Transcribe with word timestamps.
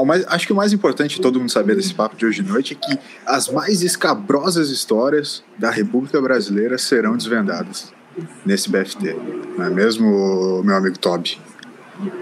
Ah, 0.00 0.04
mas 0.04 0.24
acho 0.28 0.46
que 0.46 0.52
o 0.52 0.56
mais 0.56 0.72
importante 0.72 1.16
de 1.16 1.20
todo 1.20 1.38
mundo 1.38 1.50
saber 1.50 1.76
desse 1.76 1.94
papo 1.94 2.16
de 2.16 2.24
hoje 2.24 2.42
de 2.42 2.48
noite 2.48 2.74
é 2.74 2.86
que 2.86 2.98
as 3.26 3.48
mais 3.48 3.82
escabrosas 3.82 4.70
histórias 4.70 5.42
da 5.58 5.70
República 5.70 6.20
Brasileira 6.20 6.78
serão 6.78 7.16
desvendadas 7.16 7.92
nesse 8.44 8.70
BFT. 8.70 9.16
Não 9.56 9.66
é 9.66 9.70
mesmo, 9.70 10.62
meu 10.64 10.76
amigo 10.76 10.98
Toby? 10.98 11.38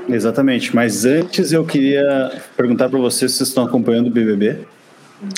Exatamente, 0.08 0.74
mas 0.74 1.04
antes 1.04 1.52
eu 1.52 1.64
queria 1.64 2.42
perguntar 2.56 2.88
para 2.88 2.98
vocês 2.98 3.30
se 3.30 3.38
vocês 3.38 3.48
estão 3.50 3.64
acompanhando 3.64 4.08
o 4.08 4.10
BBB. 4.10 4.66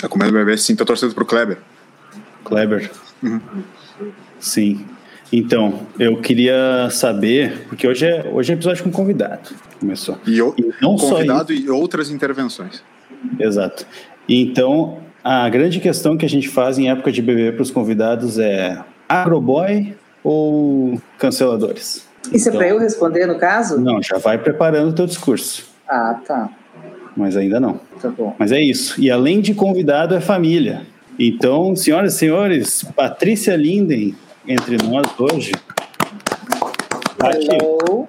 Acompanhando 0.02 0.34
o 0.34 0.38
BBB, 0.38 0.56
sim, 0.56 0.72
estou 0.72 0.86
torcendo 0.86 1.14
pro 1.14 1.26
Kleber. 1.26 1.58
Kleber? 2.44 2.90
Uhum. 3.22 3.40
Sim. 4.38 4.86
Então, 5.32 5.80
eu 5.98 6.20
queria 6.20 6.88
saber, 6.90 7.66
porque 7.68 7.86
hoje 7.86 8.06
é, 8.06 8.28
hoje 8.32 8.52
é 8.52 8.54
episódio 8.54 8.82
com 8.82 8.90
convidado. 8.90 9.50
Começou. 9.78 10.18
E, 10.26 10.42
o, 10.42 10.54
e 10.58 10.72
não 10.82 10.96
convidado 10.96 11.54
só 11.54 11.60
e 11.60 11.70
outras 11.70 12.10
intervenções. 12.10 12.82
Exato. 13.38 13.86
Então, 14.28 14.98
a 15.22 15.48
grande 15.48 15.78
questão 15.78 16.16
que 16.16 16.26
a 16.26 16.28
gente 16.28 16.48
faz 16.48 16.78
em 16.78 16.90
época 16.90 17.12
de 17.12 17.22
BBB 17.22 17.52
para 17.52 17.62
os 17.62 17.70
convidados 17.70 18.38
é 18.38 18.82
agroboy 19.08 19.94
ou 20.24 21.00
canceladores? 21.16 22.08
Isso 22.32 22.48
então, 22.48 22.60
é 22.60 22.64
para 22.64 22.74
eu 22.74 22.78
responder 22.78 23.26
no 23.26 23.38
caso? 23.38 23.80
Não, 23.80 24.02
já 24.02 24.18
vai 24.18 24.36
preparando 24.36 24.90
o 24.90 24.92
teu 24.92 25.06
discurso. 25.06 25.68
Ah, 25.88 26.20
tá. 26.26 26.50
Mas 27.16 27.36
ainda 27.36 27.60
não. 27.60 27.80
Tá 28.00 28.08
bom. 28.08 28.34
Mas 28.38 28.52
é 28.52 28.60
isso. 28.60 29.00
E 29.00 29.10
além 29.10 29.40
de 29.40 29.54
convidado, 29.54 30.14
é 30.14 30.20
família. 30.20 30.82
Então, 31.18 31.76
senhoras 31.76 32.14
e 32.14 32.18
senhores, 32.18 32.84
Patrícia 32.96 33.54
Linden 33.56 34.14
entre 34.50 34.76
nós 34.78 35.06
hoje. 35.16 35.52
Hello. 37.22 38.06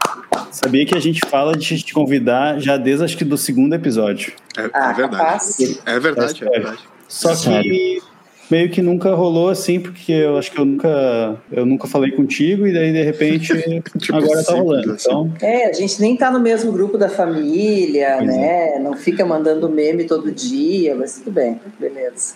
Sabia 0.51 0.85
que 0.85 0.95
a 0.95 0.99
gente 0.99 1.21
fala 1.29 1.55
de 1.55 1.81
te 1.83 1.93
convidar 1.93 2.59
já 2.59 2.77
desde 2.77 3.05
acho 3.05 3.17
que 3.17 3.23
do 3.23 3.37
segundo 3.37 3.75
episódio. 3.75 4.33
É, 4.57 4.61
é 4.63 4.69
ah, 4.73 4.91
verdade. 4.91 5.79
É 5.85 5.99
verdade, 5.99 6.43
é, 6.43 6.47
é 6.47 6.49
verdade. 6.49 6.79
Só 7.07 7.35
que 7.35 8.01
meio 8.49 8.69
que 8.71 8.81
nunca 8.81 9.13
rolou 9.13 9.49
assim, 9.49 9.79
porque 9.79 10.11
eu 10.11 10.37
acho 10.37 10.51
que 10.51 10.59
eu 10.59 10.65
nunca, 10.65 11.37
eu 11.51 11.65
nunca 11.65 11.87
falei 11.87 12.11
contigo 12.11 12.65
e 12.65 12.73
daí 12.73 12.91
de 12.91 13.03
repente 13.03 13.53
tipo 13.99 14.17
agora 14.17 14.43
tá 14.43 14.53
rolando. 14.53 14.93
Assim. 14.93 15.09
Então... 15.09 15.33
É, 15.41 15.69
a 15.69 15.73
gente 15.73 16.01
nem 16.01 16.17
tá 16.17 16.31
no 16.31 16.39
mesmo 16.39 16.71
grupo 16.71 16.97
da 16.97 17.07
família, 17.07 18.15
pois 18.17 18.27
né? 18.27 18.75
É. 18.75 18.79
Não 18.79 18.95
fica 18.95 19.23
mandando 19.23 19.69
meme 19.69 20.05
todo 20.05 20.31
dia, 20.31 20.95
mas 20.95 21.19
tudo 21.19 21.31
bem, 21.31 21.61
beleza. 21.79 22.35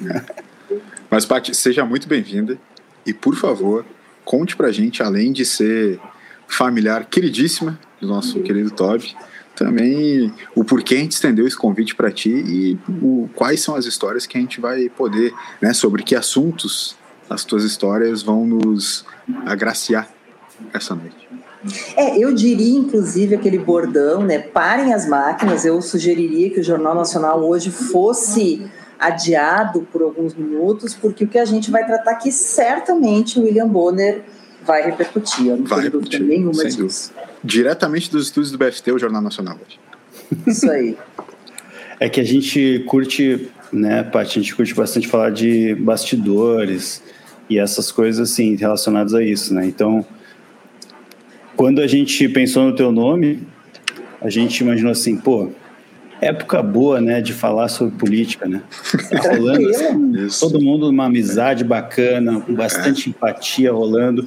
Mas, 1.10 1.26
Paty, 1.26 1.54
seja 1.54 1.84
muito 1.84 2.08
bem-vinda. 2.08 2.56
E, 3.06 3.12
por 3.12 3.34
favor, 3.34 3.84
conte 4.24 4.56
pra 4.56 4.70
gente, 4.70 5.02
além 5.02 5.32
de 5.32 5.44
ser 5.44 6.00
familiar 6.48 7.06
queridíssima 7.06 7.78
do 8.00 8.06
nosso 8.06 8.40
querido 8.40 8.70
Toby, 8.70 9.14
também 9.54 10.32
o 10.54 10.64
porquê 10.64 10.94
a 10.94 10.98
gente 10.98 11.12
estendeu 11.12 11.46
esse 11.46 11.56
convite 11.56 11.94
para 11.94 12.10
ti 12.10 12.30
e 12.30 12.78
o, 13.02 13.28
quais 13.34 13.60
são 13.60 13.74
as 13.74 13.84
histórias 13.84 14.26
que 14.26 14.36
a 14.36 14.40
gente 14.40 14.60
vai 14.60 14.88
poder, 14.88 15.32
né, 15.60 15.72
sobre 15.72 16.02
que 16.02 16.14
assuntos 16.14 16.96
as 17.28 17.44
tuas 17.44 17.64
histórias 17.64 18.22
vão 18.22 18.46
nos 18.46 19.04
agraciar 19.46 20.08
essa 20.72 20.94
noite. 20.94 21.28
É, 21.96 22.18
eu 22.18 22.34
diria, 22.34 22.78
inclusive, 22.78 23.34
aquele 23.36 23.58
bordão, 23.58 24.22
né? 24.22 24.38
Parem 24.38 24.92
as 24.92 25.08
máquinas. 25.08 25.64
Eu 25.64 25.80
sugeriria 25.80 26.50
que 26.50 26.60
o 26.60 26.62
Jornal 26.62 26.94
Nacional 26.94 27.42
hoje 27.42 27.70
fosse 27.70 28.68
adiado 29.02 29.86
por 29.92 30.00
alguns 30.02 30.34
minutos, 30.34 30.94
porque 30.94 31.24
o 31.24 31.28
que 31.28 31.38
a 31.38 31.44
gente 31.44 31.70
vai 31.70 31.84
tratar 31.84 32.12
aqui 32.12 32.30
certamente 32.30 33.38
o 33.38 33.42
William 33.42 33.66
Bonner 33.66 34.22
vai 34.64 34.82
repercutir. 34.82 35.48
Eu 35.48 35.56
não 35.56 35.64
vai 35.64 35.82
repercutir, 35.82 36.22
nenhuma 36.22 36.64
disso. 36.64 37.10
Dúvida. 37.10 37.32
Diretamente 37.42 38.10
dos 38.10 38.26
estúdios 38.26 38.52
do 38.52 38.58
BFT, 38.58 38.92
o 38.92 38.98
Jornal 38.98 39.20
Nacional 39.20 39.56
hoje. 39.56 39.80
Isso 40.46 40.70
aí. 40.70 40.96
É 41.98 42.08
que 42.08 42.20
a 42.20 42.24
gente 42.24 42.84
curte, 42.86 43.50
né, 43.72 44.04
Paty, 44.04 44.38
a 44.38 44.42
gente 44.42 44.54
curte 44.54 44.74
bastante 44.74 45.08
falar 45.08 45.30
de 45.30 45.74
bastidores 45.74 47.02
e 47.50 47.58
essas 47.58 47.90
coisas 47.90 48.30
assim 48.30 48.54
relacionadas 48.54 49.14
a 49.14 49.22
isso, 49.22 49.52
né? 49.52 49.66
Então, 49.66 50.04
quando 51.56 51.80
a 51.80 51.86
gente 51.86 52.28
pensou 52.28 52.64
no 52.64 52.74
teu 52.74 52.92
nome, 52.92 53.46
a 54.20 54.30
gente 54.30 54.60
imaginou 54.60 54.92
assim, 54.92 55.16
pô, 55.16 55.50
época 56.22 56.62
boa, 56.62 57.00
né, 57.00 57.20
de 57.20 57.32
falar 57.32 57.68
sobre 57.68 57.96
política, 57.96 58.48
né? 58.48 58.62
Tá 59.10 59.34
rolando 59.34 59.68
assim, 59.68 60.28
todo 60.38 60.60
mundo 60.60 60.88
uma 60.88 61.06
amizade 61.06 61.64
bacana, 61.64 62.40
com 62.40 62.54
bastante 62.54 63.10
empatia 63.10 63.72
rolando. 63.72 64.26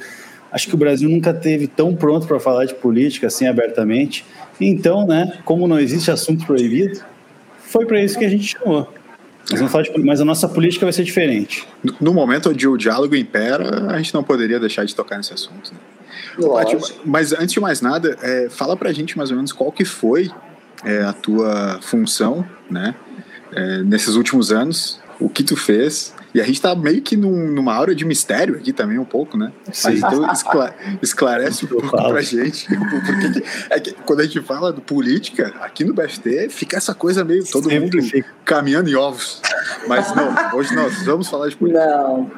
Acho 0.51 0.67
que 0.67 0.75
o 0.75 0.77
Brasil 0.77 1.09
nunca 1.09 1.33
teve 1.33 1.67
tão 1.67 1.95
pronto 1.95 2.27
para 2.27 2.39
falar 2.39 2.65
de 2.65 2.75
política 2.75 3.27
assim 3.27 3.47
abertamente. 3.47 4.25
Então, 4.59 5.07
né, 5.07 5.39
como 5.45 5.67
não 5.67 5.79
existe 5.79 6.11
assunto 6.11 6.45
proibido, 6.45 7.01
foi 7.59 7.85
para 7.85 8.01
isso 8.01 8.19
que 8.19 8.25
a 8.25 8.29
gente 8.29 8.57
chamou. 8.57 8.93
Nós 9.49 9.59
vamos 9.59 9.71
falar 9.71 9.83
de, 9.83 10.03
mas 10.03 10.19
a 10.19 10.25
nossa 10.25 10.49
política 10.49 10.85
vai 10.85 10.93
ser 10.93 11.03
diferente. 11.03 11.67
No 12.01 12.13
momento 12.13 12.49
onde 12.49 12.67
o 12.67 12.75
diálogo 12.75 13.15
impera, 13.15 13.91
a 13.91 13.97
gente 13.97 14.13
não 14.13 14.23
poderia 14.23 14.59
deixar 14.59 14.85
de 14.85 14.95
tocar 14.95 15.17
nesse 15.17 15.33
assunto. 15.33 15.71
Né? 15.71 15.79
Mas 17.05 17.31
antes 17.31 17.51
de 17.51 17.59
mais 17.59 17.79
nada, 17.79 18.17
é, 18.21 18.49
fala 18.49 18.75
pra 18.75 18.91
gente 18.91 19.17
mais 19.17 19.29
ou 19.29 19.35
menos 19.35 19.53
qual 19.53 19.71
que 19.71 19.85
foi 19.85 20.31
é, 20.83 21.03
a 21.03 21.13
tua 21.13 21.79
função, 21.81 22.45
né? 22.69 22.95
É, 23.53 23.83
nesses 23.83 24.15
últimos 24.15 24.51
anos, 24.51 24.99
o 25.19 25.29
que 25.29 25.43
tu 25.43 25.55
fez. 25.55 26.13
E 26.33 26.41
a 26.41 26.43
gente 26.43 26.61
tá 26.61 26.75
meio 26.75 27.01
que 27.01 27.15
num, 27.15 27.47
numa 27.47 27.73
aura 27.73 27.95
de 27.95 28.03
mistério 28.03 28.55
aqui 28.55 28.73
também, 28.73 28.99
um 28.99 29.05
pouco, 29.05 29.37
né? 29.37 29.53
Sim. 29.71 29.93
Então 29.93 30.27
esclarece 31.01 31.63
um 31.63 31.67
pouco 31.69 31.89
pra 31.89 32.21
gente. 32.21 32.67
Porque 33.05 33.43
é 33.69 33.79
que 33.79 33.93
quando 34.05 34.19
a 34.19 34.23
gente 34.23 34.41
fala 34.41 34.73
do 34.73 34.81
política, 34.81 35.53
aqui 35.61 35.85
no 35.85 35.93
BFT, 35.93 36.49
fica 36.49 36.75
essa 36.75 36.93
coisa 36.93 37.23
meio 37.23 37.45
todo 37.45 37.69
Sempre 37.69 37.79
mundo 37.79 38.01
fica. 38.01 38.27
caminhando 38.43 38.89
em 38.89 38.95
ovos. 38.95 39.41
Mas 39.87 40.13
não, 40.13 40.57
hoje 40.57 40.75
nós 40.75 41.05
vamos 41.05 41.29
falar 41.29 41.47
de 41.47 41.55
política. 41.55 41.85
Não. 41.85 42.29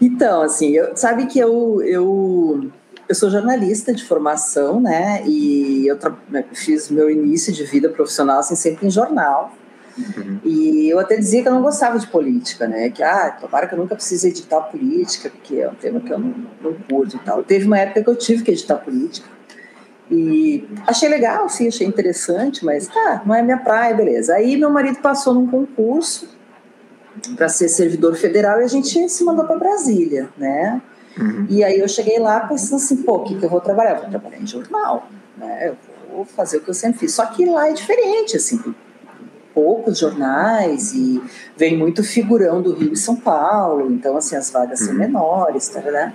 Então, 0.00 0.42
assim, 0.42 0.72
eu, 0.72 0.94
sabe 0.94 1.26
que 1.26 1.38
eu, 1.38 1.80
eu 1.82 2.70
eu 3.10 3.14
sou 3.16 3.28
jornalista 3.28 3.92
de 3.92 4.04
formação, 4.04 4.80
né? 4.80 5.24
E 5.26 5.84
eu 5.88 5.98
né, 6.28 6.44
fiz 6.52 6.88
meu 6.88 7.10
início 7.10 7.52
de 7.52 7.64
vida 7.64 7.88
profissional 7.88 8.38
assim, 8.38 8.54
sempre 8.54 8.86
em 8.86 8.90
jornal. 8.90 9.52
Uhum. 9.98 10.38
E 10.44 10.88
eu 10.88 10.96
até 11.00 11.16
dizia 11.16 11.42
que 11.42 11.48
eu 11.48 11.52
não 11.52 11.60
gostava 11.60 11.98
de 11.98 12.06
política, 12.06 12.68
né? 12.68 12.88
Que, 12.88 13.02
ah, 13.02 13.36
tomara 13.40 13.66
que 13.66 13.74
eu 13.74 13.78
nunca 13.80 13.96
precise 13.96 14.28
editar 14.28 14.60
política, 14.60 15.28
porque 15.28 15.56
é 15.56 15.68
um 15.68 15.74
tema 15.74 15.98
que 15.98 16.12
eu 16.12 16.20
não, 16.20 16.32
não 16.62 16.72
curto 16.88 17.16
e 17.16 17.18
tal. 17.18 17.42
Teve 17.42 17.66
uma 17.66 17.80
época 17.80 18.04
que 18.04 18.08
eu 18.10 18.14
tive 18.14 18.44
que 18.44 18.52
editar 18.52 18.76
política. 18.76 19.28
E 20.08 20.68
achei 20.86 21.08
legal, 21.08 21.48
sim, 21.48 21.66
achei 21.66 21.88
interessante, 21.88 22.64
mas 22.64 22.86
tá, 22.86 23.22
não 23.26 23.34
é 23.34 23.42
minha 23.42 23.58
praia, 23.58 23.92
beleza. 23.92 24.34
Aí 24.34 24.56
meu 24.56 24.70
marido 24.70 25.00
passou 25.00 25.34
num 25.34 25.48
concurso 25.48 26.28
para 27.34 27.48
ser 27.48 27.68
servidor 27.68 28.14
federal 28.14 28.60
e 28.60 28.64
a 28.64 28.68
gente 28.68 29.08
se 29.08 29.24
mandou 29.24 29.44
para 29.46 29.58
Brasília, 29.58 30.28
né? 30.38 30.80
Uhum. 31.18 31.46
E 31.48 31.64
aí 31.64 31.78
eu 31.78 31.88
cheguei 31.88 32.18
lá 32.18 32.40
pensando 32.40 32.76
assim, 32.76 33.02
pô, 33.02 33.16
o 33.16 33.24
que, 33.24 33.38
que 33.38 33.44
eu 33.44 33.50
vou 33.50 33.60
trabalhar? 33.60 33.96
Eu 33.96 34.00
vou 34.02 34.10
trabalhar 34.10 34.38
em 34.40 34.46
jornal, 34.46 35.08
né? 35.36 35.68
Eu 35.68 35.76
vou 36.14 36.24
fazer 36.24 36.58
o 36.58 36.60
que 36.60 36.70
eu 36.70 36.74
sempre 36.74 37.00
fiz. 37.00 37.14
Só 37.14 37.26
que 37.26 37.44
lá 37.46 37.68
é 37.68 37.72
diferente, 37.72 38.36
assim, 38.36 38.62
poucos 39.54 39.98
jornais 39.98 40.92
e 40.94 41.22
vem 41.56 41.76
muito 41.76 42.02
figurão 42.02 42.62
do 42.62 42.72
Rio 42.72 42.92
e 42.92 42.96
São 42.96 43.16
Paulo, 43.16 43.90
então 43.90 44.16
assim 44.16 44.36
as 44.36 44.50
vagas 44.50 44.80
uhum. 44.80 44.86
são 44.86 44.94
menores, 44.94 45.68
tá, 45.68 45.80
né? 45.80 46.14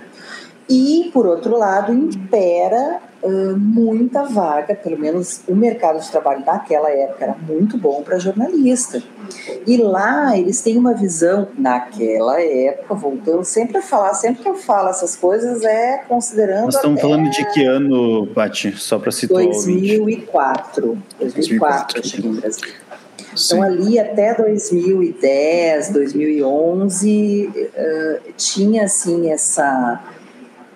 E 0.68 1.10
por 1.12 1.26
outro 1.26 1.56
lado 1.56 1.92
impera 1.92 3.00
muita 3.56 4.24
vaga, 4.24 4.74
pelo 4.74 4.98
menos 4.98 5.40
o 5.48 5.54
mercado 5.54 6.00
de 6.00 6.10
trabalho 6.10 6.44
naquela 6.44 6.90
época 6.90 7.24
era 7.24 7.36
muito 7.48 7.76
bom 7.78 8.02
para 8.02 8.18
jornalista. 8.18 9.02
E 9.66 9.76
lá 9.76 10.36
eles 10.36 10.60
têm 10.60 10.78
uma 10.78 10.94
visão, 10.94 11.48
naquela 11.58 12.40
época, 12.40 12.94
voltando 12.94 13.44
sempre 13.44 13.78
a 13.78 13.82
falar, 13.82 14.14
sempre 14.14 14.42
que 14.42 14.48
eu 14.48 14.54
falo 14.54 14.88
essas 14.88 15.16
coisas, 15.16 15.62
é 15.62 15.98
considerando. 16.08 16.66
Nós 16.66 16.76
estamos 16.76 17.00
falando 17.00 17.30
de 17.30 17.44
que 17.52 17.64
ano, 17.64 18.26
Paty? 18.28 18.72
Só 18.76 18.98
para 18.98 19.10
situar 19.10 19.44
2004. 19.44 20.98
2004 21.18 21.98
eu 21.98 22.04
cheguei 22.04 22.30
em 22.30 22.34
Brasília. 22.34 22.74
Então, 23.38 23.62
ali 23.62 23.98
até 23.98 24.34
2010, 24.34 25.90
2011, 25.90 27.50
uh, 27.54 28.32
tinha 28.36 28.84
assim 28.84 29.30
essa 29.30 30.02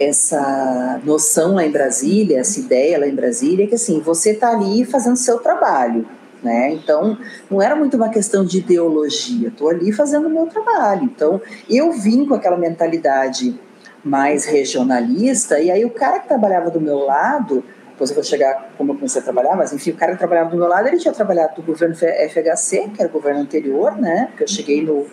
essa 0.01 0.99
noção 1.05 1.55
lá 1.55 1.65
em 1.67 1.71
Brasília, 1.71 2.41
essa 2.41 2.59
ideia 2.59 2.99
lá 2.99 3.07
em 3.07 3.15
Brasília, 3.15 3.67
que 3.67 3.75
assim, 3.75 4.01
você 4.01 4.31
está 4.31 4.51
ali 4.51 4.83
fazendo 4.87 5.17
seu 5.17 5.39
trabalho, 5.39 6.07
né? 6.43 6.73
Então, 6.73 7.19
não 7.51 7.61
era 7.61 7.77
muito 7.77 7.99
uma 7.99 8.09
questão 8.09 8.43
de 8.43 8.59
ideologia, 8.59 9.49
estou 9.49 9.69
ali 9.69 9.93
fazendo 9.93 10.27
o 10.27 10.31
meu 10.31 10.47
trabalho. 10.47 11.05
Então, 11.05 11.41
eu 11.69 11.93
vim 11.93 12.25
com 12.25 12.35
aquela 12.35 12.57
mentalidade 12.57 13.61
mais 14.03 14.47
regionalista, 14.47 15.61
e 15.61 15.71
aí 15.71 15.85
o 15.85 15.91
cara 15.91 16.21
que 16.21 16.29
trabalhava 16.29 16.71
do 16.71 16.81
meu 16.81 17.01
lado, 17.01 17.63
depois 17.91 18.09
eu 18.09 18.15
vou 18.15 18.25
chegar 18.25 18.73
como 18.79 18.93
eu 18.93 18.97
comecei 18.97 19.21
a 19.21 19.25
trabalhar, 19.25 19.55
mas 19.55 19.75
enfim, 19.75 19.91
o 19.91 19.97
cara 19.97 20.13
que 20.13 20.19
trabalhava 20.19 20.49
do 20.49 20.57
meu 20.57 20.67
lado, 20.67 20.89
ele 20.89 20.97
tinha 20.97 21.13
trabalhado 21.13 21.57
do 21.57 21.63
governo 21.63 21.95
FHC, 21.95 22.89
que 22.95 23.03
era 23.03 23.11
o 23.11 23.13
governo 23.13 23.41
anterior, 23.41 23.95
né? 24.01 24.29
Porque 24.31 24.45
eu 24.45 24.49
cheguei 24.49 24.83
no 24.83 25.05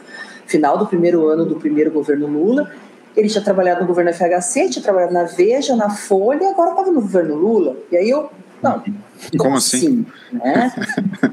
final 0.45 0.77
do 0.77 0.87
primeiro 0.87 1.27
ano 1.27 1.45
do 1.45 1.57
primeiro 1.57 1.91
governo 1.91 2.27
Lula, 2.27 2.71
ele 3.17 3.27
tinha 3.27 3.43
trabalhado 3.43 3.81
no 3.81 3.87
governo 3.87 4.13
FHC, 4.13 4.69
tinha 4.69 4.83
trabalhado 4.83 5.11
na 5.11 5.23
Veja, 5.23 5.75
na 5.75 5.89
Folha, 5.89 6.43
e 6.43 6.47
agora 6.47 6.69
estava 6.69 6.91
no 6.91 7.01
governo 7.01 7.35
Lula. 7.35 7.75
E 7.91 7.97
aí 7.97 8.07
eu, 8.07 8.29
não, 8.61 8.79
como, 8.79 8.97
como 9.37 9.57
assim? 9.57 10.05
assim? 10.31 10.37
Né? 10.37 10.71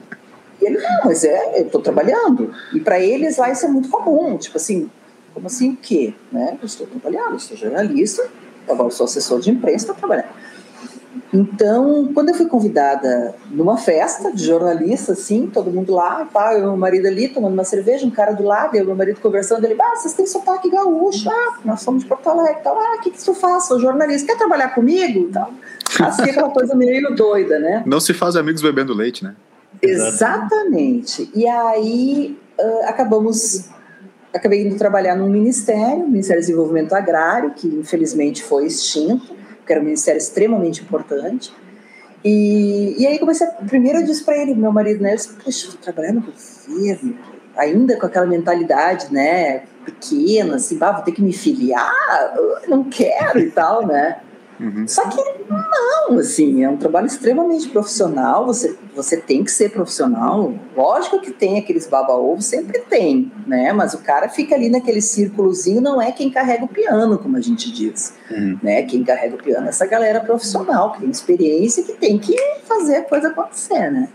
E 0.62 0.66
ele, 0.66 0.78
não, 0.78 1.00
mas 1.04 1.24
é, 1.24 1.60
eu 1.60 1.66
estou 1.66 1.82
trabalhando. 1.82 2.54
E 2.72 2.80
para 2.80 2.98
eles 2.98 3.36
lá 3.36 3.50
isso 3.50 3.66
é 3.66 3.68
muito 3.68 3.90
comum. 3.90 4.38
Tipo 4.38 4.56
assim, 4.56 4.88
como 5.34 5.46
assim 5.46 5.72
o 5.72 5.76
quê? 5.76 6.14
Né? 6.32 6.56
Eu 6.58 6.64
estou 6.64 6.86
trabalhando, 6.86 7.32
eu 7.34 7.38
sou 7.38 7.56
jornalista, 7.56 8.26
agora 8.66 8.88
sou 8.90 9.04
assessor 9.04 9.40
de 9.40 9.50
imprensa, 9.50 9.84
estou 9.84 9.94
trabalhando. 9.94 10.28
Então, 11.34 12.12
quando 12.14 12.28
eu 12.28 12.34
fui 12.36 12.46
convidada 12.46 13.34
numa 13.50 13.76
festa 13.76 14.30
de 14.32 14.44
jornalista, 14.44 15.12
assim, 15.12 15.48
todo 15.52 15.68
mundo 15.68 15.92
lá, 15.92 16.24
pá, 16.32 16.54
eu 16.54 16.60
e 16.60 16.62
meu 16.62 16.76
marido 16.76 17.08
ali 17.08 17.26
tomando 17.26 17.54
uma 17.54 17.64
cerveja, 17.64 18.06
um 18.06 18.10
cara 18.10 18.32
do 18.32 18.44
lado, 18.44 18.76
eu 18.76 18.84
e 18.84 18.86
meu 18.86 18.94
marido 18.94 19.18
conversando, 19.20 19.64
ele, 19.64 19.76
ah, 19.82 19.96
vocês 19.96 20.14
têm 20.14 20.28
sotaque 20.28 20.70
gaúcho, 20.70 21.28
ah, 21.28 21.58
nós 21.64 21.80
somos 21.80 22.04
de 22.04 22.08
Porto 22.08 22.28
Alegre, 22.28 22.62
tal, 22.62 22.78
ah, 22.78 22.96
o 22.98 23.00
que, 23.00 23.10
que 23.10 23.22
tu 23.22 23.34
faz? 23.34 23.66
Sou 23.66 23.80
jornalista, 23.80 24.28
quer 24.28 24.38
trabalhar 24.38 24.68
comigo? 24.76 25.26
Então, 25.28 25.48
assim, 26.00 26.22
aquela 26.30 26.50
coisa 26.50 26.72
meio 26.76 27.12
doida, 27.16 27.58
né? 27.58 27.82
Não 27.84 27.98
se 27.98 28.14
faz 28.14 28.36
amigos 28.36 28.62
bebendo 28.62 28.94
leite, 28.94 29.24
né? 29.24 29.34
Exatamente. 29.82 31.28
E 31.34 31.48
aí, 31.48 32.38
uh, 32.60 32.88
acabamos 32.88 33.68
acabei 34.32 34.66
indo 34.66 34.76
trabalhar 34.76 35.14
num 35.16 35.28
ministério, 35.28 36.08
Ministério 36.08 36.42
do 36.42 36.46
Desenvolvimento 36.46 36.92
Agrário, 36.92 37.52
que 37.52 37.68
infelizmente 37.68 38.42
foi 38.42 38.66
extinto, 38.66 39.43
que 39.64 39.72
era 39.72 39.80
um 39.80 39.84
ministério 39.84 40.18
extremamente 40.18 40.82
importante. 40.82 41.52
E, 42.24 42.94
e 42.98 43.06
aí 43.06 43.18
comecei, 43.18 43.46
a, 43.46 43.50
primeiro 43.50 43.98
eu 43.98 44.04
disse 44.04 44.24
para 44.24 44.36
ele, 44.36 44.54
meu 44.54 44.72
marido, 44.72 45.02
né, 45.02 45.12
eu 45.12 45.16
disse, 45.16 45.34
poxa, 45.34 45.68
vou 45.68 45.76
trabalhar 45.76 46.12
no 46.12 46.22
governo, 46.22 47.18
ainda 47.56 47.96
com 47.98 48.06
aquela 48.06 48.26
mentalidade, 48.26 49.12
né, 49.12 49.64
pequena, 49.84 50.56
assim, 50.56 50.78
ah, 50.80 50.92
vou 50.92 51.02
ter 51.02 51.12
que 51.12 51.20
me 51.20 51.32
filiar, 51.32 51.92
não 52.66 52.84
quero 52.84 53.38
e 53.38 53.50
tal, 53.50 53.86
né. 53.86 54.20
Uhum. 54.64 54.88
Só 54.88 55.06
que 55.08 55.22
não, 55.48 56.18
assim, 56.18 56.64
é 56.64 56.70
um 56.70 56.76
trabalho 56.76 57.06
extremamente 57.06 57.68
profissional, 57.68 58.46
você, 58.46 58.76
você 58.94 59.18
tem 59.18 59.44
que 59.44 59.50
ser 59.50 59.70
profissional. 59.70 60.54
Lógico 60.74 61.20
que 61.20 61.30
tem 61.30 61.58
aqueles 61.58 61.86
baba-ovo, 61.86 62.40
sempre 62.40 62.78
tem, 62.80 63.30
né? 63.46 63.72
Mas 63.72 63.92
o 63.92 63.98
cara 63.98 64.28
fica 64.28 64.54
ali 64.54 64.70
naquele 64.70 65.02
círculozinho, 65.02 65.80
não 65.80 66.00
é 66.00 66.10
quem 66.12 66.30
carrega 66.30 66.64
o 66.64 66.68
piano, 66.68 67.18
como 67.18 67.36
a 67.36 67.40
gente 67.40 67.70
diz. 67.70 68.14
Uhum. 68.30 68.58
Né? 68.62 68.82
Quem 68.84 69.04
carrega 69.04 69.34
o 69.34 69.42
piano 69.42 69.66
é 69.66 69.68
essa 69.68 69.86
galera 69.86 70.20
profissional, 70.20 70.92
que 70.92 71.00
tem 71.00 71.10
experiência 71.10 71.82
e 71.82 71.84
que 71.84 71.92
tem 71.92 72.18
que 72.18 72.36
fazer 72.64 72.96
a 72.96 73.02
coisa 73.02 73.28
acontecer, 73.28 73.90
né? 73.90 74.08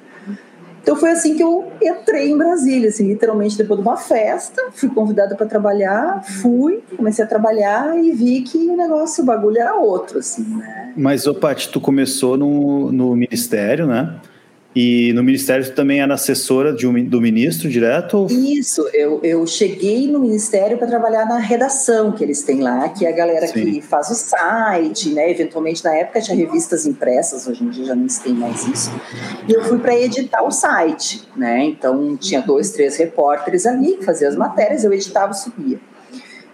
Então 0.82 0.96
foi 0.96 1.12
assim 1.12 1.36
que 1.36 1.44
eu 1.44 1.72
entrei 1.82 2.32
em 2.32 2.38
Brasília, 2.38 2.90
assim, 2.90 3.08
literalmente 3.08 3.58
depois 3.58 3.80
de 3.80 3.86
uma 3.86 3.98
festa, 3.98 4.62
fui 4.72 4.90
convidada 4.90 5.36
para 5.36 5.46
trabalhar, 5.46 6.24
fui, 6.24 6.84
comecei 6.96 7.24
a 7.24 7.28
trabalhar 7.28 7.98
e 7.98 8.12
vi 8.12 8.42
que 8.42 8.58
o 8.58 8.76
negócio, 8.76 9.24
o 9.24 9.26
bagulho 9.26 9.60
era 9.60 9.76
outro, 9.76 10.20
assim, 10.20 10.44
né? 10.44 10.94
Mas, 10.96 11.28
ô 11.28 11.34
Paty, 11.34 11.70
tu 11.70 11.80
começou 11.80 12.38
no, 12.38 12.92
no 12.92 13.16
ministério, 13.16 13.86
né? 13.86 14.16
E 14.82 15.12
no 15.12 15.22
Ministério 15.22 15.66
você 15.66 15.74
também 15.74 16.00
era 16.00 16.14
assessora 16.14 16.74
um, 16.86 17.04
do 17.04 17.20
ministro 17.20 17.70
direto? 17.70 18.28
Isso, 18.30 18.90
eu, 18.94 19.20
eu 19.22 19.46
cheguei 19.46 20.08
no 20.08 20.20
Ministério 20.20 20.78
para 20.78 20.88
trabalhar 20.88 21.26
na 21.26 21.38
redação 21.38 22.14
que 22.14 22.24
eles 22.24 22.44
têm 22.44 22.62
lá, 22.62 22.88
que 22.88 23.06
é 23.06 23.10
a 23.10 23.12
galera 23.12 23.46
Sim. 23.48 23.74
que 23.74 23.82
faz 23.82 24.10
o 24.10 24.16
site, 24.16 25.10
né? 25.10 25.30
Eventualmente 25.30 25.84
na 25.84 25.94
época 25.94 26.22
tinha 26.22 26.38
revistas 26.38 26.86
impressas, 26.86 27.46
hoje 27.46 27.62
em 27.62 27.70
dia 27.70 27.88
já 27.88 27.94
não 27.94 28.08
se 28.08 28.24
tem 28.24 28.34
mais 28.34 28.66
isso. 28.70 28.90
E 29.50 29.52
eu 29.52 29.66
fui 29.66 29.80
para 29.80 30.00
editar 30.00 30.44
o 30.44 30.50
site, 30.50 31.24
né? 31.36 31.66
Então 31.66 32.16
tinha 32.16 32.42
dois, 32.42 32.72
três 32.72 32.96
repórteres 32.96 33.66
ali 33.66 33.98
que 33.98 34.06
faziam 34.06 34.30
as 34.30 34.38
matérias, 34.38 34.86
eu 34.86 34.94
editava 34.94 35.34
e 35.34 35.36
subia. 35.36 35.80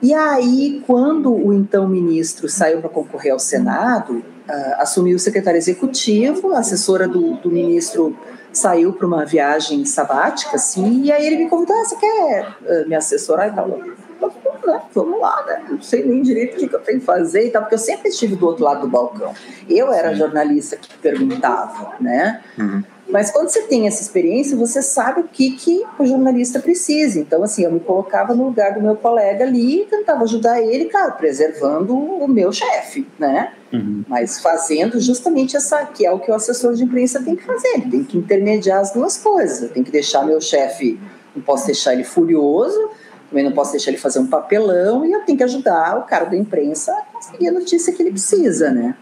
E 0.01 0.16
aí, 0.16 0.81
quando 0.88 1.31
o 1.31 1.54
então 1.54 1.88
ministro 1.88 2.50
saiu 2.50 2.80
para 2.80 2.89
concorrer 2.89 3.33
ao 3.33 3.39
Senado, 3.39 4.25
uh, 4.48 4.82
assumiu 4.82 5.16
o 5.16 5.20
secretário 5.20 5.58
executivo, 5.58 6.54
a 6.54 6.60
assessora 6.60 7.08
do, 7.08 7.36
do 7.36 7.50
ministro 7.50 8.18
saiu 8.52 8.94
para 8.94 9.06
uma 9.06 9.26
viagem 9.26 9.84
sabática, 9.86 10.56
assim, 10.56 11.04
e 11.04 11.12
aí 11.12 11.26
ele 11.26 11.44
me 11.44 11.50
convidou, 11.50 11.76
ah, 11.76 11.86
você 11.86 11.96
quer 11.98 12.56
uh, 12.62 12.88
me 12.88 12.96
assessorar 12.96 13.50
e 13.50 13.52
tal? 13.52 13.68
né, 13.68 14.82
vamos 14.94 15.20
lá, 15.20 15.44
né? 15.46 15.64
Não 15.70 15.82
sei 15.82 16.04
nem 16.04 16.22
direito 16.22 16.56
o 16.56 16.70
que, 16.70 16.76
eu 16.76 16.80
tenho 16.80 17.00
que 17.00 17.06
fazer 17.06 17.48
e 17.48 17.52
tal, 17.52 17.62
porque 17.62 17.76
eu 17.76 17.80
sempre 17.80 18.10
estive 18.10 18.36
do 18.36 18.46
outro 18.48 18.64
lado 18.64 18.82
do 18.82 18.88
balcão. 18.88 19.34
Eu 19.70 19.92
era 19.92 20.14
jornalista 20.14 20.76
que 20.76 20.98
perguntava, 20.98 21.94
né? 22.00 22.42
Uhum. 22.58 22.84
Mas 23.16 23.32
quando 23.32 23.48
você 23.48 23.62
tem 23.62 23.88
essa 23.88 24.02
experiência, 24.02 24.58
você 24.58 24.82
sabe 24.82 25.22
o 25.22 25.24
que, 25.24 25.52
que 25.52 25.86
o 25.98 26.06
jornalista 26.06 26.60
precisa. 26.60 27.18
Então, 27.18 27.42
assim, 27.44 27.64
eu 27.64 27.72
me 27.72 27.80
colocava 27.80 28.36
no 28.36 28.44
lugar 28.44 28.74
do 28.74 28.82
meu 28.82 28.98
colega 28.98 29.46
ali 29.46 29.84
e 29.84 29.86
tentava 29.86 30.24
ajudar 30.24 30.62
ele, 30.62 30.90
claro, 30.90 31.14
preservando 31.14 31.96
o 31.98 32.28
meu 32.28 32.52
chefe, 32.52 33.08
né? 33.18 33.54
Uhum. 33.72 34.04
Mas 34.06 34.42
fazendo 34.42 35.00
justamente 35.00 35.56
essa, 35.56 35.86
que 35.86 36.06
é 36.06 36.12
o 36.12 36.20
que 36.20 36.30
o 36.30 36.34
assessor 36.34 36.74
de 36.74 36.84
imprensa 36.84 37.24
tem 37.24 37.38
que 37.38 37.44
fazer. 37.46 37.70
Ele 37.76 37.90
tem 37.90 38.04
que 38.04 38.18
intermediar 38.18 38.82
as 38.82 38.92
duas 38.92 39.18
coisas. 39.18 39.64
Eu 39.64 39.70
tenho 39.70 39.86
que 39.86 39.94
deixar 39.94 40.26
meu 40.26 40.42
chefe, 40.42 41.00
não 41.34 41.42
posso 41.42 41.68
deixar 41.68 41.94
ele 41.94 42.04
furioso, 42.04 42.90
também 43.30 43.46
não 43.46 43.54
posso 43.54 43.72
deixar 43.72 43.92
ele 43.92 43.98
fazer 43.98 44.20
um 44.20 44.28
papelão 44.28 45.06
e 45.06 45.14
eu 45.14 45.22
tenho 45.22 45.38
que 45.38 45.44
ajudar 45.46 46.00
o 46.00 46.04
cara 46.04 46.26
da 46.26 46.36
imprensa 46.36 46.92
a 46.92 47.14
conseguir 47.14 47.48
a 47.48 47.54
notícia 47.54 47.94
que 47.94 48.04
ele 48.04 48.12
precisa, 48.12 48.72
né? 48.72 48.94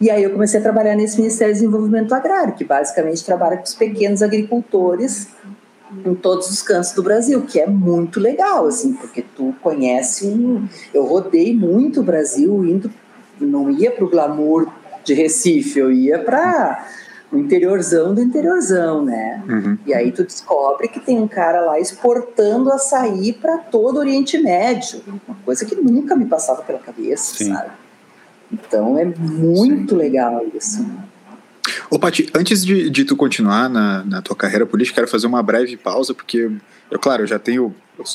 E 0.00 0.10
aí 0.10 0.22
eu 0.22 0.30
comecei 0.30 0.60
a 0.60 0.62
trabalhar 0.62 0.94
nesse 0.94 1.16
Ministério 1.16 1.54
do 1.54 1.56
Desenvolvimento 1.56 2.14
Agrário, 2.14 2.54
que 2.54 2.64
basicamente 2.64 3.24
trabalha 3.24 3.56
com 3.56 3.64
os 3.64 3.74
pequenos 3.74 4.22
agricultores 4.22 5.28
em 6.04 6.14
todos 6.14 6.50
os 6.50 6.62
cantos 6.62 6.92
do 6.92 7.02
Brasil, 7.02 7.42
que 7.42 7.60
é 7.60 7.66
muito 7.66 8.18
legal, 8.18 8.66
assim, 8.66 8.94
porque 8.94 9.22
tu 9.36 9.54
conhece 9.62 10.26
um... 10.26 10.66
Eu 10.92 11.04
rodei 11.04 11.54
muito 11.54 12.00
o 12.00 12.02
Brasil, 12.02 12.64
indo, 12.64 12.90
não 13.40 13.70
ia 13.70 13.90
para 13.90 14.04
o 14.04 14.10
glamour 14.10 14.68
de 15.04 15.14
Recife, 15.14 15.78
eu 15.78 15.92
ia 15.92 16.18
para 16.18 16.86
o 17.30 17.38
interiorzão 17.38 18.14
do 18.14 18.22
interiorzão, 18.22 19.04
né? 19.04 19.42
Uhum. 19.48 19.78
E 19.86 19.92
aí 19.92 20.12
tu 20.12 20.24
descobre 20.24 20.88
que 20.88 21.00
tem 21.00 21.20
um 21.20 21.28
cara 21.28 21.60
lá 21.60 21.78
exportando 21.78 22.72
açaí 22.72 23.32
para 23.32 23.58
todo 23.58 23.96
o 23.96 23.98
Oriente 24.00 24.38
Médio, 24.38 25.02
uma 25.06 25.36
coisa 25.44 25.64
que 25.64 25.74
nunca 25.74 26.16
me 26.16 26.26
passava 26.26 26.62
pela 26.62 26.78
cabeça, 26.78 27.36
Sim. 27.36 27.52
sabe? 27.52 27.70
Então 28.54 28.98
é 28.98 29.04
muito 29.04 29.90
Sim. 29.90 29.96
legal 29.96 30.44
isso. 30.54 30.86
Ô, 31.90 31.98
Pati, 31.98 32.28
antes 32.34 32.64
de, 32.64 32.90
de 32.90 33.04
tu 33.04 33.16
continuar 33.16 33.68
na, 33.68 34.04
na 34.04 34.22
tua 34.22 34.36
carreira 34.36 34.66
política, 34.66 34.96
quero 34.96 35.08
fazer 35.08 35.26
uma 35.26 35.42
breve 35.42 35.76
pausa, 35.76 36.14
porque 36.14 36.50
eu, 36.90 36.98
claro, 36.98 37.22
eu 37.22 37.26
já 37.26 37.38
tenho 37.38 37.74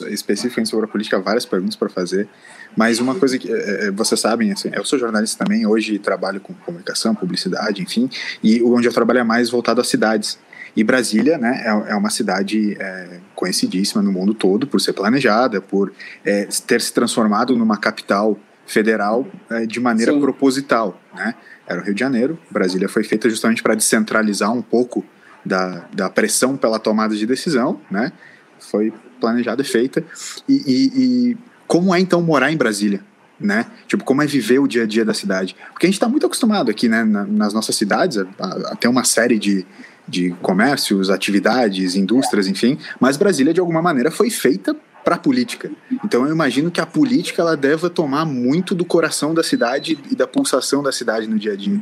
especificamente 0.09 0.69
sobre 0.69 0.86
a 0.86 0.88
política 0.88 1.19
várias 1.19 1.45
perguntas 1.45 1.75
para 1.75 1.89
fazer, 1.89 2.27
mas 2.75 3.00
uma 3.00 3.15
coisa 3.15 3.38
que 3.38 3.51
é, 3.51 3.88
é, 3.88 3.91
vocês 3.91 4.19
sabem, 4.19 4.51
assim, 4.51 4.69
eu 4.74 4.83
sou 4.83 5.00
jornalista 5.00 5.44
também, 5.44 5.65
hoje 5.65 5.97
trabalho 5.97 6.39
com 6.39 6.53
comunicação, 6.53 7.15
publicidade, 7.15 7.81
enfim, 7.81 8.10
e 8.43 8.62
onde 8.62 8.88
eu 8.88 8.93
trabalho 8.93 9.19
é 9.19 9.24
mais 9.24 9.50
voltado 9.50 9.81
às 9.81 9.88
cidades. 9.88 10.38
E 10.75 10.84
Brasília 10.84 11.38
né, 11.38 11.63
é, 11.65 11.91
é 11.91 11.96
uma 11.96 12.10
cidade 12.10 12.77
é, 12.79 13.19
conhecidíssima 13.34 14.01
no 14.03 14.12
mundo 14.12 14.34
todo 14.34 14.67
por 14.67 14.79
ser 14.79 14.93
planejada, 14.93 15.60
por 15.60 15.91
é, 16.24 16.48
ter 16.67 16.81
se 16.81 16.93
transformado 16.93 17.55
numa 17.55 17.77
capital 17.77 18.38
federal 18.70 19.28
é, 19.50 19.66
de 19.66 19.80
maneira 19.80 20.14
Sim. 20.14 20.22
proposital. 20.22 21.02
Né? 21.14 21.34
Era 21.68 21.82
o 21.82 21.84
Rio 21.84 21.94
de 21.94 22.00
Janeiro, 22.00 22.40
Brasília 22.50 22.88
foi 22.88 23.04
feita 23.04 23.30
justamente 23.30 23.64
para 23.64 23.76
descentralizar 23.76 24.54
um 24.54 24.62
pouco 24.62 25.04
da, 25.44 25.86
da 25.92 26.10
pressão 26.10 26.56
pela 26.56 26.80
tomada 26.80 27.16
de 27.16 27.26
decisão, 27.26 27.82
né? 27.90 28.12
foi 28.60 28.94
planejada 29.20 29.62
e 29.62 29.66
feita. 29.66 30.04
E, 30.48 30.54
e, 30.54 31.32
e 31.32 31.38
como 31.68 31.94
é 31.94 32.00
então 32.00 32.22
morar 32.22 32.52
em 32.52 32.58
Brasília? 32.58 33.02
né? 33.40 33.68
Tipo, 33.88 34.04
como 34.04 34.22
é 34.22 34.28
viver 34.28 34.60
o 34.60 34.68
dia 34.68 34.84
a 34.84 34.86
dia 34.86 35.06
da 35.06 35.14
cidade? 35.14 35.56
Porque 35.72 35.86
a 35.86 35.88
gente 35.88 35.96
está 35.96 36.10
muito 36.10 36.26
acostumado 36.26 36.70
aqui, 36.70 36.90
né, 36.90 37.06
na, 37.06 37.24
nas 37.24 37.54
nossas 37.54 37.74
cidades, 37.74 38.18
a, 38.18 38.26
a, 38.38 38.74
a, 38.74 38.76
ter 38.76 38.90
uma 38.90 39.06
série 39.06 39.40
de, 39.40 39.66
de 40.06 40.32
comércios, 40.42 41.10
atividades, 41.10 41.96
indústrias, 41.96 42.48
enfim, 42.48 42.78
mas 43.00 43.16
Brasília, 43.16 43.54
de 43.54 43.62
alguma 43.62 43.82
maneira, 43.82 44.12
foi 44.12 44.30
feita 44.30 44.76
para 45.03 45.15
a 45.15 45.20
política. 45.20 45.72
Então 46.03 46.25
eu 46.25 46.32
imagino 46.32 46.70
que 46.70 46.82
a 46.82 46.86
política 46.86 47.41
ela 47.41 47.56
deva 47.56 47.89
tomar 47.89 48.25
muito 48.25 48.75
do 48.75 48.86
coração 48.86 49.34
da 49.34 49.44
cidade 49.44 50.00
e 50.10 50.15
da 50.15 50.27
pulsação 50.27 50.84
da 50.84 50.91
cidade 50.91 51.27
no 51.27 51.38
dia 51.38 51.53
a 51.53 51.56
dia. 51.56 51.79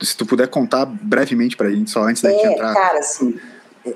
Se 0.00 0.16
tu 0.16 0.24
puder 0.24 0.48
contar 0.48 0.86
brevemente 0.86 1.56
para 1.56 1.68
a 1.68 1.70
gente, 1.70 1.90
só 1.90 2.02
antes 2.04 2.22
da 2.22 2.30
gente 2.30 2.46
é, 2.46 2.52
entrar. 2.52 2.72
Cara, 2.72 2.98
assim, 2.98 3.38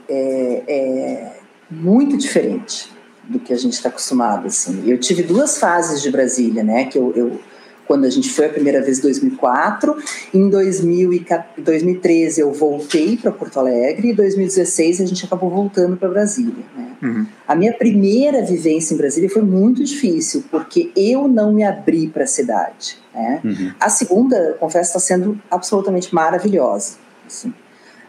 é, 0.09 0.63
é 0.69 1.37
muito 1.71 2.17
diferente 2.17 2.93
do 3.29 3.39
que 3.39 3.53
a 3.53 3.57
gente 3.57 3.73
está 3.73 3.89
acostumado. 3.89 4.47
Assim. 4.47 4.89
Eu 4.89 4.99
tive 4.99 5.23
duas 5.23 5.59
fases 5.59 6.03
de 6.03 6.11
Brasília, 6.11 6.63
né? 6.63 6.85
Que 6.85 6.99
eu, 6.99 7.13
eu 7.17 7.41
quando 7.87 8.05
a 8.05 8.11
gente 8.11 8.31
foi 8.31 8.47
a 8.47 8.49
primeira 8.49 8.83
vez 8.83 8.99
em 8.99 9.03
2004. 9.03 9.97
Em 10.33 10.49
2013 10.49 12.41
eu 12.41 12.53
voltei 12.53 13.17
para 13.17 13.31
Porto 13.31 13.59
Alegre 13.59 14.09
e 14.09 14.11
em 14.13 14.15
2016 14.15 15.01
a 15.01 15.07
gente 15.07 15.25
acabou 15.25 15.51
voltando 15.51 15.97
para 15.97 16.09
Brasília. 16.09 16.65
Né? 16.77 16.97
Uhum. 17.03 17.27
A 17.47 17.55
minha 17.55 17.73
primeira 17.73 18.43
vivência 18.43 18.95
em 18.95 18.97
Brasília 18.97 19.29
foi 19.29 19.43
muito 19.43 19.85
difícil 19.85 20.45
porque 20.51 20.91
eu 20.97 21.29
não 21.29 21.53
me 21.53 21.65
abri 21.65 22.09
para 22.09 22.25
a 22.25 22.27
cidade. 22.27 22.99
Né? 23.15 23.41
Uhum. 23.45 23.73
A 23.79 23.89
segunda, 23.89 24.57
confesso, 24.59 24.89
está 24.89 25.01
sendo 25.01 25.41
absolutamente 25.51 26.15
maravilhosa. 26.15 26.97
Assim. 27.27 27.53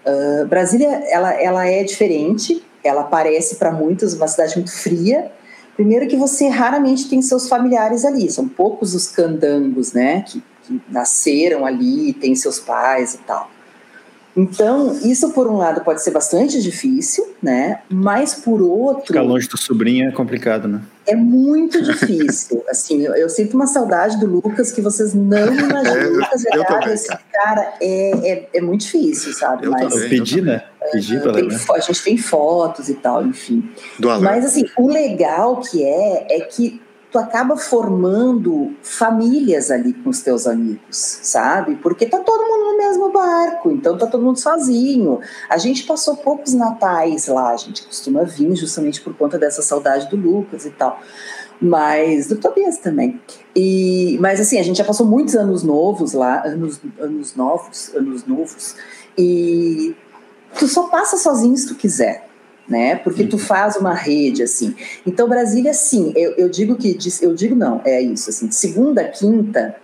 Uh, 0.05 0.45
Brasília 0.47 1.03
ela, 1.09 1.33
ela 1.33 1.67
é 1.67 1.83
diferente, 1.83 2.63
ela 2.83 3.03
parece 3.03 3.55
para 3.55 3.71
muitos 3.71 4.13
uma 4.13 4.27
cidade 4.27 4.55
muito 4.55 4.71
fria, 4.71 5.31
Primeiro 5.75 6.07
que 6.07 6.15
você 6.15 6.47
raramente 6.47 7.09
tem 7.09 7.21
seus 7.21 7.49
familiares 7.49 8.05
ali, 8.05 8.31
são 8.31 8.47
poucos 8.47 8.95
os 8.95 9.07
candangos, 9.07 9.91
né, 9.91 10.21
que, 10.21 10.41
que 10.63 10.81
nasceram 10.89 11.65
ali, 11.65 12.13
têm 12.13 12.33
seus 12.35 12.59
pais 12.59 13.15
e 13.15 13.17
tal. 13.19 13.49
Então, 14.35 14.99
isso 15.01 15.31
por 15.31 15.47
um 15.47 15.57
lado 15.57 15.81
pode 15.81 16.03
ser 16.03 16.11
bastante 16.11 16.61
difícil, 16.61 17.25
né? 17.41 17.79
Mas 17.89 18.33
por 18.33 18.61
outro. 18.61 19.07
Ficar 19.07 19.21
longe 19.21 19.47
do 19.47 19.57
sobrinho 19.57 20.09
é 20.09 20.11
complicado, 20.11 20.67
né? 20.67 20.81
É 21.07 21.15
muito 21.15 21.81
difícil. 21.81 22.61
assim, 22.69 23.01
eu, 23.01 23.15
eu, 23.15 23.29
sinto 23.29 23.53
uma 23.53 23.67
saudade 23.67 24.19
do 24.19 24.25
Lucas 24.25 24.71
que 24.73 24.81
vocês 24.81 25.13
não 25.13 25.47
imaginam. 25.55 25.95
É, 25.95 26.07
Lucas 26.07 26.43
Vergara, 26.43 26.93
esse 26.93 27.17
cara 27.31 27.73
é, 27.79 28.31
é, 28.31 28.49
é, 28.55 28.61
muito 28.61 28.81
difícil, 28.81 29.33
sabe? 29.33 29.67
Eu 29.67 29.71
Mas, 29.71 29.93
também, 29.93 30.09
pedi, 30.09 30.41
né? 30.41 30.63
Pedi 30.91 31.19
pra 31.19 31.31
tem, 31.31 31.47
A 31.47 31.79
gente 31.79 32.03
tem 32.03 32.17
fotos 32.17 32.89
e 32.89 32.95
tal, 32.95 33.25
enfim. 33.25 33.69
Mas 34.21 34.45
assim, 34.45 34.65
o 34.77 34.87
legal 34.87 35.61
que 35.61 35.83
é, 35.83 36.27
é 36.29 36.39
que 36.41 36.81
tu 37.15 37.19
acaba 37.19 37.55
formando 37.55 38.75
famílias 38.81 39.71
ali 39.71 39.93
com 39.93 40.09
os 40.09 40.21
teus 40.21 40.45
amigos, 40.45 40.97
sabe? 41.23 41.77
Porque 41.77 42.05
tá 42.05 42.19
todo 42.19 42.43
mundo 42.43 42.73
no 42.73 42.77
mesmo 42.77 43.09
barco, 43.09 43.71
então 43.71 43.97
tá 43.97 44.05
todo 44.05 44.21
mundo 44.21 44.37
sozinho. 44.37 45.21
A 45.49 45.57
gente 45.57 45.85
passou 45.85 46.17
poucos 46.17 46.53
natais 46.53 47.27
lá, 47.27 47.51
a 47.51 47.55
gente 47.55 47.85
costuma 47.85 48.23
vir 48.23 48.53
justamente 48.57 48.99
por 48.99 49.15
conta 49.15 49.39
dessa 49.39 49.61
saudade 49.61 50.09
do 50.09 50.17
Lucas 50.17 50.65
e 50.65 50.71
tal. 50.71 50.99
Mas 51.61 52.27
do 52.27 52.35
Tobias 52.35 52.79
também. 52.79 53.21
E, 53.55 54.17
mas 54.19 54.41
assim, 54.41 54.59
a 54.59 54.63
gente 54.63 54.75
já 54.75 54.83
passou 54.83 55.07
muitos 55.07 55.37
anos 55.37 55.63
novos 55.63 56.11
lá, 56.11 56.45
anos, 56.45 56.81
anos 56.99 57.33
novos, 57.33 57.95
anos 57.95 58.25
novos, 58.25 58.75
e 59.17 59.95
tu 60.59 60.67
só 60.67 60.89
passa 60.89 61.15
sozinho 61.15 61.55
se 61.55 61.69
tu 61.69 61.75
quiser 61.75 62.24
né? 62.67 62.95
Porque 62.95 63.25
tu 63.25 63.37
uhum. 63.37 63.43
faz 63.43 63.75
uma 63.75 63.93
rede 63.93 64.43
assim. 64.43 64.75
Então 65.05 65.27
Brasília, 65.27 65.73
sim, 65.73 66.11
eu, 66.15 66.31
eu 66.31 66.49
digo 66.49 66.75
que 66.75 66.97
eu 67.21 67.33
digo 67.33 67.55
não, 67.55 67.81
é 67.85 68.01
isso 68.01 68.29
assim. 68.29 68.49
Segunda, 68.51 69.03
quinta, 69.03 69.75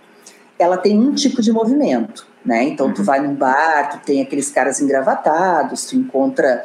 ela 0.58 0.76
tem 0.76 0.98
um 0.98 1.14
tipo 1.14 1.40
de 1.40 1.52
movimento, 1.52 2.26
né? 2.44 2.64
Então 2.64 2.92
tu 2.92 2.98
uhum. 2.98 3.04
vai 3.04 3.20
num 3.20 3.34
bar, 3.34 3.90
tu 3.90 4.04
tem 4.04 4.20
aqueles 4.20 4.50
caras 4.50 4.80
engravatados, 4.80 5.86
tu 5.86 5.96
encontra 5.96 6.64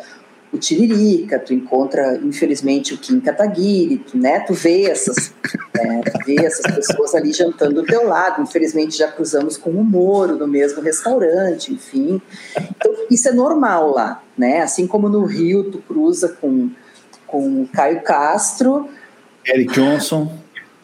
o 0.51 0.57
Tiririca, 0.57 1.39
tu 1.39 1.53
encontra, 1.53 2.19
infelizmente, 2.23 2.93
o 2.93 2.97
Kim 2.97 3.19
Kataguiri, 3.19 3.97
tu, 3.97 4.17
né? 4.17 4.39
Tu 4.39 4.53
vê 4.53 4.83
essas, 4.83 5.33
é, 5.77 6.01
tu 6.01 6.25
vê 6.25 6.45
essas 6.45 6.73
pessoas 6.73 7.13
ali 7.13 7.33
jantando 7.33 7.81
do 7.81 7.83
teu 7.83 8.07
lado. 8.07 8.41
Infelizmente, 8.41 8.97
já 8.97 9.11
cruzamos 9.11 9.57
com 9.57 9.71
o 9.71 9.83
Moro 9.83 10.37
no 10.37 10.47
mesmo 10.47 10.81
restaurante, 10.81 11.73
enfim. 11.73 12.21
Então, 12.57 12.93
isso 13.11 13.27
é 13.27 13.33
normal 13.33 13.91
lá, 13.91 14.23
né? 14.37 14.61
Assim 14.61 14.87
como 14.87 15.09
no 15.09 15.25
Rio, 15.25 15.65
tu 15.65 15.79
cruza 15.79 16.29
com, 16.29 16.69
com 17.25 17.63
o 17.63 17.67
Caio 17.67 18.01
Castro. 18.01 18.87
Eric 19.45 19.73
Johnson. 19.73 20.31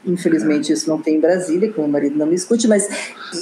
Infelizmente 0.05 0.73
isso 0.73 0.89
não 0.89 1.01
tem 1.01 1.15
em 1.15 1.19
Brasília, 1.19 1.71
que 1.71 1.77
o 1.77 1.81
meu 1.83 1.89
marido 1.89 2.17
não 2.17 2.25
me 2.25 2.35
escute, 2.35 2.67
mas 2.67 2.89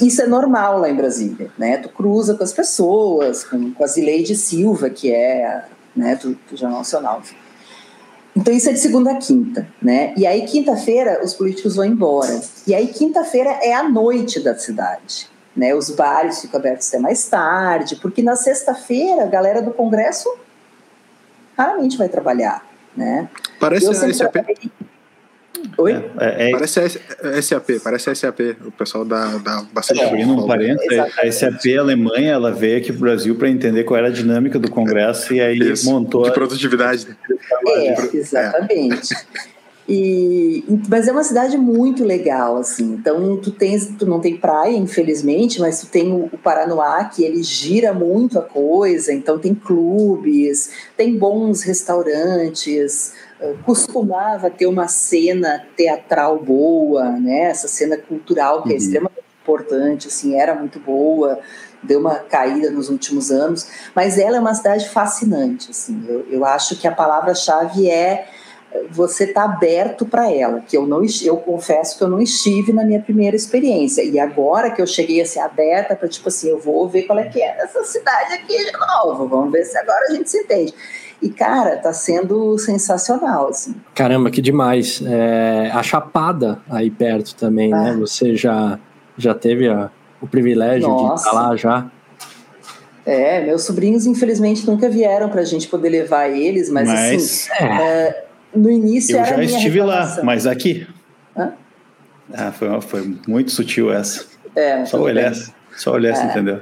isso 0.00 0.22
é 0.22 0.28
normal 0.28 0.78
lá 0.78 0.88
em 0.88 0.94
Brasília, 0.94 1.50
né? 1.58 1.78
Tu 1.78 1.88
cruza 1.88 2.34
com 2.34 2.44
as 2.44 2.52
pessoas, 2.52 3.42
com, 3.42 3.72
com 3.72 3.82
a 3.82 3.86
Zileide 3.88 4.36
Silva, 4.36 4.88
que 4.88 5.10
é 5.10 5.64
né, 5.94 6.16
do, 6.16 6.34
do 6.50 6.56
Jornal 6.56 6.78
Nacional. 6.78 7.22
Então 8.34 8.52
isso 8.52 8.70
é 8.70 8.72
de 8.72 8.78
segunda 8.78 9.12
a 9.12 9.16
quinta, 9.16 9.68
né? 9.80 10.14
E 10.16 10.26
aí 10.26 10.46
quinta-feira 10.46 11.22
os 11.22 11.34
políticos 11.34 11.76
vão 11.76 11.84
embora. 11.84 12.40
E 12.66 12.74
aí 12.74 12.88
quinta-feira 12.88 13.50
é 13.62 13.74
a 13.74 13.82
noite 13.82 14.40
da 14.40 14.54
cidade, 14.56 15.28
né? 15.54 15.74
Os 15.74 15.90
bares 15.90 16.40
ficam 16.40 16.58
abertos 16.58 16.88
até 16.88 16.98
mais 16.98 17.26
tarde, 17.28 17.96
porque 17.96 18.22
na 18.22 18.34
sexta-feira 18.34 19.24
a 19.24 19.26
galera 19.26 19.60
do 19.60 19.70
Congresso 19.70 20.34
raramente 21.56 21.98
vai 21.98 22.08
trabalhar, 22.08 22.66
né? 22.96 23.28
Parece 23.60 23.88
a 23.88 23.94
SAP. 23.94 24.36
Oi? 25.78 25.92
É, 25.92 26.46
é, 26.46 26.48
é, 26.48 26.50
parece 26.52 27.00
SAP, 27.42 27.70
parece 27.82 28.14
SAP. 28.14 28.40
O 28.64 28.70
pessoal 28.72 29.04
dá, 29.04 29.38
dá 29.38 29.64
bastante. 29.72 30.00
É, 30.00 30.06
abrindo 30.06 30.32
um 30.32 30.46
parênteses, 30.46 30.98
a 30.98 31.30
SAP 31.30 31.66
Alemanha, 31.78 32.32
ela 32.32 32.50
veio 32.50 32.78
aqui 32.78 32.92
para 32.92 32.96
o 32.96 33.00
Brasil 33.00 33.34
para 33.36 33.48
entender 33.48 33.84
qual 33.84 33.98
era 33.98 34.08
a 34.08 34.12
dinâmica 34.12 34.58
do 34.58 34.70
Congresso 34.70 35.32
e 35.34 35.40
aí 35.40 35.58
Isso, 35.58 35.90
montou. 35.90 36.22
De 36.24 36.32
produtividade. 36.32 37.06
É, 37.66 38.16
exatamente. 38.16 39.14
E, 39.88 40.64
mas 40.88 41.08
é 41.08 41.12
uma 41.12 41.24
cidade 41.24 41.58
muito 41.58 42.04
legal, 42.04 42.56
assim. 42.56 42.94
Então, 42.94 43.36
tu 43.36 43.50
tens, 43.50 43.86
tu 43.98 44.06
não 44.06 44.20
tem 44.20 44.36
praia, 44.36 44.76
infelizmente, 44.76 45.60
mas 45.60 45.80
tu 45.80 45.86
tem 45.86 46.12
o, 46.12 46.30
o 46.32 46.38
Paranoá, 46.38 47.04
que 47.04 47.24
ele 47.24 47.42
gira 47.42 47.92
muito 47.92 48.38
a 48.38 48.42
coisa. 48.42 49.12
Então, 49.12 49.38
tem 49.38 49.54
clubes, 49.54 50.70
tem 50.96 51.16
bons 51.16 51.62
restaurantes, 51.62 53.12
costumava 53.64 54.50
ter 54.50 54.66
uma 54.66 54.88
cena 54.88 55.66
teatral 55.76 56.38
boa, 56.38 57.10
né? 57.10 57.44
Essa 57.44 57.68
cena 57.68 57.96
cultural 57.96 58.62
que 58.62 58.68
é 58.68 58.72
uhum. 58.72 58.74
é 58.74 58.78
extremamente 58.78 59.22
importante, 59.42 60.08
assim, 60.08 60.38
era 60.38 60.54
muito 60.54 60.78
boa, 60.78 61.40
deu 61.82 61.98
uma 61.98 62.16
caída 62.16 62.70
nos 62.70 62.88
últimos 62.88 63.30
anos, 63.30 63.66
mas 63.94 64.18
ela 64.18 64.36
é 64.36 64.40
uma 64.40 64.54
cidade 64.54 64.88
fascinante, 64.88 65.70
assim. 65.70 66.04
Eu, 66.08 66.26
eu 66.30 66.44
acho 66.44 66.76
que 66.76 66.86
a 66.86 66.92
palavra-chave 66.92 67.90
é 67.90 68.26
você 68.90 69.26
tá 69.26 69.44
aberto 69.44 70.06
para 70.06 70.30
ela, 70.30 70.60
que 70.60 70.76
eu 70.76 70.86
não 70.86 71.02
eu 71.22 71.36
confesso 71.36 71.98
que 71.98 72.04
eu 72.04 72.08
não 72.08 72.20
estive 72.20 72.72
na 72.72 72.84
minha 72.84 73.00
primeira 73.00 73.36
experiência 73.36 74.02
e 74.02 74.18
agora 74.18 74.70
que 74.70 74.80
eu 74.80 74.86
cheguei 74.86 75.20
a 75.20 75.26
ser 75.26 75.40
aberta 75.40 75.94
para 75.94 76.08
tipo 76.08 76.28
assim, 76.28 76.48
eu 76.48 76.58
vou 76.58 76.88
ver 76.88 77.02
qual 77.02 77.18
é 77.18 77.28
que 77.28 77.40
é 77.42 77.56
essa 77.58 77.84
cidade 77.84 78.32
aqui 78.34 78.56
de 78.56 78.72
novo, 78.72 79.28
vamos 79.28 79.52
ver 79.52 79.64
se 79.64 79.76
agora 79.76 80.06
a 80.08 80.14
gente 80.14 80.30
se 80.30 80.38
entende. 80.38 80.74
E, 81.22 81.30
cara, 81.30 81.76
tá 81.76 81.92
sendo 81.92 82.58
sensacional, 82.58 83.48
assim. 83.48 83.76
Caramba, 83.94 84.28
que 84.28 84.42
demais. 84.42 85.00
É, 85.06 85.70
a 85.72 85.80
Chapada 85.80 86.58
aí 86.68 86.90
perto 86.90 87.36
também, 87.36 87.70
né? 87.70 87.76
ah. 87.76 87.92
né? 87.92 87.96
Você 88.00 88.34
já, 88.34 88.76
já 89.16 89.32
teve 89.32 89.68
a, 89.68 89.88
o 90.20 90.26
privilégio 90.26 90.88
Nossa. 90.88 91.14
de 91.14 91.20
estar 91.20 91.32
lá 91.32 91.56
já? 91.56 91.86
É, 93.06 93.40
meus 93.44 93.62
sobrinhos, 93.62 94.04
infelizmente, 94.04 94.66
nunca 94.66 94.88
vieram 94.88 95.28
pra 95.28 95.44
gente 95.44 95.68
poder 95.68 95.90
levar 95.90 96.28
eles, 96.28 96.68
mas, 96.68 96.88
assim, 96.88 97.12
mas 97.12 97.50
assim, 97.50 97.64
é. 97.64 97.82
É, 97.82 98.24
no 98.54 98.70
início 98.70 99.16
Eu 99.16 99.24
já 99.24 99.42
estive 99.42 99.80
lá, 99.80 100.20
mas 100.24 100.46
aqui. 100.46 100.86
Hã? 101.36 101.52
Ah, 102.32 102.50
foi, 102.50 102.80
foi 102.80 103.16
muito 103.28 103.52
sutil 103.52 103.92
essa. 103.92 104.26
É, 104.54 104.84
só 104.84 105.00
olhar, 105.00 105.32
só 105.76 105.92
olhar, 105.92 106.16
é. 106.16 106.24
entendeu? 106.24 106.60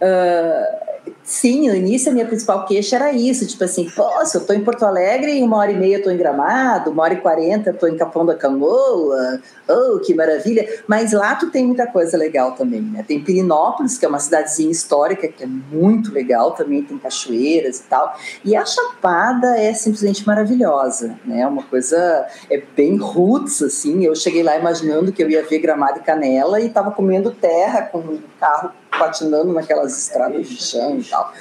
Uh, 0.00 0.91
Sim, 1.24 1.68
no 1.68 1.74
início 1.74 2.10
a 2.10 2.14
minha 2.14 2.26
principal 2.26 2.64
queixa 2.66 2.96
era 2.96 3.12
isso, 3.12 3.46
tipo 3.46 3.62
assim, 3.64 3.88
se 3.88 4.36
eu 4.36 4.44
tô 4.44 4.52
em 4.52 4.62
Porto 4.62 4.84
Alegre, 4.84 5.42
uma 5.42 5.56
hora 5.56 5.72
e 5.72 5.76
meia 5.76 6.02
tô 6.02 6.10
em 6.10 6.16
Gramado, 6.16 6.90
uma 6.90 7.02
hora 7.04 7.14
e 7.14 7.20
quarenta 7.20 7.72
tô 7.72 7.86
em 7.86 7.96
Capão 7.96 8.26
da 8.26 8.34
Canoa, 8.34 9.40
oh, 9.68 9.98
que 10.00 10.14
maravilha. 10.14 10.68
Mas 10.86 11.12
lá 11.12 11.34
tu 11.34 11.50
tem 11.50 11.66
muita 11.66 11.86
coisa 11.86 12.16
legal 12.16 12.52
também, 12.52 12.82
né? 12.82 13.04
Tem 13.06 13.22
Pirinópolis, 13.22 13.98
que 13.98 14.04
é 14.04 14.08
uma 14.08 14.18
cidadezinha 14.18 14.70
histórica, 14.70 15.26
que 15.28 15.42
é 15.44 15.46
muito 15.46 16.12
legal 16.12 16.52
também, 16.52 16.82
tem 16.82 16.98
cachoeiras 16.98 17.78
e 17.78 17.82
tal. 17.84 18.16
E 18.44 18.54
a 18.56 18.64
Chapada 18.64 19.56
é 19.58 19.72
simplesmente 19.74 20.26
maravilhosa, 20.26 21.16
né? 21.24 21.46
Uma 21.46 21.62
coisa, 21.62 22.26
é 22.50 22.62
bem 22.76 22.96
roots, 22.96 23.62
assim. 23.62 24.04
Eu 24.04 24.14
cheguei 24.14 24.42
lá 24.42 24.56
imaginando 24.58 25.12
que 25.12 25.22
eu 25.22 25.30
ia 25.30 25.44
ver 25.44 25.58
Gramado 25.60 26.00
e 26.00 26.02
Canela 26.02 26.60
e 26.60 26.68
tava 26.68 26.90
comendo 26.90 27.30
terra 27.30 27.82
com 27.82 27.98
um 27.98 28.20
carro 28.38 28.70
patinando 28.98 29.52
naquelas 29.52 29.98
estradas 29.98 30.48
de 30.48 30.62
chão 30.62 30.98
e 30.98 31.04
tal. 31.04 31.32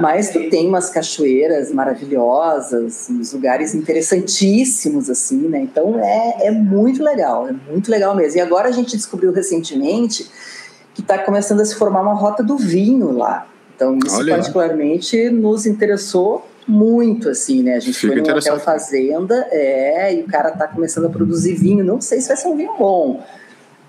Mas 0.00 0.30
tu 0.30 0.48
tem 0.48 0.68
umas 0.68 0.88
cachoeiras 0.90 1.72
maravilhosas, 1.72 3.08
uns 3.10 3.32
lugares 3.32 3.74
interessantíssimos, 3.74 5.10
assim, 5.10 5.48
né? 5.48 5.60
Então 5.60 5.98
é, 5.98 6.46
é 6.46 6.50
muito 6.50 7.02
legal, 7.02 7.48
é 7.48 7.52
muito 7.52 7.90
legal 7.90 8.14
mesmo. 8.14 8.38
E 8.38 8.40
agora 8.40 8.68
a 8.68 8.72
gente 8.72 8.96
descobriu 8.96 9.32
recentemente 9.32 10.30
que 10.94 11.00
está 11.00 11.18
começando 11.18 11.60
a 11.60 11.64
se 11.64 11.74
formar 11.74 12.02
uma 12.02 12.14
rota 12.14 12.42
do 12.42 12.56
vinho 12.56 13.10
lá. 13.10 13.46
Então 13.74 13.98
isso 14.04 14.16
Olha. 14.16 14.34
particularmente 14.34 15.30
nos 15.30 15.66
interessou 15.66 16.46
muito, 16.66 17.28
assim, 17.28 17.62
né? 17.62 17.74
A 17.74 17.80
gente 17.80 17.98
Fica 17.98 18.12
foi 18.12 18.22
num 18.22 18.38
hotel 18.38 18.60
fazenda, 18.60 19.46
é, 19.50 20.14
e 20.14 20.20
o 20.20 20.26
cara 20.26 20.52
tá 20.52 20.68
começando 20.68 21.06
a 21.06 21.10
produzir 21.10 21.54
vinho. 21.54 21.84
Não 21.84 22.00
sei 22.00 22.20
se 22.20 22.28
vai 22.28 22.36
ser 22.36 22.48
um 22.48 22.56
vinho 22.56 22.76
bom, 22.78 23.22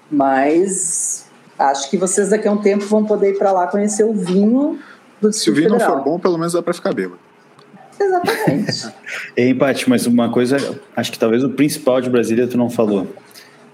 mas 0.10 1.26
acho 1.72 1.90
que 1.90 1.98
vocês 1.98 2.30
daqui 2.30 2.48
a 2.48 2.52
um 2.52 2.58
tempo 2.58 2.86
vão 2.86 3.06
poder 3.06 3.32
ir 3.32 3.38
para 3.38 3.52
lá 3.52 3.68
conhecer 3.68 4.04
o 4.04 4.14
vinho 4.14 4.80
do 5.22 5.32
Se 5.32 5.50
o 5.50 5.54
vinho 5.54 5.70
Federal. 5.70 5.96
não 5.96 6.04
for 6.04 6.12
bom, 6.12 6.20
pelo 6.20 6.38
menos 6.38 6.54
dá 6.54 6.62
para 6.62 6.74
ficar 6.74 6.94
bêbado. 6.94 7.20
Exatamente. 8.00 8.88
é 9.38 9.48
empate, 9.48 9.90
mas 9.90 10.06
uma 10.06 10.30
coisa, 10.30 10.58
acho 10.96 11.12
que 11.12 11.20
talvez 11.20 11.44
o 11.44 11.50
principal 11.50 12.02
de 12.02 12.10
Brasília 12.10 12.48
tu 12.48 12.58
não 12.58 12.70
falou. 12.70 13.08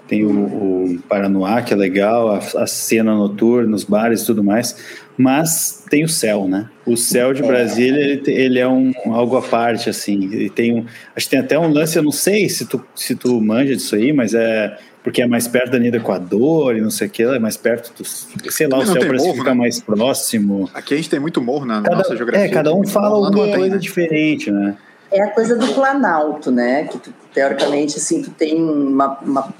Tem 0.07 0.25
o, 0.25 0.31
o 0.31 0.99
Paranoá, 1.07 1.61
que 1.61 1.71
é 1.71 1.77
legal, 1.77 2.31
a, 2.31 2.37
a, 2.37 2.65
cena 2.65 3.13
noturna, 3.13 3.75
os 3.75 3.83
bares 3.83 4.23
e 4.23 4.25
tudo 4.25 4.43
mais, 4.43 4.75
mas 5.15 5.85
tem 5.87 6.03
o 6.03 6.09
céu, 6.09 6.47
né? 6.47 6.67
O 6.83 6.97
céu 6.97 7.31
de 7.31 7.43
é. 7.43 7.45
Brasília, 7.45 7.99
ele, 7.99 8.23
ele 8.25 8.59
é 8.59 8.67
um, 8.67 8.91
algo 9.05 9.37
à 9.37 9.41
parte, 9.41 9.87
assim. 9.87 10.23
Ele 10.23 10.49
tem 10.49 10.73
um, 10.73 10.85
acho 11.15 11.27
que 11.27 11.29
tem 11.29 11.39
até 11.39 11.59
um 11.59 11.71
lance, 11.71 11.95
eu 11.95 12.01
não 12.01 12.11
sei 12.11 12.49
se 12.49 12.65
tu, 12.65 12.83
se 12.95 13.15
tu 13.15 13.39
manja 13.39 13.75
disso 13.75 13.95
aí, 13.95 14.11
mas 14.11 14.33
é 14.33 14.75
porque 15.09 15.23
é 15.23 15.27
mais 15.27 15.47
perto 15.47 15.71
da 15.71 15.79
linha 15.79 15.89
do 15.89 15.97
Equador 15.97 16.75
e 16.75 16.81
não 16.81 16.91
sei 16.91 17.07
o 17.07 17.09
que, 17.09 17.23
é 17.23 17.39
mais 17.39 17.57
perto 17.57 17.91
do. 17.97 18.05
Sei 18.51 18.67
lá, 18.67 18.77
o 18.77 18.85
céu 18.85 18.95
parece 18.95 19.25
morro, 19.25 19.37
ficar 19.39 19.55
né? 19.55 19.57
mais 19.57 19.81
próximo. 19.81 20.69
Aqui 20.71 20.93
a 20.93 20.97
gente 20.97 21.09
tem 21.09 21.19
muito 21.19 21.41
morro 21.41 21.65
na 21.65 21.81
cada, 21.81 21.95
nossa 21.95 22.15
geografia. 22.15 22.45
É, 22.45 22.49
cada 22.49 22.71
um 22.75 22.85
fala 22.85 23.15
alguma 23.15 23.45
coisa 23.45 23.59
tem, 23.59 23.69
né? 23.71 23.77
diferente, 23.77 24.51
né? 24.51 24.77
É 25.11 25.23
a 25.23 25.31
coisa 25.31 25.55
do 25.55 25.67
Planalto, 25.73 26.51
né? 26.51 26.83
Que 26.83 26.99
tu, 26.99 27.11
teoricamente, 27.33 27.97
assim, 27.97 28.21
tu 28.21 28.29
tem 28.29 28.61
uma, 28.61 29.17
uma 29.23 29.51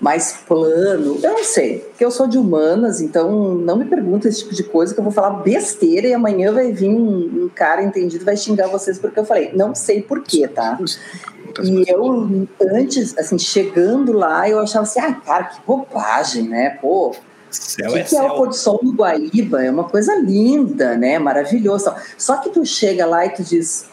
mais 0.00 0.32
plano. 0.46 1.18
Eu 1.22 1.32
não 1.32 1.44
sei, 1.44 1.80
porque 1.80 2.04
eu 2.04 2.10
sou 2.10 2.26
de 2.26 2.38
humanas, 2.38 3.00
então 3.00 3.54
não 3.54 3.76
me 3.76 3.84
pergunta 3.84 4.28
esse 4.28 4.40
tipo 4.40 4.54
de 4.54 4.64
coisa 4.64 4.94
que 4.94 5.00
eu 5.00 5.04
vou 5.04 5.12
falar 5.12 5.30
besteira 5.42 6.06
e 6.06 6.14
amanhã 6.14 6.52
vai 6.52 6.72
vir 6.72 6.88
um, 6.88 7.44
um 7.44 7.50
cara 7.54 7.82
entendido 7.82 8.24
vai 8.24 8.36
xingar 8.36 8.68
vocês 8.68 8.98
porque 8.98 9.20
eu 9.20 9.24
falei. 9.24 9.52
Não 9.54 9.74
sei 9.74 10.02
porquê, 10.02 10.48
tá? 10.48 10.78
E 11.62 11.84
eu, 11.90 12.46
antes, 12.72 13.16
assim, 13.18 13.38
chegando 13.38 14.12
lá, 14.12 14.48
eu 14.48 14.58
achava 14.60 14.84
assim, 14.84 15.00
ah, 15.00 15.12
cara, 15.12 15.44
que 15.44 15.60
bobagem, 15.66 16.48
né? 16.48 16.78
Pô, 16.80 17.14
Céu 17.50 17.90
o 17.90 17.92
que, 17.92 17.98
é, 17.98 18.04
que 18.04 18.16
é 18.16 18.22
o 18.22 18.36
pôr 18.36 18.48
do 18.48 18.54
sol 18.54 18.80
no 18.82 18.92
Guaíba? 18.92 19.64
É 19.64 19.70
uma 19.70 19.84
coisa 19.84 20.14
linda, 20.14 20.96
né? 20.96 21.18
Maravilhosa. 21.18 21.96
Só 22.16 22.36
que 22.36 22.50
tu 22.50 22.64
chega 22.64 23.04
lá 23.04 23.26
e 23.26 23.30
tu 23.30 23.42
diz, 23.42 23.86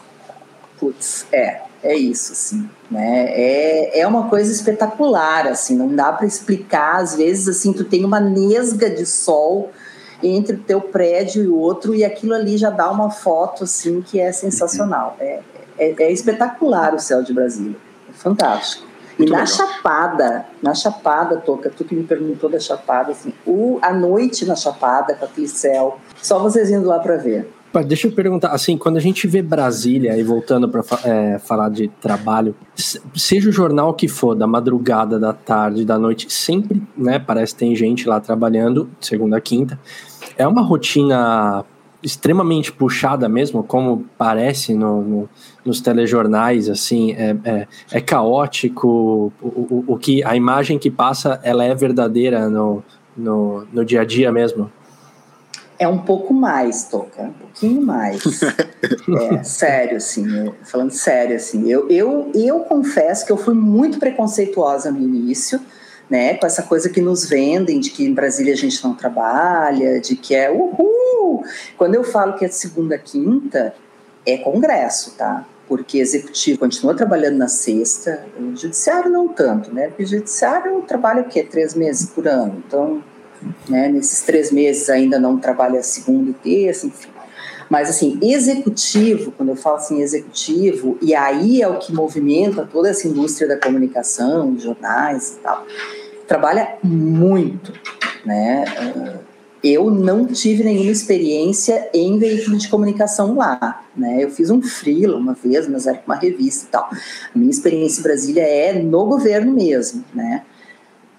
putz, 0.78 1.26
é, 1.32 1.62
é 1.82 1.96
isso, 1.96 2.32
assim, 2.32 2.68
né? 2.90 3.26
É, 3.30 4.00
é 4.00 4.06
uma 4.06 4.28
coisa 4.28 4.50
espetacular, 4.50 5.46
assim, 5.46 5.76
não 5.76 5.94
dá 5.94 6.12
para 6.12 6.26
explicar. 6.26 6.96
Às 6.96 7.14
vezes, 7.14 7.48
assim, 7.48 7.72
tu 7.72 7.84
tem 7.84 8.04
uma 8.04 8.18
nesga 8.18 8.90
de 8.90 9.06
sol 9.06 9.70
entre 10.22 10.56
o 10.56 10.58
teu 10.58 10.80
prédio 10.80 11.44
e 11.44 11.48
o 11.48 11.56
outro 11.56 11.94
e 11.94 12.04
aquilo 12.04 12.34
ali 12.34 12.56
já 12.56 12.70
dá 12.70 12.90
uma 12.90 13.10
foto, 13.10 13.64
assim, 13.64 14.02
que 14.02 14.20
é 14.20 14.32
sensacional. 14.32 15.16
É, 15.20 15.40
é, 15.78 15.94
é 15.96 16.12
espetacular 16.12 16.94
o 16.94 16.98
céu 16.98 17.22
de 17.22 17.32
Brasília. 17.32 17.76
É 18.08 18.12
fantástico. 18.12 18.86
E 19.14 19.22
Muito 19.22 19.32
na 19.32 19.40
legal. 19.40 19.56
Chapada, 19.56 20.46
na 20.62 20.74
Chapada, 20.74 21.36
Toca, 21.36 21.70
tu 21.70 21.84
que 21.84 21.94
me 21.94 22.04
perguntou 22.04 22.50
da 22.50 22.58
Chapada, 22.58 23.12
assim, 23.12 23.32
o, 23.46 23.78
a 23.82 23.92
noite 23.92 24.44
na 24.44 24.54
Chapada, 24.56 25.14
com 25.14 25.24
aquele 25.24 25.48
céu, 25.48 25.98
só 26.20 26.38
vocês 26.38 26.70
indo 26.70 26.86
lá 26.86 26.98
para 26.98 27.16
ver. 27.16 27.52
Deixa 27.86 28.06
eu 28.06 28.12
perguntar, 28.12 28.48
assim, 28.48 28.78
quando 28.78 28.96
a 28.96 29.00
gente 29.00 29.26
vê 29.26 29.42
Brasília, 29.42 30.16
e 30.16 30.22
voltando 30.22 30.68
para 30.68 30.82
é, 31.04 31.38
falar 31.38 31.68
de 31.68 31.88
trabalho, 32.00 32.54
seja 33.14 33.50
o 33.50 33.52
jornal 33.52 33.92
que 33.92 34.08
for, 34.08 34.34
da 34.34 34.46
madrugada, 34.46 35.18
da 35.18 35.32
tarde, 35.34 35.84
da 35.84 35.98
noite, 35.98 36.32
sempre, 36.32 36.82
né, 36.96 37.18
parece 37.18 37.52
que 37.52 37.58
tem 37.60 37.76
gente 37.76 38.08
lá 38.08 38.20
trabalhando, 38.20 38.88
segunda 39.00 39.36
a 39.36 39.40
quinta. 39.40 39.78
É 40.36 40.46
uma 40.46 40.62
rotina 40.62 41.64
extremamente 42.02 42.72
puxada 42.72 43.28
mesmo, 43.28 43.62
como 43.62 44.06
parece 44.16 44.74
no, 44.74 45.02
no, 45.02 45.28
nos 45.64 45.80
telejornais, 45.80 46.68
assim, 46.68 47.12
é, 47.12 47.36
é, 47.44 47.68
é 47.92 48.00
caótico, 48.00 49.32
o, 49.42 49.46
o, 49.46 49.84
o, 49.88 49.98
que 49.98 50.22
a 50.24 50.34
imagem 50.36 50.78
que 50.78 50.90
passa, 50.90 51.40
ela 51.42 51.64
é 51.64 51.74
verdadeira 51.74 52.48
no, 52.48 52.82
no, 53.16 53.66
no 53.72 53.84
dia 53.84 54.02
a 54.02 54.04
dia 54.04 54.30
mesmo? 54.30 54.70
É 55.78 55.86
um 55.86 55.98
pouco 55.98 56.34
mais, 56.34 56.84
Toca, 56.84 57.22
um 57.22 57.32
pouquinho 57.32 57.82
mais. 57.82 58.22
é, 59.32 59.42
sério, 59.44 59.96
assim, 59.96 60.52
falando 60.64 60.90
sério, 60.90 61.36
assim, 61.36 61.70
eu, 61.70 61.88
eu, 61.88 62.32
eu 62.34 62.60
confesso 62.60 63.24
que 63.24 63.30
eu 63.30 63.36
fui 63.36 63.54
muito 63.54 63.98
preconceituosa 63.98 64.90
no 64.90 65.00
início, 65.00 65.60
né, 66.10 66.34
com 66.34 66.46
essa 66.46 66.62
coisa 66.62 66.88
que 66.88 67.00
nos 67.00 67.28
vendem 67.28 67.78
de 67.78 67.90
que 67.90 68.04
em 68.04 68.12
Brasília 68.12 68.54
a 68.54 68.56
gente 68.56 68.82
não 68.82 68.94
trabalha, 68.94 70.00
de 70.00 70.16
que 70.16 70.34
é 70.34 70.50
uhul. 70.50 71.44
Quando 71.76 71.94
eu 71.94 72.02
falo 72.02 72.34
que 72.34 72.44
é 72.44 72.48
segunda 72.48 72.98
quinta, 72.98 73.74
é 74.26 74.38
congresso, 74.38 75.12
tá? 75.16 75.46
Porque 75.66 75.98
executivo 75.98 76.58
continua 76.58 76.94
trabalhando 76.94 77.36
na 77.36 77.48
sexta, 77.48 78.26
o 78.38 78.56
judiciário 78.56 79.10
não 79.10 79.28
tanto, 79.28 79.72
né? 79.72 79.88
Porque 79.88 80.02
o 80.02 80.06
judiciário 80.06 80.82
trabalha 80.82 81.22
o 81.22 81.28
quê? 81.28 81.42
Três 81.42 81.74
meses 81.74 82.10
por 82.10 82.26
ano. 82.26 82.62
Então, 82.66 83.04
né, 83.68 83.88
nesses 83.88 84.22
três 84.22 84.50
meses 84.50 84.88
ainda 84.88 85.18
não 85.18 85.38
trabalha 85.38 85.82
segunda 85.82 86.30
e 86.30 86.34
terça, 86.34 86.86
enfim. 86.86 87.08
Mas, 87.68 87.90
assim, 87.90 88.18
executivo, 88.22 89.30
quando 89.32 89.50
eu 89.50 89.56
falo 89.56 89.76
assim, 89.76 90.00
executivo, 90.00 90.96
e 91.02 91.14
aí 91.14 91.60
é 91.60 91.68
o 91.68 91.78
que 91.78 91.92
movimenta 91.92 92.66
toda 92.70 92.88
essa 92.88 93.06
indústria 93.06 93.46
da 93.46 93.58
comunicação, 93.58 94.58
jornais 94.58 95.34
e 95.34 95.40
tal, 95.40 95.66
trabalha 96.26 96.76
muito, 96.82 97.72
né? 98.24 98.64
Eu 99.62 99.90
não 99.90 100.24
tive 100.26 100.62
nenhuma 100.62 100.90
experiência 100.90 101.90
em 101.92 102.16
veículo 102.18 102.56
de 102.56 102.68
comunicação 102.68 103.36
lá, 103.36 103.84
né? 103.94 104.22
Eu 104.22 104.30
fiz 104.30 104.50
um 104.50 104.62
freela 104.62 105.16
uma 105.16 105.34
vez, 105.34 105.68
mas 105.68 105.86
era 105.86 106.00
uma 106.06 106.14
revista 106.14 106.66
e 106.66 106.68
tal. 106.70 106.88
A 107.34 107.38
minha 107.38 107.50
experiência 107.50 108.00
em 108.00 108.02
Brasília 108.04 108.42
é 108.42 108.72
no 108.72 109.04
governo 109.04 109.52
mesmo, 109.52 110.04
né? 110.14 110.42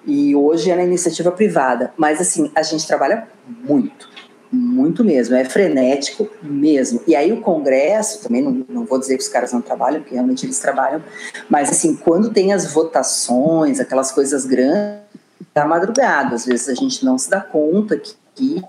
E 0.05 0.35
hoje 0.35 0.71
é 0.71 0.75
na 0.75 0.83
iniciativa 0.83 1.31
privada. 1.31 1.93
Mas, 1.97 2.19
assim, 2.21 2.51
a 2.55 2.63
gente 2.63 2.88
trabalha 2.88 3.27
muito, 3.47 4.09
muito 4.51 5.03
mesmo, 5.03 5.35
é 5.35 5.45
frenético 5.45 6.27
mesmo. 6.41 7.01
E 7.07 7.15
aí 7.15 7.31
o 7.31 7.41
Congresso, 7.41 8.23
também 8.23 8.41
não, 8.41 8.65
não 8.67 8.85
vou 8.85 8.99
dizer 8.99 9.17
que 9.17 9.23
os 9.23 9.29
caras 9.29 9.53
não 9.53 9.62
trabalham, 9.62 10.01
porque 10.01 10.15
realmente 10.15 10.45
eles 10.45 10.59
trabalham, 10.59 11.03
mas 11.47 11.69
assim, 11.69 11.95
quando 11.95 12.31
tem 12.31 12.51
as 12.51 12.73
votações, 12.73 13.79
aquelas 13.79 14.12
coisas 14.12 14.45
grandes, 14.45 15.09
da 15.53 15.65
madrugada, 15.65 16.35
às 16.35 16.45
vezes 16.45 16.69
a 16.69 16.73
gente 16.73 17.03
não 17.03 17.17
se 17.17 17.29
dá 17.29 17.41
conta 17.41 17.99
que, 18.35 18.63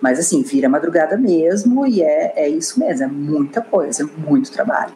mas 0.00 0.18
assim, 0.18 0.42
vira 0.42 0.68
madrugada 0.68 1.16
mesmo 1.16 1.86
e 1.86 2.02
é, 2.02 2.32
é 2.36 2.48
isso 2.48 2.78
mesmo, 2.78 3.04
é 3.04 3.06
muita 3.06 3.60
coisa, 3.60 4.02
é 4.02 4.06
muito 4.20 4.50
trabalho. 4.50 4.92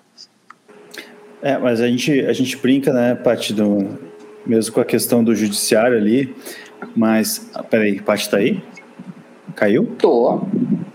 É, 1.40 1.56
mas 1.56 1.80
a 1.80 1.86
gente, 1.86 2.20
a 2.20 2.32
gente 2.32 2.56
brinca, 2.56 2.92
né, 2.92 3.14
Paty, 3.14 3.52
do, 3.54 3.98
mesmo 4.48 4.74
com 4.74 4.80
a 4.80 4.84
questão 4.84 5.22
do 5.22 5.34
judiciário 5.34 5.96
ali, 5.96 6.34
mas, 6.96 7.50
peraí, 7.70 8.00
Paty 8.00 8.30
tá 8.30 8.38
aí? 8.38 8.62
Caiu? 9.54 9.86
Tô. 9.98 10.40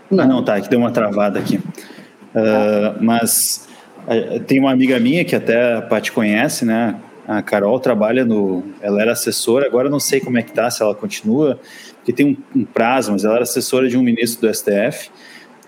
Não. 0.10 0.24
Ah, 0.24 0.28
não, 0.28 0.44
tá, 0.44 0.60
que 0.60 0.70
deu 0.70 0.80
uma 0.80 0.92
travada 0.92 1.40
aqui. 1.40 1.58
Uh, 1.58 3.02
mas 3.02 3.68
uh, 4.08 4.40
tem 4.42 4.60
uma 4.60 4.72
amiga 4.72 5.00
minha 5.00 5.24
que 5.24 5.36
até 5.36 5.76
a 5.76 5.82
Paty 5.82 6.12
conhece, 6.12 6.66
né? 6.66 6.96
A 7.28 7.42
Carol 7.42 7.80
trabalha 7.80 8.26
no. 8.26 8.64
Ela 8.82 9.02
era 9.02 9.12
assessora, 9.14 9.66
agora 9.66 9.90
não 9.90 10.00
sei 10.00 10.20
como 10.20 10.38
é 10.38 10.42
que 10.42 10.52
tá, 10.52 10.70
se 10.70 10.82
ela 10.82 10.94
continua, 10.94 11.60
porque 11.98 12.12
tem 12.12 12.26
um, 12.26 12.60
um 12.60 12.66
prazo, 12.66 13.12
mas 13.12 13.24
ela 13.24 13.36
era 13.36 13.44
assessora 13.44 13.88
de 13.88 13.98
um 13.98 14.04
ministro 14.04 14.48
do 14.48 14.54
STF. 14.54 15.10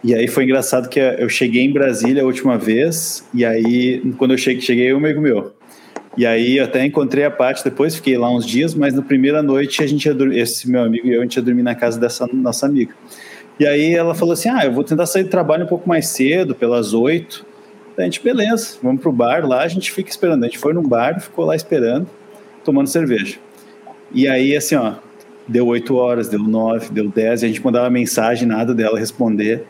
E 0.03 0.13
aí 0.13 0.27
foi 0.27 0.43
engraçado 0.43 0.89
que 0.89 0.99
eu 0.99 1.29
cheguei 1.29 1.63
em 1.63 1.71
Brasília 1.71 2.21
a 2.21 2.25
última 2.25 2.57
vez, 2.57 3.27
e 3.33 3.43
aí, 3.43 4.01
quando 4.17 4.31
eu 4.31 4.37
cheguei, 4.37 4.61
cheguei 4.61 4.91
eu 4.91 4.99
meio 4.99 5.19
meu. 5.19 5.54
E 6.17 6.25
aí 6.25 6.57
eu 6.57 6.63
até 6.63 6.85
encontrei 6.85 7.25
a 7.25 7.31
Paty 7.31 7.63
depois, 7.63 7.95
fiquei 7.95 8.17
lá 8.17 8.29
uns 8.31 8.45
dias, 8.45 8.73
mas 8.73 8.93
na 8.93 9.01
primeira 9.01 9.43
noite 9.43 9.83
a 9.83 9.87
gente 9.87 10.05
ia, 10.05 10.15
esse 10.33 10.69
meu 10.69 10.81
amigo 10.81 11.07
e 11.07 11.13
eu, 11.13 11.19
a 11.19 11.23
gente 11.23 11.35
ia 11.35 11.41
dormir 11.41 11.63
na 11.63 11.75
casa 11.75 11.99
dessa 11.99 12.25
nossa 12.31 12.65
amiga. 12.65 12.93
E 13.59 13.65
aí 13.65 13.93
ela 13.93 14.15
falou 14.15 14.33
assim: 14.33 14.49
Ah, 14.49 14.65
eu 14.65 14.71
vou 14.71 14.83
tentar 14.83 15.05
sair 15.05 15.23
do 15.23 15.29
trabalho 15.29 15.65
um 15.65 15.67
pouco 15.67 15.87
mais 15.87 16.07
cedo, 16.07 16.55
pelas 16.55 16.93
oito. 16.93 17.45
A 17.97 18.01
gente, 18.03 18.21
beleza, 18.21 18.77
vamos 18.83 19.01
pro 19.01 19.11
bar 19.11 19.47
lá, 19.47 19.61
a 19.61 19.67
gente 19.67 19.91
fica 19.91 20.09
esperando. 20.09 20.43
A 20.43 20.47
gente 20.47 20.57
foi 20.57 20.73
num 20.73 20.83
bar, 20.83 21.19
ficou 21.21 21.45
lá 21.45 21.55
esperando, 21.55 22.09
tomando 22.63 22.87
cerveja. 22.87 23.37
E 24.11 24.27
aí, 24.27 24.55
assim, 24.55 24.75
ó, 24.75 24.95
deu 25.47 25.65
oito 25.67 25.95
horas, 25.95 26.27
deu 26.27 26.39
nove, 26.39 26.89
deu 26.91 27.09
dez, 27.09 27.41
e 27.41 27.45
a 27.45 27.47
gente 27.47 27.63
mandava 27.63 27.89
mensagem, 27.89 28.47
nada 28.47 28.73
dela 28.73 28.99
responder. 28.99 29.65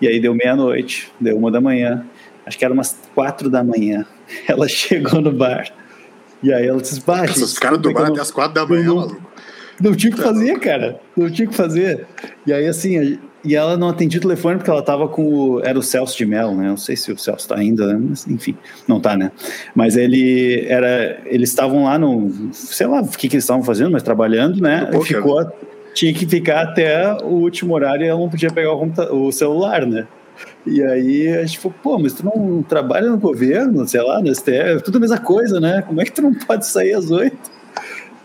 E 0.00 0.08
aí 0.08 0.18
deu 0.18 0.34
meia-noite, 0.34 1.12
deu 1.20 1.36
uma 1.36 1.50
da 1.50 1.60
manhã, 1.60 2.06
acho 2.46 2.56
que 2.56 2.64
era 2.64 2.72
umas 2.72 2.98
quatro 3.14 3.50
da 3.50 3.62
manhã. 3.62 4.06
Ela 4.46 4.66
chegou 4.68 5.20
no 5.20 5.32
bar. 5.32 5.70
E 6.42 6.52
aí 6.52 6.66
ela 6.66 6.80
disse, 6.80 7.00
bah, 7.00 7.24
Os 7.24 7.58
caras 7.58 7.78
do 7.78 7.92
bar 7.92 8.08
até 8.08 8.20
as 8.20 8.30
quatro 8.30 8.54
da 8.54 8.66
manhã, 8.66 8.94
maluco. 8.94 9.28
Não 9.80 9.94
tinha 9.94 10.12
o 10.12 10.16
que 10.16 10.22
fazer, 10.22 10.58
cara. 10.58 11.00
Não 11.16 11.30
tinha 11.30 11.46
o 11.46 11.50
que 11.50 11.56
fazer. 11.56 12.06
E 12.46 12.52
aí, 12.52 12.66
assim, 12.66 13.18
e 13.44 13.54
ela 13.54 13.76
não 13.76 13.88
atendia 13.88 14.18
o 14.18 14.22
telefone 14.22 14.56
porque 14.56 14.70
ela 14.70 14.82
tava 14.82 15.08
com 15.08 15.24
o. 15.24 15.60
Era 15.64 15.78
o 15.78 15.82
Celso 15.82 16.16
de 16.16 16.26
Mello, 16.26 16.56
né? 16.56 16.68
Não 16.68 16.76
sei 16.76 16.96
se 16.96 17.12
o 17.12 17.18
Celso 17.18 17.48
tá 17.48 17.56
ainda, 17.56 17.86
né? 17.86 18.06
Mas, 18.08 18.26
enfim, 18.26 18.56
não 18.86 19.00
tá, 19.00 19.16
né? 19.16 19.30
Mas 19.74 19.96
ele 19.96 20.66
era. 20.68 21.20
Eles 21.26 21.50
estavam 21.50 21.84
lá 21.84 21.98
no. 21.98 22.50
Sei 22.52 22.86
lá 22.86 23.00
o 23.00 23.08
que, 23.08 23.28
que 23.28 23.36
eles 23.36 23.44
estavam 23.44 23.62
fazendo, 23.62 23.92
mas 23.92 24.02
trabalhando, 24.02 24.60
né? 24.60 24.90
E 24.92 25.04
ficou. 25.04 25.46
Tinha 25.94 26.12
que 26.12 26.26
ficar 26.26 26.62
até 26.62 27.12
o 27.24 27.28
último 27.28 27.74
horário 27.74 28.04
e 28.04 28.08
ela 28.08 28.20
não 28.20 28.28
podia 28.28 28.50
pegar 28.50 28.72
o, 28.72 29.26
o 29.26 29.32
celular, 29.32 29.86
né? 29.86 30.06
E 30.66 30.82
aí 30.82 31.28
a 31.28 31.44
gente 31.44 31.58
falou, 31.58 31.76
pô, 31.82 31.98
mas 31.98 32.12
tu 32.12 32.24
não 32.24 32.62
trabalha 32.62 33.08
no 33.08 33.18
governo, 33.18 33.86
sei 33.88 34.02
lá, 34.02 34.20
no 34.20 34.34
STF, 34.34 34.50
é 34.50 34.78
tudo 34.80 34.98
a 34.98 35.00
mesma 35.00 35.18
coisa, 35.18 35.60
né? 35.60 35.82
Como 35.82 36.00
é 36.00 36.04
que 36.04 36.12
tu 36.12 36.22
não 36.22 36.34
pode 36.34 36.66
sair 36.66 36.94
às 36.94 37.10
oito? 37.10 37.58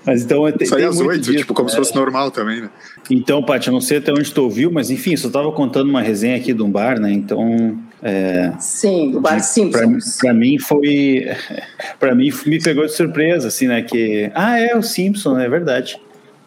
Mas 0.06 0.24
então 0.24 0.52
tem, 0.52 0.68
Sair 0.68 0.84
às 0.84 1.00
oito, 1.00 1.34
tipo, 1.34 1.54
como 1.54 1.68
né? 1.68 1.72
se 1.72 1.78
fosse 1.78 1.96
normal 1.96 2.30
também, 2.30 2.62
né? 2.62 2.70
Então, 3.10 3.42
Paty, 3.42 3.68
eu 3.68 3.74
não 3.74 3.80
sei 3.80 3.98
até 3.98 4.12
onde 4.12 4.34
tu 4.34 4.44
ouviu, 4.44 4.70
mas 4.72 4.90
enfim, 4.90 5.16
só 5.16 5.28
estava 5.28 5.52
contando 5.52 5.90
uma 5.90 6.02
resenha 6.02 6.36
aqui 6.36 6.54
de 6.54 6.62
um 6.62 6.70
bar, 6.70 7.00
né? 7.00 7.12
Então. 7.12 7.80
É, 8.02 8.52
Sim, 8.60 9.12
do 9.12 9.22
bar 9.22 9.40
Simpsons. 9.40 10.18
Para 10.18 10.34
mim 10.34 10.60
foi. 10.60 11.26
para 12.00 12.14
mim 12.14 12.30
me 12.46 12.62
pegou 12.62 12.86
de 12.86 12.94
surpresa, 12.94 13.48
assim, 13.48 13.68
né? 13.68 13.82
Que. 13.82 14.30
Ah, 14.36 14.60
é 14.60 14.76
o 14.76 14.84
Simpson, 14.84 15.40
é 15.40 15.48
verdade. 15.48 16.00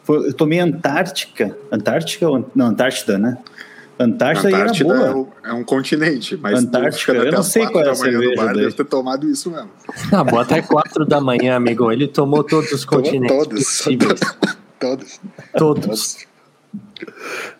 Foi, 0.05 0.29
eu 0.29 0.35
tomei 0.35 0.59
Antártica. 0.59 1.57
Antártica 1.73 2.29
ou. 2.29 2.51
Não, 2.55 2.67
Antártida, 2.67 3.17
né? 3.17 3.39
Antártida, 3.99 4.49
Antártida 4.49 4.95
era 4.95 5.13
boa. 5.13 5.29
É, 5.43 5.53
um 5.53 5.65
continente, 5.65 6.37
mas 6.37 6.63
Antártica, 6.63 7.13
eu 7.13 7.33
não 7.33 7.43
sei 7.43 7.67
qual 7.67 7.83
é 7.83 7.91
a 7.91 7.95
cerveja 7.95 8.35
bar, 8.37 8.55
deve 8.55 8.73
ter 8.73 8.85
tomado 8.85 9.29
isso 9.29 9.51
mesmo. 9.51 9.71
Ah, 10.13 10.23
boa 10.23 10.43
até 10.43 10.61
quatro 10.61 11.07
da 11.07 11.21
manhã, 11.21 11.57
amigo. 11.57 11.91
Ele 11.91 12.07
tomou 12.07 12.45
todos 12.45 12.71
os 12.73 12.85
continentes 12.87 13.85
todos. 13.85 14.19
todos. 14.79 15.21
Todos. 15.57 16.27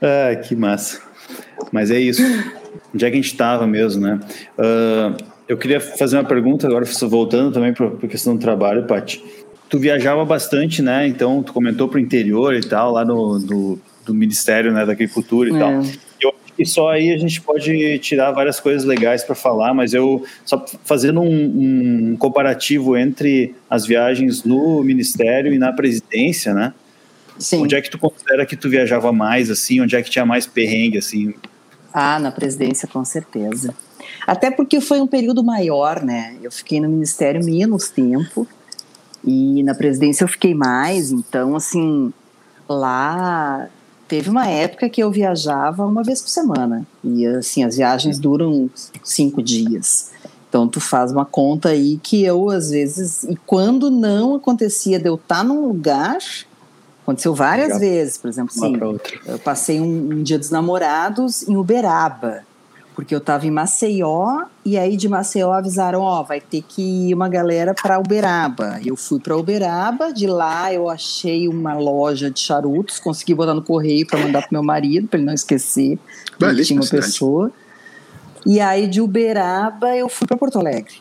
Ah, 0.01 0.37
que 0.37 0.55
massa. 0.55 1.01
Mas 1.73 1.91
é 1.91 1.99
isso. 1.99 2.23
Onde 2.95 3.05
é 3.05 3.11
que 3.11 3.15
a 3.15 3.21
gente 3.21 3.33
estava 3.33 3.67
mesmo, 3.67 4.03
né? 4.03 4.21
Uh, 4.59 5.17
eu 5.49 5.57
queria 5.57 5.81
fazer 5.81 6.17
uma 6.17 6.25
pergunta 6.25 6.67
agora, 6.67 6.85
voltando 7.03 7.53
também 7.53 7.73
para 7.73 7.87
a 7.87 8.09
questão 8.09 8.35
do 8.35 8.41
trabalho, 8.41 8.87
Paty. 8.87 9.23
tu 9.69 9.79
viajava 9.79 10.25
bastante, 10.25 10.83
né? 10.83 11.07
Então, 11.07 11.43
tu 11.43 11.53
comentou 11.53 11.89
para 11.89 11.97
o 11.97 12.01
interior 12.01 12.55
e 12.55 12.61
tal, 12.61 12.93
lá 12.93 13.05
no, 13.05 13.39
no 13.39 13.81
do 14.07 14.15
Ministério 14.15 14.73
né, 14.73 14.87
da 14.87 14.93
Agricultura 14.93 15.51
e 15.51 15.57
é. 15.57 15.59
tal. 15.59 15.83
Que 16.57 16.65
só 16.65 16.91
aí 16.91 17.13
a 17.13 17.19
gente 17.19 17.41
pode 17.43 17.99
tirar 17.99 18.33
várias 18.33 18.59
coisas 18.59 18.85
legais 18.85 19.23
para 19.23 19.35
falar, 19.35 19.75
mas 19.75 19.93
eu, 19.93 20.25
só 20.45 20.65
fazendo 20.85 21.21
um, 21.21 22.13
um, 22.13 22.17
comparativo 22.17 22.97
entre 22.97 23.55
as 23.69 23.85
viagens 23.85 24.43
no 24.43 24.83
Ministério 24.83 25.53
e 25.53 25.59
na 25.59 25.73
presidência, 25.73 26.55
né? 26.55 26.73
Sim. 27.39 27.63
Onde 27.63 27.75
é 27.75 27.83
que 27.83 27.91
tu 27.91 27.99
considera 27.99 28.47
que 28.47 28.57
tu 28.57 28.71
viajava 28.71 29.13
mais, 29.13 29.51
assim? 29.51 29.83
Onde 29.83 29.95
é 29.95 30.03
que 30.03 30.09
tinha 30.09 30.25
mais 30.25 30.47
perrengue, 30.47 30.97
assim? 30.97 31.35
Ah, 31.93 32.19
na 32.19 32.31
presidência, 32.31 32.89
com 32.89 33.05
certeza. 33.05 33.75
Até 34.27 34.51
porque 34.51 34.81
foi 34.81 35.01
um 35.01 35.07
período 35.07 35.45
maior, 35.45 36.03
né? 36.03 36.37
Eu 36.43 36.51
fiquei 36.51 36.81
no 36.81 36.89
Ministério 36.89 37.45
menos 37.45 37.91
tempo 37.91 38.47
e 39.25 39.63
na 39.63 39.75
presidência 39.75 40.25
eu 40.25 40.29
fiquei 40.29 40.55
mais, 40.55 41.11
então, 41.11 41.57
assim, 41.57 42.13
lá 42.69 43.69
teve 44.09 44.31
uma 44.31 44.47
época 44.47 44.89
que 44.89 45.03
eu 45.03 45.11
viajava 45.11 45.85
uma 45.85 46.03
vez 46.03 46.23
por 46.23 46.29
semana. 46.29 46.87
E, 47.03 47.27
assim, 47.27 47.65
as 47.65 47.77
viagens 47.77 48.19
duram 48.19 48.71
cinco 49.03 49.43
dias. 49.43 50.13
Então, 50.49 50.69
tu 50.69 50.81
faz 50.81 51.13
uma 51.13 51.25
conta 51.25 51.71
aí 51.71 51.99
que 52.03 52.25
eu, 52.25 52.49
às 52.51 52.71
vezes, 52.71 53.25
e 53.25 53.37
quando 53.47 53.91
não 53.91 54.37
acontecia 54.37 54.99
de 54.99 55.09
eu 55.09 55.17
estar 55.17 55.45
num 55.45 55.67
lugar, 55.67 56.19
aconteceu 57.03 57.35
várias 57.35 57.67
Legal. 57.67 57.81
vezes, 57.81 58.17
por 58.17 58.29
exemplo, 58.29 58.53
sim, 58.55 58.79
eu 59.27 59.39
passei 59.41 59.81
um, 59.81 60.13
um 60.13 60.23
dia 60.23 60.39
dos 60.39 60.51
namorados 60.51 61.47
em 61.49 61.57
Uberaba 61.57 62.46
porque 62.97 63.15
eu 63.15 63.19
estava 63.19 63.47
em 63.47 63.51
Maceió 63.51 64.47
e 64.65 64.79
aí 64.79 64.97
de 64.97 65.07
Maceió 65.07 65.53
avisaram, 65.53 66.01
ó, 66.01 66.23
vai 66.23 66.41
ter 66.41 66.63
que 66.63 66.81
ir 67.11 67.15
uma 67.15 67.29
galera 67.29 67.75
para 67.75 68.01
Uberaba. 68.01 68.81
Eu 68.83 68.97
fui 68.97 69.21
para 69.21 69.37
Uberaba, 69.37 70.15
de 70.15 70.27
lá 70.27 70.73
eu 70.73 70.89
achei 70.89 71.47
uma 71.47 71.75
loja 71.75 72.31
de 72.31 72.41
charutos, 72.41 72.99
consegui 72.99 73.35
botar 73.35 73.53
no 73.53 73.63
correio 73.63 74.07
para 74.07 74.19
mandar 74.19 74.41
pro 74.41 74.49
meu 74.53 74.63
marido, 74.63 75.09
para 75.09 75.19
ele 75.19 75.27
não 75.27 75.35
esquecer 75.35 75.99
que 76.39 76.63
tinha 76.65 76.81
uma 76.81 76.89
pessoa. 76.89 77.53
E 78.47 78.61
aí 78.61 78.87
de 78.87 79.03
Uberaba 79.03 79.95
eu 79.95 80.09
fui 80.09 80.27
para 80.27 80.39
Porto 80.39 80.59
Alegre. 80.59 80.95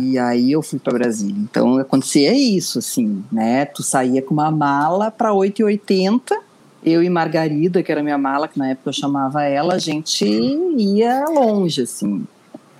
E 0.00 0.16
aí 0.16 0.52
eu 0.52 0.62
fui 0.62 0.78
para 0.78 0.92
Brasília. 0.92 1.36
Então 1.36 1.78
acontecia 1.78 2.32
isso 2.32 2.78
assim, 2.78 3.24
né? 3.32 3.64
Tu 3.64 3.82
saía 3.82 4.22
com 4.22 4.34
uma 4.34 4.52
mala 4.52 5.10
para 5.10 5.32
8,80 5.32 6.36
eu 6.84 7.02
e 7.02 7.08
Margarida, 7.08 7.82
que 7.82 7.90
era 7.90 8.02
minha 8.02 8.18
mala, 8.18 8.46
que 8.46 8.58
na 8.58 8.70
época 8.70 8.90
eu 8.90 8.92
chamava 8.92 9.42
ela, 9.42 9.74
a 9.74 9.78
gente 9.78 10.24
ia 10.26 11.24
longe, 11.28 11.82
assim. 11.82 12.26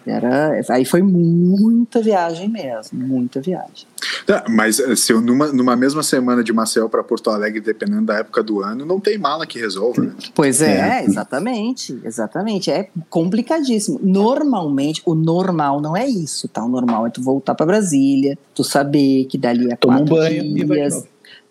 Era, 0.07 0.61
aí 0.69 0.85
foi 0.85 1.03
muita 1.03 2.03
viagem 2.03 2.47
mesmo, 2.47 2.90
muita 2.93 3.40
viagem. 3.40 3.87
Tá, 4.27 4.45
mas 4.49 4.79
eh, 4.79 4.95
se 4.95 5.12
eu 5.12 5.21
numa, 5.21 5.51
numa 5.51 5.75
mesma 5.75 6.03
semana 6.03 6.45
de 6.45 6.53
Maceió 6.53 6.88
para 6.88 7.03
Porto 7.03 7.31
Alegre, 7.31 7.61
dependendo 7.61 8.05
da 8.05 8.19
época 8.19 8.43
do 8.43 8.61
ano, 8.61 8.85
não 8.85 9.01
tem 9.01 9.17
mala 9.17 9.47
que 9.47 9.59
resolva, 9.59 10.03
né? 10.03 10.12
Pois 10.35 10.61
é, 10.61 11.01
é, 11.01 11.05
exatamente, 11.05 11.99
exatamente. 12.05 12.71
É 12.71 12.90
complicadíssimo. 13.09 13.99
Normalmente, 14.03 15.01
o 15.07 15.14
normal 15.14 15.81
não 15.81 15.97
é 15.97 16.07
isso, 16.07 16.49
tá? 16.49 16.62
O 16.62 16.69
normal 16.69 17.07
é 17.07 17.11
tu 17.11 17.23
voltar 17.23 17.55
para 17.55 17.64
Brasília, 17.64 18.37
tu 18.55 18.62
saber 18.62 19.25
que 19.25 19.38
dali 19.38 19.73
a 19.73 19.77
Toma 19.77 19.99
quatro 20.01 20.14
um 20.14 20.19
banho 20.19 20.67
dias 20.67 21.07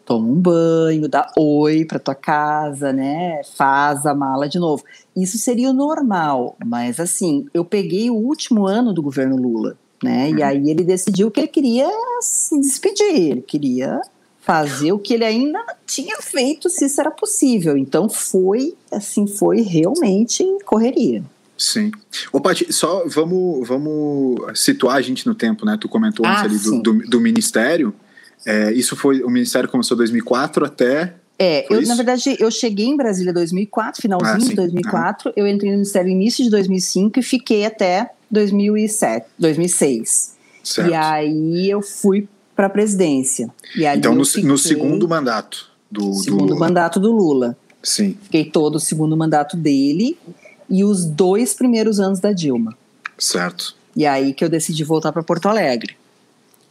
toma 0.05 0.27
um 0.27 0.35
banho, 0.35 1.07
dá 1.07 1.31
oi 1.37 1.85
para 1.85 1.99
tua 1.99 2.15
casa, 2.15 2.91
né? 2.91 3.41
Faz 3.55 4.05
a 4.05 4.13
mala 4.13 4.47
de 4.47 4.59
novo. 4.59 4.83
Isso 5.15 5.37
seria 5.37 5.69
o 5.69 5.73
normal, 5.73 6.57
mas 6.65 6.99
assim, 6.99 7.45
eu 7.53 7.63
peguei 7.63 8.09
o 8.09 8.15
último 8.15 8.67
ano 8.67 8.93
do 8.93 9.01
governo 9.01 9.35
Lula, 9.35 9.77
né? 10.03 10.29
E 10.29 10.35
uhum. 10.35 10.45
aí 10.45 10.69
ele 10.69 10.83
decidiu 10.83 11.31
que 11.31 11.39
ele 11.39 11.47
queria 11.47 11.89
se 12.21 12.59
despedir, 12.59 13.31
ele 13.31 13.41
queria 13.41 14.01
fazer 14.41 14.91
o 14.91 14.99
que 14.99 15.13
ele 15.13 15.23
ainda 15.23 15.63
tinha 15.85 16.17
feito, 16.21 16.69
se 16.69 16.85
isso 16.85 16.99
era 16.99 17.09
possível. 17.09 17.77
Então 17.77 18.09
foi, 18.09 18.75
assim, 18.91 19.25
foi 19.25 19.61
realmente 19.61 20.45
correria. 20.65 21.23
Sim. 21.57 21.91
Ô, 22.31 22.41
Paty, 22.41 22.73
só 22.73 23.03
vamos, 23.07 23.65
vamos 23.65 24.59
situar 24.59 24.97
a 24.97 25.01
gente 25.01 25.25
no 25.25 25.33
tempo, 25.33 25.65
né? 25.65 25.77
Tu 25.79 25.87
comentou 25.87 26.25
ah, 26.25 26.41
antes 26.41 26.67
ali 26.67 26.81
do, 26.81 26.81
do, 26.81 27.09
do 27.09 27.21
Ministério. 27.21 27.93
É, 28.45 28.71
isso 28.71 28.95
foi, 28.95 29.23
o 29.23 29.29
Ministério 29.29 29.69
começou 29.69 29.95
em 29.95 29.99
2004 29.99 30.65
até... 30.65 31.15
É, 31.39 31.65
eu, 31.73 31.81
na 31.81 31.95
verdade, 31.95 32.37
eu 32.39 32.49
cheguei 32.51 32.85
em 32.85 32.95
Brasília 32.95 33.31
em 33.31 33.33
2004, 33.33 34.01
finalzinho 34.01 34.35
ah, 34.35 34.49
de 34.49 34.55
2004, 34.55 35.29
uhum. 35.29 35.33
eu 35.35 35.47
entrei 35.47 35.71
no 35.71 35.77
Ministério 35.77 36.07
no 36.07 36.15
início 36.15 36.43
de 36.43 36.49
2005 36.49 37.19
e 37.19 37.23
fiquei 37.23 37.65
até 37.65 38.11
2007, 38.29 39.25
2006. 39.39 40.33
Certo. 40.63 40.89
E 40.89 40.93
aí 40.93 41.69
eu 41.69 41.81
fui 41.81 42.27
para 42.55 42.67
a 42.67 42.69
presidência. 42.69 43.49
então, 43.75 44.13
no, 44.15 44.23
fiquei, 44.23 44.43
no, 44.43 44.57
segundo 44.57 45.07
mandato 45.07 45.69
do, 45.89 46.13
segundo 46.13 46.45
do 46.45 46.53
Lula. 46.53 46.59
mandato 46.59 46.99
do 46.99 47.11
Lula. 47.11 47.57
Sim. 47.81 48.17
Fiquei 48.23 48.45
todo 48.45 48.75
o 48.75 48.79
segundo 48.79 49.17
mandato 49.17 49.57
dele 49.57 50.17
e 50.69 50.83
os 50.83 51.03
dois 51.05 51.53
primeiros 51.53 51.99
anos 51.99 52.19
da 52.19 52.31
Dilma. 52.31 52.77
Certo. 53.17 53.75
E 53.95 54.05
aí 54.05 54.33
que 54.33 54.43
eu 54.43 54.49
decidi 54.49 54.83
voltar 54.83 55.11
para 55.11 55.21
Porto 55.21 55.47
Alegre. 55.47 55.95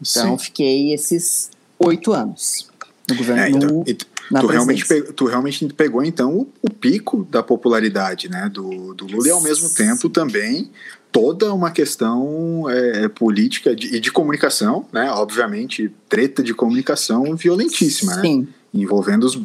Então, 0.00 0.37
Sim. 0.37 0.44
fiquei 0.44 0.92
esses 0.92 1.50
oito 1.85 2.12
anos 2.12 2.71
no 3.09 3.16
governo. 3.16 3.42
É, 3.42 3.51
então, 3.51 3.85
no, 4.31 4.40
tu, 4.40 4.47
realmente 4.47 4.87
pegou, 4.87 5.12
tu 5.12 5.27
realmente 5.27 5.66
pegou, 5.75 6.05
então, 6.05 6.35
o, 6.35 6.49
o, 6.62 6.71
pico 6.71 7.27
da 7.31 7.42
popularidade 7.42 8.29
né, 8.29 8.49
do, 8.49 8.95
do 8.95 9.07
Lula 9.07 9.29
e, 9.29 9.31
ao 9.31 9.40
mesmo 9.40 9.68
tempo, 9.68 10.09
também 10.09 10.71
toda 11.11 11.53
uma 11.53 11.71
questão 11.71 12.64
é, 12.71 13.05
é, 13.05 13.09
política 13.09 13.77
de, 13.77 13.97
e 13.97 14.01
de 14.01 14.11
comunicação, 14.11 14.87
né? 14.90 15.11
Obviamente, 15.11 15.92
treta 16.09 16.42
de 16.42 16.55
comunicação 16.55 17.37
violentíssima, 17.37 18.16
né? 18.16 18.23
Sim. 18.23 18.40
né? 18.40 18.49
Envolvendo 18.73 19.25
os, 19.25 19.37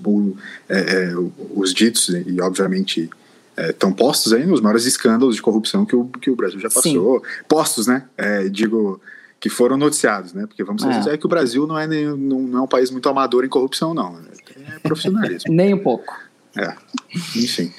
é, 0.70 0.80
é 0.80 1.14
os 1.54 1.74
ditos 1.74 2.08
e, 2.08 2.40
obviamente, 2.40 3.10
estão 3.58 3.90
é, 3.90 3.94
postos 3.94 4.32
aí 4.32 4.46
nos 4.46 4.62
maiores 4.62 4.86
escândalos 4.86 5.36
de 5.36 5.42
corrupção 5.42 5.86
que 5.86 5.96
o, 5.96 6.06
que 6.06 6.30
o 6.30 6.36
Brasil 6.38 6.60
já 6.60 6.70
passou. 6.70 7.20
Sim. 7.20 7.26
Postos, 7.50 7.88
né? 7.88 8.06
É, 8.18 8.48
digo, 8.48 9.02
que 9.40 9.50
foram 9.50 9.78
noticiados, 9.78 10.34
né? 10.34 10.46
Porque 10.48 10.64
vamos 10.64 10.84
é. 10.84 10.90
dizer 10.98 11.18
que 11.18 11.26
o 11.26 11.30
Brasil 11.30 11.68
não 11.68 11.78
é, 11.78 11.86
nem, 11.86 12.06
não, 12.06 12.42
não, 12.42 12.60
é 12.60 12.62
um 12.64 12.68
país 12.68 12.90
muito 12.90 13.08
amador 13.08 13.46
em 13.46 13.50
corrupção, 13.50 13.94
não. 13.94 14.14
Né? 14.14 14.22
É 14.76 14.80
profissionalismo. 14.80 15.52
Nem 15.54 15.74
um 15.74 15.80
pouco. 15.80 16.14
É, 16.56 16.74
enfim. 17.36 17.72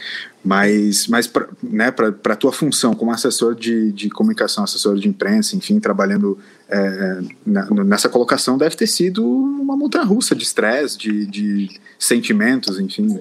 Mas, 0.45 1.09
mas 1.09 1.27
para 1.27 1.49
né, 1.63 1.93
a 2.25 2.37
tua 2.37 2.53
função 2.53 2.95
como 2.95 3.11
assessor 3.11 3.57
de, 3.57 3.91
de 3.91 4.09
comunicação, 4.09 4.63
assessor 4.63 4.97
de 4.97 5.09
imprensa, 5.09 5.57
enfim, 5.57 5.81
trabalhando 5.81 6.39
é, 6.69 7.21
na, 7.45 7.69
nessa 7.85 8.09
colocação, 8.09 8.57
deve 8.57 8.77
ter 8.77 8.87
sido 8.87 9.27
uma 9.27 9.77
montanha 9.77 10.05
russa 10.05 10.37
de 10.37 10.45
estresse, 10.45 10.97
de, 10.97 11.27
de 11.27 11.81
sentimentos, 11.99 12.79
enfim. 12.79 13.21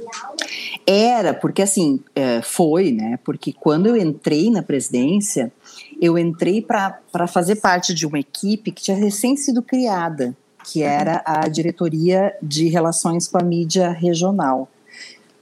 Era, 0.86 1.34
porque 1.34 1.63
assim, 1.63 2.00
é, 2.15 2.41
foi, 2.43 2.91
né? 2.91 3.17
Porque 3.23 3.52
quando 3.52 3.88
eu 3.88 3.97
entrei 3.97 4.52
na 4.52 4.62
presidência, 4.62 5.52
eu 6.01 6.17
entrei 6.17 6.62
para 6.62 7.27
fazer 7.27 7.55
parte 7.57 7.93
de 7.93 8.05
uma 8.05 8.19
equipe 8.19 8.71
que 8.71 8.83
tinha 8.83 8.97
recém 8.97 9.36
sido 9.36 9.62
criada, 9.62 10.36
que 10.63 10.83
era 10.83 11.21
a 11.25 11.47
diretoria 11.47 12.36
de 12.41 12.67
relações 12.67 13.27
com 13.27 13.38
a 13.38 13.43
mídia 13.43 13.89
regional. 13.89 14.69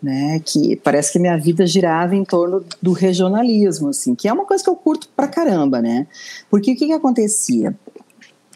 Né, 0.04 0.40
que 0.46 0.76
parece 0.76 1.14
que 1.14 1.18
minha 1.18 1.36
vida 1.36 1.66
girava 1.66 2.16
em 2.16 2.24
torno 2.24 2.64
do 2.80 2.92
regionalismo, 2.92 3.90
assim, 3.90 4.14
que 4.14 4.28
é 4.28 4.34
uma 4.34 4.46
coisa 4.46 4.64
que 4.64 4.70
eu 4.70 4.76
curto 4.76 5.10
pra 5.16 5.28
caramba, 5.28 5.82
né? 5.82 6.06
Porque 6.48 6.74
o 6.74 6.76
que, 6.76 6.86
que 6.86 6.92
acontecia? 6.92 7.76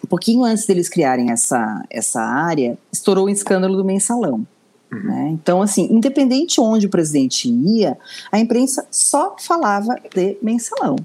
Um 0.03 0.07
pouquinho 0.07 0.43
antes 0.43 0.67
deles 0.67 0.88
criarem 0.88 1.31
essa, 1.31 1.83
essa 1.89 2.21
área, 2.21 2.77
estourou 2.93 3.25
o 3.25 3.29
escândalo 3.29 3.75
do 3.75 3.83
mensalão. 3.83 4.45
Uhum. 4.91 5.03
Né? 5.03 5.29
Então, 5.31 5.59
assim, 5.59 5.88
independente 5.91 6.62
onde 6.62 6.85
o 6.85 6.89
presidente 6.89 7.49
ia, 7.49 7.97
a 8.31 8.38
imprensa 8.38 8.85
só 8.91 9.35
falava 9.39 9.95
de 10.13 10.38
mensalão 10.43 10.97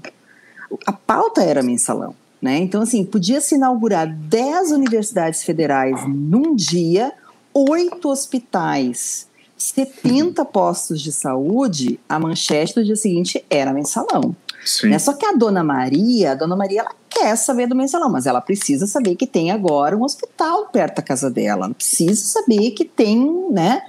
a 0.85 0.91
pauta 0.91 1.43
era 1.43 1.63
mensalão. 1.63 2.15
Né? 2.41 2.57
Então, 2.57 2.81
assim, 2.81 3.03
podia 3.03 3.41
se 3.41 3.55
inaugurar 3.55 4.07
10 4.07 4.71
universidades 4.71 5.43
federais 5.43 5.99
num 6.07 6.55
dia, 6.55 7.11
oito 7.53 8.09
hospitais, 8.09 9.27
70 9.57 10.43
postos 10.45 11.01
de 11.01 11.11
saúde, 11.11 11.99
a 12.07 12.19
manchete 12.19 12.75
do 12.75 12.83
dia 12.83 12.95
seguinte 12.95 13.43
era 13.49 13.73
mensalão. 13.73 14.35
Né? 14.83 14.99
Só 14.99 15.13
que 15.13 15.25
a 15.25 15.31
dona 15.31 15.63
Maria, 15.63 16.31
a 16.31 16.35
dona 16.35 16.55
Maria, 16.55 16.81
ela 16.81 16.91
quer 17.09 17.35
saber 17.35 17.67
do 17.67 17.75
mensalão, 17.75 18.09
mas 18.09 18.25
ela 18.25 18.41
precisa 18.41 18.85
saber 18.85 19.15
que 19.15 19.27
tem 19.27 19.51
agora 19.51 19.95
um 19.95 20.03
hospital 20.03 20.67
perto 20.67 20.97
da 20.97 21.01
casa 21.01 21.29
dela, 21.29 21.65
ela 21.65 21.73
precisa 21.73 22.25
saber 22.25 22.71
que 22.71 22.83
tem, 22.83 23.49
né? 23.51 23.81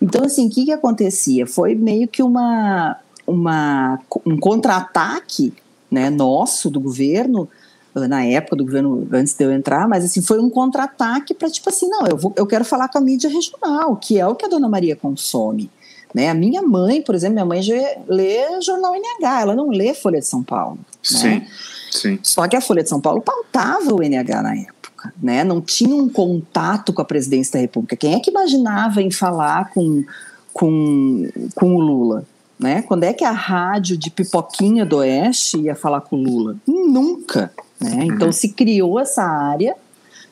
Então, 0.00 0.24
assim, 0.24 0.48
o 0.48 0.50
que, 0.50 0.64
que 0.64 0.72
acontecia? 0.72 1.46
Foi 1.46 1.74
meio 1.74 2.08
que 2.08 2.22
uma, 2.22 2.96
uma, 3.26 4.00
um 4.26 4.38
contra-ataque 4.38 5.52
né, 5.94 6.10
nosso, 6.10 6.68
do 6.68 6.80
governo, 6.80 7.48
ah, 7.94 8.08
na 8.08 8.24
época 8.24 8.56
do 8.56 8.64
governo, 8.64 9.08
antes 9.12 9.34
de 9.34 9.44
eu 9.44 9.52
entrar, 9.52 9.88
mas 9.88 10.04
assim, 10.04 10.20
foi 10.20 10.40
um 10.40 10.50
contra-ataque 10.50 11.32
para 11.32 11.48
tipo 11.48 11.68
assim, 11.68 11.88
não, 11.88 12.06
eu, 12.06 12.16
vou, 12.16 12.32
eu 12.36 12.46
quero 12.46 12.64
falar 12.64 12.88
com 12.88 12.98
a 12.98 13.00
mídia 13.00 13.30
regional, 13.30 13.96
que 13.96 14.18
é 14.18 14.26
o 14.26 14.34
que 14.34 14.44
a 14.44 14.48
dona 14.48 14.68
Maria 14.68 14.96
consome. 14.96 15.70
Né? 16.14 16.28
A 16.30 16.34
minha 16.34 16.62
mãe, 16.62 17.02
por 17.02 17.14
exemplo, 17.14 17.34
minha 17.34 17.46
mãe 17.46 17.62
já 17.62 17.74
lê 18.06 18.60
jornal 18.60 18.94
NH, 18.94 19.40
ela 19.40 19.56
não 19.56 19.70
lê 19.70 19.94
Folha 19.94 20.20
de 20.20 20.26
São 20.26 20.42
Paulo. 20.42 20.78
Sim, 21.02 21.26
né? 21.26 21.46
sim. 21.90 22.18
Só 22.22 22.46
que 22.46 22.56
a 22.56 22.60
Folha 22.60 22.82
de 22.82 22.88
São 22.88 23.00
Paulo 23.00 23.20
pautava 23.20 23.92
o 23.92 24.00
NH 24.00 24.42
na 24.42 24.54
época. 24.54 24.84
época, 25.04 25.14
né? 25.22 25.44
Não 25.44 25.60
tinha 25.60 25.94
um 25.94 26.08
contato 26.08 26.92
com 26.92 27.02
a 27.02 27.04
presidência 27.04 27.54
da 27.54 27.60
República. 27.60 27.96
Quem 27.96 28.14
é 28.14 28.20
que 28.20 28.30
imaginava 28.30 29.02
em 29.02 29.10
falar 29.10 29.70
com, 29.70 30.04
com, 30.52 31.28
com 31.54 31.74
o 31.74 31.80
Lula? 31.80 32.24
Né? 32.58 32.82
Quando 32.82 33.04
é 33.04 33.12
que 33.12 33.24
a 33.24 33.32
rádio 33.32 33.96
de 33.96 34.10
Pipoquinha 34.10 34.86
do 34.86 34.98
Oeste 34.98 35.58
ia 35.58 35.74
falar 35.74 36.00
com 36.00 36.16
o 36.16 36.22
Lula? 36.22 36.56
Nunca. 36.66 37.52
Né? 37.80 38.04
Então 38.04 38.30
se 38.30 38.50
criou 38.50 38.98
essa 39.00 39.24
área 39.24 39.74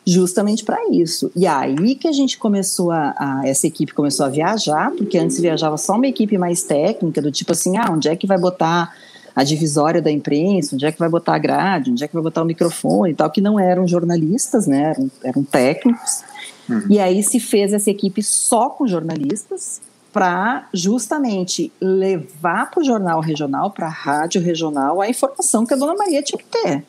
justamente 0.07 0.65
para 0.65 0.79
isso. 0.91 1.31
E 1.35 1.47
aí 1.47 1.95
que 1.95 2.09
a 2.09 2.13
gente 2.13 2.39
começou 2.39 2.91
a, 2.91 3.15
a, 3.17 3.43
essa 3.45 3.67
equipe 3.67 3.93
começou 3.93 4.27
a 4.27 4.29
viajar, 4.29 4.91
porque 4.93 5.19
antes 5.19 5.41
viajava 5.41 5.77
só 5.77 5.95
uma 5.95 6.07
equipe 6.07 6.37
mais 6.39 6.63
técnica, 6.63 7.23
do 7.23 7.31
tipo 7.31 7.53
assim, 7.53 7.77
ah, 7.77 7.91
onde 7.91 8.09
é 8.09 8.17
que 8.17 8.27
vai 8.27 8.39
botar 8.39 8.93
a 9.35 9.45
divisória 9.45 10.03
da 10.03 10.11
imprensa, 10.11 10.75
onde 10.75 10.85
é 10.85 10.93
que 10.93 10.99
vai 10.99 11.09
botar 11.09 11.35
a 11.35 11.39
grade, 11.39 11.91
onde 11.91 12.05
é 12.05 12.09
que 12.09 12.15
vai 12.15 12.23
botar 12.23 12.43
o 12.43 12.45
microfone 12.45 13.13
e 13.13 13.15
tal, 13.15 13.31
que 13.31 13.41
não 13.41 13.59
eram 13.59 13.87
jornalistas, 13.87 14.67
né, 14.67 14.91
eram, 14.91 15.11
eram 15.25 15.45
técnicos. 15.45 16.23
Uhum. 16.69 16.87
E 16.91 16.99
aí 16.99 17.23
se 17.23 17.41
fez 17.41 17.73
essa 17.73 17.91
equipe 17.91 18.23
só 18.23 18.69
com 18.69 18.87
jornalistas 18.87 19.81
para 20.13 20.69
justamente 20.75 21.73
levar 21.81 22.71
para 22.71 22.81
o 22.81 22.85
jornal 22.85 23.21
regional, 23.21 23.71
para 23.71 23.87
a 23.87 23.91
rádio 23.91 24.43
regional, 24.43 25.01
a 25.01 25.09
informação 25.09 25.65
que 25.65 25.73
a 25.73 25.77
Dona 25.77 25.95
Maria 25.95 26.23
tinha 26.23 26.39
que 26.39 26.45
ter. 26.45 26.85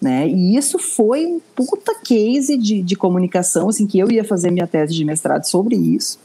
Né? 0.00 0.28
E 0.28 0.56
isso 0.56 0.78
foi 0.78 1.26
um 1.26 1.40
puta 1.54 1.94
case 2.02 2.56
de, 2.56 2.82
de 2.82 2.96
comunicação, 2.96 3.68
assim, 3.68 3.86
que 3.86 3.98
eu 3.98 4.10
ia 4.10 4.24
fazer 4.24 4.50
minha 4.50 4.66
tese 4.66 4.94
de 4.94 5.04
mestrado 5.04 5.44
sobre 5.44 5.76
isso, 5.76 6.18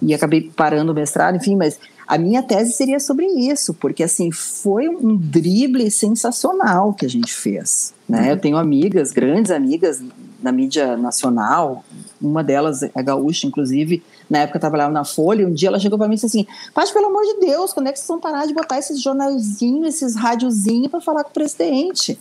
e 0.00 0.12
acabei 0.12 0.50
parando 0.54 0.92
o 0.92 0.94
mestrado, 0.94 1.36
enfim, 1.36 1.56
mas 1.56 1.78
a 2.06 2.18
minha 2.18 2.42
tese 2.42 2.72
seria 2.72 3.00
sobre 3.00 3.26
isso, 3.26 3.72
porque 3.74 4.02
assim, 4.02 4.30
foi 4.30 4.88
um 4.88 5.16
drible 5.16 5.90
sensacional 5.90 6.92
que 6.92 7.06
a 7.06 7.08
gente 7.08 7.32
fez, 7.32 7.94
né? 8.06 8.30
Eu 8.30 8.38
tenho 8.38 8.56
amigas, 8.58 9.12
grandes 9.12 9.50
amigas 9.50 10.02
na 10.44 10.52
mídia 10.52 10.94
nacional, 10.96 11.82
uma 12.20 12.44
delas 12.44 12.82
é 12.82 13.02
gaúcha, 13.02 13.46
inclusive, 13.46 14.02
na 14.28 14.40
época 14.40 14.60
trabalhava 14.60 14.92
na 14.92 15.04
Folha, 15.04 15.42
e 15.42 15.46
um 15.46 15.52
dia 15.52 15.68
ela 15.68 15.80
chegou 15.80 15.98
para 15.98 16.06
mim 16.06 16.14
e 16.14 16.16
disse 16.16 16.26
assim, 16.26 16.46
Paz, 16.74 16.90
pelo 16.90 17.06
amor 17.06 17.22
de 17.22 17.46
Deus, 17.46 17.72
quando 17.72 17.88
é 17.88 17.92
que 17.92 17.98
vocês 17.98 18.06
vão 18.06 18.20
parar 18.20 18.46
de 18.46 18.52
botar 18.52 18.78
esses 18.78 19.00
jornalzinhos, 19.00 19.88
esses 19.88 20.14
rádiozinhos 20.14 20.88
para 20.88 21.00
falar 21.00 21.24
com 21.24 21.30
o 21.30 21.32
presidente? 21.32 22.18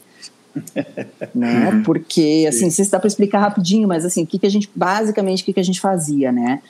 né? 1.35 1.81
Porque, 1.85 2.45
assim, 2.47 2.65
não 2.65 2.71
sei 2.71 2.85
se 2.85 2.91
dá 2.91 2.97
para 2.97 3.07
explicar 3.07 3.39
rapidinho, 3.39 3.87
mas 3.87 4.05
assim, 4.05 4.23
o 4.23 4.27
que, 4.27 4.39
que 4.39 4.45
a 4.45 4.49
gente, 4.49 4.69
basicamente, 4.73 5.43
o 5.43 5.45
que, 5.45 5.53
que 5.53 5.59
a 5.59 5.63
gente 5.63 5.81
fazia, 5.81 6.31
né? 6.31 6.61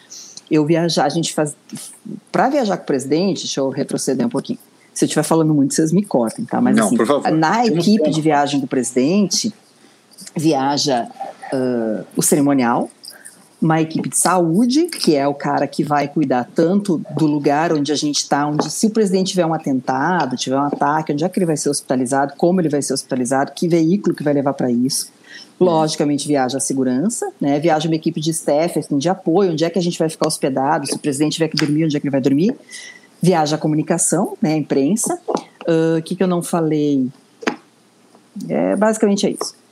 Eu 0.49 0.65
viajar, 0.65 1.05
a 1.05 1.09
gente 1.09 1.33
faz. 1.33 1.55
Para 2.31 2.49
viajar 2.49 2.77
com 2.77 2.83
o 2.83 2.85
presidente, 2.85 3.43
deixa 3.43 3.59
eu 3.59 3.69
retroceder 3.69 4.25
um 4.25 4.29
pouquinho. 4.29 4.59
Se 4.93 5.05
eu 5.05 5.07
estiver 5.07 5.23
falando 5.23 5.53
muito, 5.53 5.73
vocês 5.73 5.91
me 5.91 6.03
cortem, 6.03 6.45
tá? 6.45 6.61
Mas, 6.61 6.75
não, 6.75 6.87
assim, 6.87 7.31
na 7.37 7.65
equipe 7.65 8.09
de 8.09 8.21
viagem 8.21 8.59
do 8.59 8.67
presidente, 8.67 9.53
viaja 10.35 11.07
uh, 11.53 12.05
o 12.15 12.21
cerimonial, 12.21 12.89
uma 13.63 13.81
equipe 13.81 14.09
de 14.09 14.17
saúde, 14.17 14.87
que 14.87 15.15
é 15.15 15.25
o 15.25 15.33
cara 15.33 15.65
que 15.65 15.85
vai 15.85 16.05
cuidar 16.07 16.49
tanto 16.53 17.01
do 17.17 17.25
lugar 17.25 17.71
onde 17.71 17.93
a 17.93 17.95
gente 17.95 18.17
está, 18.17 18.45
onde 18.45 18.69
se 18.69 18.87
o 18.87 18.89
presidente 18.89 19.29
tiver 19.29 19.45
um 19.45 19.53
atentado, 19.53 20.35
tiver 20.35 20.57
um 20.57 20.65
ataque, 20.65 21.13
onde 21.13 21.23
é 21.23 21.29
que 21.29 21.39
ele 21.39 21.45
vai 21.45 21.55
ser 21.55 21.69
hospitalizado, 21.69 22.33
como 22.35 22.59
ele 22.59 22.67
vai 22.67 22.81
ser 22.81 22.93
hospitalizado, 22.93 23.53
que 23.55 23.67
veículo 23.69 24.13
que 24.13 24.23
vai 24.23 24.33
levar 24.33 24.53
para 24.53 24.69
isso. 24.69 25.09
Logicamente 25.57 26.27
viaja 26.27 26.57
a 26.57 26.59
segurança, 26.59 27.31
né? 27.39 27.57
viaja 27.57 27.87
uma 27.87 27.95
equipe 27.95 28.19
de 28.19 28.31
staff, 28.31 28.79
assim, 28.79 28.97
de 28.97 29.07
apoio, 29.07 29.53
onde 29.53 29.63
é 29.63 29.69
que 29.69 29.79
a 29.79 29.81
gente 29.81 29.97
vai 29.97 30.09
ficar 30.09 30.27
hospedado, 30.27 30.85
se 30.85 30.95
o 30.95 30.99
presidente 30.99 31.33
tiver 31.33 31.47
que 31.47 31.55
dormir, 31.55 31.85
onde 31.85 31.95
é 31.95 31.99
que 32.01 32.05
ele 32.05 32.11
vai 32.11 32.21
dormir. 32.21 32.53
Viaja 33.21 33.55
a 33.55 33.59
comunicação, 33.59 34.37
né? 34.41 34.55
a 34.55 34.57
imprensa. 34.57 35.17
O 35.65 35.99
uh, 35.99 36.01
que, 36.01 36.17
que 36.17 36.21
eu 36.21 36.27
não 36.27 36.43
falei? 36.43 37.07
É, 38.49 38.75
basicamente 38.75 39.25
é 39.25 39.29
isso 39.29 39.62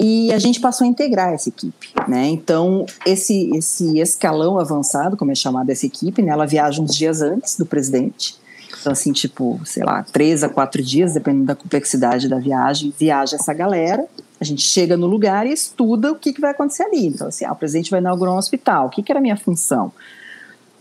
e 0.00 0.32
a 0.32 0.38
gente 0.38 0.60
passou 0.60 0.86
a 0.86 0.88
integrar 0.88 1.32
essa 1.32 1.48
equipe, 1.48 1.92
né? 2.08 2.26
Então 2.28 2.86
esse 3.06 3.50
esse 3.54 3.98
escalão 3.98 4.58
avançado, 4.58 5.16
como 5.16 5.30
é 5.30 5.34
chamada 5.34 5.72
essa 5.72 5.86
equipe, 5.86 6.22
né? 6.22 6.32
Ela 6.32 6.46
viaja 6.46 6.80
uns 6.80 6.94
dias 6.94 7.20
antes 7.20 7.56
do 7.56 7.66
presidente, 7.66 8.36
então 8.80 8.92
assim 8.92 9.12
tipo, 9.12 9.60
sei 9.64 9.84
lá, 9.84 10.02
três 10.02 10.42
a 10.42 10.48
quatro 10.48 10.82
dias, 10.82 11.14
dependendo 11.14 11.46
da 11.46 11.54
complexidade 11.54 12.28
da 12.28 12.38
viagem, 12.38 12.92
viaja 12.98 13.36
essa 13.36 13.52
galera. 13.52 14.06
A 14.40 14.44
gente 14.44 14.62
chega 14.62 14.96
no 14.96 15.06
lugar 15.06 15.46
e 15.46 15.52
estuda 15.52 16.10
o 16.10 16.16
que, 16.16 16.32
que 16.32 16.40
vai 16.40 16.50
acontecer 16.50 16.82
ali. 16.82 17.06
Então 17.06 17.28
assim, 17.28 17.44
ah, 17.44 17.52
o 17.52 17.56
presidente 17.56 17.90
vai 17.90 18.00
inaugurar 18.00 18.34
um 18.34 18.38
hospital. 18.38 18.86
O 18.86 18.90
que, 18.90 19.02
que 19.02 19.12
era 19.12 19.20
a 19.20 19.22
minha 19.22 19.36
função? 19.36 19.92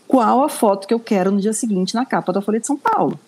Qual 0.08 0.44
a 0.44 0.50
foto 0.50 0.88
que 0.88 0.94
eu 0.94 1.00
quero 1.00 1.32
no 1.32 1.40
dia 1.40 1.54
seguinte 1.54 1.96
na 1.96 2.06
capa 2.06 2.34
da 2.34 2.42
Folha 2.42 2.60
de 2.60 2.68
São 2.68 2.78
Paulo? 2.78 3.20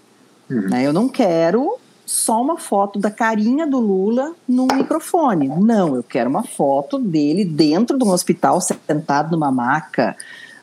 Uhum. 0.49 0.69
Né? 0.69 0.85
Eu 0.85 0.91
não 0.91 1.07
quero 1.07 1.77
só 2.05 2.41
uma 2.41 2.57
foto 2.57 2.99
da 2.99 3.09
carinha 3.09 3.65
do 3.65 3.79
Lula 3.79 4.33
no 4.47 4.67
microfone. 4.67 5.47
Não, 5.47 5.95
eu 5.95 6.03
quero 6.03 6.29
uma 6.29 6.43
foto 6.43 6.99
dele 6.99 7.45
dentro 7.45 7.97
de 7.97 8.03
um 8.03 8.11
hospital, 8.11 8.59
sentado 8.61 9.31
numa 9.31 9.51
maca, 9.51 10.15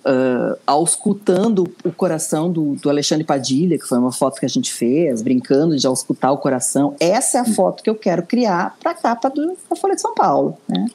uh, 0.04 0.58
auscultando 0.66 1.72
o 1.84 1.92
coração 1.92 2.50
do, 2.50 2.74
do, 2.76 2.90
Alexandre 2.90 3.24
Padilha, 3.24 3.78
que 3.78 3.86
foi 3.86 3.98
uma 3.98 4.12
foto 4.12 4.38
que 4.38 4.46
a 4.46 4.48
gente 4.48 4.72
fez, 4.72 5.22
brincando 5.22 5.76
de 5.76 5.86
auscultar 5.86 6.32
o 6.32 6.38
coração. 6.38 6.94
Essa 7.00 7.38
é 7.38 7.40
a 7.40 7.44
foto 7.44 7.82
que 7.82 7.90
eu 7.90 7.94
quero 7.94 8.22
criar 8.22 8.76
para 8.80 8.92
a 8.92 8.94
capa 8.94 9.30
do, 9.30 9.56
da 9.68 9.76
Folha 9.76 9.94
de 9.94 10.00
São 10.00 10.14
Paulo. 10.14 10.56
Né? 10.68 10.86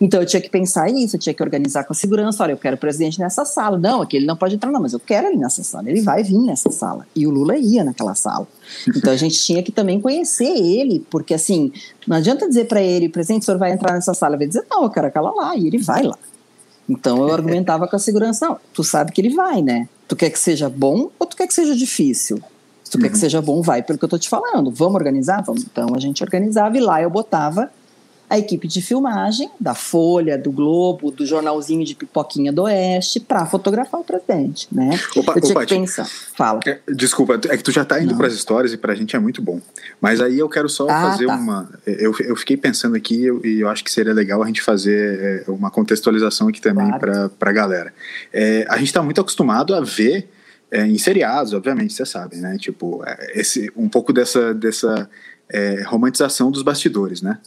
Então 0.00 0.20
eu 0.20 0.26
tinha 0.26 0.40
que 0.40 0.50
pensar 0.50 0.90
nisso, 0.90 1.16
eu 1.16 1.20
tinha 1.20 1.34
que 1.34 1.42
organizar 1.42 1.84
com 1.84 1.92
a 1.92 1.96
segurança. 1.96 2.42
Olha, 2.42 2.52
eu 2.52 2.56
quero 2.56 2.76
o 2.76 2.78
presidente 2.78 3.18
nessa 3.18 3.44
sala. 3.44 3.78
Não, 3.78 4.02
aqui 4.02 4.16
ele 4.16 4.26
não 4.26 4.36
pode 4.36 4.54
entrar, 4.54 4.70
não, 4.70 4.80
mas 4.80 4.92
eu 4.92 5.00
quero 5.00 5.28
ele 5.28 5.36
nessa 5.36 5.62
sala. 5.62 5.88
Ele 5.88 6.02
vai 6.02 6.22
vir 6.22 6.38
nessa 6.38 6.70
sala. 6.70 7.06
E 7.14 7.26
o 7.26 7.30
Lula 7.30 7.56
ia 7.56 7.84
naquela 7.84 8.14
sala. 8.14 8.46
Então 8.94 9.12
a 9.12 9.16
gente 9.16 9.42
tinha 9.42 9.62
que 9.62 9.72
também 9.72 10.00
conhecer 10.00 10.44
ele, 10.44 11.04
porque 11.10 11.34
assim, 11.34 11.72
não 12.06 12.16
adianta 12.16 12.48
dizer 12.48 12.66
para 12.66 12.82
ele, 12.82 13.08
presidente, 13.08 13.42
o 13.42 13.44
senhor 13.46 13.58
vai 13.58 13.72
entrar 13.72 13.94
nessa 13.94 14.14
sala. 14.14 14.34
Ele 14.34 14.38
vai 14.38 14.48
dizer, 14.48 14.64
não, 14.70 14.84
eu 14.84 14.90
quero 14.90 15.06
aquela 15.06 15.30
lá. 15.32 15.56
E 15.56 15.66
ele 15.66 15.78
vai 15.78 16.02
lá. 16.02 16.18
Então 16.88 17.18
eu 17.26 17.34
argumentava 17.34 17.88
com 17.88 17.96
a 17.96 17.98
segurança, 17.98 18.46
não, 18.46 18.58
tu 18.72 18.84
sabe 18.84 19.10
que 19.12 19.20
ele 19.20 19.34
vai, 19.34 19.60
né? 19.60 19.88
Tu 20.06 20.14
quer 20.14 20.30
que 20.30 20.38
seja 20.38 20.68
bom 20.68 21.10
ou 21.18 21.26
tu 21.26 21.36
quer 21.36 21.46
que 21.46 21.54
seja 21.54 21.74
difícil? 21.74 22.40
Se 22.84 22.92
tu 22.92 22.94
uhum. 22.94 23.02
quer 23.02 23.08
que 23.08 23.14
uhum. 23.14 23.20
seja 23.20 23.42
bom, 23.42 23.60
vai 23.60 23.82
pelo 23.82 23.98
que 23.98 24.04
eu 24.04 24.08
tô 24.08 24.18
te 24.18 24.28
falando. 24.28 24.70
Vamos 24.70 24.94
organizar? 24.94 25.42
Vamos. 25.42 25.64
Então 25.64 25.88
a 25.94 25.98
gente 25.98 26.22
organizava 26.22 26.76
e 26.76 26.80
lá 26.80 27.02
eu 27.02 27.10
botava 27.10 27.70
a 28.28 28.38
equipe 28.38 28.66
de 28.66 28.82
filmagem 28.82 29.48
da 29.60 29.74
Folha, 29.74 30.36
do 30.36 30.50
Globo, 30.50 31.10
do 31.10 31.24
jornalzinho 31.24 31.84
de 31.84 31.94
Pipoquinha 31.94 32.52
do 32.52 32.62
Oeste 32.62 33.20
para 33.20 33.46
fotografar 33.46 34.00
o 34.00 34.04
presidente, 34.04 34.66
né? 34.72 34.98
Opa, 35.16 35.34
eu 35.36 35.40
tinha 35.40 35.52
opa, 35.52 35.66
que 35.66 35.74
pensar. 35.74 36.06
Fala. 36.06 36.60
É, 36.66 36.80
desculpa, 36.92 37.34
é 37.48 37.56
que 37.56 37.62
tu 37.62 37.70
já 37.70 37.82
está 37.82 38.00
indo 38.02 38.16
para 38.16 38.26
as 38.26 38.34
histórias 38.34 38.72
e 38.72 38.76
para 38.76 38.92
a 38.92 38.96
gente 38.96 39.14
é 39.14 39.18
muito 39.18 39.40
bom. 39.40 39.60
Mas 40.00 40.20
aí 40.20 40.38
eu 40.38 40.48
quero 40.48 40.68
só 40.68 40.88
ah, 40.88 41.10
fazer 41.10 41.26
tá. 41.26 41.34
uma. 41.34 41.68
Eu, 41.86 42.14
eu 42.20 42.36
fiquei 42.36 42.56
pensando 42.56 42.96
aqui 42.96 43.14
e 43.14 43.26
eu, 43.26 43.40
eu, 43.44 43.68
acho 43.68 43.84
que 43.84 43.90
seria 43.90 44.12
legal 44.12 44.42
a 44.42 44.46
gente 44.46 44.60
fazer 44.60 45.44
é, 45.48 45.50
uma 45.50 45.70
contextualização 45.70 46.48
aqui 46.48 46.60
também 46.60 46.88
claro. 46.88 47.30
para 47.30 47.50
a 47.50 47.52
galera. 47.52 47.92
É, 48.32 48.66
a 48.68 48.76
gente 48.76 48.88
está 48.88 49.02
muito 49.02 49.20
acostumado 49.20 49.74
a 49.74 49.80
ver 49.80 50.28
é, 50.70 50.84
em 50.84 50.98
seriados, 50.98 51.52
obviamente, 51.52 51.94
você 51.94 52.04
sabe, 52.04 52.36
né? 52.36 52.56
Tipo, 52.58 53.02
é, 53.06 53.40
esse, 53.40 53.70
um 53.76 53.88
pouco 53.88 54.12
dessa, 54.12 54.52
dessa 54.52 55.08
é, 55.48 55.82
romantização 55.82 56.50
dos 56.50 56.62
bastidores, 56.62 57.22
né? 57.22 57.38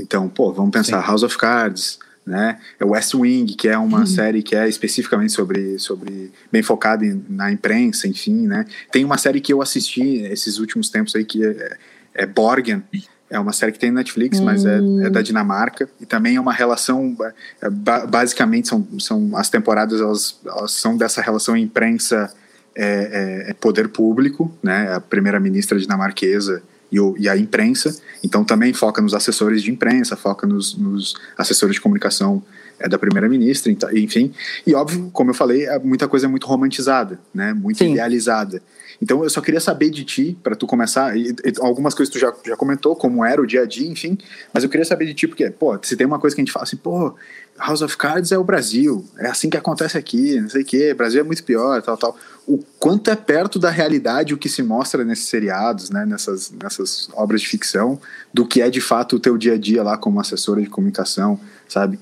Então, 0.00 0.28
pô, 0.28 0.52
vamos 0.52 0.70
pensar 0.70 1.00
Sim. 1.00 1.08
House 1.08 1.22
of 1.22 1.36
Cards, 1.36 1.98
né? 2.26 2.58
É 2.80 2.84
West 2.84 3.14
Wing, 3.14 3.54
que 3.54 3.68
é 3.68 3.78
uma 3.78 4.00
uhum. 4.00 4.06
série 4.06 4.42
que 4.42 4.56
é 4.56 4.68
especificamente 4.68 5.32
sobre, 5.32 5.78
sobre 5.78 6.32
bem 6.50 6.62
focada 6.62 7.06
em, 7.06 7.24
na 7.28 7.52
imprensa, 7.52 8.08
enfim, 8.08 8.46
né? 8.46 8.66
Tem 8.90 9.04
uma 9.04 9.16
série 9.16 9.40
que 9.40 9.52
eu 9.52 9.62
assisti 9.62 10.22
esses 10.22 10.58
últimos 10.58 10.90
tempos 10.90 11.14
aí 11.14 11.24
que 11.24 11.44
é, 11.44 11.76
é 12.14 12.26
Borgen. 12.26 12.82
É 13.30 13.38
uma 13.38 13.52
série 13.52 13.72
que 13.72 13.78
tem 13.78 13.90
na 13.90 14.00
Netflix, 14.00 14.38
mas 14.40 14.64
é, 14.64 14.76
é, 14.76 15.10
da 15.10 15.20
hum. 15.20 15.22
Dinamarca 15.22 15.88
e 16.00 16.06
também 16.06 16.36
é 16.36 16.40
uma 16.40 16.52
relação, 16.52 17.16
é, 17.60 17.70
basicamente 17.70 18.68
são, 18.68 18.86
são 19.00 19.36
as 19.36 19.48
temporadas 19.48 20.00
elas, 20.00 20.38
elas 20.44 20.72
são 20.72 20.96
dessa 20.96 21.20
relação 21.20 21.56
imprensa 21.56 22.32
é, 22.74 23.46
é, 23.46 23.50
é 23.50 23.54
poder 23.54 23.88
público, 23.88 24.52
né? 24.62 24.92
A 24.92 25.00
primeira 25.00 25.40
ministra 25.40 25.78
dinamarquesa 25.78 26.62
e, 26.90 27.00
o, 27.00 27.14
e, 27.18 27.28
a 27.28 27.36
imprensa. 27.36 28.00
Então 28.22 28.44
também 28.44 28.72
foca 28.72 29.00
nos 29.00 29.14
assessores 29.14 29.62
de 29.62 29.70
imprensa, 29.70 30.16
foca 30.16 30.46
nos, 30.46 30.76
nos 30.76 31.14
assessores 31.36 31.74
de 31.74 31.80
comunicação 31.80 32.42
é, 32.78 32.88
da 32.88 32.98
primeira-ministra, 32.98 33.70
então, 33.72 33.90
enfim. 33.96 34.32
E 34.66 34.74
óbvio, 34.74 35.10
como 35.12 35.30
eu 35.30 35.34
falei, 35.34 35.66
é, 35.66 35.78
muita 35.78 36.06
coisa 36.08 36.26
é 36.26 36.28
muito 36.28 36.46
romantizada, 36.46 37.18
né? 37.34 37.52
Muito 37.52 37.78
Sim. 37.78 37.92
idealizada. 37.92 38.62
Então 39.00 39.22
eu 39.22 39.30
só 39.30 39.40
queria 39.40 39.60
saber 39.60 39.90
de 39.90 40.04
ti, 40.04 40.38
para 40.42 40.56
tu 40.56 40.66
começar, 40.66 41.16
e, 41.16 41.30
e, 41.30 41.52
algumas 41.60 41.94
coisas 41.94 42.12
tu 42.12 42.18
já, 42.18 42.32
já 42.44 42.56
comentou, 42.56 42.96
como 42.96 43.24
era 43.24 43.40
o 43.40 43.46
dia 43.46 43.62
a 43.62 43.66
dia, 43.66 43.88
enfim, 43.88 44.16
mas 44.52 44.64
eu 44.64 44.70
queria 44.70 44.84
saber 44.84 45.06
de 45.06 45.14
ti, 45.14 45.28
porque, 45.28 45.50
pô, 45.50 45.78
se 45.82 45.96
tem 45.96 46.06
uma 46.06 46.18
coisa 46.18 46.34
que 46.34 46.40
a 46.40 46.44
gente 46.44 46.52
fala 46.52 46.64
assim, 46.64 46.76
pô, 46.76 47.14
House 47.58 47.82
of 47.82 47.96
Cards 47.96 48.32
é 48.32 48.38
o 48.38 48.44
Brasil, 48.44 49.04
é 49.18 49.28
assim 49.28 49.48
que 49.48 49.56
acontece 49.56 49.96
aqui, 49.96 50.40
não 50.40 50.48
sei 50.48 50.62
o 50.62 50.64
quê, 50.64 50.94
Brasil 50.94 51.20
é 51.20 51.24
muito 51.24 51.42
pior, 51.44 51.80
tal, 51.82 51.96
tal. 51.96 52.18
O 52.46 52.62
quanto 52.78 53.10
é 53.10 53.16
perto 53.16 53.58
da 53.58 53.70
realidade 53.70 54.34
o 54.34 54.38
que 54.38 54.48
se 54.48 54.62
mostra 54.62 55.04
nesses 55.04 55.26
seriados, 55.26 55.90
né, 55.90 56.04
nessas, 56.06 56.50
nessas 56.50 57.08
obras 57.14 57.40
de 57.40 57.48
ficção, 57.48 58.00
do 58.32 58.46
que 58.46 58.60
é 58.60 58.70
de 58.70 58.80
fato 58.80 59.16
o 59.16 59.20
teu 59.20 59.36
dia 59.36 59.54
a 59.54 59.58
dia 59.58 59.82
lá 59.82 59.96
como 59.96 60.20
assessora 60.20 60.60
de 60.60 60.68
comunicação, 60.68 61.40
sabe? 61.68 61.98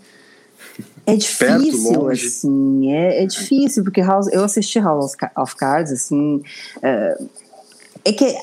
É 1.06 1.16
difícil, 1.16 1.92
perto, 1.92 2.08
assim, 2.08 2.92
é, 2.92 3.22
é 3.22 3.26
difícil, 3.26 3.84
porque 3.84 4.00
House, 4.00 4.26
eu 4.32 4.42
assisti 4.42 4.78
House 4.78 5.12
of 5.36 5.54
Cards, 5.54 5.92
assim, 5.92 6.42
é, 6.82 7.18
é 8.06 8.12
que 8.12 8.34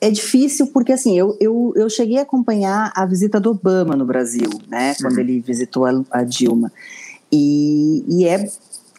é 0.00 0.10
difícil 0.10 0.68
porque 0.68 0.92
assim 0.92 1.18
eu, 1.18 1.36
eu, 1.40 1.72
eu 1.76 1.88
cheguei 1.88 2.18
a 2.18 2.22
acompanhar 2.22 2.92
a 2.94 3.06
visita 3.06 3.40
do 3.40 3.50
Obama 3.50 3.96
no 3.96 4.04
Brasil, 4.04 4.50
né, 4.68 4.94
quando 5.00 5.14
uhum. 5.14 5.20
ele 5.20 5.40
visitou 5.40 5.86
a, 5.86 6.02
a 6.10 6.22
Dilma 6.22 6.72
e, 7.32 8.04
e, 8.08 8.26
é 8.26 8.48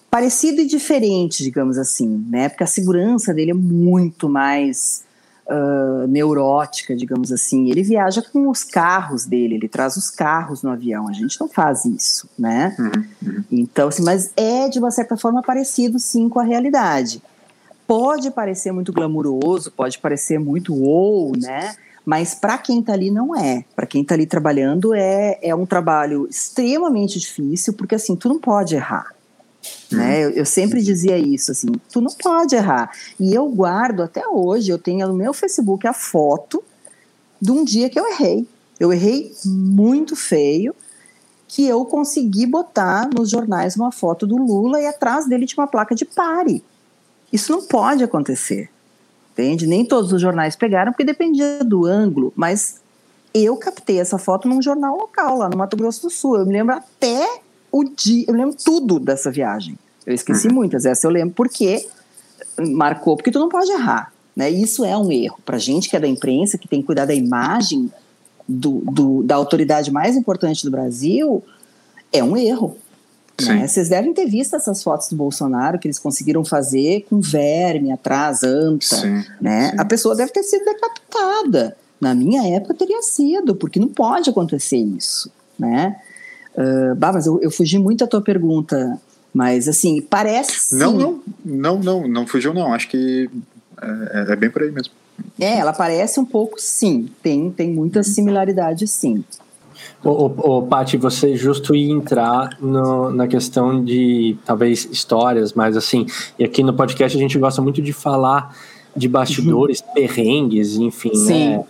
parecido 0.10 0.62
e 0.62 0.66
diferente, 0.66 1.44
digamos 1.44 1.78
assim, 1.78 2.26
né, 2.30 2.50
porque 2.50 2.64
a 2.64 2.68
segurança 2.68 3.34
dele 3.34 3.52
é 3.52 3.54
muito 3.54 4.28
mais 4.28 5.04
uh, 5.50 6.08
neurótica, 6.08 6.96
digamos 6.96 7.32
assim. 7.32 7.70
Ele 7.70 7.84
viaja 7.84 8.22
com 8.22 8.50
os 8.50 8.64
carros 8.64 9.26
dele, 9.26 9.56
ele 9.56 9.68
traz 9.68 9.98
os 9.98 10.10
carros 10.10 10.64
no 10.64 10.70
avião. 10.70 11.08
A 11.08 11.14
gente 11.14 11.40
não 11.40 11.48
faz 11.48 11.86
isso, 11.86 12.30
né? 12.38 12.76
Uhum. 12.80 13.44
Então, 13.52 13.88
assim, 13.88 14.04
mas 14.04 14.32
é 14.36 14.70
de 14.70 14.80
uma 14.80 14.92
certa 14.92 15.18
forma 15.18 15.42
parecido, 15.42 16.00
sim, 16.00 16.30
com 16.30 16.40
a 16.40 16.44
realidade 16.44 17.22
pode 17.88 18.30
parecer 18.32 18.74
muito 18.74 18.92
glamuroso, 18.92 19.72
pode 19.72 19.98
parecer 19.98 20.38
muito 20.38 20.76
ou, 20.76 21.32
né? 21.38 21.74
Mas 22.06 22.36
para 22.36 22.58
quem 22.58 22.80
está 22.80 22.94
ali 22.94 23.10
não 23.10 23.36
é. 23.36 23.66
Para 23.76 23.88
quem 23.88 24.02
está 24.02 24.14
ali 24.14 24.26
trabalhando 24.26 24.94
é, 24.94 25.40
é 25.42 25.56
um 25.56 25.66
trabalho 25.66 26.28
extremamente 26.30 27.20
difícil, 27.20 27.74
porque 27.74 27.96
assim, 27.96 28.16
tu 28.16 28.30
não 28.30 28.40
pode 28.40 28.76
errar. 28.76 29.14
Né? 29.92 30.18
Uhum. 30.18 30.24
Eu, 30.24 30.30
eu, 30.32 30.46
sempre 30.46 30.82
dizia 30.82 31.18
isso, 31.18 31.52
assim, 31.52 31.68
tu 31.92 32.02
não 32.02 32.12
pode 32.12 32.56
errar. 32.56 32.92
E 33.20 33.34
eu 33.34 33.48
guardo 33.50 34.02
até 34.04 34.28
hoje, 34.28 34.72
eu 34.72 34.78
tenho 34.78 35.08
no 35.08 35.14
meu 35.14 35.34
Facebook 35.34 35.88
a 35.88 35.94
foto 35.94 36.64
de 37.42 37.52
um 37.52 37.64
dia 37.64 37.90
que 37.90 38.00
eu 38.00 38.08
errei. 38.08 38.48
Eu 38.80 38.92
errei 38.92 39.34
muito 39.46 40.16
feio, 40.16 40.76
que 41.48 41.66
eu 41.66 41.86
consegui 41.86 42.46
botar 42.46 43.10
nos 43.10 43.30
jornais 43.30 43.76
uma 43.76 43.92
foto 43.92 44.28
do 44.28 44.36
Lula 44.36 44.82
e 44.82 44.86
atrás 44.86 45.28
dele 45.28 45.46
tinha 45.46 45.64
uma 45.64 45.70
placa 45.70 45.96
de 45.96 46.06
pare. 46.06 46.64
Isso 47.32 47.52
não 47.52 47.64
pode 47.64 48.04
acontecer. 48.04 48.70
Entende? 49.34 49.68
Nem 49.68 49.86
todos 49.86 50.12
os 50.12 50.22
jornais 50.22 50.56
pegaram, 50.56 50.92
porque 50.92 51.04
dependia 51.04 51.64
do 51.64 51.86
ângulo, 51.86 52.34
mas 52.36 52.82
eu 53.34 53.56
captei 53.56 54.00
essa 54.00 54.18
foto 54.18 54.48
num 54.48 54.62
jornal 54.62 54.98
local, 54.98 55.38
lá 55.38 55.50
no 55.50 55.58
Mato 55.58 55.78
Grosso 55.78 56.02
do 56.04 56.10
Sul. 56.10 56.38
Eu 56.38 56.46
me 56.46 56.54
lembro 56.54 56.76
até 56.76 57.42
o 57.80 57.84
dia, 57.84 58.26
eu 58.28 58.34
lembro 58.34 58.56
tudo 58.56 59.00
dessa 59.00 59.32
viagem. 59.32 59.78
Eu 60.06 60.14
esqueci 60.14 60.48
uhum. 60.48 60.56
muitas, 60.56 60.86
essa 60.86 61.06
eu 61.06 61.12
lembro 61.12 61.34
porque 61.36 61.86
marcou, 62.60 63.16
porque 63.16 63.32
tu 63.32 63.40
não 63.40 63.50
pode 63.50 63.72
errar. 63.72 64.12
Né? 64.36 64.50
Isso 64.50 64.86
é 64.86 64.96
um 64.98 65.12
erro. 65.12 65.40
Para 65.46 65.58
gente 65.58 65.90
que 65.90 65.96
é 65.96 66.00
da 66.00 66.08
imprensa, 66.08 66.58
que 66.58 66.68
tem 66.68 66.82
que 66.82 66.86
cuidar 66.86 67.06
da 67.06 67.14
imagem 67.14 67.92
do, 68.48 68.82
do, 68.86 69.24
da 69.24 69.36
autoridade 69.36 69.92
mais 69.92 70.16
importante 70.16 70.64
do 70.64 70.72
Brasil, 70.72 71.44
é 72.12 72.24
um 72.24 72.38
erro. 72.38 72.78
Né? 73.42 73.68
Vocês 73.68 73.90
devem 73.90 74.14
ter 74.14 74.26
visto 74.26 74.56
essas 74.56 74.82
fotos 74.82 75.10
do 75.10 75.16
Bolsonaro 75.16 75.78
que 75.78 75.88
eles 75.88 76.00
conseguiram 76.00 76.44
fazer 76.44 77.06
com 77.10 77.20
verme 77.20 77.92
atrás, 77.92 78.44
anta. 78.44 78.96
Sim, 78.96 79.24
né? 79.40 79.72
Sim. 79.72 79.76
A 79.80 79.86
pessoa 79.86 80.16
deve 80.16 80.32
ter 80.32 80.44
sido 80.44 80.66
decapitada. 80.66 81.78
Na 82.00 82.16
minha 82.16 82.48
época 82.56 82.74
teria 82.74 83.02
sido, 83.02 83.56
porque 83.56 83.80
não 83.80 83.88
pode 83.88 84.30
acontecer 84.30 84.78
isso. 84.78 85.32
Né? 85.58 85.96
Uh, 86.58 86.96
bah, 86.96 87.14
mas 87.14 87.28
eu, 87.28 87.40
eu 87.42 87.52
fugi 87.52 87.78
muito 87.78 88.00
da 88.00 88.08
tua 88.08 88.22
pergunta, 88.22 89.00
mas 89.34 89.68
assim, 89.68 90.02
parece. 90.02 90.76
Não, 90.76 90.94
não, 90.94 91.22
não, 91.46 91.80
não, 91.80 92.08
não 92.08 92.28
fugiu, 92.28 92.54
não. 92.54 92.74
Acho 92.74 92.90
que 92.90 93.30
é, 93.82 94.34
é 94.34 94.36
bem 94.36 94.50
por 94.50 94.64
aí 94.64 94.72
mesmo. 94.72 94.94
É, 95.40 95.60
ela 95.60 95.74
parece 95.74 96.20
um 96.20 96.26
pouco, 96.26 96.60
sim. 96.60 97.10
Tem, 97.22 97.52
tem 97.52 97.72
muita 97.72 98.02
similaridade, 98.04 98.88
sim. 98.88 99.24
O, 100.04 100.58
o, 100.58 100.68
Paty, 100.68 100.98
você 100.98 101.36
justo 101.36 101.76
ia 101.76 101.92
entrar 101.92 102.58
no, 102.60 103.12
na 103.12 103.28
questão 103.28 103.84
de 103.84 104.38
talvez 104.46 104.88
histórias, 104.92 105.54
mas 105.54 105.76
assim, 105.76 106.06
e 106.38 106.44
aqui 106.44 106.64
no 106.64 106.74
podcast 106.74 107.18
a 107.18 107.20
gente 107.20 107.38
gosta 107.38 107.62
muito 107.62 107.82
de 107.82 107.94
falar 107.94 108.56
de 108.96 109.08
bastidores, 109.08 109.82
uhum. 109.82 109.94
perrengues, 109.94 110.76
enfim, 110.76 111.12
né? 111.26 111.64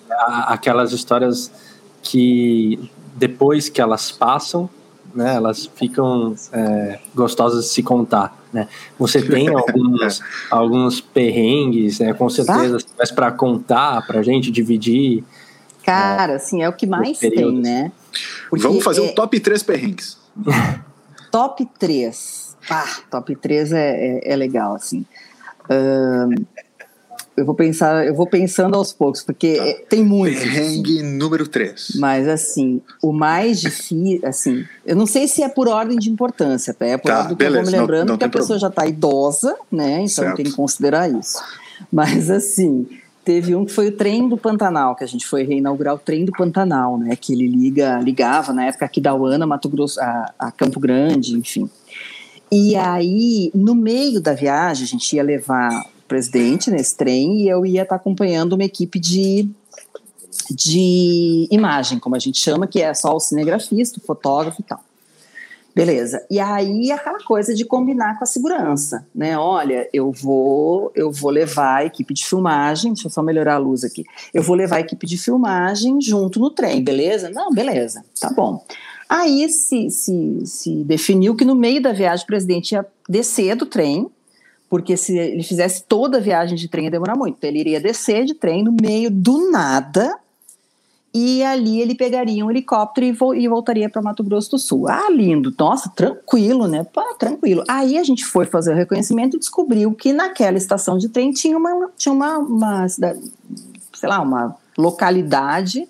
aquelas 0.46 0.94
histórias 0.94 1.52
que 2.02 2.90
depois 3.16 3.70
que 3.70 3.82
elas 3.82 4.12
passam, 4.12 4.70
né, 5.18 5.36
elas 5.36 5.66
ficam 5.76 6.36
é, 6.54 7.00
gostosas 7.16 7.66
de 7.66 7.72
se 7.72 7.82
contar, 7.82 8.38
né? 8.54 8.68
Você 9.00 9.20
tem 9.20 9.50
alguns, 9.50 10.22
alguns 10.52 11.02
perrengues, 11.02 12.00
né, 12.00 12.14
com 12.14 12.30
certeza, 12.30 12.78
ah? 12.78 12.94
mas 13.00 13.12
para 13.12 13.32
contar, 13.32 14.06
para 14.06 14.22
gente 14.22 14.52
dividir. 14.52 15.24
Cara, 15.84 16.36
assim, 16.36 16.62
é 16.62 16.70
o 16.70 16.74
que 16.74 16.86
mais 16.86 17.18
tem, 17.18 17.52
né? 17.52 17.92
Porque 18.48 18.62
Vamos 18.68 18.84
fazer 18.84 19.02
é... 19.02 19.04
um 19.10 19.16
top 19.16 19.40
3 19.40 19.64
perrengues. 19.64 20.18
top 21.32 21.68
3. 21.80 22.56
Ah, 22.70 22.86
top 23.10 23.36
3 23.36 23.72
é, 23.72 23.78
é, 23.78 24.34
é 24.34 24.36
legal, 24.36 24.76
assim. 24.76 25.04
Uh, 25.64 26.46
eu 27.38 27.46
vou 27.46 27.54
pensar, 27.54 28.06
eu 28.08 28.16
vou 28.16 28.28
pensando 28.28 28.76
aos 28.76 28.92
poucos, 28.92 29.22
porque 29.22 29.56
tá. 29.56 29.86
tem 29.90 30.04
muito. 30.04 30.40
Perrengue 30.40 31.00
assim. 31.00 31.18
número 31.18 31.48
3. 31.48 31.94
Mas 32.00 32.28
assim, 32.28 32.82
o 33.02 33.14
mais 33.14 33.62
difícil, 33.62 34.28
assim, 34.28 34.66
eu 34.84 34.96
não 34.96 35.06
sei 35.06 35.28
se 35.28 35.44
é 35.44 35.48
por 35.48 35.68
ordem 35.68 36.00
de 36.00 36.10
importância, 36.10 36.72
até 36.72 36.90
é 36.90 36.98
por 36.98 37.10
tá, 37.10 37.20
ordem 37.20 37.30
do 37.30 37.38
que 37.38 37.46
eu 37.46 37.54
vou 37.54 37.62
me 37.62 37.70
lembrando, 37.70 38.08
não, 38.08 38.14
não 38.14 38.18
que 38.18 38.26
a 38.26 38.30
pessoa 38.30 38.60
problema. 38.60 38.62
já 38.62 38.68
está 38.70 38.88
idosa, 38.88 39.56
né? 39.72 39.98
Então 39.98 40.08
certo. 40.08 40.36
tem 40.36 40.46
que 40.46 40.52
considerar 40.54 41.08
isso. 41.12 41.38
Mas 41.92 42.32
assim, 42.32 42.88
teve 43.24 43.56
um 43.56 43.66
que 43.66 43.72
foi 43.72 43.90
o 43.90 43.92
trem 43.92 44.28
do 44.28 44.36
Pantanal, 44.36 44.96
que 44.96 45.04
a 45.04 45.08
gente 45.08 45.28
foi 45.28 45.44
reinaugurar 45.44 45.94
o 45.94 46.00
trem 46.00 46.26
do 46.26 46.32
Pantanal, 46.32 46.98
né? 46.98 47.16
Que 47.16 47.34
ele 47.34 47.48
liga, 47.48 48.00
ligava 48.00 48.52
na 48.52 48.66
época 48.66 48.84
aqui 48.84 49.00
da 49.00 49.14
Uana, 49.14 49.46
Mato 49.46 49.70
Grosso, 49.70 50.02
a, 50.02 50.34
a 50.40 50.52
Campo 50.52 50.80
Grande, 50.80 51.36
enfim. 51.36 51.70
E 52.52 52.76
aí, 52.76 53.52
no 53.54 53.76
meio 53.76 54.20
da 54.20 54.34
viagem, 54.34 54.86
a 54.86 54.88
gente 54.88 55.16
ia 55.16 55.22
levar 55.22 55.86
presidente 56.08 56.72
nesse 56.72 56.96
trem 56.96 57.42
e 57.42 57.50
eu 57.50 57.66
ia 57.66 57.84
estar 57.84 57.96
acompanhando 57.96 58.54
uma 58.54 58.64
equipe 58.64 59.00
de, 59.00 59.50
de 60.50 61.48
imagem, 61.52 62.00
como 62.00 62.16
a 62.16 62.20
gente 62.20 62.40
chama, 62.40 62.68
que 62.68 62.82
é 62.82 62.94
só 62.94 63.16
o 63.16 63.20
cinegrafista, 63.20 64.00
o 64.00 64.02
fotógrafo 64.02 64.62
e 64.62 64.64
tal. 64.64 64.80
Beleza. 65.78 66.26
E 66.28 66.40
aí 66.40 66.92
aquela 66.92 67.20
coisa 67.20 67.54
de 67.54 67.64
combinar 67.64 68.18
com 68.18 68.24
a 68.24 68.28
segurança, 68.28 69.06
né? 69.14 69.38
Olha, 69.38 69.88
eu 69.94 70.12
vou, 70.12 70.92
eu 70.96 71.12
vou 71.12 71.30
levar 71.30 71.76
a 71.76 71.86
equipe 71.86 72.16
de 72.16 72.26
filmagem, 72.26 72.94
deixa 72.94 73.08
eu 73.08 73.12
só 73.12 73.22
melhorar 73.22 73.54
a 73.54 73.60
luz 73.60 73.84
aqui. 73.84 74.04
Eu 74.34 74.42
vou 74.42 74.56
levar 74.56 74.78
a 74.78 74.80
equipe 74.80 75.06
de 75.06 75.20
filmagem 75.20 76.02
junto 76.02 76.40
no 76.40 76.50
trem, 76.50 76.84
beleza? 76.84 77.30
Não, 77.30 77.52
beleza, 77.52 78.04
tá 78.20 78.32
bom. 78.32 78.66
Aí 79.08 79.48
se, 79.50 79.92
se, 79.92 80.42
se 80.48 80.84
definiu 80.84 81.36
que 81.36 81.46
no 81.46 81.54
meio 81.54 81.80
da 81.80 81.94
viagem 81.94 82.24
o 82.24 82.28
presidente 82.28 82.72
ia 82.72 82.84
descer 83.08 83.56
do 83.56 83.68
trem, 83.68 84.10
porque 84.70 84.98
se 84.98 85.18
ele 85.18 85.44
fizesse 85.44 85.84
toda 85.84 86.18
a 86.18 86.22
viagem 86.22 86.56
de 86.56 86.68
trem 86.68 86.86
ia 86.86 86.92
demorar 86.92 87.16
muito. 87.16 87.36
Então 87.38 87.50
ele 87.50 87.60
iria 87.60 87.80
descer 87.80 88.26
de 88.26 88.34
trem 88.34 88.64
no 88.64 88.76
meio 88.82 89.10
do 89.10 89.52
nada 89.52 90.18
e 91.14 91.42
ali 91.44 91.82
ele 91.82 91.96
pegaria 91.96 92.46
um 92.46 92.52
helicóptero 92.52 93.08
e, 93.08 93.12
vo 93.12 93.34
e 93.34 93.48
voltaria 93.48 93.90
para 93.90 94.02
Mato 94.02 94.24
Grosso 94.24 94.52
do 94.52 94.60
Sul. 94.60 94.88
Ah, 94.88 95.10
lindo, 95.10 95.54
nossa, 95.58 95.90
tranquilo, 95.90 96.68
né? 96.68 96.84
Pô, 96.84 97.02
tranquilo. 97.16 97.64
Aí 97.68 97.98
a 97.98 98.04
gente 98.04 98.26
foi 98.26 98.46
fazer 98.46 98.74
o 98.74 98.76
reconhecimento 98.76 99.36
e 99.36 99.40
descobriu 99.40 99.94
que 99.94 100.14
naquela 100.14 100.58
estação 100.58 100.98
de 100.98 101.10
trem 101.10 101.32
tinha 101.32 101.58
uma, 101.58 101.90
tinha 101.98 102.14
uma, 102.14 102.38
uma 102.38 102.88
sei 102.88 104.10
lá, 104.10 104.22
uma 104.22 104.56
localidade 104.78 105.88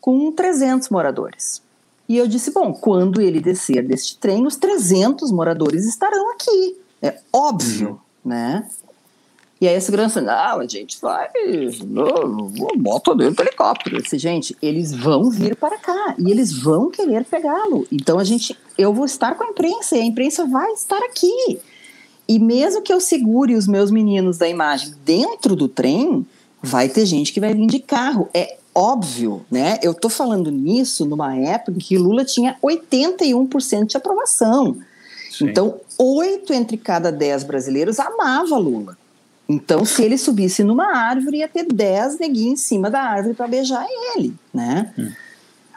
com 0.00 0.30
300 0.30 0.88
moradores. 0.88 1.62
E 2.08 2.16
eu 2.16 2.26
disse, 2.26 2.52
bom, 2.52 2.72
quando 2.72 3.20
ele 3.20 3.40
descer 3.40 3.86
deste 3.86 4.18
trem, 4.18 4.46
os 4.46 4.56
300 4.56 5.32
moradores 5.32 5.86
estarão 5.86 6.32
aqui. 6.32 6.76
É 7.02 7.18
óbvio, 7.32 8.00
né? 8.24 8.68
E 9.60 9.68
aí 9.68 9.76
a 9.76 9.80
segurança, 9.80 10.22
não, 10.22 10.60
a 10.60 10.66
gente 10.66 10.98
vai, 11.02 11.28
bota 12.78 13.14
dentro 13.14 13.34
do 13.34 13.42
helicóptero. 13.42 13.96
Eu 13.96 14.02
disse, 14.02 14.18
gente, 14.18 14.56
eles 14.62 14.94
vão 14.94 15.30
vir 15.30 15.54
para 15.54 15.76
cá 15.76 16.14
e 16.18 16.30
eles 16.30 16.50
vão 16.50 16.90
querer 16.90 17.26
pegá-lo. 17.26 17.86
Então 17.92 18.18
a 18.18 18.24
gente, 18.24 18.56
eu 18.78 18.94
vou 18.94 19.04
estar 19.04 19.34
com 19.34 19.44
a 19.44 19.48
imprensa 19.48 19.98
e 19.98 20.00
a 20.00 20.04
imprensa 20.04 20.46
vai 20.46 20.72
estar 20.72 20.98
aqui. 21.04 21.60
E 22.26 22.38
mesmo 22.38 22.80
que 22.80 22.92
eu 22.92 23.00
segure 23.00 23.54
os 23.54 23.66
meus 23.66 23.90
meninos 23.90 24.38
da 24.38 24.48
imagem 24.48 24.94
dentro 25.04 25.54
do 25.54 25.68
trem, 25.68 26.26
vai 26.62 26.88
ter 26.88 27.04
gente 27.04 27.30
que 27.30 27.40
vai 27.40 27.52
vir 27.52 27.66
de 27.66 27.80
carro. 27.80 28.30
É 28.32 28.56
óbvio, 28.74 29.44
né? 29.50 29.78
Eu 29.82 29.92
tô 29.92 30.08
falando 30.08 30.50
nisso 30.50 31.04
numa 31.04 31.36
época 31.36 31.78
que 31.78 31.98
Lula 31.98 32.24
tinha 32.24 32.56
81% 32.62 33.86
de 33.86 33.96
aprovação. 33.96 34.78
Sim. 35.30 35.48
Então, 35.48 35.80
oito 36.00 36.52
entre 36.52 36.76
cada 36.76 37.12
dez 37.12 37.44
brasileiros 37.44 37.98
amava 38.00 38.56
Lula. 38.56 38.96
Então, 39.48 39.84
se 39.84 40.02
ele 40.04 40.16
subisse 40.16 40.62
numa 40.62 40.96
árvore, 40.96 41.38
ia 41.38 41.48
ter 41.48 41.64
dez 41.64 42.18
neguinhos 42.18 42.60
em 42.60 42.62
cima 42.62 42.88
da 42.88 43.00
árvore 43.02 43.34
para 43.34 43.48
beijar 43.48 43.84
ele, 44.14 44.34
né? 44.54 44.92
Hum. 44.96 45.10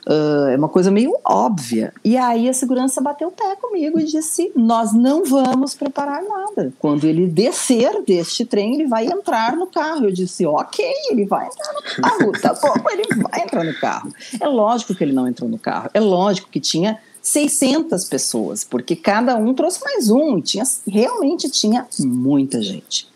Uh, 0.05 0.49
é 0.49 0.57
uma 0.57 0.67
coisa 0.67 0.91
meio 0.91 1.15
óbvia. 1.24 1.93
E 2.03 2.17
aí 2.17 2.49
a 2.49 2.53
segurança 2.53 3.01
bateu 3.01 3.30
o 3.30 3.32
pé 3.32 3.55
comigo 3.55 3.97
e 3.99 4.03
disse: 4.03 4.51
Nós 4.53 4.93
não 4.93 5.24
vamos 5.24 5.74
preparar 5.74 6.21
nada. 6.21 6.74
Quando 6.78 7.05
ele 7.05 7.26
descer 7.26 8.03
deste 8.05 8.43
trem, 8.43 8.76
ele 8.76 8.86
vai 8.86 9.05
entrar 9.05 9.55
no 9.55 9.65
carro. 9.65 10.05
Eu 10.05 10.11
disse: 10.11 10.45
Ok, 10.45 10.86
ele 11.09 11.26
vai 11.26 11.47
entrar 11.47 11.74
no 11.74 11.82
carro. 11.82 12.32
Tá 12.34 12.53
bom, 12.53 12.89
ele 12.91 13.03
vai 13.15 13.43
entrar 13.43 13.63
no 13.63 13.74
carro. 13.80 14.13
É 14.39 14.47
lógico 14.47 14.93
que 14.93 15.03
ele 15.03 15.13
não 15.13 15.28
entrou 15.28 15.49
no 15.49 15.57
carro. 15.57 15.89
É 15.93 16.01
lógico 16.01 16.49
que 16.49 16.59
tinha 16.59 16.99
600 17.24 18.03
pessoas, 18.03 18.65
porque 18.65 18.97
cada 18.97 19.38
um 19.38 19.53
trouxe 19.53 19.82
mais 19.82 20.11
um. 20.11 20.41
Tinha, 20.41 20.65
realmente 20.86 21.49
tinha 21.49 21.88
muita 22.01 22.61
gente. 22.61 23.07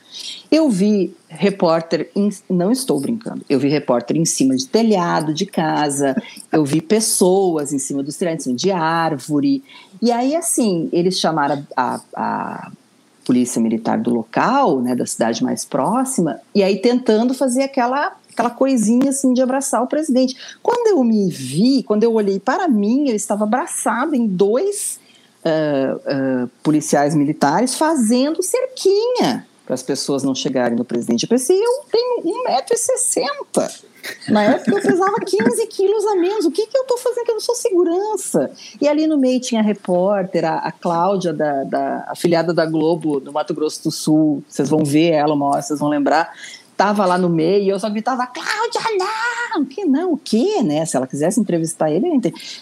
Eu 0.50 0.70
vi 0.70 1.14
repórter, 1.28 2.10
em, 2.16 2.30
não 2.50 2.72
estou 2.72 3.00
brincando, 3.00 3.46
eu 3.50 3.60
vi 3.60 3.68
repórter 3.68 4.16
em 4.16 4.26
cima 4.26 4.56
de 4.56 4.66
telhado 4.66 5.34
de 5.34 5.46
casa, 5.46 6.16
eu 6.52 6.64
vi 6.64 6.82
pessoas 6.82 7.74
em 7.74 7.78
cima 7.78 8.02
dos 8.02 8.16
telhados, 8.16 8.46
de 8.56 8.72
árvore. 8.72 9.62
E 10.02 10.10
aí, 10.10 10.36
assim, 10.36 10.90
eles 10.92 11.20
chamaram 11.20 11.68
a, 11.76 12.00
a 12.16 12.72
polícia 13.26 13.62
militar 13.62 14.00
do 14.00 14.12
local, 14.12 14.82
né, 14.82 14.96
da 14.96 15.06
cidade 15.06 15.44
mais 15.44 15.66
próxima, 15.66 16.40
e 16.56 16.64
aí 16.64 16.82
tentando 16.82 17.34
fazer 17.34 17.64
aquela 17.64 18.16
aquela 18.38 18.52
coisinha 18.52 19.10
assim 19.10 19.34
de 19.34 19.42
abraçar 19.42 19.82
o 19.82 19.88
presidente. 19.88 20.36
Quando 20.62 20.88
eu 20.88 21.04
me 21.04 21.28
vi, 21.30 21.82
quando 21.82 22.04
eu 22.04 22.14
olhei 22.14 22.40
para 22.40 22.68
mim, 22.68 23.10
eu 23.10 23.16
estava 23.16 23.46
abraçado 23.46 24.16
em 24.16 24.28
dois 24.28 25.00
uh, 25.44 26.44
uh, 26.44 26.50
policiais 26.62 27.16
militares 27.16 27.74
fazendo 27.76 28.44
cerquinha 28.44 29.46
para 29.66 29.74
as 29.74 29.84
pessoas 29.84 30.24
não 30.24 30.34
chegarem 30.34 30.78
no 30.78 30.86
presidente. 30.86 31.24
Eu 31.24 31.30
pensei, 31.30 31.58
eu 31.58 31.84
tenho 31.92 32.24
1,60m. 32.24 33.82
Na 34.30 34.44
época 34.44 34.72
eu 34.72 34.82
pesava 34.82 35.16
15 35.20 35.68
quilos 35.68 36.06
a 36.06 36.16
menos. 36.16 36.46
O 36.46 36.52
que, 36.52 36.66
que 36.66 36.78
eu 36.78 36.84
estou 36.84 36.98
fazendo? 36.98 37.26
Que 37.26 37.32
eu 37.32 37.36
não 37.36 37.42
sou 37.42 37.56
segurança. 37.56 38.50
E 38.80 38.88
ali 38.88 39.06
no 39.08 39.18
meio 39.18 39.42
tinha 39.42 39.60
a 39.60 39.64
repórter, 39.64 40.46
a, 40.46 40.60
a 40.60 40.72
Cláudia, 40.72 41.34
da, 41.34 41.66
da, 41.66 42.06
afiliada 42.08 42.54
da 42.54 42.66
Globo, 42.66 43.20
do 43.20 43.34
Mato 43.34 43.54
Grosso 43.54 43.84
do 43.84 43.92
Sul. 43.92 44.42
Vocês 44.48 44.70
vão 44.70 44.86
ver 44.86 45.12
ela 45.12 45.34
uma 45.34 45.48
hora, 45.48 45.62
vocês 45.62 45.80
vão 45.80 45.90
lembrar. 45.90 46.32
Tava 46.78 47.08
lá 47.08 47.18
no 47.18 47.28
meio 47.28 47.64
e 47.64 47.70
eu 47.70 47.80
só 47.80 47.90
gritava, 47.90 48.28
Cláudia, 48.28 48.82
não! 49.00 49.66
Que 49.66 49.84
não? 49.84 50.14
O 50.14 50.18
quê, 50.18 50.62
né? 50.62 50.86
Se 50.86 50.96
ela 50.96 51.08
quisesse 51.08 51.40
entrevistar 51.40 51.90
ele, 51.90 52.08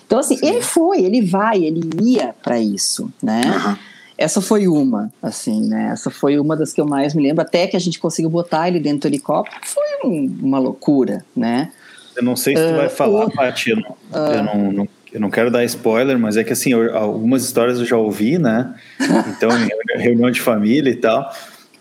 Então, 0.05 0.17
assim, 0.17 0.37
Sim. 0.37 0.47
ele 0.47 0.61
foi, 0.61 1.03
ele 1.03 1.21
vai, 1.21 1.61
ele 1.61 1.89
ia 2.01 2.33
para 2.41 2.57
isso, 2.57 3.11
né? 3.21 3.41
Uhum. 3.45 3.75
Essa 4.17 4.39
foi 4.39 4.67
uma, 4.67 5.11
assim, 5.21 5.67
né? 5.67 5.89
Essa 5.91 6.09
foi 6.09 6.39
uma 6.39 6.55
das 6.55 6.71
que 6.71 6.79
eu 6.79 6.85
mais 6.85 7.13
me 7.13 7.21
lembro, 7.21 7.41
até 7.41 7.67
que 7.67 7.75
a 7.75 7.79
gente 7.79 7.99
conseguiu 7.99 8.29
botar 8.29 8.69
ele 8.69 8.79
dentro 8.79 9.01
do 9.01 9.07
helicóptero, 9.07 9.59
foi 9.63 9.83
um, 10.09 10.37
uma 10.41 10.59
loucura, 10.59 11.25
né? 11.35 11.71
Eu 12.15 12.23
não 12.23 12.37
sei 12.37 12.55
se 12.55 12.63
tu 12.63 12.73
uh, 12.73 12.77
vai 12.77 12.87
falar, 12.87 13.25
o... 13.25 13.31
Paty, 13.31 13.71
eu, 13.71 13.75
não, 13.75 13.91
uh, 13.91 14.33
eu 14.33 14.43
não, 14.43 14.71
não, 14.71 14.89
eu 15.11 15.19
não 15.19 15.29
quero 15.29 15.51
dar 15.51 15.65
spoiler, 15.65 16.17
mas 16.17 16.37
é 16.37 16.45
que, 16.45 16.53
assim, 16.53 16.71
eu, 16.71 16.97
algumas 16.97 17.43
histórias 17.43 17.77
eu 17.79 17.85
já 17.85 17.97
ouvi, 17.97 18.37
né? 18.37 18.73
Então, 19.35 19.49
reunião 19.97 20.31
de 20.31 20.39
família 20.39 20.89
e 20.89 20.95
tal, 20.95 21.29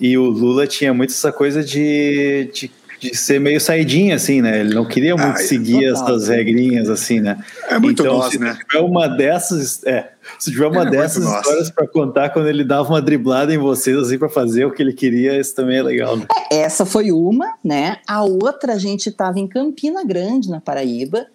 e 0.04 0.18
o 0.18 0.24
Lula 0.24 0.66
tinha 0.66 0.92
muito 0.92 1.10
essa 1.10 1.32
coisa 1.32 1.64
de, 1.64 2.50
de 2.52 2.70
de 3.00 3.14
ser 3.14 3.38
meio 3.38 3.60
saidinha, 3.60 4.16
assim, 4.16 4.40
né? 4.40 4.60
Ele 4.60 4.74
não 4.74 4.86
queria 4.86 5.14
muito 5.14 5.36
ah, 5.36 5.42
seguir 5.42 5.92
total. 5.92 6.06
essas 6.06 6.28
regrinhas, 6.28 6.88
assim, 6.88 7.20
né? 7.20 7.38
É 7.68 7.78
muito 7.78 8.02
então, 8.02 8.18
nós, 8.18 8.32
se 8.32 8.38
né? 8.38 8.56
tiver 8.66 8.82
uma 8.82 9.06
dessas, 9.08 9.84
é, 9.84 10.10
se 10.38 10.50
tiver 10.50 10.66
uma 10.66 10.86
é 10.86 10.90
dessas 10.90 11.24
histórias 11.24 11.70
para 11.70 11.86
contar 11.86 12.30
quando 12.30 12.48
ele 12.48 12.64
dava 12.64 12.88
uma 12.88 13.02
driblada 13.02 13.52
em 13.52 13.58
vocês, 13.58 13.96
assim, 13.98 14.16
para 14.16 14.30
fazer 14.30 14.64
o 14.64 14.70
que 14.70 14.82
ele 14.82 14.94
queria, 14.94 15.38
isso 15.38 15.54
também 15.54 15.78
é 15.78 15.82
legal, 15.82 16.16
né? 16.16 16.26
É, 16.50 16.60
essa 16.60 16.86
foi 16.86 17.12
uma, 17.12 17.54
né? 17.62 17.98
A 18.08 18.24
outra, 18.24 18.72
a 18.72 18.78
gente 18.78 19.10
estava 19.10 19.38
em 19.38 19.46
Campina 19.46 20.02
Grande, 20.04 20.48
na 20.48 20.60
Paraíba, 20.60 21.26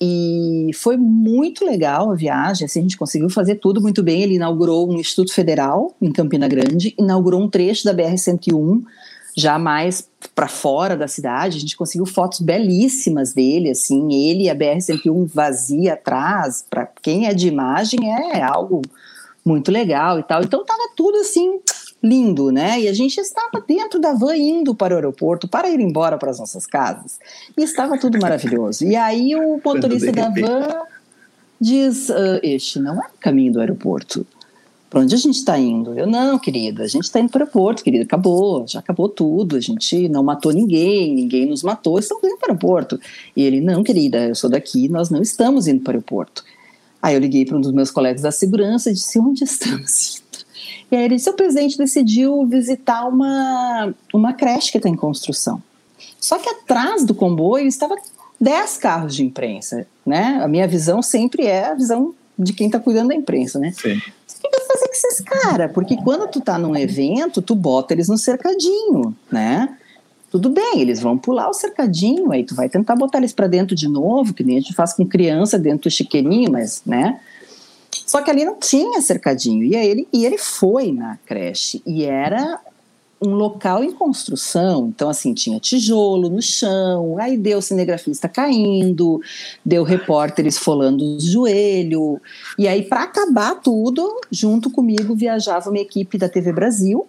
e 0.00 0.70
foi 0.74 0.96
muito 0.96 1.64
legal 1.64 2.10
a 2.10 2.14
viagem, 2.14 2.64
assim, 2.64 2.80
a 2.80 2.82
gente 2.82 2.96
conseguiu 2.96 3.30
fazer 3.30 3.56
tudo 3.56 3.80
muito 3.80 4.02
bem. 4.02 4.22
Ele 4.22 4.34
inaugurou 4.34 4.90
um 4.90 4.98
Instituto 4.98 5.32
Federal 5.32 5.94
em 6.00 6.12
Campina 6.12 6.48
Grande, 6.48 6.94
inaugurou 6.98 7.40
um 7.40 7.48
trecho 7.48 7.84
da 7.84 7.94
BR-101, 7.94 8.82
já 9.36 9.58
mais 9.58 10.08
para 10.34 10.46
fora 10.46 10.96
da 10.96 11.08
cidade, 11.08 11.56
a 11.56 11.60
gente 11.60 11.76
conseguiu 11.76 12.06
fotos 12.06 12.40
belíssimas 12.40 13.32
dele, 13.32 13.70
assim, 13.70 14.12
ele 14.12 14.44
e 14.44 14.50
a 14.50 14.54
BR-101 14.54 15.26
vazia 15.26 15.94
atrás, 15.94 16.64
para 16.68 16.86
quem 17.02 17.26
é 17.26 17.34
de 17.34 17.48
imagem 17.48 18.10
é 18.12 18.42
algo 18.42 18.82
muito 19.44 19.70
legal 19.70 20.18
e 20.18 20.22
tal. 20.22 20.42
Então 20.42 20.64
tava 20.64 20.88
tudo 20.96 21.18
assim 21.18 21.60
lindo, 22.04 22.52
né? 22.52 22.82
E 22.82 22.88
a 22.88 22.92
gente 22.92 23.18
estava 23.18 23.64
dentro 23.66 23.98
da 23.98 24.12
van 24.12 24.36
indo 24.36 24.74
para 24.74 24.92
o 24.92 24.96
aeroporto 24.96 25.48
para 25.48 25.70
ir 25.70 25.80
embora 25.80 26.18
para 26.18 26.30
as 26.30 26.38
nossas 26.38 26.66
casas. 26.66 27.18
E 27.56 27.62
estava 27.62 27.98
tudo 27.98 28.18
maravilhoso. 28.20 28.84
E 28.84 28.94
aí 28.94 29.34
o 29.34 29.58
motorista 29.64 30.12
da 30.12 30.28
van 30.28 30.82
diz: 31.58 32.10
uh, 32.10 32.38
Este 32.42 32.78
não 32.78 33.02
é 33.02 33.06
o 33.06 33.18
caminho 33.18 33.54
do 33.54 33.60
aeroporto. 33.60 34.26
Para 34.90 35.00
onde 35.00 35.14
a 35.14 35.18
gente 35.18 35.36
está 35.36 35.58
indo? 35.58 35.98
Eu, 35.98 36.06
não, 36.06 36.38
querida, 36.38 36.84
a 36.84 36.86
gente 36.86 37.02
está 37.02 37.18
indo 37.18 37.28
para 37.28 37.40
o 37.40 37.42
aeroporto, 37.42 37.82
querida, 37.82 38.04
acabou, 38.04 38.64
já 38.68 38.78
acabou 38.78 39.08
tudo, 39.08 39.56
a 39.56 39.60
gente 39.60 40.08
não 40.08 40.22
matou 40.22 40.52
ninguém, 40.52 41.12
ninguém 41.12 41.46
nos 41.46 41.64
matou, 41.64 41.98
estamos 41.98 42.22
indo 42.22 42.36
para 42.36 42.48
o 42.48 42.50
aeroporto. 42.50 43.00
E 43.34 43.42
ele, 43.42 43.60
não, 43.60 43.82
querida, 43.82 44.28
eu 44.28 44.36
sou 44.36 44.48
daqui, 44.48 44.88
nós 44.88 45.10
não 45.10 45.20
estamos 45.20 45.66
indo 45.66 45.80
para 45.80 45.92
o 45.92 45.94
aeroporto. 45.94 46.44
Aí 47.02 47.14
eu 47.14 47.20
liguei 47.20 47.44
para 47.44 47.56
um 47.56 47.60
dos 47.60 47.72
meus 47.72 47.90
colegas 47.90 48.22
da 48.22 48.30
segurança 48.30 48.88
e 48.88 48.94
disse, 48.94 49.18
onde 49.18 49.42
estamos 49.42 50.22
ele 51.02 51.16
disse, 51.16 51.30
o 51.30 51.34
presidente 51.34 51.76
decidiu 51.76 52.46
visitar 52.46 53.06
uma, 53.06 53.94
uma 54.12 54.32
creche 54.32 54.72
que 54.72 54.78
está 54.78 54.88
em 54.88 54.96
construção. 54.96 55.62
Só 56.20 56.38
que 56.38 56.48
atrás 56.48 57.04
do 57.04 57.14
comboio 57.14 57.66
estava 57.66 57.96
10 58.40 58.78
carros 58.78 59.14
de 59.14 59.24
imprensa, 59.24 59.86
né? 60.04 60.40
A 60.42 60.48
minha 60.48 60.66
visão 60.66 61.02
sempre 61.02 61.46
é 61.46 61.66
a 61.66 61.74
visão 61.74 62.14
de 62.38 62.52
quem 62.52 62.66
está 62.66 62.80
cuidando 62.80 63.08
da 63.08 63.14
imprensa, 63.14 63.58
né? 63.58 63.72
Sim 63.72 64.00
que 64.50 64.58
vai 64.58 64.66
fazer 64.66 64.86
com 64.86 64.92
esses 64.92 65.20
caras? 65.20 65.72
Porque 65.72 65.96
quando 65.96 66.28
tu 66.28 66.40
tá 66.40 66.58
num 66.58 66.76
evento, 66.76 67.42
tu 67.42 67.54
bota 67.54 67.94
eles 67.94 68.08
no 68.08 68.18
cercadinho, 68.18 69.14
né? 69.30 69.76
Tudo 70.30 70.50
bem, 70.50 70.80
eles 70.80 71.00
vão 71.00 71.16
pular 71.16 71.48
o 71.48 71.54
cercadinho, 71.54 72.32
aí 72.32 72.42
tu 72.42 72.54
vai 72.54 72.68
tentar 72.68 72.96
botar 72.96 73.18
eles 73.18 73.32
para 73.32 73.46
dentro 73.46 73.74
de 73.74 73.88
novo, 73.88 74.34
que 74.34 74.42
nem 74.42 74.58
a 74.58 74.60
gente 74.60 74.74
faz 74.74 74.92
com 74.92 75.06
criança 75.06 75.58
dentro 75.58 75.88
do 75.88 75.92
chiqueirinho, 75.92 76.50
mas, 76.50 76.82
né? 76.84 77.20
Só 78.14 78.22
que 78.22 78.30
ali 78.30 78.44
não 78.44 78.54
tinha 78.54 79.00
cercadinho. 79.00 79.64
E, 79.64 79.74
ele, 79.74 80.06
e 80.12 80.24
ele 80.24 80.38
foi 80.38 80.92
na 80.92 81.18
creche. 81.26 81.82
E 81.84 82.04
era 82.04 82.60
um 83.20 83.30
local 83.30 83.82
em 83.82 83.90
construção, 83.90 84.92
então 84.94 85.08
assim, 85.08 85.34
tinha 85.34 85.58
tijolo 85.58 86.28
no 86.28 86.42
chão, 86.42 87.16
aí 87.18 87.36
deu 87.38 87.62
cinegrafista 87.62 88.28
caindo, 88.28 89.20
deu 89.64 89.82
repórter 89.82 90.46
esfolando 90.46 91.02
o 91.02 91.20
joelho, 91.20 92.20
e 92.58 92.68
aí 92.68 92.82
para 92.82 93.04
acabar 93.04 93.54
tudo, 93.62 94.20
junto 94.30 94.68
comigo 94.68 95.14
viajava 95.14 95.70
uma 95.70 95.78
equipe 95.78 96.18
da 96.18 96.28
TV 96.28 96.52
Brasil, 96.52 97.06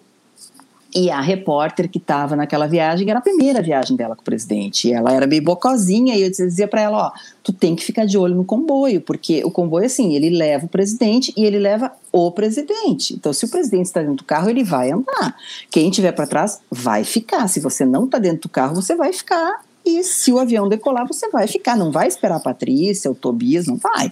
e 0.96 1.10
a 1.10 1.20
repórter 1.20 1.90
que 1.90 1.98
estava 1.98 2.34
naquela 2.34 2.66
viagem 2.66 3.10
era 3.10 3.18
a 3.18 3.22
primeira 3.22 3.60
viagem 3.60 3.94
dela 3.94 4.16
com 4.16 4.22
o 4.22 4.24
presidente. 4.24 4.90
Ela 4.90 5.12
era 5.12 5.26
bem 5.26 5.42
bocozinha 5.42 6.16
e 6.16 6.22
eu 6.22 6.30
dizia 6.30 6.66
para 6.66 6.80
ela: 6.80 7.08
ó, 7.08 7.12
tu 7.42 7.52
tem 7.52 7.76
que 7.76 7.84
ficar 7.84 8.06
de 8.06 8.16
olho 8.16 8.34
no 8.34 8.46
comboio, 8.46 9.02
porque 9.02 9.44
o 9.44 9.50
comboio, 9.50 9.84
assim, 9.84 10.14
ele 10.14 10.30
leva 10.30 10.64
o 10.64 10.68
presidente 10.68 11.34
e 11.36 11.44
ele 11.44 11.58
leva 11.58 11.92
o 12.10 12.30
presidente. 12.30 13.12
Então, 13.12 13.30
se 13.30 13.44
o 13.44 13.50
presidente 13.50 13.84
está 13.84 14.00
dentro 14.00 14.16
do 14.16 14.24
carro, 14.24 14.48
ele 14.48 14.64
vai 14.64 14.90
andar. 14.90 15.36
Quem 15.70 15.90
tiver 15.90 16.12
para 16.12 16.26
trás 16.26 16.60
vai 16.70 17.04
ficar. 17.04 17.46
Se 17.46 17.60
você 17.60 17.84
não 17.84 18.06
está 18.06 18.18
dentro 18.18 18.42
do 18.42 18.48
carro, 18.48 18.74
você 18.74 18.96
vai 18.96 19.12
ficar. 19.12 19.60
E 19.84 20.02
se 20.02 20.32
o 20.32 20.38
avião 20.38 20.66
decolar, 20.66 21.06
você 21.06 21.28
vai 21.28 21.46
ficar. 21.46 21.76
Não 21.76 21.92
vai 21.92 22.08
esperar 22.08 22.36
a 22.36 22.40
Patrícia, 22.40 23.10
o 23.10 23.14
Tobias, 23.14 23.66
não 23.66 23.76
vai. 23.76 24.10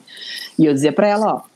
E 0.59 0.67
eu 0.67 0.75
dizia 0.75 0.93
para 0.93 1.09
ela: 1.09 1.35
ó 1.37 1.54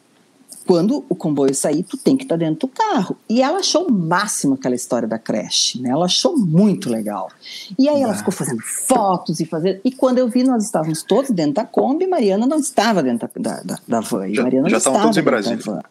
quando 0.69 1.03
o 1.09 1.15
comboio 1.15 1.55
sair, 1.55 1.83
tu 1.83 1.97
tem 1.97 2.15
que 2.15 2.25
estar 2.25 2.35
tá 2.35 2.45
dentro 2.45 2.69
do 2.69 2.69
carro. 2.69 3.17
E 3.27 3.41
ela 3.41 3.61
achou 3.61 3.87
o 3.87 3.91
máximo 3.91 4.53
aquela 4.53 4.75
história 4.75 5.09
da 5.09 5.19
creche, 5.19 5.81
né? 5.81 5.89
Ela 5.89 6.05
achou 6.05 6.37
muito 6.37 6.91
legal. 6.91 7.31
E 7.79 7.89
aí 7.89 8.03
ela 8.03 8.13
ficou 8.13 8.31
fazendo 8.31 8.61
fotos 8.61 9.41
e 9.41 9.47
fazendo. 9.47 9.81
E 9.83 9.91
quando 9.91 10.19
eu 10.19 10.29
vi, 10.29 10.45
nós 10.45 10.63
estávamos 10.63 11.03
todos 11.03 11.31
dentro 11.31 11.55
da 11.55 11.65
Kombi, 11.65 12.07
Mariana 12.07 12.47
não 12.47 12.59
estava 12.59 13.03
dentro 13.03 13.31
da, 13.41 13.63
da, 13.63 13.79
da 13.89 14.01
van. 14.01 14.29
Já, 14.31 14.43
Mariana 14.43 14.69
já 14.69 14.77
estavam 14.77 15.01
todos 15.01 15.17
em 15.17 15.23
Brasília. 15.23 15.83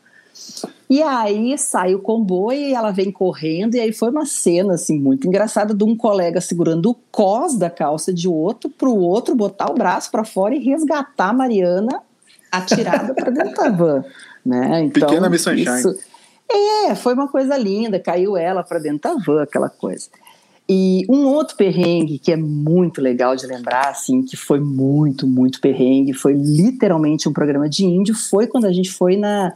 E 0.88 1.02
aí 1.02 1.58
sai 1.58 1.96
o 1.96 2.00
comboio 2.00 2.60
e 2.60 2.74
ela 2.76 2.92
vem 2.92 3.12
correndo, 3.12 3.74
e 3.74 3.80
aí 3.80 3.92
foi 3.92 4.12
uma 4.12 4.28
cena 4.28 4.76
assim 4.76 5.00
muito 5.00 5.28
engraçada 5.28 5.74
de 5.74 5.84
um 5.84 5.98
colega 5.98 6.40
segurando 6.40 6.92
o 6.92 6.96
cos 7.12 7.58
da 7.58 7.72
calça 7.72 8.14
de 8.14 8.28
outro 8.28 8.70
para 8.70 8.88
o 8.88 9.00
outro 9.00 9.36
botar 9.36 9.72
o 9.72 9.74
braço 9.74 10.12
para 10.12 10.24
fora 10.24 10.54
e 10.54 10.60
resgatar 10.60 11.30
a 11.30 11.34
Mariana 11.34 12.04
atirada 12.52 13.14
para 13.14 13.32
dentro 13.32 13.56
da 13.56 13.70
van. 13.70 14.06
Né? 14.48 14.84
Então, 14.84 15.10
Pequena 15.10 15.30
Miss 15.30 15.42
Sunshine. 15.42 15.80
Isso, 15.80 15.96
é, 16.50 16.96
foi 16.96 17.14
uma 17.14 17.28
coisa 17.28 17.58
linda, 17.58 18.00
caiu 18.00 18.38
ela 18.38 18.64
para 18.64 18.80
dentro 18.80 19.14
da 19.14 19.22
van, 19.22 19.44
aquela 19.44 19.70
coisa. 19.70 20.08
E 20.70 21.06
um 21.10 21.26
outro 21.26 21.56
perrengue 21.58 22.18
que 22.18 22.32
é 22.32 22.38
muito 22.38 23.02
legal 23.02 23.36
de 23.36 23.46
lembrar, 23.46 23.90
assim, 23.90 24.22
que 24.22 24.38
foi 24.38 24.60
muito, 24.60 25.28
muito 25.28 25.60
perrengue, 25.60 26.14
foi 26.14 26.34
literalmente 26.34 27.28
um 27.28 27.34
programa 27.34 27.68
de 27.68 27.86
índio, 27.86 28.16
foi 28.16 28.48
quando 28.48 28.66
a 28.66 28.72
gente 28.72 28.92
foi 28.92 29.18
na 29.18 29.54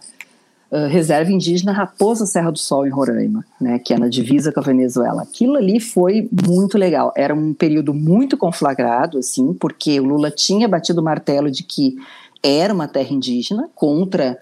uh, 0.70 0.88
reserva 0.88 1.32
indígena 1.32 1.72
Raposa 1.72 2.26
Serra 2.26 2.52
do 2.52 2.60
Sol, 2.60 2.86
em 2.86 2.90
Roraima, 2.90 3.46
né, 3.60 3.80
que 3.80 3.94
é 3.94 3.98
na 3.98 4.08
divisa 4.08 4.52
com 4.52 4.60
a 4.60 4.64
Venezuela. 4.64 5.24
Aquilo 5.24 5.56
ali 5.56 5.80
foi 5.80 6.30
muito 6.46 6.78
legal. 6.78 7.14
Era 7.16 7.34
um 7.34 7.54
período 7.54 7.94
muito 7.94 8.38
conflagrado, 8.38 9.18
assim, 9.18 9.54
porque 9.54 10.00
o 10.00 10.06
Lula 10.06 10.32
tinha 10.32 10.68
batido 10.68 11.02
o 11.02 11.04
martelo 11.04 11.50
de 11.50 11.64
que 11.64 11.98
era 12.44 12.74
uma 12.74 12.88
terra 12.88 13.14
indígena 13.14 13.70
contra 13.76 14.38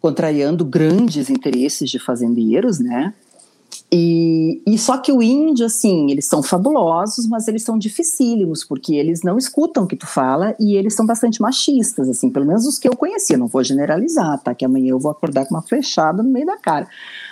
contrariando 0.00 0.64
grandes 0.64 1.28
interesses 1.30 1.90
de 1.90 1.98
fazendeiros, 1.98 2.78
né? 2.78 3.14
E, 3.90 4.60
E, 4.66 4.78
só 4.78 4.98
que 4.98 5.10
o 5.10 5.22
índio, 5.22 5.64
assim, 5.64 6.10
eles 6.10 6.26
são 6.26 6.42
fabulosos, 6.42 7.26
mas 7.26 7.48
eles 7.48 7.62
são 7.62 7.78
dificílimos, 7.78 8.62
porque 8.62 8.94
eles 8.94 9.22
não 9.22 9.38
escutam 9.38 9.84
o 9.84 9.86
que 9.86 9.96
tu 9.96 10.06
fala 10.06 10.54
e 10.60 10.76
eles 10.76 10.94
são 10.94 11.06
bastante 11.06 11.40
machistas, 11.40 12.08
assim, 12.08 12.30
pelo 12.30 12.44
menos 12.44 12.66
os 12.66 12.78
que 12.78 12.86
eu 12.86 12.96
conhecia. 12.96 13.38
Não 13.38 13.46
vou 13.46 13.64
generalizar, 13.64 14.38
tá? 14.42 14.54
Que 14.54 14.64
amanhã 14.64 14.90
eu 14.90 14.98
vou 14.98 15.10
acordar 15.10 15.46
com 15.46 15.54
uma 15.54 15.62
flechada 15.62 16.22
no 16.22 16.30
meio 16.30 16.46
da 16.46 16.58
cara. 16.58 16.86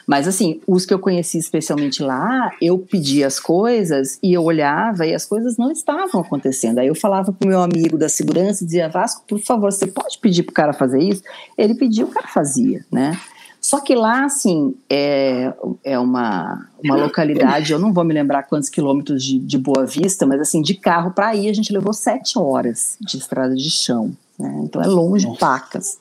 Mas, 0.06 0.28
assim, 0.28 0.60
os 0.66 0.86
que 0.86 0.94
eu 0.94 1.00
conheci 1.00 1.36
especialmente 1.36 2.00
lá, 2.00 2.52
eu 2.62 2.78
pedia 2.78 3.26
as 3.26 3.40
coisas 3.40 4.18
e 4.22 4.32
eu 4.32 4.44
olhava 4.44 5.04
e 5.04 5.12
as 5.12 5.24
coisas 5.24 5.56
não 5.56 5.72
estavam 5.72 6.20
acontecendo. 6.20 6.78
Aí 6.78 6.86
eu 6.86 6.94
falava 6.94 7.32
pro 7.32 7.48
meu 7.48 7.60
amigo 7.60 7.98
da 7.98 8.08
segurança 8.08 8.62
e 8.62 8.66
dizia: 8.66 8.88
Vasco, 8.88 9.24
por 9.26 9.40
favor, 9.40 9.72
você 9.72 9.86
pode 9.88 10.18
pedir 10.18 10.44
pro 10.44 10.54
cara 10.54 10.72
fazer 10.72 11.00
isso? 11.00 11.22
Ele 11.58 11.74
pediu, 11.74 12.06
o 12.06 12.10
cara 12.10 12.28
fazia, 12.28 12.84
né? 12.90 13.18
Só 13.60 13.80
que 13.80 13.96
lá, 13.96 14.24
assim, 14.26 14.76
é, 14.88 15.52
é 15.82 15.98
uma, 15.98 16.68
uma 16.84 16.94
localidade, 16.94 17.72
eu 17.72 17.80
não 17.80 17.92
vou 17.92 18.04
me 18.04 18.14
lembrar 18.14 18.44
quantos 18.44 18.68
quilômetros 18.68 19.24
de, 19.24 19.40
de 19.40 19.58
Boa 19.58 19.84
Vista, 19.84 20.24
mas 20.24 20.40
assim, 20.40 20.62
de 20.62 20.74
carro 20.74 21.10
para 21.10 21.34
ir 21.34 21.50
a 21.50 21.52
gente 21.52 21.72
levou 21.72 21.92
sete 21.92 22.38
horas 22.38 22.96
de 23.00 23.16
estrada 23.16 23.56
de 23.56 23.68
chão. 23.68 24.12
Né? 24.38 24.60
Então 24.62 24.80
é 24.80 24.86
longe, 24.86 25.26
Nossa. 25.26 25.40
pacas. 25.40 25.98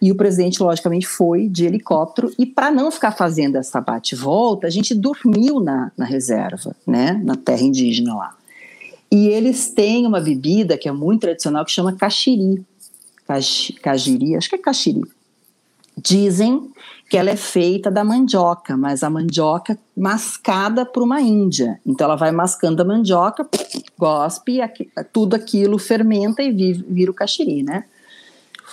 E 0.00 0.12
o 0.12 0.14
presidente, 0.14 0.62
logicamente, 0.62 1.06
foi 1.06 1.48
de 1.48 1.66
helicóptero. 1.66 2.32
E 2.38 2.46
para 2.46 2.70
não 2.70 2.90
ficar 2.90 3.12
fazendo 3.12 3.56
essa 3.56 3.80
bate-volta, 3.80 4.66
a 4.66 4.70
gente 4.70 4.94
dormiu 4.94 5.60
na, 5.60 5.90
na 5.96 6.04
reserva, 6.04 6.74
né? 6.86 7.20
na 7.24 7.34
terra 7.34 7.62
indígena 7.62 8.14
lá. 8.14 8.36
E 9.10 9.28
eles 9.28 9.70
têm 9.70 10.06
uma 10.06 10.20
bebida 10.20 10.76
que 10.76 10.88
é 10.88 10.92
muito 10.92 11.22
tradicional 11.22 11.64
que 11.64 11.72
chama 11.72 11.92
caxiri. 11.92 12.64
Cajiri, 13.82 14.36
acho 14.36 14.48
que 14.48 14.54
é 14.54 14.58
caxiri. 14.58 15.02
Dizem 15.96 16.70
que 17.08 17.16
ela 17.16 17.30
é 17.30 17.36
feita 17.36 17.90
da 17.90 18.04
mandioca, 18.04 18.76
mas 18.76 19.02
a 19.02 19.10
mandioca 19.10 19.78
mascada 19.96 20.84
por 20.84 21.02
uma 21.02 21.20
índia. 21.20 21.80
Então 21.84 22.04
ela 22.04 22.16
vai 22.16 22.30
mascando 22.30 22.82
a 22.82 22.84
mandioca, 22.84 23.48
gospe, 23.98 24.60
tudo 25.12 25.34
aquilo 25.34 25.78
fermenta 25.78 26.42
e 26.42 26.52
vira 26.52 27.10
o 27.10 27.14
caxiri, 27.14 27.62
né? 27.62 27.84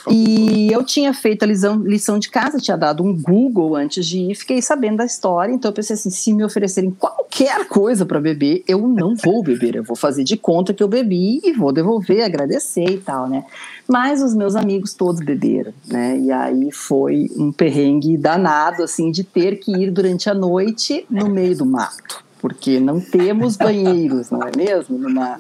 E 0.09 0.71
eu 0.71 0.83
tinha 0.83 1.13
feito 1.13 1.43
a 1.43 1.45
lição, 1.47 1.75
lição 1.77 2.19
de 2.19 2.29
casa, 2.29 2.59
tinha 2.59 2.77
dado 2.77 3.03
um 3.03 3.19
Google 3.19 3.75
antes 3.75 4.05
de 4.05 4.19
ir, 4.19 4.35
fiquei 4.35 4.61
sabendo 4.61 4.97
da 4.97 5.05
história, 5.05 5.53
então 5.53 5.69
eu 5.69 5.73
pensei 5.73 5.95
assim, 5.95 6.09
se 6.09 6.33
me 6.33 6.43
oferecerem 6.43 6.91
qualquer 6.91 7.67
coisa 7.67 8.05
para 8.05 8.19
beber, 8.19 8.63
eu 8.67 8.87
não 8.87 9.15
vou 9.15 9.43
beber, 9.43 9.75
eu 9.75 9.83
vou 9.83 9.95
fazer 9.95 10.23
de 10.23 10.37
conta 10.37 10.73
que 10.73 10.83
eu 10.83 10.87
bebi 10.87 11.41
e 11.43 11.53
vou 11.53 11.71
devolver, 11.71 12.23
agradecer 12.23 12.89
e 12.89 12.97
tal, 12.97 13.27
né? 13.27 13.45
Mas 13.87 14.21
os 14.21 14.35
meus 14.35 14.55
amigos 14.55 14.93
todos 14.93 15.21
beberam, 15.21 15.73
né? 15.87 16.17
E 16.17 16.31
aí 16.31 16.71
foi 16.71 17.29
um 17.35 17.51
perrengue 17.51 18.17
danado, 18.17 18.83
assim, 18.83 19.11
de 19.11 19.23
ter 19.23 19.59
que 19.59 19.71
ir 19.71 19.91
durante 19.91 20.29
a 20.29 20.33
noite 20.33 21.05
no 21.09 21.29
meio 21.29 21.57
do 21.57 21.65
mato 21.65 22.25
porque 22.45 22.79
não 22.79 23.01
temos 23.01 23.57
banheiros, 23.57 24.29
não 24.29 24.39
é 24.43 24.51
mesmo? 24.55 24.99
Numa, 24.99 25.39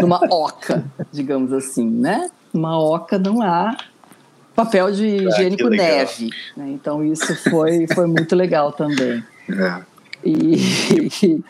numa 0.00 0.20
oca, 0.30 0.84
digamos 1.10 1.52
assim, 1.52 1.90
né? 1.90 2.30
Uma 2.52 2.78
oca 2.78 3.18
não 3.18 3.42
há 3.42 3.76
papel 4.54 4.90
de 4.92 5.04
ah, 5.04 5.22
higiênico 5.22 5.68
neve. 5.68 6.30
Né? 6.56 6.70
Então 6.70 7.04
isso 7.04 7.34
foi, 7.50 7.86
foi 7.92 8.06
muito 8.06 8.34
legal 8.34 8.72
também. 8.72 9.22
É. 9.50 9.82
E, 10.24 10.56
e, 11.22 11.44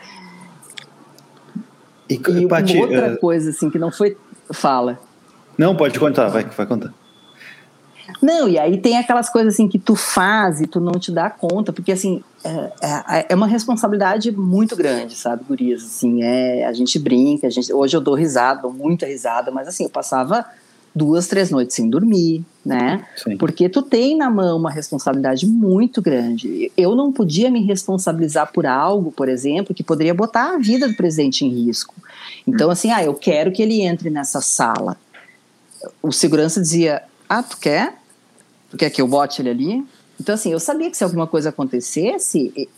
e, 2.09 2.15
e 2.15 2.47
Pati, 2.47 2.77
outra 2.77 3.13
uh, 3.13 3.17
coisa 3.17 3.51
assim 3.51 3.69
que 3.69 3.79
não 3.79 3.91
foi. 3.91 4.17
Fala. 4.51 4.99
Não, 5.57 5.75
pode 5.75 5.97
contar, 5.97 6.27
vai, 6.27 6.43
vai 6.43 6.65
contar. 6.65 6.93
Não, 8.21 8.47
e 8.47 8.59
aí 8.59 8.77
tem 8.77 8.97
aquelas 8.97 9.29
coisas 9.29 9.53
assim 9.53 9.67
que 9.67 9.79
tu 9.79 9.95
faz 9.95 10.61
e 10.61 10.67
tu 10.67 10.79
não 10.79 10.93
te 10.93 11.11
dá 11.11 11.29
conta, 11.29 11.73
porque 11.73 11.91
assim, 11.91 12.23
é, 12.43 12.71
é, 12.81 13.25
é 13.29 13.35
uma 13.35 13.47
responsabilidade 13.47 14.31
muito 14.31 14.75
grande, 14.75 15.15
sabe, 15.15 15.43
Gurias? 15.47 15.83
Assim, 15.83 16.21
é, 16.21 16.65
a 16.65 16.73
gente 16.73 16.99
brinca, 16.99 17.47
a 17.47 17.49
gente, 17.49 17.73
hoje 17.73 17.95
eu 17.95 18.01
dou 18.01 18.13
risada, 18.13 18.63
dou 18.63 18.73
muita 18.73 19.05
risada, 19.05 19.49
mas 19.51 19.67
assim, 19.67 19.85
eu 19.85 19.89
passava 19.89 20.45
duas, 20.95 21.27
três 21.27 21.51
noites 21.51 21.75
sem 21.75 21.89
dormir, 21.89 22.45
né? 22.65 23.05
Sim. 23.17 23.35
Porque 23.35 23.67
tu 23.67 23.81
tem 23.81 24.15
na 24.15 24.29
mão 24.29 24.57
uma 24.57 24.71
responsabilidade 24.71 25.45
muito 25.45 26.01
grande. 26.01 26.71
Eu 26.77 26.95
não 26.95 27.11
podia 27.11 27.51
me 27.51 27.61
responsabilizar 27.65 28.51
por 28.53 28.65
algo, 28.65 29.11
por 29.11 29.27
exemplo, 29.27 29.75
que 29.75 29.83
poderia 29.83 30.13
botar 30.13 30.55
a 30.55 30.57
vida 30.57 30.87
do 30.87 30.95
presidente 30.95 31.43
em 31.43 31.49
risco. 31.49 31.93
Então, 32.47 32.71
assim, 32.71 32.91
ah, 32.91 33.03
eu 33.03 33.13
quero 33.13 33.51
que 33.51 33.61
ele 33.61 33.81
entre 33.81 34.09
nessa 34.09 34.39
sala. 34.39 34.97
O 36.01 36.13
segurança 36.13 36.61
dizia: 36.61 37.03
Ah, 37.27 37.43
tu 37.43 37.57
quer? 37.57 37.95
Tu 38.71 38.77
quer 38.77 38.89
que 38.89 39.01
eu 39.01 39.07
bote 39.07 39.41
ele 39.41 39.49
ali? 39.49 39.85
Então, 40.19 40.33
assim, 40.33 40.51
eu 40.51 40.59
sabia 40.61 40.89
que 40.89 40.95
se 40.95 41.03
alguma 41.03 41.27
coisa 41.27 41.49
acontecesse, 41.49 42.69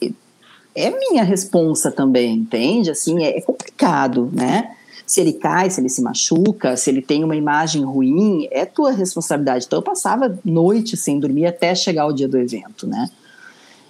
é 0.74 0.90
minha 0.90 1.24
responsa 1.24 1.92
também, 1.92 2.34
entende? 2.34 2.90
Assim, 2.90 3.24
é 3.24 3.40
complicado, 3.42 4.32
né? 4.34 4.76
Se 5.08 5.22
ele 5.22 5.32
cai, 5.32 5.70
se 5.70 5.80
ele 5.80 5.88
se 5.88 6.02
machuca, 6.02 6.76
se 6.76 6.90
ele 6.90 7.02
tem 7.02 7.24
uma 7.24 7.36
imagem 7.36 7.86
ruim, 7.86 8.46
é 8.52 8.66
tua 8.66 8.92
responsabilidade. 8.92 9.66
Então 9.66 9.80
eu 9.80 9.84
passava 9.84 10.38
noite 10.44 10.98
sem 10.98 11.18
dormir 11.18 11.46
até 11.46 11.74
chegar 11.74 12.06
o 12.08 12.12
dia 12.12 12.28
do 12.28 12.38
evento, 12.38 12.86
né? 12.86 13.10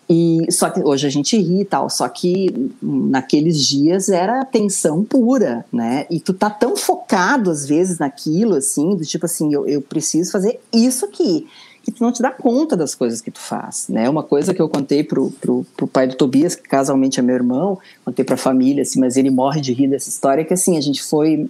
E 0.07 0.45
só 0.51 0.69
que 0.69 0.79
hoje 0.79 1.07
a 1.07 1.09
gente 1.09 1.35
ri 1.35 1.61
e 1.61 1.65
tal, 1.65 1.89
só 1.89 2.07
que 2.07 2.71
naqueles 2.81 3.65
dias 3.65 4.07
era 4.07 4.45
tensão 4.45 5.03
pura, 5.03 5.65
né? 5.73 6.05
E 6.09 6.19
tu 6.19 6.33
tá 6.33 6.51
tão 6.51 6.77
focado 6.77 7.49
às 7.49 7.65
vezes 7.65 7.97
naquilo, 7.97 8.55
assim, 8.55 8.95
do 8.95 9.03
tipo 9.03 9.25
assim, 9.25 9.51
eu, 9.53 9.67
eu 9.67 9.81
preciso 9.81 10.31
fazer 10.31 10.61
isso 10.71 11.03
aqui 11.03 11.47
que 11.87 11.91
tu 11.93 12.03
não 12.03 12.11
te 12.11 12.21
dá 12.21 12.31
conta 12.31 12.75
das 12.75 12.93
coisas 12.93 13.21
que 13.21 13.31
tu 13.31 13.39
faz, 13.39 13.87
né? 13.87 14.09
Uma 14.09 14.21
coisa 14.21 14.53
que 14.53 14.61
eu 14.61 14.67
contei 14.67 15.05
pro, 15.05 15.31
pro, 15.31 15.65
pro 15.77 15.87
pai 15.87 16.05
do 16.05 16.15
Tobias, 16.15 16.53
que 16.53 16.63
casualmente 16.63 17.17
é 17.17 17.23
meu 17.23 17.35
irmão, 17.35 17.79
contei 18.03 18.25
pra 18.25 18.35
família, 18.35 18.81
assim, 18.81 18.99
mas 18.99 19.15
ele 19.15 19.29
morre 19.29 19.61
de 19.61 19.71
rir 19.71 19.87
dessa 19.87 20.09
história, 20.09 20.43
que 20.43 20.53
assim, 20.53 20.77
a 20.77 20.81
gente 20.81 21.01
foi, 21.01 21.49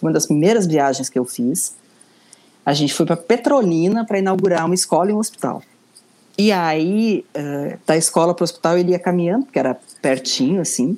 uma 0.00 0.12
das 0.12 0.24
primeiras 0.24 0.68
viagens 0.68 1.08
que 1.08 1.18
eu 1.18 1.24
fiz, 1.24 1.74
a 2.64 2.72
gente 2.72 2.94
foi 2.94 3.04
para 3.04 3.16
Petrolina 3.16 4.06
para 4.06 4.20
inaugurar 4.20 4.64
uma 4.66 4.74
escola 4.76 5.10
e 5.10 5.12
um 5.14 5.18
hospital. 5.18 5.60
E 6.38 6.52
aí, 6.52 7.24
uh, 7.36 7.76
da 7.84 7.96
escola 7.96 8.32
para 8.34 8.44
o 8.44 8.44
hospital, 8.44 8.78
ele 8.78 8.92
ia 8.92 9.00
caminhando, 9.00 9.46
porque 9.46 9.58
era 9.58 9.76
pertinho, 10.00 10.60
assim, 10.60 10.96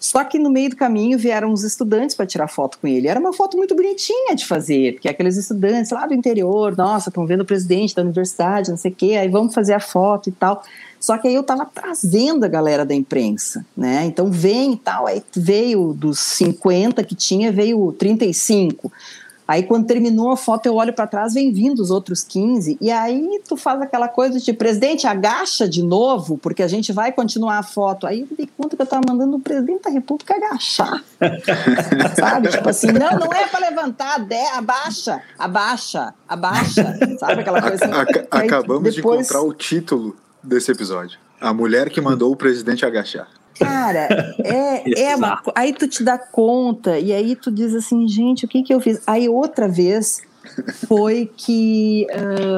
só 0.00 0.24
que 0.24 0.38
no 0.38 0.48
meio 0.48 0.70
do 0.70 0.76
caminho 0.76 1.18
vieram 1.18 1.52
os 1.52 1.62
estudantes 1.62 2.16
para 2.16 2.24
tirar 2.24 2.48
foto 2.48 2.78
com 2.78 2.88
ele. 2.88 3.06
Era 3.06 3.20
uma 3.20 3.34
foto 3.34 3.58
muito 3.58 3.76
bonitinha 3.76 4.34
de 4.34 4.46
fazer, 4.46 4.94
porque 4.94 5.10
aqueles 5.10 5.36
estudantes 5.36 5.90
lá 5.90 6.06
do 6.06 6.14
interior, 6.14 6.74
nossa, 6.74 7.10
estão 7.10 7.26
vendo 7.26 7.42
o 7.42 7.44
presidente 7.44 7.94
da 7.94 8.00
universidade, 8.00 8.70
não 8.70 8.78
sei 8.78 8.90
o 8.90 8.94
quê, 8.94 9.16
aí 9.20 9.28
vamos 9.28 9.52
fazer 9.52 9.74
a 9.74 9.80
foto 9.80 10.30
e 10.30 10.32
tal. 10.32 10.62
Só 10.98 11.18
que 11.18 11.28
aí 11.28 11.34
eu 11.34 11.42
estava 11.42 11.66
trazendo 11.66 12.44
a 12.44 12.48
galera 12.48 12.86
da 12.86 12.94
imprensa, 12.94 13.64
né? 13.76 14.06
Então 14.06 14.30
vem 14.30 14.72
e 14.72 14.76
tal, 14.78 15.06
aí 15.06 15.22
veio 15.36 15.92
dos 15.92 16.18
50 16.18 17.04
que 17.04 17.14
tinha, 17.14 17.52
veio 17.52 17.92
35. 17.92 18.90
Aí 19.50 19.64
quando 19.64 19.84
terminou 19.84 20.30
a 20.30 20.36
foto, 20.36 20.66
eu 20.66 20.76
olho 20.76 20.92
para 20.92 21.08
trás, 21.08 21.34
vem 21.34 21.52
vindo 21.52 21.80
os 21.80 21.90
outros 21.90 22.22
15, 22.22 22.78
e 22.80 22.88
aí 22.88 23.42
tu 23.48 23.56
faz 23.56 23.82
aquela 23.82 24.06
coisa 24.06 24.38
de 24.38 24.52
presidente, 24.52 25.08
agacha 25.08 25.68
de 25.68 25.82
novo, 25.82 26.38
porque 26.38 26.62
a 26.62 26.68
gente 26.68 26.92
vai 26.92 27.10
continuar 27.10 27.58
a 27.58 27.62
foto. 27.64 28.06
Aí 28.06 28.20
eu 28.20 28.28
me 28.30 28.36
dei 28.36 28.48
conta 28.56 28.76
que 28.76 28.82
eu 28.82 28.84
estava 28.84 29.02
mandando 29.08 29.38
o 29.38 29.40
presidente 29.40 29.82
da 29.82 29.90
República 29.90 30.36
agachar. 30.36 31.02
sabe? 32.16 32.48
Tipo 32.50 32.68
assim, 32.68 32.92
não, 32.92 33.10
não 33.18 33.32
é 33.32 33.48
para 33.48 33.68
levantar, 33.68 34.20
de, 34.20 34.36
abaixa, 34.54 35.20
abaixa, 35.36 36.14
abaixa. 36.28 36.96
Sabe 37.18 37.40
aquela 37.40 37.60
coisa 37.60 37.84
assim. 37.84 37.92
acabamos 38.30 38.94
depois... 38.94 38.94
de 38.94 39.00
encontrar 39.00 39.42
o 39.42 39.52
título 39.52 40.16
desse 40.40 40.70
episódio. 40.70 41.18
A 41.40 41.52
mulher 41.52 41.90
que 41.90 42.00
mandou 42.00 42.30
o 42.30 42.36
presidente 42.36 42.86
agachar. 42.86 43.26
Cara, 43.60 44.34
é, 44.42 44.82
é 45.12 45.16
uma, 45.16 45.42
aí 45.54 45.72
tu 45.72 45.86
te 45.86 46.02
dá 46.02 46.18
conta 46.18 46.98
e 46.98 47.12
aí 47.12 47.36
tu 47.36 47.50
diz 47.50 47.74
assim, 47.74 48.08
gente, 48.08 48.44
o 48.44 48.48
que 48.48 48.62
que 48.62 48.72
eu 48.72 48.80
fiz? 48.80 49.00
Aí 49.06 49.28
outra 49.28 49.68
vez 49.68 50.22
foi 50.86 51.30
que, 51.36 52.06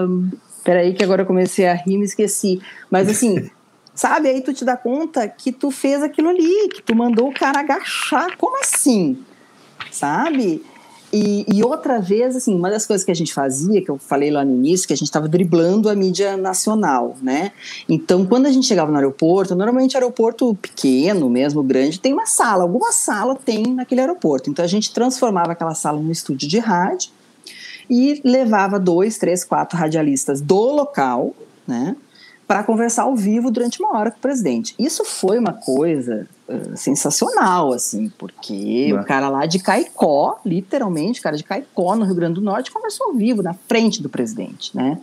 um, 0.09 0.31
peraí 0.65 0.95
que 0.95 1.03
agora 1.03 1.23
eu 1.23 1.27
comecei 1.27 1.67
a 1.67 1.75
rir, 1.75 1.99
me 1.99 2.05
esqueci, 2.05 2.61
mas 2.91 3.09
assim, 3.09 3.51
sabe? 3.95 4.29
Aí 4.29 4.41
tu 4.41 4.55
te 4.55 4.65
dá 4.65 4.77
conta 4.77 5.29
que 5.29 5.53
tu 5.53 5.71
fez 5.71 6.03
aquilo 6.03 6.29
ali, 6.29 6.69
que 6.69 6.83
tu 6.83 6.95
mandou 6.95 7.29
o 7.29 7.35
cara 7.35 7.61
agachar, 7.61 8.37
como 8.37 8.61
assim? 8.61 9.19
Sabe? 9.91 10.65
E, 11.13 11.45
e, 11.53 11.63
outra 11.63 12.01
vez, 12.01 12.35
assim, 12.35 12.55
uma 12.55 12.71
das 12.71 12.87
coisas 12.87 13.05
que 13.05 13.11
a 13.11 13.15
gente 13.15 13.35
fazia, 13.35 13.83
que 13.83 13.91
eu 13.91 13.99
falei 13.99 14.31
lá 14.31 14.43
no 14.45 14.53
início, 14.53 14.87
que 14.87 14.95
a 14.95 14.97
gente 14.97 15.09
estava 15.09 15.29
driblando 15.29 15.91
a 15.91 15.95
mídia 15.95 16.39
nacional, 16.39 17.17
né? 17.21 17.53
Então, 17.87 18.25
quando 18.25 18.47
a 18.47 18.51
gente 18.51 18.67
chegava 18.67 18.91
no 18.91 18.97
aeroporto, 18.97 19.55
normalmente 19.55 19.95
aeroporto 19.95 20.55
pequeno, 20.55 21.29
mesmo 21.29 21.63
grande, 21.63 22.01
tem 22.01 22.15
uma 22.15 22.25
sala, 22.25 22.63
alguma 22.63 22.93
sala 22.93 23.37
tem 23.37 23.75
naquele 23.75 24.01
aeroporto. 24.01 24.49
Então, 24.49 24.65
a 24.65 24.69
gente 24.69 24.95
transformava 24.95 25.53
aquela 25.53 25.75
sala 25.75 26.01
num 26.01 26.11
estúdio 26.11 26.49
de 26.49 26.59
rádio 26.59 27.11
e 27.91 28.23
levava 28.25 28.79
dois, 28.79 29.19
três, 29.19 29.45
quatro 29.45 29.77
radialistas 29.77 30.41
do 30.41 30.73
local, 30.73 31.35
né? 31.67 31.95
Para 32.47 32.63
conversar 32.63 33.05
ao 33.05 33.17
vivo 33.17 33.51
durante 33.51 33.81
uma 33.81 33.97
hora 33.97 34.11
com 34.11 34.19
o 34.19 34.21
presidente. 34.21 34.75
Isso 34.79 35.05
foi 35.05 35.39
uma 35.39 35.53
coisa 35.53 36.27
uh, 36.49 36.77
sensacional, 36.77 37.73
assim, 37.73 38.11
porque 38.19 38.93
o 38.93 39.05
cara 39.05 39.29
lá 39.29 39.47
de 39.47 39.59
Caicó, 39.59 40.39
literalmente, 40.45 41.21
o 41.21 41.23
cara 41.23 41.37
de 41.37 41.45
Caicó, 41.45 41.97
no 41.97 42.05
Rio 42.05 42.15
Grande 42.15 42.35
do 42.35 42.41
Norte, 42.41 42.71
conversou 42.71 43.09
ao 43.09 43.15
vivo, 43.15 43.43
na 43.43 43.55
frente 43.55 44.03
do 44.03 44.09
presidente, 44.09 44.77
né? 44.77 45.01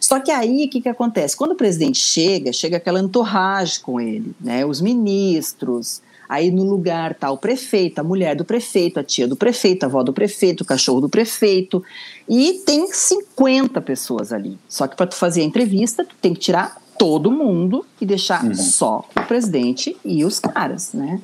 Só 0.00 0.20
que 0.20 0.30
aí, 0.30 0.66
o 0.66 0.70
que, 0.70 0.80
que 0.80 0.88
acontece? 0.88 1.36
Quando 1.36 1.52
o 1.52 1.56
presidente 1.56 1.98
chega, 1.98 2.52
chega 2.52 2.76
aquela 2.76 3.00
entorragem 3.00 3.80
com 3.82 4.00
ele, 4.00 4.34
né? 4.40 4.64
Os 4.64 4.80
ministros, 4.80 6.00
Aí 6.28 6.50
no 6.50 6.64
lugar 6.64 7.14
tá 7.14 7.30
o 7.30 7.38
prefeito, 7.38 7.98
a 7.98 8.04
mulher 8.04 8.34
do 8.34 8.44
prefeito, 8.44 8.98
a 8.98 9.04
tia 9.04 9.28
do 9.28 9.36
prefeito, 9.36 9.84
a 9.84 9.86
avó 9.86 10.02
do 10.02 10.12
prefeito, 10.12 10.62
o 10.62 10.64
cachorro 10.64 11.00
do 11.00 11.08
prefeito. 11.08 11.82
E 12.28 12.62
tem 12.66 12.86
50 12.92 13.80
pessoas 13.80 14.32
ali. 14.32 14.58
Só 14.68 14.86
que 14.86 14.96
para 14.96 15.06
tu 15.06 15.14
fazer 15.14 15.42
a 15.42 15.44
entrevista, 15.44 16.04
tu 16.04 16.14
tem 16.20 16.34
que 16.34 16.40
tirar 16.40 16.76
todo 16.98 17.30
mundo 17.30 17.84
e 18.00 18.06
deixar 18.06 18.44
uhum. 18.44 18.54
só 18.54 19.04
o 19.16 19.22
presidente 19.22 19.96
e 20.04 20.24
os 20.24 20.40
caras, 20.40 20.92
né? 20.92 21.20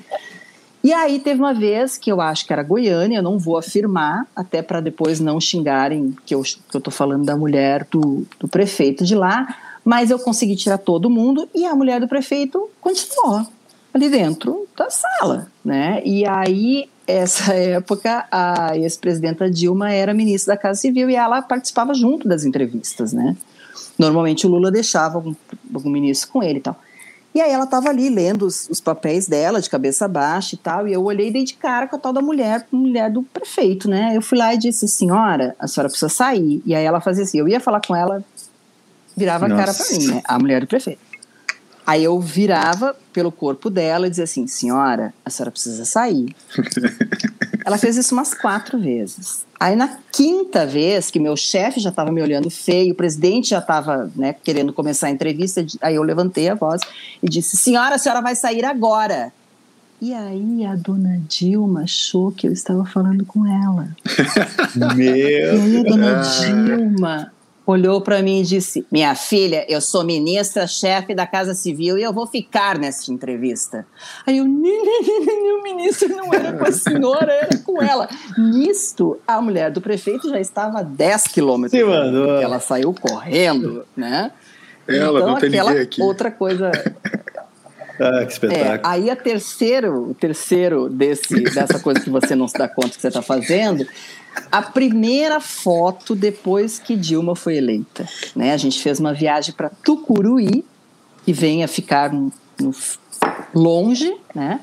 E 0.85 0.93
aí 0.93 1.21
teve 1.21 1.41
uma 1.41 1.55
vez 1.55 1.97
que 1.97 2.11
eu 2.11 2.21
acho 2.21 2.45
que 2.45 2.53
era 2.53 2.63
Goiânia, 2.63 3.19
eu 3.19 3.23
não 3.23 3.39
vou 3.39 3.57
afirmar, 3.57 4.27
até 4.35 4.61
para 4.63 4.81
depois 4.81 5.21
não 5.21 5.41
xingarem 5.41 6.15
que 6.27 6.35
eu, 6.35 6.43
que 6.43 6.77
eu 6.77 6.81
tô 6.81 6.91
falando 6.91 7.25
da 7.25 7.37
mulher 7.37 7.87
do, 7.89 8.27
do 8.39 8.49
prefeito 8.49 9.05
de 9.05 9.15
lá, 9.15 9.57
mas 9.85 10.11
eu 10.11 10.19
consegui 10.19 10.57
tirar 10.57 10.79
todo 10.79 11.09
mundo 11.09 11.49
e 11.55 11.65
a 11.65 11.75
mulher 11.75 12.01
do 12.01 12.09
prefeito 12.09 12.69
continuou 12.81 13.47
ali 13.93 14.09
dentro 14.09 14.67
da 14.77 14.89
sala, 14.91 15.49
né? 15.65 16.03
E 16.05 16.27
aí 16.27 16.89
essa 17.07 17.53
época 17.55 18.27
a 18.31 18.77
ex-presidenta 18.77 19.51
Dilma 19.51 19.93
era 19.93 20.15
ministra 20.15 20.55
da 20.55 20.61
Casa 20.61 20.81
Civil 20.81 21.11
e 21.11 21.17
ela 21.17 21.43
participava 21.43 21.95
junto 21.95 22.29
das 22.29 22.45
entrevistas, 22.45 23.13
né? 23.13 23.37
Normalmente 23.99 24.47
o 24.47 24.51
Lula 24.51 24.71
deixava 24.71 25.17
algum, 25.17 25.35
algum 25.73 25.91
ministro 25.91 26.31
com 26.31 26.43
ele 26.43 26.59
e 26.59 26.63
tal. 26.63 26.77
E 27.35 27.41
aí 27.41 27.51
ela 27.51 27.65
estava 27.65 27.89
ali 27.89 28.11
lendo 28.11 28.45
os, 28.45 28.69
os, 28.69 28.79
papéis 28.79 29.27
dela, 29.27 29.61
de 29.61 29.71
cabeça 29.71 30.07
baixa 30.07 30.55
e 30.55 30.59
tal, 30.59 30.87
e 30.87 30.93
eu 30.93 31.03
olhei 31.03 31.29
e 31.29 31.33
dei 31.33 31.45
de 31.45 31.55
cara 31.55 31.87
com 31.87 31.97
a 31.97 31.99
tal 31.99 32.13
da 32.13 32.21
mulher, 32.21 32.67
mulher 32.71 33.11
do 33.11 33.23
prefeito, 33.23 33.89
né? 33.89 34.15
Eu 34.15 34.21
fui 34.21 34.37
lá 34.37 34.53
e 34.53 34.59
disse, 34.59 34.87
senhora, 34.87 35.57
a 35.59 35.67
senhora 35.67 35.89
precisa 35.89 36.11
sair. 36.11 36.63
E 36.67 36.75
aí 36.75 36.85
ela 36.85 37.01
fazia 37.01 37.25
assim, 37.25 37.39
eu 37.39 37.49
ia 37.49 37.59
falar 37.59 37.81
com 37.81 37.97
ela, 37.97 38.23
virava 39.17 39.49
Nossa. 39.49 39.63
a 39.63 39.65
cara 39.65 39.77
para 39.77 39.99
mim, 39.99 40.07
né? 40.09 40.23
A 40.27 40.39
mulher 40.39 40.61
do 40.61 40.67
prefeito. 40.67 41.01
Aí 41.87 42.05
eu 42.05 42.19
virava 42.21 42.95
pelo 43.13 43.33
corpo 43.33 43.69
dela 43.69 44.07
e 44.07 44.11
dizia 44.11 44.25
assim, 44.25 44.47
senhora, 44.47 45.13
a 45.25 45.31
senhora 45.31 45.51
precisa 45.51 45.85
sair. 45.85 46.35
ela 47.65 47.77
fez 47.77 47.97
isso 47.97 48.15
umas 48.15 48.35
quatro 48.35 48.79
vezes. 48.79 49.45
Aí 49.59 49.77
na 49.77 49.97
quinta 50.11 50.67
vez, 50.67 51.11
que 51.11 51.21
meu 51.21 51.37
chefe 51.37 51.81
já 51.81 51.91
estava 51.91 52.11
me 52.11 52.23
olhando 52.23 52.51
feio, 52.51 52.93
o 52.93 52.97
presidente 52.97 53.51
já 53.51 53.59
estava 53.59 54.11
né, 54.17 54.35
querendo 54.43 54.73
começar 54.73 55.09
a 55.09 55.11
entrevista, 55.11 55.65
aí 55.81 55.95
eu 55.95 56.03
levantei 56.03 56.49
a 56.49 56.55
voz 56.55 56.83
e 57.23 57.29
disse: 57.29 57.57
Senhora, 57.57 57.95
a 57.95 57.99
senhora 57.99 58.21
vai 58.21 58.35
sair 58.35 58.65
agora. 58.65 59.33
E 60.01 60.13
aí 60.13 60.67
a 60.67 60.75
dona 60.75 61.21
Dilma 61.29 61.83
achou 61.83 62.33
que 62.33 62.49
eu 62.49 62.53
estava 62.53 62.85
falando 62.85 63.25
com 63.25 63.47
ela. 63.47 63.89
Meu. 64.97 65.17
E 65.17 65.61
aí 65.61 65.79
a 65.79 65.83
dona 65.85 66.23
Dilma 66.23 67.33
olhou 67.67 68.01
para 68.01 68.23
mim 68.23 68.41
e 68.41 68.45
disse: 68.45 68.87
Minha 68.91 69.15
filha, 69.15 69.65
eu 69.69 69.81
sou 69.81 70.05
ministra, 70.05 70.67
chefe 70.67 71.15
da 71.15 71.27
Casa 71.27 71.55
Civil 71.55 71.99
e 71.99 72.03
eu 72.03 72.13
vou 72.13 72.27
ficar 72.27 72.79
nessa 72.79 73.13
entrevista. 73.13 73.87
Aí 74.27 74.39
eu, 74.39 74.45
o 74.47 75.63
ministro 75.63 76.09
não 76.09 76.33
era 76.33 76.53
com 76.53 76.65
a 76.65 76.73
senhora, 76.73 77.33
era 77.33 77.59
com 77.59 77.83
ela. 77.83 78.09
Nisto, 78.37 79.19
a 79.27 79.41
mulher 79.41 79.71
do 79.71 79.81
prefeito 79.81 80.29
já 80.29 80.41
estava 80.41 80.81
a 80.81 80.83
10 80.83 81.25
quilômetros. 81.25 81.81
Ela 82.41 82.61
saiu 82.61 82.95
correndo, 82.95 83.85
né? 83.97 84.31
Ela, 84.87 85.21
então, 85.21 85.29
não 85.31 85.39
tem 85.39 85.49
aquela 85.49 85.71
ninguém 85.71 85.85
aqui. 85.85 86.03
outra 86.03 86.31
coisa. 86.31 86.71
Ah, 88.01 88.25
que 88.25 88.33
espetáculo. 88.33 88.75
É, 88.75 88.81
aí 88.83 89.11
a 89.11 89.17
terceiro, 89.17 90.11
o 90.11 90.15
terceiro 90.15 90.89
desse, 90.89 91.41
dessa 91.43 91.79
coisa 91.79 92.01
que 92.01 92.11
você 92.11 92.35
não 92.35 92.49
se 92.49 92.59
dá 92.59 92.69
conta 92.69 92.91
que 92.91 93.01
você 93.01 93.09
está 93.09 93.23
fazendo 93.23 93.87
a 94.51 94.63
primeira 94.63 95.41
foto 95.41 96.15
depois 96.15 96.79
que 96.79 96.97
Dilma 96.97 97.35
foi 97.35 97.57
eleita. 97.57 98.07
Né? 98.35 98.53
A 98.53 98.57
gente 98.57 98.81
fez 98.81 98.99
uma 99.01 99.13
viagem 99.13 99.55
para 99.55 99.71
Tucuruí, 99.71 100.65
que 101.25 101.33
vem 101.33 101.63
a 101.63 101.69
ficar 101.69 102.13
no, 102.13 102.33
no, 102.61 102.73
longe, 103.55 104.15
né? 104.35 104.61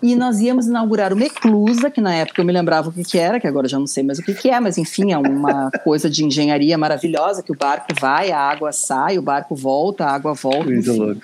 E 0.00 0.14
nós 0.14 0.38
íamos 0.38 0.68
inaugurar 0.68 1.12
uma 1.12 1.24
eclusa, 1.24 1.90
que 1.90 2.00
na 2.00 2.14
época 2.14 2.40
eu 2.40 2.46
me 2.46 2.52
lembrava 2.52 2.88
o 2.88 2.92
que, 2.92 3.02
que 3.02 3.18
era, 3.18 3.40
que 3.40 3.48
agora 3.48 3.66
já 3.66 3.80
não 3.80 3.86
sei 3.86 4.04
mais 4.04 4.20
o 4.20 4.22
que, 4.22 4.32
que 4.32 4.48
é, 4.48 4.60
mas 4.60 4.78
enfim, 4.78 5.10
é 5.10 5.18
uma 5.18 5.72
coisa 5.82 6.08
de 6.08 6.24
engenharia 6.24 6.78
maravilhosa, 6.78 7.42
que 7.42 7.50
o 7.50 7.56
barco 7.56 7.88
vai, 8.00 8.30
a 8.30 8.38
água 8.38 8.70
sai, 8.70 9.18
o 9.18 9.22
barco 9.22 9.56
volta, 9.56 10.04
a 10.04 10.12
água 10.12 10.34
volta. 10.34 10.70
Muito 10.70 10.92
louco. 10.92 11.20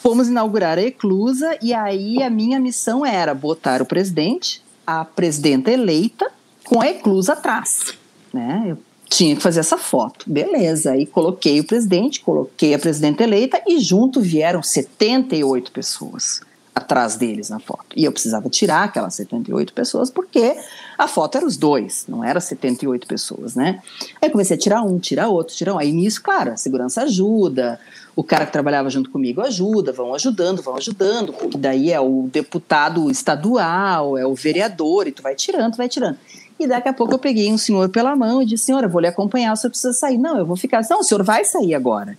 Fomos 0.00 0.28
inaugurar 0.28 0.78
a 0.78 0.82
eclusa 0.82 1.58
e 1.62 1.72
aí 1.72 2.22
a 2.22 2.30
minha 2.30 2.58
missão 2.58 3.04
era 3.04 3.34
botar 3.34 3.82
o 3.82 3.86
presidente, 3.86 4.62
a 4.86 5.04
presidenta 5.04 5.70
eleita 5.70 6.30
com 6.64 6.80
a 6.80 6.88
eclusa 6.88 7.32
atrás, 7.34 7.94
né? 8.32 8.66
Eu 8.68 8.78
tinha 9.08 9.34
que 9.34 9.42
fazer 9.42 9.60
essa 9.60 9.76
foto. 9.76 10.24
Beleza, 10.30 10.92
aí 10.92 11.04
coloquei 11.04 11.60
o 11.60 11.64
presidente, 11.64 12.20
coloquei 12.20 12.74
a 12.74 12.78
presidenta 12.78 13.24
eleita 13.24 13.60
e 13.66 13.80
junto 13.80 14.20
vieram 14.20 14.62
78 14.62 15.72
pessoas 15.72 16.40
atrás 16.80 17.16
deles 17.16 17.50
na 17.50 17.60
foto. 17.60 17.86
E 17.96 18.04
eu 18.04 18.12
precisava 18.12 18.48
tirar 18.48 18.84
aquelas 18.84 19.14
78 19.14 19.72
pessoas 19.72 20.10
porque 20.10 20.56
a 20.98 21.08
foto 21.08 21.36
era 21.36 21.46
os 21.46 21.56
dois, 21.56 22.04
não 22.08 22.24
era 22.24 22.40
78 22.40 23.06
pessoas, 23.06 23.54
né? 23.54 23.80
Aí 24.20 24.28
comecei 24.30 24.56
a 24.56 24.58
tirar 24.58 24.82
um, 24.82 24.98
tirar 24.98 25.28
outro, 25.28 25.54
tirar 25.54 25.74
um. 25.74 25.78
Aí 25.78 25.92
nisso, 25.92 26.22
claro, 26.22 26.52
a 26.52 26.56
segurança 26.56 27.02
ajuda, 27.02 27.80
o 28.14 28.24
cara 28.24 28.44
que 28.44 28.52
trabalhava 28.52 28.90
junto 28.90 29.10
comigo 29.10 29.40
ajuda, 29.40 29.92
vão 29.92 30.14
ajudando, 30.14 30.62
vão 30.62 30.76
ajudando, 30.76 31.32
porque 31.32 31.56
daí 31.56 31.92
é 31.92 32.00
o 32.00 32.28
deputado 32.30 33.10
estadual, 33.10 34.18
é 34.18 34.26
o 34.26 34.34
vereador, 34.34 35.06
e 35.06 35.12
tu 35.12 35.22
vai 35.22 35.34
tirando, 35.34 35.72
tu 35.72 35.78
vai 35.78 35.88
tirando. 35.88 36.18
E 36.58 36.66
daqui 36.66 36.88
a 36.88 36.92
pouco 36.92 37.14
eu 37.14 37.18
peguei 37.18 37.50
um 37.50 37.56
senhor 37.56 37.88
pela 37.88 38.14
mão 38.14 38.42
e 38.42 38.46
disse: 38.46 38.64
Senhor, 38.64 38.84
eu 38.84 38.90
vou 38.90 39.00
lhe 39.00 39.06
acompanhar, 39.06 39.54
o 39.54 39.56
senhor 39.56 39.70
precisa 39.70 39.94
sair. 39.94 40.18
Não, 40.18 40.36
eu 40.36 40.44
vou 40.44 40.56
ficar. 40.56 40.82
Não, 40.90 41.00
o 41.00 41.02
senhor 41.02 41.22
vai 41.22 41.42
sair 41.44 41.74
agora. 41.74 42.18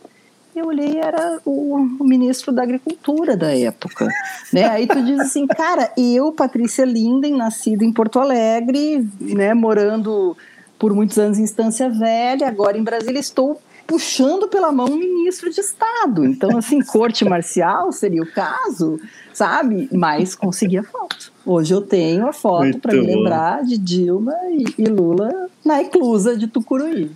Eu 0.56 0.68
olhei, 0.68 1.00
era 1.00 1.40
o, 1.46 1.76
o 2.00 2.04
ministro 2.04 2.52
da 2.52 2.64
Agricultura 2.64 3.38
da 3.38 3.56
época. 3.58 4.08
Né? 4.52 4.66
Aí 4.66 4.86
tu 4.86 5.02
diz 5.02 5.20
assim, 5.20 5.48
cara, 5.48 5.92
eu, 5.98 6.32
Patrícia 6.34 6.84
Linden, 6.84 7.36
nascida 7.36 7.86
em 7.86 7.94
Porto 7.94 8.20
Alegre, 8.20 9.08
né, 9.20 9.54
morando 9.54 10.36
por 10.78 10.94
muitos 10.94 11.18
anos 11.18 11.40
em 11.40 11.44
Estância 11.44 11.90
Velha, 11.90 12.48
agora 12.48 12.78
em 12.78 12.84
Brasília, 12.84 13.20
estou 13.20 13.62
puxando 13.88 14.48
pela 14.48 14.72
mão 14.72 14.88
um 14.88 14.98
ministro 14.98 15.50
de 15.50 15.60
Estado. 15.60 16.26
Então, 16.26 16.58
assim, 16.58 16.82
corte 16.82 17.24
marcial 17.24 17.92
seria 17.92 18.22
o 18.22 18.26
caso, 18.26 19.00
sabe? 19.34 19.90
Mas 19.92 20.34
consegui 20.34 20.78
a 20.78 20.84
foto. 20.84 21.32
Hoje 21.46 21.74
eu 21.74 21.82
tenho 21.82 22.28
a 22.28 22.34
foto 22.34 22.80
para 22.80 22.94
me 22.94 23.02
lembrar 23.02 23.64
de 23.64 23.78
Dilma 23.78 24.34
e, 24.50 24.66
e, 24.78 24.86
Lula 24.86 25.50
na 25.64 25.82
eclusa 25.82 26.38
de 26.38 26.48
Tucuruí. 26.48 27.12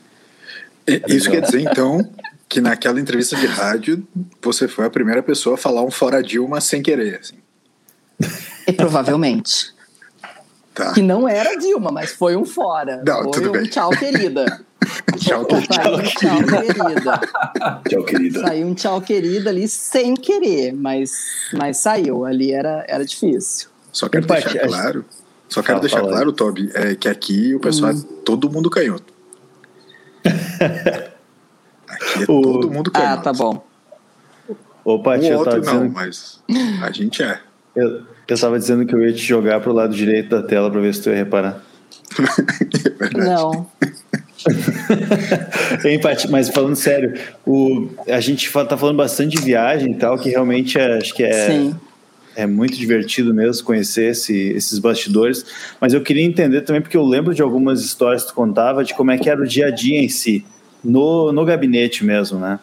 Isso 1.08 1.32
quer 1.32 1.42
dizer, 1.42 1.62
então, 1.62 2.08
que 2.56 2.62
naquela 2.62 3.02
entrevista 3.02 3.36
de 3.36 3.48
rádio 3.48 4.08
você 4.42 4.66
foi 4.66 4.86
a 4.86 4.90
primeira 4.90 5.22
pessoa 5.22 5.56
a 5.56 5.58
falar 5.58 5.84
um 5.84 5.92
fora 5.92 6.24
Dilma 6.24 6.62
sem 6.62 6.82
querer. 6.82 7.20
Assim. 7.20 7.36
E 8.66 8.72
provavelmente. 8.72 9.76
Tá. 10.74 10.94
Que 10.94 11.02
não 11.02 11.28
era 11.28 11.58
Dilma, 11.58 11.92
mas 11.92 12.12
foi 12.14 12.38
um 12.38 12.46
fora. 12.46 13.04
Não, 13.06 13.24
foi 13.24 13.32
tudo 13.34 13.50
um 13.50 13.52
bem. 13.52 13.66
tchau, 13.66 13.90
querida. 13.90 14.46
Tchau, 15.18 15.44
tchau, 15.46 15.62
tchau, 15.62 16.44
querida. 16.46 17.22
Tchau, 17.90 18.04
querida. 18.04 18.40
Saiu 18.42 18.68
um 18.68 18.74
tchau, 18.76 19.02
querida 19.02 19.50
ali 19.50 19.68
sem 19.68 20.14
querer, 20.14 20.74
mas, 20.74 21.50
mas 21.54 21.78
saiu. 21.78 22.24
Ali 22.24 22.52
era, 22.54 22.86
era 22.88 23.04
difícil. 23.04 23.70
Só 23.92 24.08
quero 24.08 24.28
deixar 24.28 24.60
claro, 24.60 25.04
só 25.50 25.64
quero 25.64 25.80
deixar 25.80 26.02
claro, 26.02 26.32
Toby, 26.32 26.70
é 26.74 26.94
que 26.94 27.10
aqui 27.10 27.56
o 27.56 27.60
pessoal 27.60 27.94
hum. 27.94 27.98
é 28.00 28.24
todo 28.24 28.50
mundo 28.50 28.70
canhoto. 28.70 29.12
aqui 31.96 32.24
é 32.24 32.24
o... 32.24 32.42
todo 32.42 32.72
mundo 32.72 32.92
canhoto. 32.92 33.14
Ah, 33.14 33.18
tá 33.18 33.34
bom. 33.34 33.66
Ô, 34.84 35.00
Paty, 35.00 35.32
o 35.32 35.40
outro 35.40 35.60
dizendo... 35.60 35.86
não, 35.86 35.90
mas 35.90 36.40
a 36.84 36.92
gente 36.92 37.24
é. 37.24 37.40
Eu, 37.76 38.04
eu 38.28 38.40
tava 38.40 38.60
dizendo 38.60 38.86
que 38.86 38.94
eu 38.94 39.04
ia 39.04 39.12
te 39.12 39.22
jogar 39.22 39.60
pro 39.60 39.74
lado 39.74 39.96
direito 39.96 40.30
da 40.30 40.44
tela 40.44 40.70
pra 40.70 40.80
ver 40.80 40.94
se 40.94 41.02
tu 41.02 41.10
ia 41.10 41.16
reparar. 41.16 41.62
é 43.02 43.18
não. 43.18 43.68
Empate, 45.86 46.30
mas 46.30 46.50
falando 46.50 46.76
sério, 46.76 47.14
o, 47.46 47.90
a 48.08 48.20
gente 48.20 48.52
tá 48.52 48.78
falando 48.78 48.98
bastante 48.98 49.36
de 49.36 49.42
viagem 49.42 49.94
e 49.94 49.96
tal, 49.96 50.18
que 50.18 50.30
realmente 50.30 50.78
é, 50.78 50.98
acho 50.98 51.14
que 51.16 51.24
é, 51.24 51.48
Sim. 51.48 51.76
é 52.36 52.46
muito 52.46 52.78
divertido 52.78 53.34
mesmo 53.34 53.66
conhecer 53.66 54.12
esse, 54.12 54.50
esses 54.50 54.78
bastidores. 54.78 55.46
Mas 55.82 55.94
eu 55.94 56.02
queria 56.02 56.24
entender 56.24 56.62
também, 56.62 56.82
porque 56.82 56.98
eu 56.98 57.04
lembro 57.04 57.34
de 57.34 57.42
algumas 57.42 57.82
histórias 57.82 58.24
que 58.24 58.30
tu 58.30 58.36
contava 58.36 58.84
de 58.84 58.94
como 58.94 59.12
é 59.12 59.18
que 59.18 59.30
era 59.30 59.42
o 59.42 59.48
dia 59.48 59.68
a 59.68 59.72
dia 59.72 60.00
em 60.00 60.10
si, 60.10 60.46
no, 60.86 61.32
no 61.32 61.44
gabinete 61.44 62.06
mesmo, 62.06 62.40
né? 62.40 62.60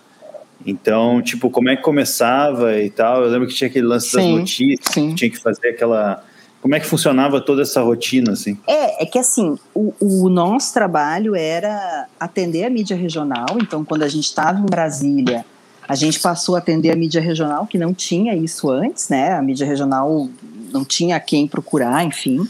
Então, 0.64 1.20
tipo, 1.20 1.50
como 1.50 1.68
é 1.68 1.76
que 1.76 1.82
começava 1.82 2.80
e 2.80 2.88
tal? 2.88 3.22
Eu 3.22 3.30
lembro 3.30 3.48
que 3.48 3.54
tinha 3.54 3.68
aquele 3.68 3.86
lance 3.86 4.10
sim, 4.10 4.16
das 4.16 4.26
notícias, 4.26 4.94
sim. 4.94 5.14
tinha 5.14 5.30
que 5.30 5.38
fazer 5.38 5.68
aquela 5.68 6.24
como 6.60 6.76
é 6.76 6.80
que 6.80 6.86
funcionava 6.86 7.40
toda 7.40 7.62
essa 7.62 7.82
rotina, 7.82 8.34
assim? 8.34 8.56
É, 8.68 9.02
é 9.02 9.06
que 9.06 9.18
assim, 9.18 9.58
o, 9.74 9.92
o 10.00 10.28
nosso 10.28 10.72
trabalho 10.72 11.34
era 11.34 12.06
atender 12.20 12.62
a 12.62 12.70
mídia 12.70 12.96
regional, 12.96 13.58
então 13.60 13.84
quando 13.84 14.04
a 14.04 14.08
gente 14.08 14.26
estava 14.26 14.60
em 14.60 14.66
Brasília, 14.66 15.44
A 15.88 15.94
gente 15.94 16.20
passou 16.20 16.54
a 16.54 16.58
atender 16.58 16.90
a 16.90 16.96
mídia 16.96 17.20
regional, 17.20 17.66
que 17.66 17.76
não 17.76 17.92
tinha 17.92 18.34
isso 18.34 18.70
antes, 18.70 19.08
né? 19.08 19.32
A 19.32 19.42
mídia 19.42 19.66
regional 19.66 20.28
não 20.72 20.84
tinha 20.84 21.18
quem 21.18 21.46
procurar, 21.46 22.04
enfim. 22.04 22.48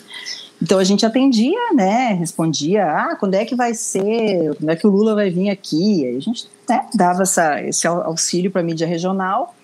Então 0.62 0.78
a 0.78 0.84
gente 0.84 1.04
atendia, 1.04 1.58
né? 1.74 2.12
Respondia, 2.12 2.86
ah, 2.86 3.16
quando 3.16 3.34
é 3.34 3.44
que 3.44 3.56
vai 3.56 3.74
ser? 3.74 4.54
Quando 4.56 4.70
é 4.70 4.76
que 4.76 4.86
o 4.86 4.90
Lula 4.90 5.12
vai 5.12 5.28
vir 5.28 5.50
aqui? 5.50 6.06
Aí 6.06 6.16
a 6.16 6.20
gente 6.20 6.46
né, 6.68 6.86
dava 6.94 7.22
essa, 7.22 7.60
esse 7.62 7.84
auxílio 7.84 8.48
para 8.48 8.60
a 8.60 8.64
mídia 8.64 8.86
regional. 8.86 9.56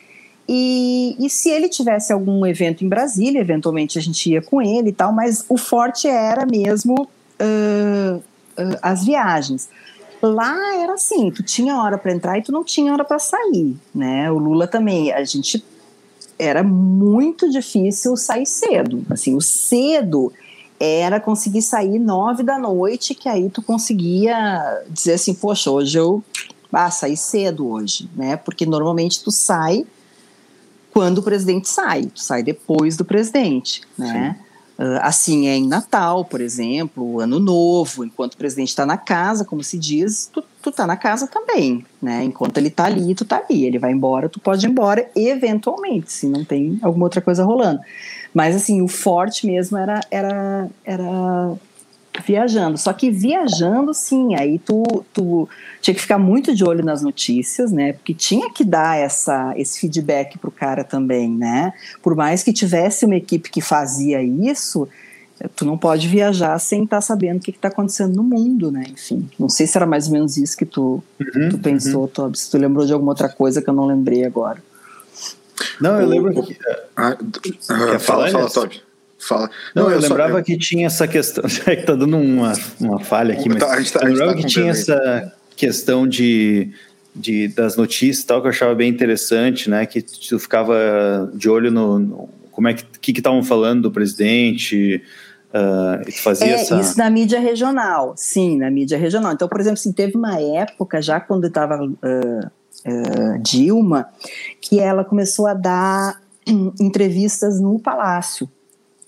E, 0.48 1.14
e, 1.20 1.30
se 1.30 1.50
ele 1.50 1.68
tivesse 1.68 2.12
algum 2.12 2.44
evento 2.44 2.84
em 2.84 2.88
Brasília, 2.88 3.38
eventualmente 3.38 3.96
a 3.96 4.02
gente 4.02 4.30
ia 4.30 4.42
com 4.42 4.60
ele 4.60 4.88
e 4.88 4.92
tal, 4.92 5.12
mas 5.12 5.44
o 5.48 5.56
forte 5.56 6.08
era 6.08 6.44
mesmo 6.44 6.94
uh, 7.02 8.16
uh, 8.16 8.78
as 8.82 9.04
viagens. 9.04 9.68
Lá 10.20 10.74
era 10.82 10.94
assim, 10.94 11.30
tu 11.30 11.44
tinha 11.44 11.76
hora 11.76 11.96
para 11.96 12.12
entrar 12.12 12.38
e 12.38 12.42
tu 12.42 12.50
não 12.50 12.64
tinha 12.64 12.92
hora 12.92 13.04
para 13.04 13.20
sair, 13.20 13.76
né? 13.94 14.32
O 14.32 14.38
Lula 14.38 14.66
também, 14.66 15.12
a 15.12 15.22
gente 15.22 15.62
era 16.36 16.64
muito 16.64 17.48
difícil 17.50 18.16
sair 18.16 18.46
cedo. 18.46 19.04
Assim, 19.10 19.36
o 19.36 19.40
cedo 19.40 20.32
era 20.80 21.20
conseguir 21.20 21.62
sair 21.62 21.98
nove 21.98 22.42
da 22.42 22.58
noite, 22.58 23.14
que 23.14 23.28
aí 23.28 23.50
tu 23.50 23.62
conseguia 23.62 24.82
dizer 24.88 25.14
assim, 25.14 25.34
poxa, 25.34 25.70
hoje 25.70 25.98
eu 25.98 26.22
ah, 26.72 26.90
saí 26.90 27.16
cedo 27.16 27.68
hoje, 27.68 28.08
né? 28.14 28.36
Porque 28.36 28.66
normalmente 28.66 29.22
tu 29.22 29.30
sai 29.30 29.86
quando 30.92 31.18
o 31.18 31.22
presidente 31.22 31.68
sai, 31.68 32.06
tu 32.06 32.20
sai 32.20 32.42
depois 32.42 32.96
do 32.96 33.04
presidente, 33.04 33.82
né? 33.96 34.36
Sim. 34.38 34.48
Uh, 34.78 34.98
assim 35.02 35.48
é 35.48 35.56
em 35.56 35.66
Natal, 35.66 36.24
por 36.24 36.40
exemplo, 36.40 37.18
Ano 37.18 37.40
Novo, 37.40 38.04
enquanto 38.04 38.34
o 38.34 38.36
presidente 38.36 38.68
está 38.68 38.86
na 38.86 38.96
casa, 38.96 39.44
como 39.44 39.60
se 39.60 39.76
diz, 39.76 40.30
tu, 40.32 40.40
tu 40.62 40.70
tá 40.70 40.86
na 40.86 40.96
casa 40.96 41.26
também, 41.26 41.84
né? 42.00 42.22
Enquanto 42.22 42.58
ele 42.58 42.70
tá 42.70 42.84
ali, 42.84 43.12
tu 43.12 43.24
tá 43.24 43.42
ali. 43.44 43.64
Ele 43.64 43.76
vai 43.76 43.90
embora, 43.90 44.28
tu 44.28 44.38
pode 44.38 44.64
ir 44.64 44.70
embora, 44.70 45.10
eventualmente, 45.16 46.12
se 46.12 46.28
não 46.28 46.44
tem 46.44 46.78
alguma 46.80 47.06
outra 47.06 47.20
coisa 47.20 47.44
rolando. 47.44 47.80
Mas 48.34 48.54
assim, 48.54 48.82
o 48.82 48.88
forte 48.88 49.46
mesmo 49.46 49.76
era, 49.76 50.00
era, 50.10 50.68
era 50.84 51.56
viajando. 52.24 52.78
Só 52.78 52.92
que 52.92 53.10
viajando, 53.10 53.92
sim, 53.94 54.34
aí 54.34 54.58
tu, 54.58 54.82
tu 55.12 55.48
tinha 55.80 55.94
que 55.94 56.00
ficar 56.00 56.18
muito 56.18 56.54
de 56.54 56.64
olho 56.64 56.84
nas 56.84 57.02
notícias, 57.02 57.72
né? 57.72 57.92
Porque 57.92 58.14
tinha 58.14 58.50
que 58.52 58.64
dar 58.64 58.98
essa, 58.98 59.52
esse 59.56 59.80
feedback 59.80 60.38
pro 60.38 60.50
cara 60.50 60.84
também, 60.84 61.30
né? 61.30 61.72
Por 62.02 62.14
mais 62.14 62.42
que 62.42 62.52
tivesse 62.52 63.04
uma 63.04 63.16
equipe 63.16 63.50
que 63.50 63.60
fazia 63.60 64.22
isso, 64.22 64.88
tu 65.54 65.64
não 65.64 65.78
pode 65.78 66.08
viajar 66.08 66.58
sem 66.58 66.84
estar 66.84 66.96
tá 66.96 67.00
sabendo 67.00 67.38
o 67.38 67.40
que 67.40 67.50
está 67.50 67.68
acontecendo 67.68 68.16
no 68.16 68.22
mundo, 68.22 68.70
né? 68.70 68.84
Enfim, 68.90 69.28
não 69.38 69.48
sei 69.48 69.66
se 69.66 69.76
era 69.76 69.86
mais 69.86 70.06
ou 70.06 70.12
menos 70.12 70.36
isso 70.36 70.56
que 70.56 70.66
tu, 70.66 71.02
uhum, 71.20 71.48
tu 71.50 71.58
pensou, 71.58 72.10
uhum. 72.18 72.34
Se 72.34 72.50
tu 72.50 72.58
lembrou 72.58 72.84
de 72.84 72.92
alguma 72.92 73.12
outra 73.12 73.28
coisa 73.28 73.62
que 73.62 73.68
eu 73.68 73.74
não 73.74 73.86
lembrei 73.86 74.24
agora. 74.24 74.62
Não, 75.80 76.00
eu 76.00 76.06
lembro 76.06 76.42
que. 76.42 76.56
Ah, 76.96 77.16
ah, 77.68 77.98
fala, 77.98 78.30
fala, 78.30 78.50
Toby. 78.50 78.82
Fala. 79.18 79.50
Não, 79.74 79.84
não 79.84 79.90
eu, 79.90 79.96
eu, 79.96 80.02
lembrava 80.02 80.38
só... 80.38 80.42
que 80.42 80.56
tinha 80.56 80.86
essa 80.86 81.06
questão. 81.08 81.44
É 81.66 81.76
que 81.76 81.82
tá 81.82 81.94
dando 81.94 82.16
uma, 82.16 82.52
uma 82.80 83.00
falha 83.00 83.34
aqui, 83.34 83.48
mas. 83.48 83.58
Tá, 83.58 83.72
a 83.72 83.80
gente 83.80 83.92
tá, 83.92 84.00
eu 84.00 84.08
lembrava 84.08 84.32
tá 84.32 84.38
que 84.38 84.46
tinha 84.46 84.70
essa 84.70 85.32
questão 85.56 86.06
de, 86.06 86.70
de, 87.14 87.48
das 87.48 87.76
notícias 87.76 88.24
e 88.24 88.26
tal, 88.26 88.40
que 88.40 88.46
eu 88.46 88.50
achava 88.50 88.74
bem 88.74 88.88
interessante, 88.88 89.68
né? 89.68 89.84
Que 89.86 90.02
tu 90.02 90.38
ficava 90.38 91.30
de 91.34 91.48
olho 91.48 91.70
no. 91.70 91.98
no 91.98 92.28
como 92.52 92.66
é 92.66 92.74
que 92.74 93.12
estavam 93.12 93.42
falando 93.42 93.82
do 93.82 93.92
presidente. 93.92 95.02
Uh, 95.48 96.12
fazia 96.20 96.48
é, 96.48 96.60
essa... 96.60 96.78
isso 96.78 96.98
na 96.98 97.08
mídia 97.08 97.40
regional, 97.40 98.14
sim, 98.16 98.58
na 98.58 98.70
mídia 98.70 98.98
regional. 98.98 99.32
Então, 99.32 99.48
por 99.48 99.60
exemplo, 99.60 99.78
assim, 99.78 99.92
teve 99.92 100.16
uma 100.16 100.38
época, 100.40 101.00
já 101.00 101.18
quando 101.20 101.46
estava 101.46 101.82
uh, 101.82 102.50
uh, 102.86 103.38
Dilma, 103.40 104.08
que 104.60 104.78
ela 104.80 105.04
começou 105.04 105.46
a 105.46 105.54
dar 105.54 106.20
um, 106.48 106.72
entrevistas 106.80 107.60
no 107.60 107.78
Palácio 107.78 108.48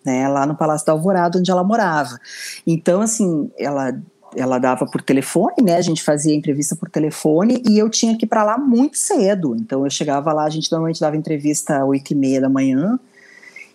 né, 0.04 0.28
lá 0.28 0.46
no 0.46 0.54
Palácio 0.54 0.86
da 0.86 0.92
Alvorada, 0.92 1.38
onde 1.38 1.50
ela 1.50 1.64
morava. 1.64 2.18
Então, 2.66 3.00
assim, 3.00 3.50
ela 3.58 3.94
ela 4.36 4.60
dava 4.60 4.86
por 4.86 5.02
telefone, 5.02 5.56
né? 5.60 5.76
A 5.76 5.80
gente 5.80 6.04
fazia 6.04 6.32
entrevista 6.32 6.76
por 6.76 6.88
telefone 6.88 7.62
e 7.68 7.76
eu 7.76 7.90
tinha 7.90 8.16
que 8.16 8.24
ir 8.24 8.28
para 8.28 8.44
lá 8.44 8.56
muito 8.56 8.96
cedo. 8.96 9.56
Então 9.56 9.84
eu 9.84 9.90
chegava 9.90 10.32
lá, 10.32 10.44
a 10.44 10.50
gente 10.50 10.70
normalmente 10.70 11.00
dava 11.00 11.16
entrevista 11.16 11.78
às 11.78 11.82
oito 11.82 12.12
e 12.12 12.14
meia 12.14 12.40
da 12.40 12.48
manhã. 12.48 12.96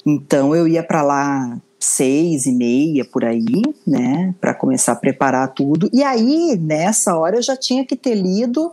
Então 0.05 0.55
eu 0.55 0.65
ia 0.65 0.81
para 0.81 1.01
lá 1.01 1.57
seis 1.77 2.45
e 2.45 2.53
meia 2.53 3.03
por 3.03 3.25
aí, 3.25 3.61
né? 3.85 4.33
Para 4.39 4.53
começar 4.53 4.93
a 4.93 4.95
preparar 4.95 5.53
tudo. 5.53 5.89
E 5.91 6.01
aí 6.01 6.57
nessa 6.57 7.17
hora 7.17 7.35
eu 7.35 7.41
já 7.41 7.57
tinha 7.57 7.85
que 7.85 7.97
ter 7.97 8.15
lido 8.15 8.71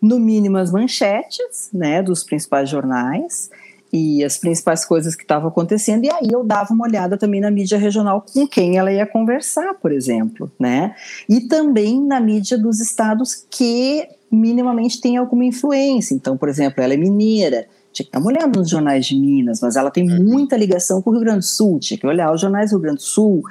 no 0.00 0.18
mínimo 0.18 0.56
as 0.56 0.70
manchetes, 0.70 1.68
né? 1.72 2.02
Dos 2.02 2.24
principais 2.24 2.68
jornais 2.68 3.50
e 3.92 4.24
as 4.24 4.38
principais 4.38 4.84
coisas 4.84 5.16
que 5.16 5.22
estavam 5.22 5.48
acontecendo, 5.48 6.04
e 6.04 6.10
aí 6.10 6.28
eu 6.32 6.44
dava 6.44 6.72
uma 6.72 6.86
olhada 6.86 7.18
também 7.18 7.40
na 7.40 7.50
mídia 7.50 7.76
regional 7.76 8.24
com 8.32 8.46
quem 8.46 8.78
ela 8.78 8.92
ia 8.92 9.04
conversar, 9.04 9.74
por 9.74 9.90
exemplo, 9.90 10.50
né? 10.58 10.94
E 11.28 11.40
também 11.40 12.00
na 12.00 12.20
mídia 12.20 12.56
dos 12.56 12.80
estados 12.80 13.44
que 13.50 14.06
minimamente 14.30 15.00
tem 15.00 15.16
alguma 15.16 15.44
influência. 15.44 16.14
Então, 16.14 16.36
por 16.36 16.48
exemplo, 16.48 16.82
ela 16.82 16.94
é 16.94 16.96
mineira, 16.96 17.66
tinha 17.92 18.06
que 18.06 18.12
dar 18.12 18.20
uma 18.20 18.28
olhada 18.28 18.58
nos 18.58 18.70
jornais 18.70 19.04
de 19.06 19.16
Minas, 19.16 19.60
mas 19.60 19.74
ela 19.74 19.90
tem 19.90 20.08
uhum. 20.08 20.22
muita 20.22 20.56
ligação 20.56 21.02
com 21.02 21.10
o 21.10 21.12
Rio 21.12 21.22
Grande 21.22 21.40
do 21.40 21.46
Sul, 21.46 21.80
tinha 21.80 21.98
que 21.98 22.06
olhar 22.06 22.32
os 22.32 22.40
jornais 22.40 22.70
do 22.70 22.74
Rio 22.74 22.82
Grande 22.82 22.98
do 22.98 23.02
Sul. 23.02 23.42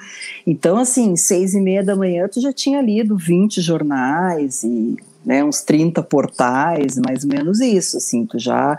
Então, 0.48 0.78
assim, 0.78 1.18
seis 1.18 1.54
e 1.54 1.60
meia 1.60 1.84
da 1.84 1.96
manhã 1.98 2.30
tu 2.30 2.40
já 2.40 2.54
tinha 2.54 2.82
lido 2.82 3.18
20 3.18 3.60
jornais 3.60 4.64
e 4.64 4.98
né, 5.26 5.44
uns 5.44 5.62
30 5.62 6.02
portais, 6.04 6.98
mais 6.98 7.24
ou 7.24 7.30
menos 7.30 7.60
isso, 7.60 7.98
assim, 7.98 8.26
tu 8.26 8.40
já 8.40 8.78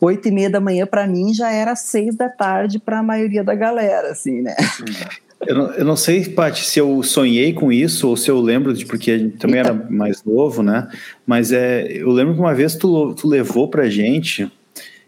oito 0.00 0.26
e 0.26 0.32
meia 0.32 0.50
da 0.50 0.60
manhã 0.60 0.84
para 0.84 1.06
mim 1.06 1.32
já 1.32 1.52
era 1.52 1.76
seis 1.76 2.16
da 2.16 2.28
tarde 2.28 2.78
para 2.78 2.98
a 2.98 3.02
maioria 3.02 3.44
da 3.44 3.54
galera, 3.54 4.10
assim, 4.10 4.42
né? 4.42 4.54
Eu 5.44 5.56
não, 5.56 5.70
eu 5.72 5.84
não 5.84 5.96
sei, 5.96 6.24
Paty, 6.24 6.64
se 6.64 6.78
eu 6.78 7.02
sonhei 7.02 7.52
com 7.52 7.72
isso 7.72 8.08
ou 8.08 8.16
se 8.16 8.30
eu 8.30 8.40
lembro 8.40 8.72
de 8.72 8.86
porque 8.86 9.10
a 9.10 9.18
gente 9.18 9.38
também 9.38 9.58
era 9.58 9.74
mais 9.74 10.22
novo, 10.22 10.62
né? 10.62 10.88
Mas 11.26 11.50
é, 11.50 11.84
eu 11.90 12.10
lembro 12.10 12.34
que 12.34 12.38
uma 12.38 12.54
vez 12.54 12.76
tu, 12.76 13.12
tu 13.14 13.26
levou 13.26 13.66
pra 13.66 13.88
gente, 13.88 14.48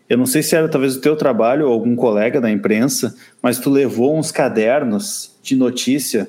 eu 0.09 0.19
não 0.19 0.27
sei 0.27 0.43
se 0.43 0.57
era 0.57 0.69
talvez 0.69 0.97
o 0.97 1.01
teu 1.01 1.15
trabalho 1.15 1.67
ou 1.67 1.73
algum 1.73 1.95
colega 1.95 2.41
da 2.41 2.51
imprensa, 2.51 3.15
mas 3.41 3.61
tu 3.61 3.71
levou 3.71 4.19
uns 4.19 4.33
cadernos 4.33 5.37
de 5.41 5.55
notícia 5.55 6.29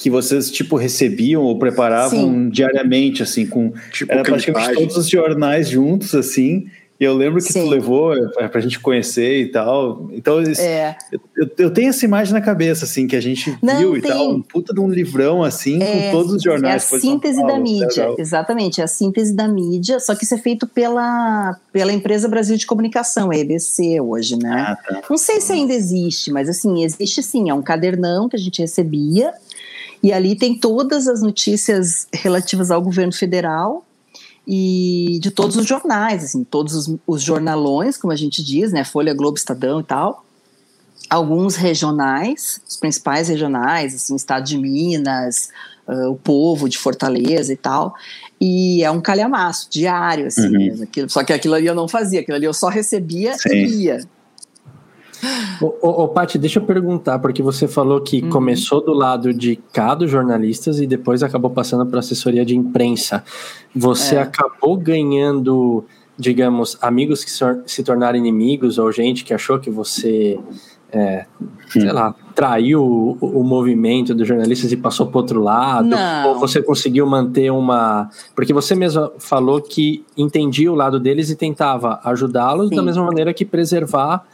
que 0.00 0.08
vocês 0.08 0.50
tipo 0.50 0.76
recebiam 0.76 1.42
ou 1.42 1.58
preparavam 1.58 2.18
Sim. 2.18 2.48
diariamente 2.48 3.22
assim 3.22 3.46
com 3.46 3.70
tipo, 3.92 4.10
era 4.10 4.22
praticamente 4.22 4.72
todos 4.74 4.96
os 4.96 5.08
jornais 5.08 5.68
juntos 5.68 6.14
assim 6.14 6.66
e 7.00 7.04
eu 7.04 7.14
lembro 7.14 7.42
que 7.42 7.50
Sim. 7.50 7.62
tu 7.62 7.70
levou 7.70 8.14
é, 8.14 8.46
pra 8.46 8.60
gente 8.60 8.78
conhecer 8.78 9.40
e 9.40 9.46
tal. 9.46 10.10
Então, 10.12 10.38
é. 10.38 10.94
eu, 11.34 11.50
eu, 11.56 11.70
tenho 11.70 11.88
essa 11.88 12.04
imagem 12.04 12.34
na 12.34 12.42
cabeça, 12.42 12.84
assim, 12.84 13.06
que 13.06 13.16
a 13.16 13.22
gente 13.22 13.56
Não, 13.62 13.78
viu 13.78 13.92
tem... 13.92 14.00
e 14.00 14.02
tal. 14.02 14.30
Um 14.30 14.42
puta 14.42 14.74
de 14.74 14.80
um 14.80 14.86
livrão, 14.86 15.42
assim, 15.42 15.82
é, 15.82 16.10
com 16.10 16.18
todos 16.18 16.34
os 16.34 16.42
jornais. 16.42 16.92
É 16.92 16.96
a 16.96 17.00
síntese 17.00 17.38
Paulo, 17.38 17.52
da 17.54 17.58
mídia, 17.58 18.02
legal. 18.02 18.16
exatamente. 18.18 18.82
É 18.82 18.84
a 18.84 18.86
síntese 18.86 19.34
da 19.34 19.48
mídia, 19.48 19.98
só 19.98 20.14
que 20.14 20.24
isso 20.24 20.34
é 20.34 20.38
feito 20.38 20.66
pela, 20.66 21.58
pela 21.72 21.90
empresa 21.90 22.28
Brasil 22.28 22.58
de 22.58 22.66
Comunicação, 22.66 23.30
a 23.30 23.34
EBC, 23.34 23.98
hoje, 23.98 24.36
né? 24.36 24.66
Ah, 24.68 24.76
tá. 24.76 25.00
Não 25.08 25.16
sei 25.16 25.40
se 25.40 25.54
ainda 25.54 25.72
existe, 25.72 26.30
mas, 26.30 26.50
assim, 26.50 26.84
existe 26.84 27.22
sim. 27.22 27.48
É 27.48 27.54
um 27.54 27.62
cadernão 27.62 28.28
que 28.28 28.36
a 28.36 28.38
gente 28.38 28.60
recebia. 28.60 29.32
E 30.02 30.12
ali 30.12 30.34
tem 30.34 30.58
todas 30.58 31.06
as 31.06 31.22
notícias 31.22 32.06
relativas 32.12 32.70
ao 32.70 32.80
governo 32.80 33.12
federal, 33.12 33.84
e 34.46 35.18
de 35.20 35.30
todos 35.30 35.56
os 35.56 35.66
jornais, 35.66 36.24
assim, 36.24 36.42
todos 36.42 36.74
os, 36.74 36.96
os, 37.06 37.22
jornalões, 37.22 37.96
como 37.96 38.12
a 38.12 38.16
gente 38.16 38.42
diz, 38.42 38.72
né, 38.72 38.82
Folha, 38.82 39.14
Globo, 39.14 39.36
Estadão 39.36 39.80
e 39.80 39.84
tal, 39.84 40.24
alguns 41.08 41.56
regionais, 41.56 42.60
os 42.68 42.76
principais 42.76 43.28
regionais, 43.28 43.94
assim, 43.94 44.16
Estado 44.16 44.44
de 44.44 44.58
Minas, 44.58 45.50
uh, 45.86 46.10
o 46.10 46.16
Povo 46.16 46.68
de 46.68 46.78
Fortaleza 46.78 47.52
e 47.52 47.56
tal, 47.56 47.94
e 48.40 48.82
é 48.82 48.90
um 48.90 49.00
calhamaço 49.00 49.68
diário, 49.70 50.26
assim, 50.26 50.46
uhum. 50.46 50.58
mesmo, 50.58 50.84
aquilo, 50.84 51.10
só 51.10 51.22
que 51.22 51.32
aquilo 51.32 51.54
ali 51.54 51.66
eu 51.66 51.74
não 51.74 51.86
fazia, 51.86 52.20
aquilo 52.20 52.36
ali 52.36 52.46
eu 52.46 52.54
só 52.54 52.68
recebia 52.68 53.36
Sim. 53.36 53.54
e 53.54 53.84
ia. 53.84 54.00
Ô, 55.60 55.74
ô, 55.82 56.04
ô 56.04 56.08
Paty, 56.08 56.38
deixa 56.38 56.58
eu 56.58 56.64
perguntar, 56.64 57.18
porque 57.18 57.42
você 57.42 57.68
falou 57.68 58.00
que 58.00 58.22
uhum. 58.22 58.30
começou 58.30 58.82
do 58.82 58.92
lado 58.92 59.32
de 59.34 59.56
cá 59.72 59.94
dos 59.94 60.10
jornalistas 60.10 60.80
e 60.80 60.86
depois 60.86 61.22
acabou 61.22 61.50
passando 61.50 61.84
para 61.86 62.00
assessoria 62.00 62.44
de 62.44 62.56
imprensa. 62.56 63.22
Você 63.74 64.16
é. 64.16 64.22
acabou 64.22 64.76
ganhando, 64.76 65.84
digamos, 66.16 66.78
amigos 66.80 67.24
que 67.24 67.30
se 67.66 67.82
tornaram 67.82 68.18
inimigos 68.18 68.78
ou 68.78 68.90
gente 68.90 69.24
que 69.24 69.34
achou 69.34 69.58
que 69.58 69.70
você, 69.70 70.38
é, 70.90 71.26
sei 71.68 71.92
lá, 71.92 72.14
traiu 72.34 72.82
o, 72.82 73.18
o, 73.20 73.44
movimento 73.44 74.14
dos 74.14 74.26
jornalistas 74.26 74.72
e 74.72 74.76
passou 74.76 75.08
para 75.08 75.20
outro 75.20 75.42
lado? 75.42 75.88
Não. 75.88 76.28
Ou 76.28 76.38
você 76.38 76.62
conseguiu 76.62 77.06
manter 77.06 77.50
uma. 77.52 78.08
Porque 78.34 78.54
você 78.54 78.74
mesma 78.74 79.12
falou 79.18 79.60
que 79.60 80.04
entendia 80.16 80.72
o 80.72 80.74
lado 80.74 80.98
deles 80.98 81.28
e 81.28 81.36
tentava 81.36 82.00
ajudá-los 82.04 82.70
da 82.70 82.82
mesma 82.82 83.04
maneira 83.04 83.34
que 83.34 83.44
preservar 83.44 84.24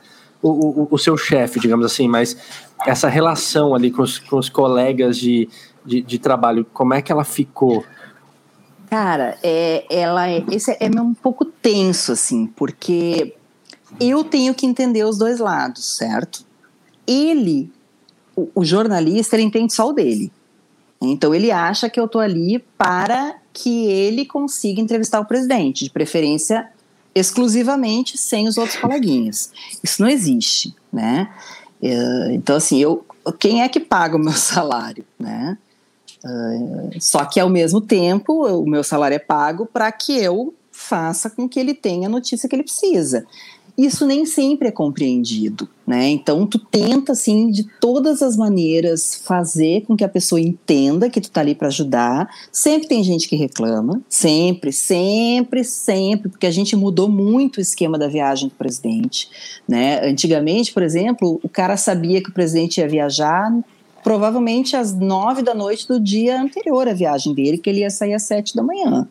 o, 0.43 0.82
o, 0.82 0.89
o 0.91 0.99
seu 0.99 1.16
chefe, 1.16 1.59
digamos 1.59 1.84
assim, 1.84 2.09
mas 2.09 2.37
essa 2.87 3.09
relação 3.09 3.74
ali 3.74 3.91
com 3.91 4.03
os, 4.03 4.18
com 4.18 4.37
os 4.39 4.49
colegas 4.49 5.16
de, 5.16 5.49
de, 5.84 6.01
de, 6.01 6.18
trabalho, 6.18 6.66
como 6.72 6.95
é 6.95 7.03
que 7.03 7.11
ela 7.11 7.24
ficou? 7.24 7.84
Cara, 8.89 9.37
é, 9.43 9.84
ela 9.91 10.28
é, 10.28 10.45
esse 10.51 10.70
é, 10.72 10.78
é 10.80 11.01
um 11.01 11.14
pouco 11.14 11.45
tenso, 11.45 12.12
assim, 12.12 12.47
porque 12.47 13.34
eu 14.01 14.22
tenho 14.24 14.55
que 14.55 14.66
entender 14.66 15.05
os 15.05 15.18
dois 15.18 15.41
lados, 15.41 15.97
certo? 15.97 16.45
Ele, 17.07 17.70
o, 18.34 18.49
o 18.55 18.64
jornalista, 18.64 19.37
ele 19.37 19.45
entende 19.45 19.72
só 19.72 19.89
o 19.89 19.93
dele. 19.93 20.30
Então 21.01 21.34
ele 21.34 21.51
acha 21.51 21.91
que 21.91 22.01
eu 22.01 22.09
tô 22.09 22.18
ali 22.18 22.59
para 22.78 23.37
que 23.53 23.87
ele 23.87 24.24
consiga 24.24 24.80
entrevistar 24.80 25.20
o 25.20 25.24
presidente, 25.24 25.84
de 25.84 25.91
preferência 25.91 26.68
exclusivamente 27.16 28.18
sem 28.18 28.46
os 28.46 28.58
outros 28.58 28.78
coleguinhas. 28.78 29.50
Isso 29.82 30.02
não 30.02 30.08
existe, 30.08 30.76
né? 30.92 31.32
É, 31.82 32.34
então 32.34 32.56
assim, 32.56 32.78
eu, 32.78 33.04
quem 33.38 33.62
é 33.62 33.68
que 33.68 33.80
paga 33.80 34.16
o 34.16 34.20
meu 34.20 34.32
salário, 34.36 35.04
né? 35.18 35.56
Uh, 36.24 36.90
só 37.00 37.24
que 37.24 37.38
ao 37.38 37.48
mesmo 37.48 37.80
tempo 37.80 38.46
o 38.46 38.68
meu 38.68 38.82
salário 38.82 39.14
é 39.14 39.18
pago 39.18 39.64
para 39.64 39.90
que 39.92 40.16
eu 40.18 40.52
faça 40.72 41.30
com 41.30 41.48
que 41.48 41.58
ele 41.58 41.72
tenha 41.72 42.08
a 42.08 42.10
notícia 42.10 42.48
que 42.48 42.54
ele 42.54 42.64
precisa 42.64 43.24
isso 43.77 44.07
nem 44.07 44.24
sempre 44.24 44.68
é 44.68 44.70
compreendido, 44.70 45.68
né? 45.87 46.09
Então 46.09 46.47
tu 46.47 46.59
tenta 46.59 47.12
assim 47.12 47.51
de 47.51 47.64
todas 47.79 48.22
as 48.22 48.37
maneiras 48.37 49.14
fazer 49.14 49.83
com 49.83 49.95
que 49.95 50.05
a 50.05 50.09
pessoa 50.09 50.41
entenda 50.41 51.11
que 51.11 51.20
tu 51.20 51.31
tá 51.31 51.43
ali 51.43 51.55
para 51.55 51.68
ajudar. 51.68 52.29
Sempre 52.51 52.89
tem 52.89 53.05
gente 53.05 53.29
que 53.29 53.37
reclama, 53.37 54.01
sempre, 54.09 54.72
sempre, 54.72 55.62
sempre, 55.62 56.31
porque 56.31 56.47
a 56.47 56.51
gente 56.51 56.74
mudou 56.74 57.09
muito 57.09 57.59
o 57.59 57.61
esquema 57.61 57.99
da 57.99 58.09
viagem 58.09 58.49
do 58.49 58.55
presidente, 58.55 59.29
né? 59.68 60.09
Antigamente, 60.09 60.72
por 60.72 60.83
exemplo, 60.83 61.39
o 61.43 61.49
cara 61.49 61.77
sabia 61.77 62.22
que 62.22 62.31
o 62.31 62.35
presidente 62.35 62.81
ia 62.81 62.89
viajar 62.89 63.53
provavelmente 64.03 64.77
às 64.77 64.95
nove 64.95 65.43
da 65.43 65.53
noite 65.53 65.87
do 65.87 65.99
dia 65.99 66.41
anterior 66.41 66.89
à 66.89 66.95
viagem 66.95 67.35
dele, 67.35 67.59
que 67.59 67.68
ele 67.68 67.81
ia 67.81 67.91
sair 67.91 68.14
às 68.14 68.22
sete 68.22 68.55
da 68.55 68.62
manhã 68.62 69.07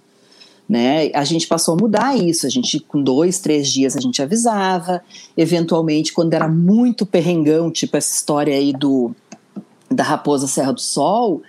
né? 0.67 1.11
A 1.13 1.23
gente 1.23 1.47
passou 1.47 1.75
a 1.75 1.77
mudar 1.77 2.17
isso. 2.17 2.45
A 2.45 2.49
gente, 2.49 2.79
com 2.79 3.01
dois, 3.01 3.39
três 3.39 3.67
dias, 3.67 3.95
a 3.95 4.01
gente 4.01 4.21
avisava. 4.21 5.01
Eventualmente, 5.37 6.11
quando 6.11 6.33
era 6.33 6.47
muito 6.47 7.05
perrengão, 7.05 7.71
tipo 7.71 7.95
essa 7.95 8.13
história 8.13 8.55
aí 8.55 8.73
do 8.73 9.11
da 9.89 10.03
Raposa 10.03 10.47
Serra 10.47 10.73
do 10.73 10.81
Sol, 10.81 11.43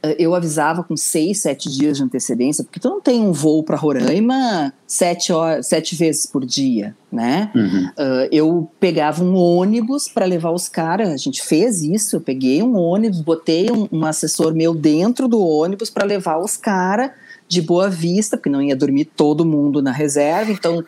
eh, 0.00 0.16
eu 0.18 0.34
avisava 0.34 0.84
com 0.84 0.96
seis, 0.96 1.42
sete 1.42 1.68
dias 1.68 1.96
de 1.96 2.04
antecedência, 2.04 2.62
porque 2.62 2.78
tu 2.78 2.88
não 2.88 3.00
tem 3.00 3.20
um 3.20 3.32
voo 3.32 3.64
para 3.64 3.76
Roraima 3.76 4.72
sete, 4.86 5.32
horas, 5.32 5.66
sete 5.66 5.96
vezes 5.96 6.24
por 6.24 6.46
dia, 6.46 6.96
né? 7.12 7.50
Uhum. 7.54 7.86
Uh, 7.88 8.28
eu 8.30 8.70
pegava 8.78 9.22
um 9.22 9.34
ônibus 9.34 10.08
para 10.08 10.24
levar 10.24 10.52
os 10.52 10.68
caras, 10.68 11.10
a 11.10 11.16
gente 11.16 11.42
fez 11.42 11.82
isso, 11.82 12.16
eu 12.16 12.20
peguei 12.20 12.62
um 12.62 12.76
ônibus, 12.76 13.20
botei 13.20 13.70
um, 13.70 13.88
um 13.90 14.06
assessor 14.06 14.54
meu 14.54 14.72
dentro 14.72 15.28
do 15.28 15.40
ônibus 15.40 15.90
para 15.90 16.06
levar 16.06 16.38
os 16.38 16.56
caras 16.56 17.10
de 17.50 17.60
Boa 17.60 17.90
Vista, 17.90 18.36
porque 18.36 18.48
não 18.48 18.62
ia 18.62 18.76
dormir 18.76 19.06
todo 19.06 19.44
mundo 19.44 19.82
na 19.82 19.90
reserva. 19.90 20.52
Então, 20.52 20.84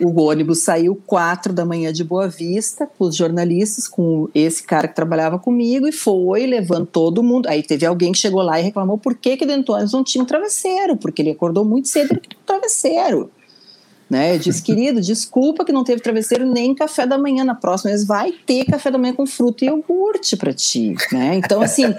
o 0.00 0.18
ônibus 0.22 0.60
saiu 0.60 0.98
quatro 1.06 1.52
da 1.52 1.62
manhã 1.62 1.92
de 1.92 2.02
Boa 2.02 2.26
Vista, 2.26 2.88
com 2.98 3.04
os 3.04 3.14
jornalistas, 3.14 3.86
com 3.86 4.26
esse 4.34 4.62
cara 4.62 4.88
que 4.88 4.96
trabalhava 4.96 5.38
comigo, 5.38 5.86
e 5.86 5.92
foi 5.92 6.46
levando 6.46 6.86
todo 6.86 7.22
mundo. 7.22 7.48
Aí 7.50 7.62
teve 7.62 7.84
alguém 7.84 8.12
que 8.12 8.18
chegou 8.18 8.40
lá 8.40 8.58
e 8.58 8.62
reclamou 8.62 8.96
por 8.96 9.14
que, 9.14 9.36
que 9.36 9.44
dentro 9.44 9.76
não 9.92 10.02
tinha 10.02 10.24
um 10.24 10.26
travesseiro, 10.26 10.96
porque 10.96 11.20
ele 11.20 11.32
acordou 11.32 11.66
muito 11.66 11.88
cedo 11.88 12.14
e 12.14 12.16
um 12.16 12.46
travesseiro. 12.46 13.30
Né? 14.08 14.36
Eu 14.36 14.38
disse, 14.38 14.62
querido, 14.62 15.02
desculpa 15.02 15.66
que 15.66 15.72
não 15.72 15.84
teve 15.84 16.00
travesseiro 16.00 16.46
nem 16.46 16.74
café 16.74 17.06
da 17.06 17.18
manhã 17.18 17.44
na 17.44 17.54
próxima, 17.54 17.90
mas 17.90 18.06
vai 18.06 18.32
ter 18.32 18.64
café 18.64 18.90
da 18.90 18.96
manhã 18.96 19.12
com 19.12 19.26
fruta 19.26 19.66
e 19.66 19.68
iogurte 19.68 20.34
para 20.34 20.54
ti, 20.54 20.94
né? 21.12 21.34
Então, 21.34 21.60
assim, 21.60 21.94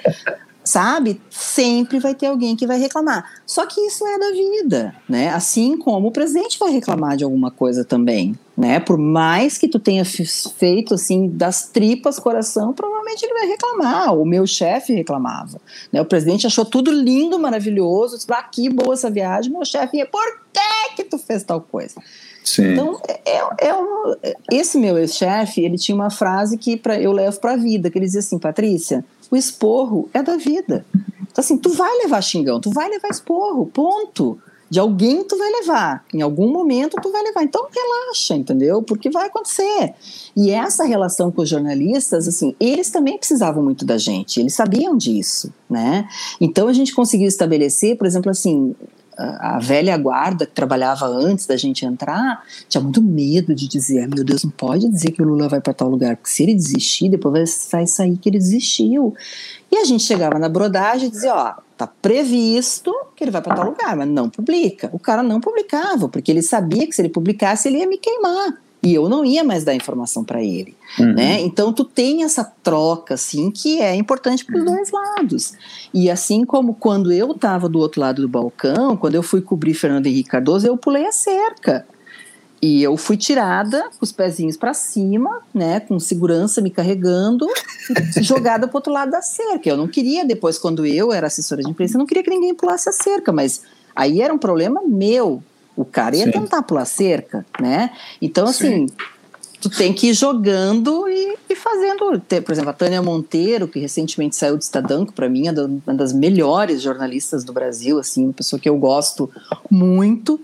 sabe? 0.67 1.21
Sempre 1.29 1.99
vai 1.99 2.13
ter 2.13 2.27
alguém 2.27 2.55
que 2.55 2.67
vai 2.67 2.77
reclamar. 2.77 3.25
Só 3.45 3.65
que 3.65 3.79
isso 3.81 4.05
é 4.05 4.19
da 4.19 4.31
vida, 4.31 4.95
né? 5.07 5.29
Assim 5.29 5.77
como 5.77 6.09
o 6.09 6.11
presidente 6.11 6.59
vai 6.59 6.71
reclamar 6.71 7.15
de 7.15 7.23
alguma 7.23 7.49
coisa 7.49 7.85
também, 7.85 8.37
né? 8.55 8.79
Por 8.79 8.97
mais 8.97 9.57
que 9.57 9.67
tu 9.67 9.79
tenha 9.79 10.03
feito 10.03 10.93
assim 10.93 11.29
das 11.29 11.69
tripas 11.69 12.19
coração, 12.19 12.73
provavelmente 12.73 13.23
ele 13.23 13.33
vai 13.33 13.47
reclamar. 13.47 14.13
O 14.13 14.25
meu 14.25 14.45
chefe 14.45 14.93
reclamava, 14.93 15.59
né? 15.91 16.01
O 16.01 16.05
presidente 16.05 16.45
achou 16.45 16.65
tudo 16.65 16.91
lindo, 16.91 17.39
maravilhoso, 17.39 18.17
disse, 18.17 18.27
ah, 18.31 18.43
que 18.43 18.69
boa 18.69 18.93
essa 18.93 19.09
viagem. 19.09 19.51
Meu 19.51 19.63
chefe 19.63 20.05
por 20.05 20.41
que 20.51 20.95
que 20.97 21.03
tu 21.05 21.17
fez 21.17 21.43
tal 21.43 21.61
coisa? 21.61 21.95
Sim. 22.43 22.73
Então, 22.73 22.99
é, 23.07 23.19
é, 23.25 23.67
é 23.69 23.75
um, 23.75 24.15
esse 24.51 24.77
meu 24.77 24.97
ex-chefe, 24.97 25.61
ele 25.61 25.77
tinha 25.77 25.95
uma 25.95 26.09
frase 26.09 26.57
que 26.57 26.77
pra, 26.77 26.99
eu 26.99 27.11
levo 27.11 27.39
para 27.39 27.53
a 27.53 27.57
vida, 27.57 27.89
que 27.89 27.97
ele 27.97 28.05
dizia 28.05 28.21
assim, 28.21 28.39
Patrícia, 28.39 29.03
o 29.29 29.35
esporro 29.35 30.09
é 30.13 30.21
da 30.21 30.37
vida. 30.37 30.85
Então, 31.21 31.43
assim, 31.43 31.57
tu 31.57 31.69
vai 31.69 31.95
levar 31.97 32.21
xingão, 32.21 32.59
tu 32.59 32.71
vai 32.71 32.89
levar 32.89 33.09
esporro, 33.09 33.65
ponto. 33.65 34.39
De 34.69 34.79
alguém 34.79 35.23
tu 35.23 35.37
vai 35.37 35.49
levar, 35.49 36.03
em 36.13 36.21
algum 36.21 36.51
momento 36.51 36.97
tu 37.01 37.09
vai 37.09 37.23
levar. 37.23 37.41
Então 37.43 37.67
relaxa, 37.73 38.35
entendeu? 38.35 38.83
Porque 38.83 39.09
vai 39.09 39.27
acontecer. 39.27 39.93
E 40.35 40.51
essa 40.51 40.83
relação 40.83 41.31
com 41.31 41.41
os 41.41 41.49
jornalistas, 41.49 42.27
assim, 42.27 42.53
eles 42.59 42.89
também 42.89 43.17
precisavam 43.17 43.63
muito 43.63 43.85
da 43.85 43.97
gente, 43.97 44.41
eles 44.41 44.53
sabiam 44.53 44.97
disso, 44.97 45.53
né? 45.69 46.07
Então 46.41 46.67
a 46.67 46.73
gente 46.73 46.93
conseguiu 46.93 47.29
estabelecer, 47.29 47.97
por 47.97 48.05
exemplo, 48.05 48.29
assim, 48.29 48.75
a 49.17 49.59
velha 49.59 49.97
guarda 49.97 50.45
que 50.45 50.51
trabalhava 50.51 51.07
antes 51.07 51.47
da 51.47 51.57
gente 51.57 51.85
entrar 51.85 52.43
tinha 52.69 52.81
muito 52.81 53.01
medo 53.01 53.55
de 53.55 53.67
dizer: 53.67 54.07
meu 54.07 54.23
Deus, 54.23 54.43
não 54.43 54.51
pode 54.51 54.87
dizer 54.87 55.11
que 55.11 55.21
o 55.21 55.25
Lula 55.25 55.49
vai 55.49 55.59
para 55.59 55.73
tal 55.73 55.89
lugar, 55.89 56.15
porque 56.15 56.29
se 56.29 56.43
ele 56.43 56.53
desistir, 56.53 57.09
depois 57.09 57.67
vai 57.71 57.87
sair 57.87 58.17
que 58.17 58.29
ele 58.29 58.37
desistiu. 58.37 59.15
E 59.71 59.77
a 59.77 59.85
gente 59.85 60.03
chegava 60.03 60.37
na 60.37 60.47
brodagem 60.47 61.07
e 61.07 61.11
dizia: 61.11 61.33
ó, 61.33 61.55
tá 61.75 61.87
previsto 61.87 62.93
que 63.15 63.23
ele 63.23 63.31
vai 63.31 63.41
para 63.41 63.55
tal 63.55 63.65
lugar, 63.65 63.95
mas 63.95 64.07
não 64.07 64.29
publica. 64.29 64.89
O 64.93 64.99
cara 64.99 65.23
não 65.23 65.41
publicava, 65.41 66.07
porque 66.07 66.31
ele 66.31 66.41
sabia 66.41 66.85
que 66.85 66.93
se 66.93 67.01
ele 67.01 67.09
publicasse, 67.09 67.67
ele 67.67 67.79
ia 67.79 67.87
me 67.87 67.97
queimar 67.97 68.66
e 68.81 68.93
eu 68.93 69.09
não 69.09 69.25
ia 69.25 69.43
mais 69.43 69.63
dar 69.63 69.73
informação 69.73 70.23
para 70.23 70.41
ele, 70.41 70.75
uhum. 70.99 71.13
né? 71.13 71.41
Então 71.41 71.73
tu 71.73 71.83
tem 71.83 72.23
essa 72.23 72.43
troca 72.43 73.15
assim 73.15 73.49
que 73.49 73.81
é 73.81 73.95
importante 73.95 74.45
para 74.45 74.57
os 74.57 74.63
uhum. 74.63 74.75
dois 74.75 74.91
lados. 74.91 75.53
E 75.93 76.09
assim 76.09 76.45
como 76.45 76.75
quando 76.75 77.11
eu 77.11 77.31
estava 77.31 77.67
do 77.67 77.79
outro 77.79 77.99
lado 77.99 78.21
do 78.21 78.29
balcão, 78.29 78.95
quando 78.95 79.15
eu 79.15 79.23
fui 79.23 79.41
cobrir 79.41 79.73
Fernando 79.73 80.05
Henrique 80.05 80.29
Cardoso, 80.29 80.67
eu 80.67 80.77
pulei 80.77 81.05
a 81.05 81.11
cerca. 81.11 81.85
E 82.61 82.81
eu 82.81 82.97
fui 82.97 83.17
tirada 83.17 83.83
com 83.83 84.03
os 84.03 84.11
pezinhos 84.11 84.57
para 84.57 84.73
cima, 84.73 85.41
né, 85.53 85.79
com 85.79 85.99
segurança 85.99 86.59
me 86.59 86.71
carregando, 86.71 87.47
jogada 88.21 88.67
para 88.67 88.77
outro 88.77 88.91
lado 88.91 89.11
da 89.11 89.21
cerca. 89.21 89.69
Eu 89.69 89.77
não 89.77 89.87
queria 89.87 90.25
depois 90.25 90.57
quando 90.57 90.85
eu 90.85 91.11
era 91.11 91.27
assessora 91.27 91.61
de 91.61 91.69
imprensa, 91.69 91.95
eu 91.95 91.99
não 91.99 92.05
queria 92.05 92.23
que 92.23 92.29
ninguém 92.29 92.55
pulasse 92.55 92.89
a 92.89 92.91
cerca, 92.91 93.31
mas 93.31 93.61
aí 93.95 94.21
era 94.21 94.33
um 94.33 94.39
problema 94.39 94.81
meu, 94.83 95.43
o 95.77 95.85
cara 95.85 96.15
ia 96.15 96.25
Sim. 96.25 96.31
tentar 96.31 96.63
pular 96.63 96.85
cerca, 96.85 97.45
né? 97.61 97.91
Então, 98.19 98.47
assim, 98.47 98.87
Sim. 98.87 98.95
tu 99.61 99.69
tem 99.69 99.93
que 99.93 100.07
ir 100.07 100.13
jogando 100.13 101.07
e, 101.07 101.37
e 101.47 101.55
fazendo. 101.55 102.19
Por 102.19 102.51
exemplo, 102.51 102.71
a 102.71 102.73
Tânia 102.73 103.01
Monteiro, 103.01 103.67
que 103.67 103.79
recentemente 103.79 104.35
saiu 104.35 104.57
do 104.57 104.61
Estadão, 104.61 105.05
que 105.05 105.13
para 105.13 105.29
mim 105.29 105.47
é 105.47 105.51
uma 105.51 105.93
das 105.93 106.11
melhores 106.11 106.81
jornalistas 106.81 107.43
do 107.43 107.53
Brasil, 107.53 107.99
assim, 107.99 108.25
uma 108.25 108.33
pessoa 108.33 108.59
que 108.59 108.67
eu 108.67 108.77
gosto 108.77 109.29
muito 109.69 110.41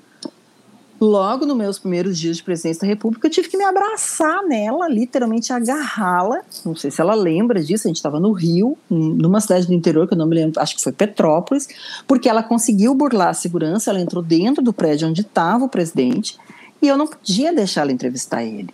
logo 1.04 1.45
nos 1.45 1.58
meus 1.58 1.78
primeiros 1.78 2.18
dias 2.18 2.38
de 2.38 2.43
presidência 2.43 2.82
da 2.82 2.88
República, 2.88 3.28
eu 3.28 3.32
tive 3.32 3.49
que 3.49 3.58
me 3.58 3.64
abraçar 3.64 4.41
nela, 4.43 4.88
literalmente 4.88 5.51
agarrá-la. 5.51 6.41
Não 6.66 6.76
sei 6.76 6.89
se 6.89 7.01
ela 7.01 7.14
lembra 7.14 7.62
disso, 7.62 7.88
a 7.88 7.89
gente 7.89 7.97
estava 7.97 8.20
no 8.20 8.32
Rio, 8.32 8.78
numa 8.89 9.41
cidade 9.41 9.68
do 9.68 9.74
interior, 9.74 10.08
que 10.08 10.14
eu 10.14 10.18
não 10.18 10.26
me 10.26 10.36
lembro, 10.36 10.62
acho 10.62 10.76
que 10.76 10.82
foi 10.82 10.93
Petrópolis, 10.93 11.68
porque 12.08 12.30
ela 12.30 12.41
conseguiu 12.41 12.95
burlar 12.95 13.30
a 13.30 13.34
segurança, 13.34 13.91
ela 13.91 13.99
entrou 13.99 14.24
dentro 14.24 14.64
do 14.64 14.72
prédio 14.72 15.08
onde 15.08 15.22
estava 15.22 15.66
o 15.66 15.70
presidente, 15.70 16.38
e 16.82 16.88
eu 16.88 16.97
não 16.97 17.08
podia 17.08 17.54
deixar 17.54 17.82
ela 17.82 17.91
entrevistar 17.91 18.43
ele. 18.43 18.70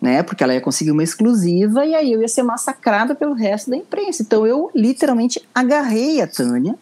Né, 0.00 0.22
porque 0.22 0.42
ela 0.42 0.54
ia 0.54 0.62
conseguir 0.62 0.92
uma 0.92 1.02
exclusiva 1.02 1.84
e 1.84 1.94
aí 1.94 2.10
eu 2.10 2.22
ia 2.22 2.28
ser 2.28 2.42
massacrada 2.42 3.14
pelo 3.14 3.34
resto 3.34 3.68
da 3.68 3.76
imprensa. 3.76 4.22
Então 4.22 4.46
eu 4.46 4.70
literalmente 4.74 5.46
agarrei 5.54 6.22
a 6.22 6.26
Tânia 6.26 6.74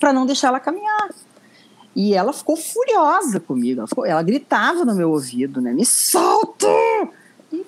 para 0.00 0.14
não 0.14 0.24
deixar 0.24 0.48
ela 0.48 0.58
caminhar. 0.58 1.10
E 1.94 2.14
ela 2.14 2.32
ficou 2.32 2.56
furiosa 2.56 3.38
comigo. 3.38 3.80
Ela, 3.80 3.88
ficou, 3.88 4.06
ela 4.06 4.22
gritava 4.22 4.84
no 4.84 4.94
meu 4.94 5.10
ouvido, 5.10 5.60
né? 5.60 5.72
Me 5.72 5.84
solta! 5.84 6.66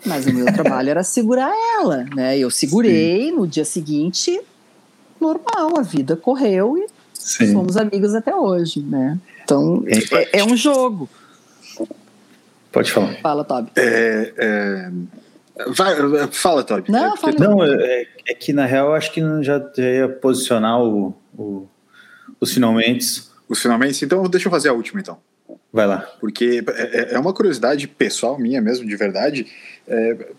Mas 0.06 0.26
o 0.26 0.32
meu 0.32 0.46
trabalho 0.52 0.90
era 0.90 1.02
segurar 1.02 1.52
ela, 1.78 2.04
né? 2.14 2.38
Eu 2.38 2.50
segurei, 2.50 3.28
Sim. 3.28 3.32
no 3.32 3.46
dia 3.46 3.64
seguinte, 3.64 4.40
normal, 5.20 5.78
a 5.78 5.82
vida 5.82 6.16
correu 6.16 6.78
e 6.78 6.86
Sim. 7.12 7.52
somos 7.52 7.76
amigos 7.76 8.14
até 8.14 8.34
hoje, 8.34 8.80
né? 8.80 9.18
Então, 9.42 9.84
é, 9.86 10.40
é 10.40 10.44
um 10.44 10.56
jogo. 10.56 11.08
Pode 12.72 12.90
falar. 12.90 13.14
Fala, 13.20 13.44
Toby. 13.44 13.70
É, 13.76 14.32
é... 14.36 14.90
Vai, 15.68 15.94
fala, 16.32 16.64
Toby. 16.64 16.90
Não, 16.90 17.14
é, 17.14 17.38
não 17.38 17.64
é, 17.64 18.06
é, 18.26 18.34
que 18.34 18.52
na 18.52 18.64
real 18.64 18.88
eu 18.88 18.94
acho 18.94 19.12
que 19.12 19.20
já, 19.42 19.60
já 19.76 19.84
ia 19.84 20.08
posicionar 20.08 20.82
o, 20.82 21.14
o, 21.38 21.68
os 22.40 22.52
finalmente 22.52 23.22
os 23.54 23.62
finalmente. 23.62 24.04
Então, 24.04 24.22
deixa 24.28 24.48
eu 24.48 24.50
fazer 24.50 24.68
a 24.68 24.72
última, 24.72 25.00
então. 25.00 25.18
Vai 25.72 25.86
lá. 25.86 25.98
Porque 26.20 26.62
é, 26.68 27.12
é, 27.12 27.14
é 27.14 27.18
uma 27.18 27.32
curiosidade 27.32 27.88
pessoal 27.88 28.38
minha 28.38 28.60
mesmo, 28.60 28.86
de 28.86 28.96
verdade. 28.96 29.46
É, 29.88 30.34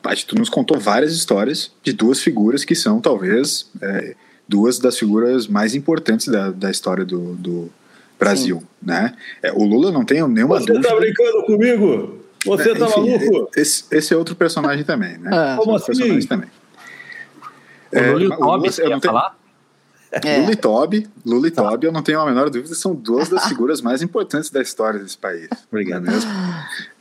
Paty, 0.00 0.26
tu 0.26 0.36
nos 0.36 0.48
contou 0.48 0.78
várias 0.78 1.12
histórias 1.12 1.72
de 1.82 1.92
duas 1.92 2.20
figuras 2.20 2.64
que 2.64 2.74
são, 2.74 3.00
talvez, 3.00 3.70
é, 3.80 4.14
duas 4.46 4.78
das 4.78 4.98
figuras 4.98 5.46
mais 5.46 5.74
importantes 5.74 6.28
da, 6.28 6.50
da 6.50 6.70
história 6.70 7.04
do, 7.04 7.34
do 7.34 7.70
Brasil, 8.18 8.58
Sim. 8.58 8.66
né? 8.82 9.14
É, 9.42 9.52
o 9.52 9.64
Lula 9.64 9.90
não 9.90 10.04
tem 10.04 10.26
nenhuma 10.28 10.60
Você 10.60 10.66
dúvida. 10.66 10.88
Você 10.88 10.94
tá 10.94 11.00
brincando 11.00 11.42
comigo? 11.44 12.18
Você 12.46 12.70
é, 12.70 12.74
tá 12.74 12.86
enfim, 12.86 13.00
maluco? 13.00 13.50
Esse, 13.56 13.84
esse, 13.90 14.14
é 14.14 14.16
outro 14.16 14.34
personagem 14.36 14.84
também, 14.84 15.18
né? 15.18 15.30
Ah, 15.32 15.56
Como 15.58 15.74
assim? 15.74 15.86
Personagem 15.86 16.28
também. 16.28 16.50
O 17.92 18.12
Lula 18.12 18.22
e 18.22 18.26
o 18.28 18.36
Toby, 18.36 18.72
você 18.72 18.86
ia 18.86 19.00
falar? 19.00 19.41
É. 20.12 20.38
Lula 20.38 20.52
e 20.52 20.56
Toby, 20.56 21.08
Lula 21.24 21.48
e. 21.48 21.50
Toby, 21.50 21.86
eu 21.86 21.92
não 21.92 22.02
tenho 22.02 22.20
a 22.20 22.26
menor 22.26 22.50
dúvida, 22.50 22.74
são 22.74 22.94
duas 22.94 23.30
das 23.30 23.46
figuras 23.48 23.80
mais 23.80 24.02
importantes 24.02 24.50
da 24.50 24.60
história 24.60 25.00
desse 25.00 25.16
país. 25.16 25.48
Obrigado. 25.70 26.06
É 26.06 26.10
mesmo? 26.10 26.30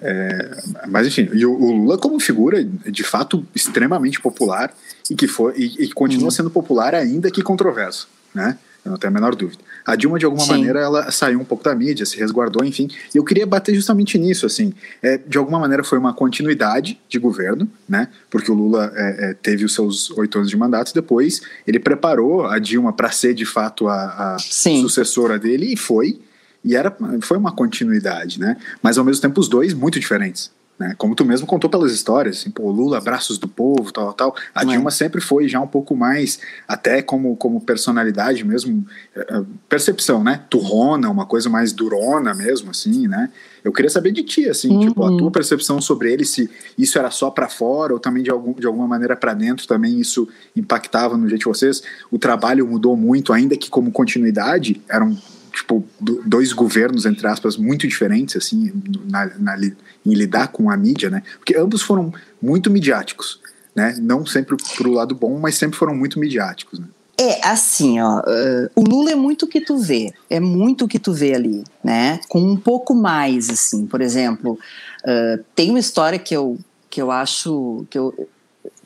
É, 0.01 0.57
mas 0.88 1.07
enfim, 1.07 1.30
e 1.34 1.45
o, 1.45 1.51
o, 1.51 1.72
Lula 1.74 1.97
como 1.97 2.20
figura, 2.20 2.64
de 2.64 3.03
fato, 3.03 3.45
extremamente 3.53 4.22
popular 4.22 4.74
e 5.09 5.16
que 5.16 5.28
foi 5.28 5.53
e, 5.57 5.84
e 5.84 5.91
continua 5.91 6.26
uhum. 6.26 6.32
sendo 6.32 6.49
popular 6.49 6.95
ainda 6.95 7.30
que 7.30 7.41
controverso, 7.41 8.07
né? 8.34 8.57
Eu 8.84 8.91
não 8.91 8.97
tenho 8.97 9.12
a 9.12 9.14
menor 9.14 9.36
dúvida. 9.36 9.62
A 9.86 9.96
Dilma, 9.96 10.20
de 10.20 10.26
alguma 10.26 10.44
Sim. 10.44 10.52
maneira, 10.52 10.80
ela 10.80 11.12
saiu 11.12 11.40
um 11.40 11.44
pouco 11.44 11.64
da 11.64 11.74
mídia, 11.74 12.06
se 12.06 12.18
resguardou, 12.18 12.64
enfim. 12.64 12.88
E 13.14 13.18
eu 13.18 13.24
queria 13.24 13.46
bater 13.46 13.74
justamente 13.74 14.18
nisso, 14.18 14.46
assim. 14.46 14.74
É, 15.02 15.18
de 15.18 15.38
alguma 15.38 15.60
maneira 15.60 15.84
foi 15.84 15.98
uma 15.98 16.14
continuidade 16.14 17.00
de 17.08 17.20
governo, 17.20 17.70
né? 17.88 18.08
Porque 18.30 18.52
o 18.52 18.54
Lula 18.54 18.92
é, 18.96 19.32
é, 19.32 19.34
teve 19.34 19.66
os 19.66 19.74
seus 19.74 20.12
oito 20.12 20.38
anos 20.38 20.50
de 20.50 20.58
mandato, 20.58 20.94
depois 20.94 21.42
ele 21.66 21.80
preparou 21.80 22.46
a 22.46 22.60
Dilma 22.60 22.94
para 22.94 23.12
ser, 23.12 23.34
de 23.34 23.46
fato, 23.46 23.88
a, 23.88 24.36
a 24.36 24.40
sucessora 24.40 25.40
dele, 25.40 25.74
e 25.74 25.78
foi. 25.78 26.20
E 26.64 26.76
era, 26.76 26.96
foi 27.22 27.38
uma 27.38 27.52
continuidade, 27.52 28.40
né? 28.40 28.58
Mas, 28.84 28.98
ao 28.98 29.04
mesmo 29.04 29.22
tempo, 29.22 29.40
os 29.40 29.48
dois 29.48 29.74
muito 29.74 30.00
diferentes. 30.00 30.52
Né? 30.82 30.96
Como 30.98 31.14
tu 31.14 31.24
mesmo 31.24 31.46
contou 31.46 31.70
pelas 31.70 31.92
histórias, 31.92 32.40
assim, 32.40 32.50
pô, 32.50 32.72
Lula, 32.72 32.98
abraços 32.98 33.38
do 33.38 33.48
povo, 33.48 33.92
tal, 33.92 34.12
tal. 34.14 34.36
A 34.54 34.64
Dilma 34.64 34.90
é. 34.90 34.92
sempre 34.92 35.22
foi 35.22 35.48
já 35.48 35.62
um 35.62 35.68
pouco 35.68 35.96
mais, 35.96 36.40
até 36.68 37.04
como, 37.04 37.36
como 37.36 37.62
personalidade 37.62 38.44
mesmo, 38.44 38.84
eh, 39.16 39.28
eh, 39.30 39.44
percepção, 39.70 40.24
né? 40.24 40.42
Turrona, 40.50 41.08
uma 41.08 41.28
coisa 41.28 41.52
mais 41.52 41.72
durona 41.72 42.34
mesmo, 42.34 42.72
assim, 42.72 43.08
né? 43.08 43.30
Eu 43.64 43.72
queria 43.72 43.92
saber 43.92 44.12
de 44.12 44.24
ti, 44.24 44.50
assim, 44.50 44.72
uhum. 44.72 44.80
tipo, 44.80 45.06
a 45.06 45.16
tua 45.16 45.30
percepção 45.30 45.80
sobre 45.80 46.12
ele, 46.12 46.26
se 46.26 46.50
isso 46.76 46.98
era 46.98 47.12
só 47.12 47.30
para 47.30 47.48
fora 47.48 47.94
ou 47.94 48.00
também 48.00 48.24
de, 48.24 48.32
algum, 48.32 48.54
de 48.54 48.66
alguma 48.66 48.88
maneira 48.88 49.16
para 49.16 49.36
dentro 49.36 49.68
também 49.68 50.00
isso 50.00 50.28
impactava 50.56 51.16
no 51.16 51.30
jeito 51.30 51.42
de 51.42 51.48
vocês. 51.48 51.84
O 52.10 52.18
trabalho 52.18 52.68
mudou 52.68 52.98
muito, 52.98 53.32
ainda 53.32 53.56
que 53.56 53.70
como 53.70 53.92
continuidade, 53.92 54.82
eram 54.90 55.16
tipo 55.54 55.86
dois 56.26 56.54
governos 56.54 57.06
entre 57.06 57.28
aspas 57.28 57.58
muito 57.58 57.88
diferentes 57.88 58.38
assim 58.38 58.72
na, 59.10 59.26
na, 59.38 59.58
em 60.06 60.14
lidar 60.14 60.49
com 60.49 60.70
a 60.70 60.78
mídia, 60.78 61.10
né? 61.10 61.24
Porque 61.38 61.56
ambos 61.56 61.82
foram 61.82 62.14
muito 62.41 62.70
midiáticos, 62.70 63.39
né? 63.76 63.95
Não 63.99 64.26
sempre 64.26 64.58
pro 64.78 64.91
lado 64.91 65.16
bom, 65.16 65.39
mas 65.39 65.56
sempre 65.56 65.78
foram 65.78 65.95
muito 65.95 66.20
midiáticos, 66.20 66.80
né? 66.80 66.88
É, 67.20 67.45
assim, 67.47 68.02
ó, 68.02 68.20
uh, 68.20 68.70
o 68.76 68.82
Lula 68.82 69.12
é 69.12 69.16
muito 69.16 69.45
o 69.45 69.47
que 69.47 69.62
tu 69.62 69.78
vê, 69.78 70.12
é 70.28 70.39
muito 70.39 70.86
o 70.86 70.88
que 70.88 70.97
tu 70.97 71.14
vê 71.14 71.36
ali, 71.36 71.64
né? 71.84 72.20
Com 72.28 72.41
um 72.41 72.58
pouco 72.58 72.95
mais, 72.95 73.47
assim, 73.47 73.86
por 73.86 74.02
exemplo, 74.02 74.58
uh, 75.04 75.43
tem 75.54 75.70
uma 75.70 75.78
história 75.78 76.18
que 76.18 76.36
eu, 76.36 76.58
que 76.89 76.99
eu 76.99 77.12
acho, 77.12 77.86
que 77.91 77.97
eu, 77.97 78.28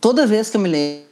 toda 0.01 0.27
vez 0.27 0.49
que 0.49 0.57
eu 0.57 0.61
me 0.61 0.67
lembro, 0.67 1.04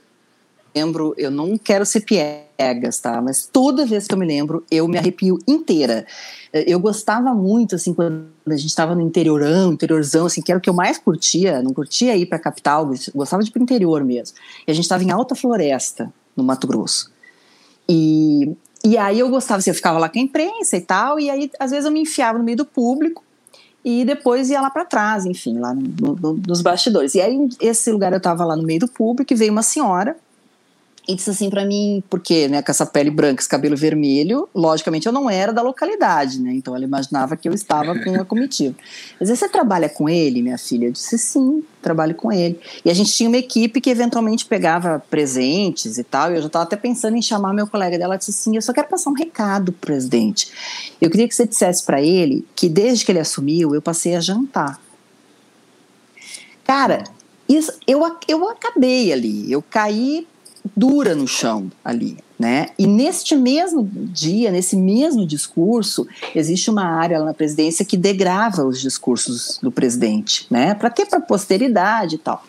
eu 1.18 1.30
não 1.30 1.58
quero 1.58 1.86
ser 1.86 2.02
piegas, 2.02 3.00
tá? 3.00 3.22
Mas 3.22 3.46
toda 3.46 3.86
vez 3.86 4.08
que 4.08 4.14
eu 4.14 4.18
me 4.18 4.26
lembro, 4.26 4.66
eu 4.72 4.88
me 4.88 4.98
arrepio 4.98 5.38
inteira. 5.48 6.06
Eu 6.52 6.80
gostava 6.80 7.34
muito, 7.34 7.76
assim, 7.76 7.94
quando 7.94 8.26
a 8.48 8.56
gente 8.56 8.70
estava 8.70 8.96
no 8.96 9.02
interiorão, 9.02 9.74
interiorzão, 9.74 10.26
assim, 10.26 10.42
que 10.42 10.52
era 10.52 10.58
o 10.58 10.62
que 10.62 10.70
eu 10.70 10.74
mais 10.74 10.98
curtia, 10.98 11.62
não 11.62 11.74
curtia 11.74 12.16
ir 12.18 12.26
para 12.26 12.38
a 12.38 12.42
capital, 12.42 12.92
gostava 13.14 13.44
de 13.44 13.50
ir 13.50 13.52
para 13.52 13.60
o 13.60 13.64
interior 13.64 14.04
mesmo. 14.04 14.38
E 14.68 14.72
a 14.72 14.74
gente 14.74 14.86
estava 14.86 15.04
em 15.04 15.12
Alta 15.12 15.36
Floresta, 15.36 16.12
no 16.36 16.44
Mato 16.44 16.66
Grosso. 16.66 17.12
E, 17.88 18.56
e 18.84 18.98
aí 18.98 19.20
eu 19.20 19.30
gostava, 19.30 19.60
assim, 19.60 19.70
eu 19.70 19.76
ficava 19.76 20.00
lá 20.00 20.10
com 20.10 20.18
a 20.18 20.22
imprensa 20.22 20.76
e 20.76 20.82
tal, 20.82 21.20
e 21.20 21.30
aí 21.30 21.52
às 21.60 21.70
vezes 21.70 21.86
eu 21.86 21.92
me 21.92 22.02
enfiava 22.02 22.40
no 22.40 22.44
meio 22.44 22.58
do 22.58 22.66
público 22.66 23.24
e 23.86 24.06
depois 24.06 24.50
ia 24.50 24.62
lá 24.62 24.70
para 24.70 24.86
trás, 24.86 25.26
enfim, 25.26 25.60
lá 25.60 25.74
no, 25.74 26.16
no, 26.16 26.34
nos 26.48 26.62
bastidores. 26.62 27.14
E 27.16 27.22
aí, 27.22 27.50
esse 27.60 27.92
lugar 27.92 28.14
eu 28.14 28.18
estava 28.18 28.46
lá 28.46 28.56
no 28.56 28.64
meio 28.64 28.80
do 28.80 28.88
público 28.88 29.34
e 29.34 29.36
veio 29.36 29.52
uma 29.52 29.62
senhora 29.62 30.16
e 31.08 31.16
disse 31.16 31.30
assim 31.30 31.49
para 31.49 31.66
mim, 31.66 32.01
porque, 32.10 32.47
né, 32.47 32.62
com 32.62 32.72
essa 32.72 32.86
pele 32.86 33.12
branca, 33.12 33.41
esse 33.41 33.49
cabelo 33.49 33.76
vermelho, 33.76 34.47
logicamente 34.56 35.06
eu 35.06 35.12
não 35.12 35.30
era 35.30 35.51
da 35.51 35.62
localidade, 35.62 36.41
né? 36.41 36.54
Então 36.54 36.74
ela 36.74 36.86
imaginava 36.86 37.36
que 37.36 37.49
eu 37.49 37.54
estava 37.54 37.97
com 37.99 38.12
uma 38.12 38.24
comitiva. 38.24 38.74
Mas 39.20 39.30
você 39.30 39.49
trabalha 39.49 39.89
com 39.89 40.08
ele, 40.08 40.41
minha 40.41 40.58
filha? 40.58 40.86
Eu 40.86 40.91
disse 40.93 41.18
sim, 41.18 41.62
trabalho 41.82 42.16
com 42.16 42.32
ele. 42.32 42.58
E 42.86 42.89
a 42.89 42.93
gente 42.93 43.12
tinha 43.12 43.28
uma 43.28 43.38
equipe 43.38 43.82
que 43.82 43.89
eventualmente 43.89 44.45
pegava 44.45 45.04
presentes 45.10 45.97
e 45.97 46.04
tal. 46.06 46.32
E 46.32 46.36
eu 46.36 46.41
já 46.41 46.47
estava 46.47 46.64
até 46.64 46.78
pensando 46.78 47.18
em 47.18 47.22
chamar 47.22 47.54
meu 47.54 47.68
colega 47.68 47.97
dela. 47.97 48.14
Ela 48.14 48.18
disse 48.18 48.32
assim: 48.32 48.56
Eu 48.56 48.62
só 48.62 48.72
quero 48.72 48.88
passar 48.88 49.10
um 49.10 49.14
recado 49.14 49.74
pro 49.74 49.88
presidente. 49.88 50.49
Eu 51.01 51.10
queria 51.10 51.28
que 51.28 51.36
você 51.36 51.45
dissesse 51.45 51.84
para 51.84 52.01
ele 52.01 52.45
que 52.56 52.70
desde 52.70 53.04
que 53.04 53.12
ele 53.12 53.20
assumiu, 53.20 53.76
eu 53.76 53.82
passei 53.82 54.16
a 54.16 54.22
jantar. 54.22 54.80
Cara, 56.64 57.04
isso, 57.47 57.74
eu, 57.86 58.01
eu 58.28 58.49
acabei 58.49 59.12
ali. 59.12 59.51
Eu 59.51 59.62
caí 59.62 60.26
dura 60.76 61.14
no 61.14 61.28
chão 61.28 61.72
ali, 61.84 62.18
né? 62.39 62.70
E 62.80 62.88
neste 62.88 63.36
mesmo 63.36 63.84
dia, 63.84 64.51
nesse 64.51 64.76
mesmo 64.76 65.26
discurso, 65.26 66.07
existe 66.34 66.70
uma 66.70 66.86
área 66.86 67.20
lá 67.20 67.26
na 67.26 67.34
presidência 67.34 67.86
que 67.86 67.97
degrava 67.97 68.64
os 68.64 68.80
discursos 68.80 69.59
do 69.61 69.72
presidente, 69.72 70.47
né? 70.49 70.74
Para 70.74 70.89
ter 70.89 71.05
para 71.05 71.20
posteridade 71.20 72.16
e 72.16 72.18
tal. 72.18 72.43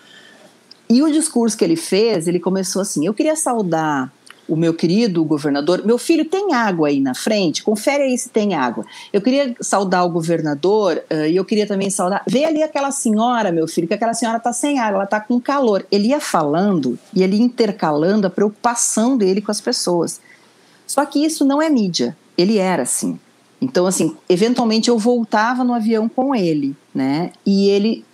E 0.88 1.02
o 1.02 1.10
discurso 1.10 1.56
que 1.56 1.64
ele 1.64 1.76
fez, 1.76 2.28
ele 2.28 2.38
começou 2.38 2.82
assim: 2.82 3.06
eu 3.06 3.14
queria 3.14 3.36
saudar 3.36 4.12
o 4.48 4.56
meu 4.56 4.74
querido 4.74 5.24
governador, 5.24 5.84
meu 5.84 5.98
filho 5.98 6.24
tem 6.24 6.52
água 6.52 6.88
aí 6.88 7.00
na 7.00 7.14
frente, 7.14 7.62
confere 7.62 8.04
aí 8.04 8.18
se 8.18 8.28
tem 8.28 8.54
água. 8.54 8.84
Eu 9.12 9.20
queria 9.20 9.54
saudar 9.60 10.04
o 10.04 10.10
governador 10.10 11.02
uh, 11.10 11.26
e 11.26 11.36
eu 11.36 11.44
queria 11.44 11.66
também 11.66 11.90
saudar. 11.90 12.22
Vê 12.26 12.44
ali 12.44 12.62
aquela 12.62 12.90
senhora, 12.90 13.50
meu 13.50 13.66
filho, 13.66 13.88
que 13.88 13.94
aquela 13.94 14.14
senhora 14.14 14.38
está 14.38 14.52
sem 14.52 14.78
água, 14.78 14.96
ela 14.96 15.04
está 15.04 15.20
com 15.20 15.40
calor. 15.40 15.86
Ele 15.90 16.08
ia 16.08 16.20
falando 16.20 16.98
e 17.14 17.22
ele 17.22 17.40
intercalando 17.40 18.26
a 18.26 18.30
preocupação 18.30 19.16
dele 19.16 19.40
com 19.40 19.50
as 19.50 19.60
pessoas. 19.60 20.20
Só 20.86 21.04
que 21.04 21.24
isso 21.24 21.44
não 21.44 21.60
é 21.60 21.68
mídia. 21.68 22.16
Ele 22.36 22.58
era 22.58 22.82
assim. 22.82 23.18
Então, 23.60 23.86
assim, 23.86 24.14
eventualmente 24.28 24.90
eu 24.90 24.98
voltava 24.98 25.64
no 25.64 25.72
avião 25.72 26.08
com 26.08 26.34
ele, 26.34 26.76
né? 26.94 27.32
E 27.46 27.68
ele 27.70 28.04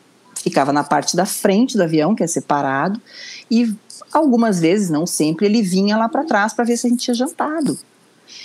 ficava 0.43 0.73
na 0.73 0.85
parte 0.85 1.17
da 1.17 1.27
frente 1.27 1.77
do 1.77 1.83
avião, 1.83 2.15
que 2.15 2.23
é 2.23 2.27
separado, 2.27 3.01
e 3.51 3.75
Algumas 4.13 4.59
vezes, 4.59 4.91
não 4.91 5.07
sempre, 5.07 5.47
ele 5.47 5.63
vinha 5.63 5.97
lá 5.97 6.09
para 6.09 6.25
trás 6.25 6.53
para 6.53 6.65
ver 6.65 6.77
se 6.77 6.87
a 6.87 6.91
gente 6.91 7.05
tinha 7.05 7.15
jantado. 7.15 7.79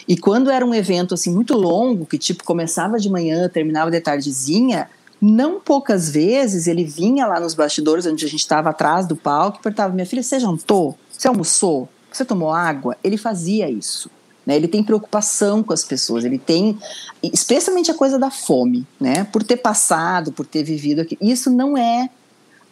E 0.07 0.17
quando 0.17 0.51
era 0.51 0.65
um 0.65 0.73
evento 0.73 1.13
assim 1.13 1.33
muito 1.33 1.55
longo, 1.55 2.05
que 2.05 2.17
tipo 2.17 2.43
começava 2.43 2.99
de 2.99 3.09
manhã, 3.09 3.49
terminava 3.49 3.89
de 3.89 3.99
tardezinha, 3.99 4.89
não 5.21 5.59
poucas 5.59 6.09
vezes 6.09 6.67
ele 6.67 6.83
vinha 6.83 7.25
lá 7.25 7.39
nos 7.39 7.53
bastidores 7.53 8.05
onde 8.05 8.25
a 8.25 8.29
gente 8.29 8.41
estava 8.41 8.69
atrás 8.69 9.07
do 9.07 9.15
palco 9.15 9.59
e 9.59 9.63
perguntava: 9.63 9.93
"Minha 9.93 10.05
filha, 10.05 10.21
você 10.21 10.39
jantou? 10.39 10.97
Você 11.09 11.27
almoçou? 11.27 11.89
Você 12.11 12.25
tomou 12.25 12.51
água?" 12.51 12.95
Ele 13.03 13.17
fazia 13.17 13.69
isso. 13.69 14.09
Né? 14.45 14.55
Ele 14.55 14.67
tem 14.67 14.83
preocupação 14.83 15.63
com 15.63 15.73
as 15.73 15.83
pessoas, 15.83 16.23
ele 16.23 16.37
tem, 16.37 16.77
especialmente 17.23 17.89
a 17.89 17.95
coisa 17.95 18.19
da 18.19 18.29
fome, 18.29 18.85
né? 18.99 19.23
Por 19.23 19.41
ter 19.41 19.57
passado, 19.57 20.31
por 20.31 20.45
ter 20.45 20.63
vivido 20.63 21.01
aqui. 21.01 21.17
Isso 21.19 21.49
não 21.49 21.75
é, 21.75 22.07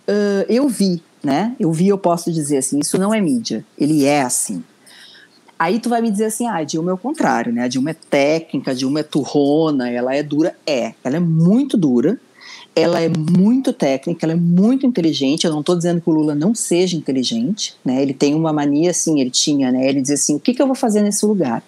uh, 0.07 0.45
eu 0.47 0.69
vi, 0.69 1.01
né? 1.23 1.55
Eu 1.59 1.71
vi, 1.71 1.87
eu 1.87 1.97
posso 1.97 2.31
dizer 2.31 2.57
assim, 2.57 2.79
isso 2.79 2.97
não 2.97 3.13
é 3.13 3.21
mídia, 3.21 3.65
ele 3.77 4.05
é 4.05 4.21
assim. 4.21 4.63
Aí 5.57 5.79
tu 5.79 5.87
vai 5.87 6.01
me 6.01 6.11
dizer 6.11 6.25
assim, 6.25 6.45
ah, 6.45 6.57
a 6.57 6.63
Dilma 6.63 6.91
é 6.91 6.93
o 6.93 6.97
contrário, 6.97 7.53
né? 7.53 7.63
A 7.63 7.67
Dilma 7.67 7.91
é 7.91 7.93
técnica, 7.93 8.71
a 8.71 8.73
Dilma 8.73 8.99
é 8.99 9.03
turrona, 9.03 9.89
ela 9.89 10.13
é 10.13 10.21
dura. 10.21 10.55
É, 10.67 10.93
ela 11.03 11.15
é 11.15 11.19
muito 11.21 11.77
dura, 11.77 12.19
ela 12.75 12.99
é 12.99 13.07
muito 13.07 13.71
técnica, 13.71 14.25
ela 14.25 14.33
é 14.33 14.37
muito 14.37 14.85
inteligente. 14.85 15.45
Eu 15.45 15.53
não 15.53 15.61
estou 15.61 15.75
dizendo 15.75 16.01
que 16.01 16.09
o 16.09 16.13
Lula 16.13 16.35
não 16.35 16.53
seja 16.53 16.97
inteligente, 16.97 17.75
né? 17.85 18.01
Ele 18.01 18.13
tem 18.13 18.35
uma 18.35 18.51
mania 18.51 18.89
assim, 18.89 19.21
ele 19.21 19.29
tinha, 19.29 19.71
né? 19.71 19.87
Ele 19.87 20.01
dizia 20.01 20.15
assim, 20.15 20.35
o 20.35 20.39
que, 20.39 20.53
que 20.53 20.61
eu 20.61 20.67
vou 20.67 20.75
fazer 20.75 21.01
nesse 21.01 21.25
lugar? 21.25 21.63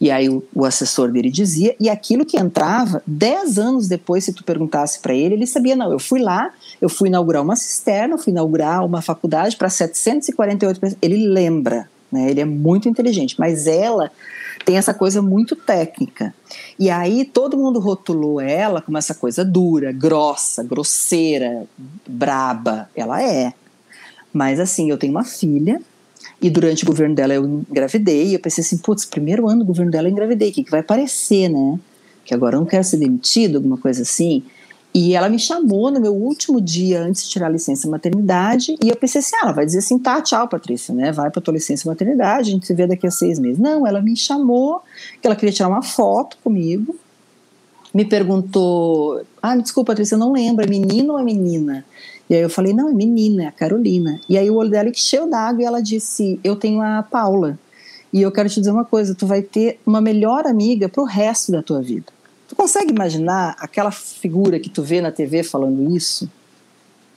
E 0.00 0.10
aí 0.10 0.28
o, 0.28 0.42
o, 0.54 0.64
assessor 0.64 1.10
dele 1.10 1.30
dizia, 1.30 1.74
e 1.80 1.88
aquilo 1.88 2.26
que 2.26 2.38
entrava, 2.38 3.02
dez 3.06 3.58
anos 3.58 3.88
depois, 3.88 4.24
se 4.24 4.32
tu 4.32 4.44
perguntasse 4.44 5.00
para 5.00 5.14
ele, 5.14 5.34
ele 5.34 5.46
sabia, 5.46 5.76
não, 5.76 5.90
eu 5.90 5.98
fui 5.98 6.20
lá, 6.20 6.52
eu 6.80 6.88
fui 6.88 7.08
inaugurar 7.08 7.42
uma 7.42 7.56
cisterna, 7.56 8.18
fui 8.18 8.32
inaugurar 8.32 8.84
uma 8.84 9.00
faculdade 9.00 9.56
para 9.56 9.68
748 9.68 10.80
pessoas. 10.80 10.98
Ele 11.00 11.26
lembra, 11.26 11.88
né? 12.10 12.30
Ele 12.30 12.40
é 12.40 12.44
muito 12.44 12.88
inteligente, 12.88 13.36
mas 13.38 13.66
ela 13.66 14.10
tem 14.64 14.76
essa 14.76 14.94
coisa 14.94 15.20
muito 15.20 15.54
técnica. 15.54 16.34
E 16.78 16.90
aí 16.90 17.24
todo 17.24 17.56
mundo 17.56 17.78
rotulou 17.78 18.40
ela 18.40 18.80
como 18.80 18.96
essa 18.96 19.14
coisa 19.14 19.44
dura, 19.44 19.92
grossa, 19.92 20.62
grosseira, 20.62 21.64
braba. 22.06 22.88
Ela 22.94 23.22
é. 23.22 23.52
Mas 24.32 24.58
assim, 24.58 24.90
eu 24.90 24.98
tenho 24.98 25.12
uma 25.12 25.24
filha 25.24 25.80
e 26.40 26.50
durante 26.50 26.84
o 26.84 26.86
governo 26.86 27.14
dela 27.14 27.34
eu 27.34 27.44
engravidei. 27.44 28.34
Eu 28.34 28.40
pensei 28.40 28.62
assim, 28.62 28.78
putz, 28.78 29.04
primeiro 29.04 29.48
ano 29.48 29.60
do 29.60 29.66
governo 29.66 29.90
dela 29.90 30.08
eu 30.08 30.12
engravidei. 30.12 30.50
O 30.50 30.52
que, 30.52 30.64
que 30.64 30.70
vai 30.70 30.80
aparecer, 30.80 31.48
né? 31.48 31.78
Que 32.24 32.34
agora 32.34 32.56
eu 32.56 32.60
não 32.60 32.66
quero 32.66 32.84
ser 32.84 32.96
demitido, 32.96 33.56
alguma 33.56 33.76
coisa 33.76 34.02
assim. 34.02 34.42
E 34.94 35.16
ela 35.16 35.28
me 35.28 35.40
chamou 35.40 35.90
no 35.90 36.00
meu 36.00 36.14
último 36.14 36.60
dia 36.60 37.02
antes 37.02 37.24
de 37.24 37.30
tirar 37.30 37.46
a 37.46 37.50
licença 37.50 37.88
maternidade. 37.88 38.76
E 38.80 38.88
eu 38.88 38.94
pensei 38.94 39.18
assim: 39.18 39.34
ah, 39.34 39.40
ela 39.42 39.52
vai 39.52 39.66
dizer 39.66 39.78
assim, 39.78 39.98
tá, 39.98 40.22
tchau, 40.22 40.46
Patrícia, 40.46 40.94
né? 40.94 41.10
Vai 41.10 41.30
pra 41.32 41.42
tua 41.42 41.54
licença 41.54 41.88
maternidade, 41.88 42.50
a 42.50 42.52
gente 42.52 42.64
se 42.64 42.72
vê 42.74 42.86
daqui 42.86 43.04
a 43.04 43.10
seis 43.10 43.40
meses. 43.40 43.58
Não, 43.58 43.84
ela 43.84 44.00
me 44.00 44.16
chamou, 44.16 44.82
que 45.20 45.26
ela 45.26 45.34
queria 45.34 45.52
tirar 45.52 45.68
uma 45.68 45.82
foto 45.82 46.38
comigo. 46.44 46.94
Me 47.92 48.04
perguntou: 48.04 49.20
ah, 49.42 49.56
desculpa, 49.56 49.90
Patrícia, 49.90 50.14
eu 50.14 50.18
não 50.20 50.32
lembro, 50.32 50.64
é 50.64 50.68
menino 50.68 51.14
ou 51.14 51.18
é 51.18 51.24
menina? 51.24 51.84
E 52.30 52.34
aí 52.36 52.42
eu 52.42 52.50
falei: 52.50 52.72
não, 52.72 52.88
é 52.88 52.92
menina, 52.92 53.42
é 53.42 53.46
a 53.48 53.52
Carolina. 53.52 54.20
E 54.28 54.38
aí 54.38 54.48
o 54.48 54.54
olho 54.54 54.70
dela 54.70 54.88
encheu 54.88 55.28
d'água 55.28 55.60
e 55.60 55.64
ela 55.64 55.82
disse: 55.82 56.38
eu 56.44 56.54
tenho 56.54 56.80
a 56.80 57.02
Paula. 57.02 57.58
E 58.12 58.22
eu 58.22 58.30
quero 58.30 58.48
te 58.48 58.60
dizer 58.60 58.70
uma 58.70 58.84
coisa: 58.84 59.12
tu 59.12 59.26
vai 59.26 59.42
ter 59.42 59.80
uma 59.84 60.00
melhor 60.00 60.46
amiga 60.46 60.88
pro 60.88 61.02
resto 61.02 61.50
da 61.50 61.64
tua 61.64 61.82
vida. 61.82 62.13
Tu 62.54 62.56
consegue 62.56 62.92
imaginar 62.92 63.56
aquela 63.58 63.90
figura 63.90 64.60
que 64.60 64.70
tu 64.70 64.80
vê 64.80 65.00
na 65.00 65.10
TV 65.10 65.42
falando 65.42 65.92
isso? 65.96 66.30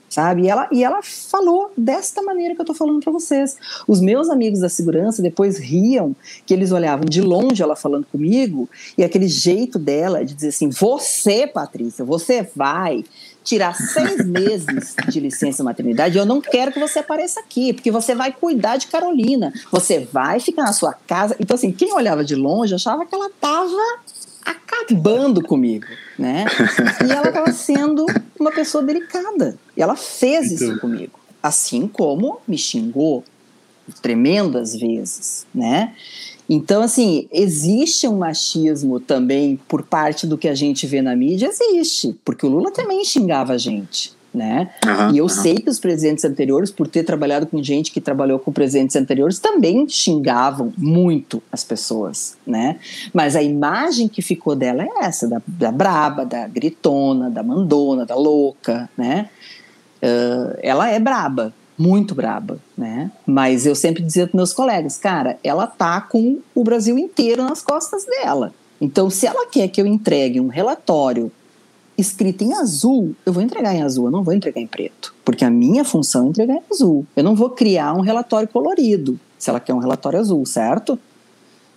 Sabe? 0.10 0.44
E 0.44 0.50
ela, 0.50 0.68
e 0.72 0.84
ela 0.84 1.00
falou 1.04 1.72
desta 1.78 2.24
maneira 2.24 2.56
que 2.56 2.62
eu 2.62 2.66
tô 2.66 2.74
falando 2.74 3.04
para 3.04 3.14
vocês. 3.14 3.56
Os 3.88 4.02
meus 4.02 4.32
amigos 4.32 4.62
da 4.62 4.70
segurança 4.70 5.22
depois 5.22 5.60
riam 5.60 6.16
que 6.44 6.56
eles 6.56 6.72
olhavam 6.72 7.06
de 7.06 7.22
longe 7.22 7.62
ela 7.62 7.76
falando 7.76 8.08
comigo 8.08 8.68
e 8.98 9.04
aquele 9.04 9.28
jeito 9.28 9.78
dela 9.78 10.26
de 10.26 10.34
dizer 10.34 10.48
assim: 10.48 10.72
Você, 10.72 11.46
Patrícia, 11.46 12.04
você 12.04 12.50
vai 12.56 13.04
tirar 13.44 13.76
seis 13.76 14.26
meses 14.26 14.96
de 15.08 15.20
licença 15.20 15.64
maternidade, 15.64 16.18
eu 16.18 16.26
não 16.26 16.42
quero 16.42 16.72
que 16.72 16.80
você 16.80 16.98
apareça 16.98 17.42
aqui, 17.42 17.74
porque 17.74 17.92
você 17.92 18.16
vai 18.16 18.32
cuidar 18.32 18.78
de 18.78 18.88
Carolina, 18.88 19.54
você 19.72 20.00
vai 20.12 20.40
ficar 20.40 20.64
na 20.64 20.74
sua 20.74 20.94
casa. 20.94 21.36
Então, 21.40 21.54
assim, 21.54 21.72
quem 21.72 21.94
olhava 21.94 22.26
de 22.26 22.34
longe 22.34 22.74
achava 22.74 23.06
que 23.06 23.14
ela 23.14 23.28
estava 23.28 24.00
acabando 24.48 25.42
comigo, 25.42 25.88
né? 26.18 26.46
E 27.06 27.12
ela 27.12 27.28
estava 27.28 27.52
sendo 27.52 28.06
uma 28.40 28.52
pessoa 28.52 28.84
delicada. 28.84 29.58
E 29.76 29.82
ela 29.82 29.96
fez 29.96 30.52
isso 30.52 30.66
então. 30.66 30.80
comigo. 30.80 31.20
Assim 31.44 31.88
como 31.88 32.40
me 32.48 32.58
xingou 32.58 33.24
tremendas 34.02 34.76
vezes, 34.76 35.46
né? 35.54 35.94
Então, 36.50 36.82
assim, 36.82 37.28
existe 37.32 38.08
um 38.08 38.18
machismo 38.18 39.00
também 39.00 39.60
por 39.68 39.84
parte 39.84 40.26
do 40.26 40.38
que 40.38 40.48
a 40.48 40.56
gente 40.56 40.88
vê 40.88 41.02
na 41.02 41.16
mídia? 41.16 41.50
Existe, 41.50 42.18
porque 42.24 42.46
o 42.46 42.50
Lula 42.50 42.72
também 42.72 43.04
xingava 43.04 43.54
a 43.54 43.58
gente. 43.58 44.17
Né? 44.34 44.70
Uhum, 44.86 45.16
e 45.16 45.18
eu 45.18 45.24
uhum. 45.24 45.30
sei 45.30 45.56
que 45.56 45.70
os 45.70 45.80
presidentes 45.80 46.24
anteriores, 46.24 46.70
por 46.70 46.88
ter 46.88 47.04
trabalhado 47.04 47.48
com 47.48 47.64
gente 47.64 47.92
que 47.92 48.00
trabalhou 48.00 48.38
com 48.38 48.52
presidentes 48.52 48.96
anteriores, 48.96 49.40
também 49.40 49.88
xingavam 49.90 50.72
muito 50.78 51.42
as 51.52 51.64
pessoas, 51.64 52.38
né? 52.46 52.76
Mas 53.14 53.36
a 53.36 53.42
imagem 53.42 54.08
que 54.08 54.22
ficou 54.22 54.56
dela 54.56 54.84
é 54.84 54.90
essa, 55.06 55.28
da, 55.28 55.42
da 55.48 55.72
braba, 55.72 56.24
da 56.24 56.48
gritona, 56.48 57.32
da 57.32 57.42
mandona, 57.42 58.06
da 58.06 58.16
louca, 58.16 58.88
né? 58.96 59.30
Uh, 60.04 60.60
ela 60.62 60.90
é 60.90 61.00
braba, 61.00 61.52
muito 61.78 62.14
braba, 62.14 62.60
né? 62.78 63.12
Mas 63.26 63.66
eu 63.66 63.76
sempre 63.76 64.04
dizia 64.04 64.28
para 64.28 64.38
meus 64.38 64.54
colegas, 64.54 64.98
cara, 64.98 65.38
ela 65.44 65.68
tá 65.68 66.02
com 66.02 66.40
o 66.54 66.64
Brasil 66.64 66.98
inteiro 66.98 67.44
nas 67.44 67.62
costas 67.62 68.06
dela. 68.06 68.54
Então, 68.80 69.10
se 69.10 69.26
ela 69.26 69.48
quer 69.48 69.68
que 69.68 69.82
eu 69.82 69.86
entregue 69.86 70.40
um 70.40 70.48
relatório 70.48 71.32
escrito 71.98 72.44
em 72.44 72.54
azul, 72.54 73.16
eu 73.26 73.34
vou 73.34 73.42
entregar 73.42 73.74
em 73.74 73.82
azul, 73.82 74.06
eu 74.06 74.12
não 74.12 74.24
vou 74.24 74.34
entregar 74.34 74.62
em 74.62 74.68
preto. 74.68 75.16
Porque 75.26 75.44
a 75.44 75.50
minha 75.50 75.84
função 75.84 76.26
é 76.26 76.30
entregar 76.30 76.56
em 76.56 76.64
azul. 76.72 77.06
Eu 77.16 77.24
não 77.24 77.36
vou 77.36 77.50
criar 77.50 77.94
um 77.94 78.02
relatório 78.02 78.48
colorido, 78.48 79.20
se 79.38 79.50
ela 79.50 79.60
quer 79.60 79.74
um 79.74 79.80
relatório 79.80 80.20
azul, 80.20 80.46
certo? 80.46 81.00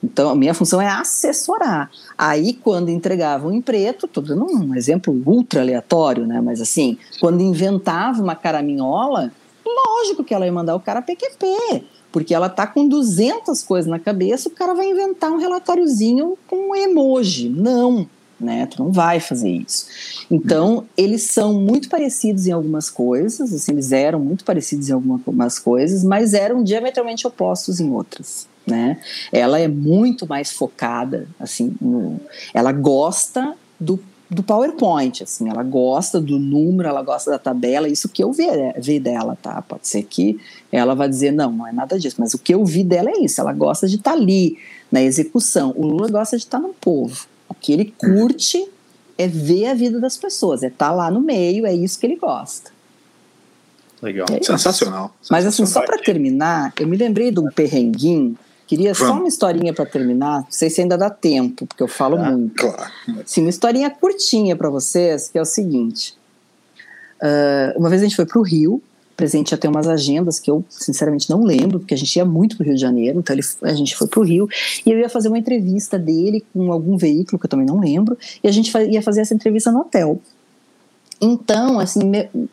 Então, 0.02 0.30
a 0.30 0.34
minha 0.34 0.54
função 0.54 0.80
é 0.80 0.88
assessorar. 0.88 1.90
Aí, 2.16 2.54
quando 2.54 2.90
entregavam 2.90 3.52
em 3.52 3.60
preto, 3.60 4.06
estou 4.06 4.22
dando 4.22 4.46
um 4.46 4.74
exemplo 4.74 5.14
ultra 5.26 5.60
aleatório, 5.60 6.26
né? 6.26 6.40
Mas 6.40 6.60
assim, 6.60 6.96
quando 7.20 7.42
inventava 7.42 8.22
uma 8.22 8.34
caraminhola, 8.34 9.30
lógico 9.64 10.24
que 10.24 10.34
ela 10.34 10.46
ia 10.46 10.52
mandar 10.52 10.74
o 10.74 10.80
cara 10.80 11.02
PQP, 11.02 11.84
porque 12.10 12.34
ela 12.34 12.48
tá 12.48 12.66
com 12.66 12.88
200 12.88 13.62
coisas 13.62 13.90
na 13.90 13.98
cabeça, 13.98 14.48
o 14.48 14.52
cara 14.52 14.74
vai 14.74 14.88
inventar 14.88 15.30
um 15.30 15.38
relatóriozinho 15.38 16.36
com 16.46 16.70
um 16.70 16.74
emoji. 16.74 17.48
Não, 17.48 18.08
né? 18.40 18.66
Tu 18.66 18.82
não 18.82 18.90
vai 18.90 19.20
fazer 19.20 19.50
isso. 19.50 19.86
Então, 20.30 20.86
eles 20.96 21.24
são 21.24 21.54
muito 21.54 21.88
parecidos 21.88 22.46
em 22.46 22.52
algumas 22.52 22.88
coisas, 22.88 23.52
assim, 23.52 23.72
eles 23.72 23.92
eram 23.92 24.18
muito 24.18 24.44
parecidos 24.44 24.88
em 24.88 24.92
algumas 24.92 25.58
coisas, 25.58 26.02
mas 26.02 26.34
eram 26.34 26.64
diametralmente 26.64 27.26
opostos 27.26 27.80
em 27.80 27.90
outras. 27.90 28.48
Né? 28.66 28.98
Ela 29.32 29.58
é 29.58 29.68
muito 29.68 30.26
mais 30.26 30.52
focada, 30.52 31.28
assim, 31.38 31.74
no, 31.80 32.20
ela 32.54 32.72
gosta 32.72 33.54
do 33.78 33.98
do 34.32 34.44
PowerPoint, 34.44 35.24
assim, 35.24 35.50
ela 35.50 35.64
gosta 35.64 36.20
do 36.20 36.38
número, 36.38 36.88
ela 36.88 37.02
gosta 37.02 37.32
da 37.32 37.38
tabela, 37.38 37.88
isso 37.88 38.08
que 38.08 38.22
eu 38.22 38.32
vi, 38.32 38.46
vi 38.80 39.00
dela, 39.00 39.36
tá? 39.42 39.60
Pode 39.60 39.88
ser 39.88 40.04
que 40.04 40.38
ela 40.70 40.94
vá 40.94 41.08
dizer, 41.08 41.32
não, 41.32 41.50
não 41.50 41.66
é 41.66 41.72
nada 41.72 41.98
disso, 41.98 42.14
mas 42.16 42.32
o 42.32 42.38
que 42.38 42.54
eu 42.54 42.64
vi 42.64 42.84
dela 42.84 43.10
é 43.10 43.24
isso, 43.24 43.40
ela 43.40 43.52
gosta 43.52 43.88
de 43.88 43.96
estar 43.96 44.12
tá 44.12 44.16
ali, 44.16 44.56
na 44.90 45.02
execução. 45.02 45.72
O 45.76 45.86
Lula 45.86 46.08
gosta 46.08 46.36
de 46.36 46.44
estar 46.44 46.60
tá 46.60 46.66
no 46.66 46.74
povo. 46.74 47.26
O 47.50 47.54
que 47.54 47.72
ele 47.72 47.94
curte 47.98 48.66
é 49.18 49.28
ver 49.28 49.66
a 49.66 49.74
vida 49.74 50.00
das 50.00 50.16
pessoas, 50.16 50.62
é 50.62 50.68
estar 50.68 50.88
tá 50.88 50.92
lá 50.92 51.10
no 51.10 51.20
meio, 51.20 51.66
é 51.66 51.74
isso 51.74 51.98
que 51.98 52.06
ele 52.06 52.16
gosta. 52.16 52.70
Legal. 54.00 54.26
É 54.30 54.42
Sensacional. 54.42 55.14
Mas 55.30 55.44
assim, 55.44 55.66
só 55.66 55.82
para 55.82 55.98
terminar, 55.98 56.72
eu 56.80 56.86
me 56.86 56.96
lembrei 56.96 57.30
de 57.30 57.38
um 57.38 57.50
perrenguinho 57.50 58.38
Queria 58.70 58.94
Vamos. 58.94 59.08
só 59.08 59.18
uma 59.18 59.26
historinha 59.26 59.74
para 59.74 59.84
terminar. 59.84 60.42
Não 60.42 60.46
sei 60.48 60.70
se 60.70 60.80
ainda 60.80 60.96
dá 60.96 61.10
tempo, 61.10 61.66
porque 61.66 61.82
eu 61.82 61.88
falo 61.88 62.16
ah, 62.16 62.30
muito. 62.30 62.54
Claro. 62.54 62.88
Sim, 63.26 63.40
uma 63.40 63.50
historinha 63.50 63.90
curtinha 63.90 64.54
para 64.54 64.70
vocês, 64.70 65.28
que 65.28 65.36
é 65.36 65.42
o 65.42 65.44
seguinte. 65.44 66.14
Uh, 67.20 67.76
uma 67.76 67.88
vez 67.90 68.00
a 68.00 68.04
gente 68.04 68.14
foi 68.14 68.24
para 68.24 68.38
o 68.38 68.42
Rio, 68.42 68.80
presente 69.20 69.54
ter 69.58 69.68
umas 69.68 69.86
agendas 69.86 70.40
que 70.40 70.50
eu 70.50 70.64
sinceramente 70.70 71.28
não 71.28 71.44
lembro, 71.44 71.78
porque 71.78 71.92
a 71.92 71.96
gente 71.96 72.16
ia 72.16 72.24
muito 72.24 72.56
para 72.56 72.64
o 72.64 72.66
Rio 72.66 72.74
de 72.74 72.80
Janeiro, 72.80 73.18
então 73.18 73.36
ele, 73.36 73.44
a 73.62 73.74
gente 73.74 73.94
foi 73.94 74.08
para 74.08 74.18
o 74.18 74.22
Rio 74.22 74.48
e 74.86 74.90
eu 74.90 74.98
ia 74.98 75.10
fazer 75.10 75.28
uma 75.28 75.38
entrevista 75.38 75.98
dele 75.98 76.42
com 76.54 76.72
algum 76.72 76.96
veículo 76.96 77.38
que 77.38 77.44
eu 77.44 77.50
também 77.50 77.66
não 77.66 77.78
lembro, 77.78 78.16
e 78.42 78.48
a 78.48 78.50
gente 78.50 78.74
ia 78.88 79.02
fazer 79.02 79.20
essa 79.20 79.34
entrevista 79.34 79.70
no 79.70 79.80
hotel. 79.80 80.18
Então, 81.22 81.78
assim, 81.78 82.00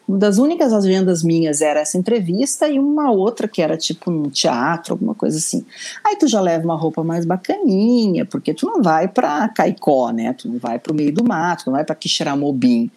das 0.10 0.38
únicas 0.38 0.74
agendas 0.74 1.24
minhas 1.24 1.62
era 1.62 1.80
essa 1.80 1.98
entrevista 1.98 2.68
e 2.68 2.78
uma 2.78 3.10
outra 3.10 3.48
que 3.48 3.62
era 3.62 3.78
tipo 3.78 4.12
um 4.12 4.24
teatro, 4.30 4.94
alguma 4.94 5.16
coisa 5.16 5.38
assim. 5.38 5.66
Aí 6.04 6.18
tu 6.18 6.28
já 6.28 6.42
leva 6.42 6.66
uma 6.66 6.76
roupa 6.76 7.02
mais 7.02 7.24
bacaninha, 7.24 8.26
porque 8.26 8.54
tu 8.54 8.66
não 8.66 8.84
vai 8.84 9.08
para 9.08 9.48
Caicó, 9.48 10.12
né? 10.12 10.34
Tu 10.34 10.50
não 10.50 10.60
vai 10.60 10.80
para 10.80 10.92
o 10.92 10.96
meio 10.96 11.14
do 11.14 11.24
mato, 11.24 11.64
tu 11.64 11.68
não 11.68 11.78
vai 11.78 11.86
para 11.86 11.96
Quixeramobim. 11.96 12.92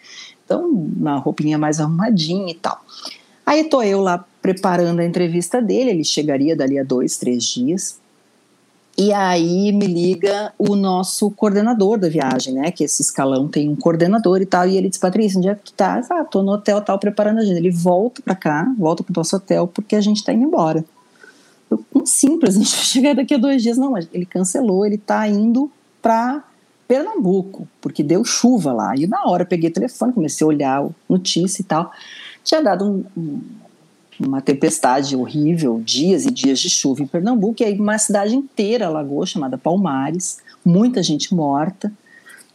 Então, 0.45 0.69
uma 0.69 1.19
roupinha 1.19 1.57
mais 1.57 1.79
arrumadinha 1.79 2.51
e 2.51 2.57
tal. 2.57 2.81
Aí 3.51 3.65
tô 3.65 3.83
eu 3.83 4.01
lá 4.01 4.25
preparando 4.41 5.01
a 5.01 5.05
entrevista 5.05 5.61
dele, 5.61 5.91
ele 5.91 6.05
chegaria 6.05 6.55
dali 6.55 6.79
a 6.79 6.85
dois, 6.85 7.17
três 7.17 7.43
dias. 7.43 7.99
E 8.97 9.13
aí 9.13 9.73
me 9.73 9.89
liga 9.89 10.53
o 10.57 10.77
nosso 10.77 11.29
coordenador 11.33 11.99
da 11.99 12.09
viagem, 12.09 12.55
né? 12.55 12.71
Que 12.71 12.85
esse 12.85 13.03
escalão 13.03 13.49
tem 13.49 13.69
um 13.69 13.75
coordenador 13.75 14.41
e 14.41 14.47
tal. 14.47 14.69
E 14.69 14.77
ele 14.77 14.89
diz, 14.89 14.99
Patrícia, 14.99 15.37
onde 15.37 15.49
é 15.49 15.57
que 15.57 15.65
tu 15.65 15.73
tá? 15.73 16.01
Ah, 16.11 16.23
tô 16.23 16.45
no 16.45 16.53
hotel 16.53 16.81
tal, 16.81 16.97
preparando 16.97 17.39
a 17.39 17.41
agenda. 17.41 17.59
Ele 17.59 17.73
volta 17.73 18.23
pra 18.23 18.37
cá, 18.37 18.73
volta 18.79 19.03
pro 19.03 19.13
nosso 19.17 19.35
hotel, 19.35 19.67
porque 19.67 19.97
a 19.97 20.01
gente 20.01 20.23
tá 20.23 20.33
indo 20.33 20.45
embora. 20.45 20.85
Eu, 21.69 21.85
um 21.93 22.07
simples, 22.07 22.55
a 22.55 22.59
gente 22.61 22.77
vai 22.77 22.85
chegar 22.85 23.15
daqui 23.17 23.35
a 23.35 23.39
dois 23.39 23.61
dias. 23.65 23.77
Não, 23.77 23.99
ele 23.99 24.27
cancelou, 24.27 24.87
ele 24.87 24.97
tá 24.97 25.27
indo 25.27 25.69
pra 26.01 26.45
Pernambuco, 26.87 27.67
porque 27.81 28.05
deu 28.05 28.25
chuva 28.25 28.73
lá. 28.73 28.95
E 28.97 29.09
na 29.09 29.25
hora 29.25 29.43
eu 29.43 29.47
peguei 29.49 29.71
o 29.71 29.73
telefone, 29.73 30.13
comecei 30.13 30.45
a 30.45 30.49
olhar 30.49 30.89
notícia 31.09 31.63
e 31.63 31.65
tal. 31.65 31.91
Tinha 32.51 32.63
dado 32.63 32.85
um, 32.85 33.05
um 33.17 33.41
uma 34.19 34.41
tempestade 34.41 35.15
horrível, 35.15 35.81
dias 35.85 36.27
e 36.27 36.33
dias 36.33 36.59
de 36.59 36.69
chuva 36.69 37.01
em 37.01 37.07
Pernambuco, 37.07 37.63
e 37.63 37.65
aí 37.65 37.79
uma 37.79 37.97
cidade 37.97 38.35
inteira 38.35 38.87
alagou, 38.87 39.25
chamada 39.25 39.57
Palmares, 39.57 40.39
muita 40.65 41.01
gente 41.01 41.33
morta. 41.33 41.91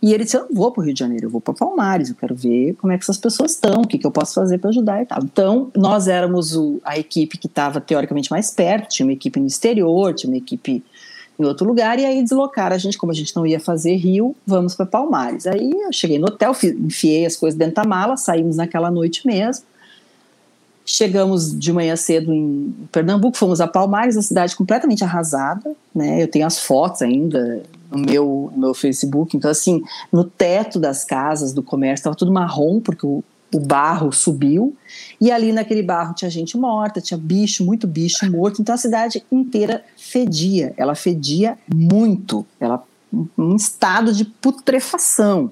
E 0.01 0.13
ele 0.13 0.25
disse: 0.25 0.35
Eu 0.35 0.41
não 0.41 0.53
vou 0.53 0.69
para 0.69 0.81
o 0.81 0.83
Rio 0.83 0.93
de 0.93 0.99
Janeiro, 0.99 1.27
eu 1.27 1.29
vou 1.29 1.39
para 1.39 1.53
Palmares, 1.53 2.09
eu 2.09 2.15
quero 2.15 2.35
ver 2.35 2.73
como 2.73 2.91
é 2.91 2.97
que 2.97 3.05
essas 3.05 3.17
pessoas 3.17 3.53
estão, 3.53 3.83
o 3.83 3.87
que, 3.87 3.97
que 3.97 4.05
eu 4.05 4.11
posso 4.11 4.33
fazer 4.35 4.57
para 4.57 4.69
ajudar 4.69 5.01
e 5.01 5.05
tal. 5.05 5.23
Então, 5.23 5.71
nós 5.73 6.09
éramos 6.09 6.55
o, 6.57 6.81
a 6.83 6.99
equipe 6.99 7.37
que 7.37 7.47
estava 7.47 7.79
teoricamente 7.79 8.29
mais 8.29 8.51
perto, 8.51 8.89
tinha 8.89 9.05
uma 9.05 9.13
equipe 9.13 9.39
no 9.39 9.47
exterior, 9.47 10.13
tinha 10.13 10.29
uma 10.29 10.37
equipe 10.37 10.83
em 11.39 11.45
outro 11.45 11.65
lugar, 11.65 11.97
e 11.99 12.05
aí 12.05 12.21
deslocaram 12.21 12.75
a 12.75 12.77
gente, 12.77 12.97
como 12.97 13.13
a 13.13 13.15
gente 13.15 13.33
não 13.33 13.47
ia 13.47 13.61
fazer 13.61 13.95
Rio, 13.95 14.35
vamos 14.45 14.75
para 14.75 14.85
Palmares. 14.85 15.47
Aí 15.47 15.71
eu 15.71 15.93
cheguei 15.93 16.19
no 16.19 16.27
hotel, 16.27 16.51
enfiei 16.63 17.25
as 17.25 17.37
coisas 17.37 17.57
dentro 17.57 17.75
da 17.75 17.85
mala, 17.85 18.17
saímos 18.17 18.57
naquela 18.57 18.91
noite 18.91 19.25
mesmo. 19.25 19.65
Chegamos 20.85 21.57
de 21.57 21.73
manhã 21.73 21.95
cedo 21.95 22.31
em 22.31 22.73
Pernambuco, 22.91 23.37
fomos 23.37 23.59
a 23.59 23.67
Palmares, 23.67 24.15
a 24.15 24.21
cidade 24.21 24.55
completamente 24.55 25.03
arrasada, 25.03 25.75
né? 25.93 26.21
Eu 26.21 26.27
tenho 26.27 26.45
as 26.45 26.59
fotos 26.59 27.01
ainda 27.01 27.63
no 27.89 27.97
meu, 27.97 28.51
no 28.53 28.59
meu 28.59 28.73
Facebook. 28.73 29.35
Então, 29.35 29.49
assim, 29.49 29.81
no 30.11 30.23
teto 30.23 30.79
das 30.79 31.03
casas, 31.03 31.53
do 31.53 31.63
comércio, 31.63 32.01
estava 32.01 32.15
tudo 32.15 32.31
marrom, 32.31 32.79
porque 32.79 33.05
o, 33.05 33.23
o 33.53 33.59
barro 33.59 34.11
subiu. 34.11 34.75
E 35.19 35.31
ali 35.31 35.51
naquele 35.51 35.81
barro 35.81 36.13
tinha 36.13 36.29
gente 36.29 36.57
morta, 36.57 37.01
tinha 37.01 37.17
bicho, 37.17 37.65
muito 37.65 37.87
bicho 37.87 38.29
morto. 38.29 38.61
Então 38.61 38.75
a 38.75 38.77
cidade 38.77 39.25
inteira 39.31 39.83
fedia. 39.97 40.73
Ela 40.77 40.93
fedia 40.93 41.57
muito. 41.73 42.45
Ela 42.59 42.83
um 43.37 43.55
estado 43.55 44.13
de 44.13 44.25
putrefação. 44.25 45.51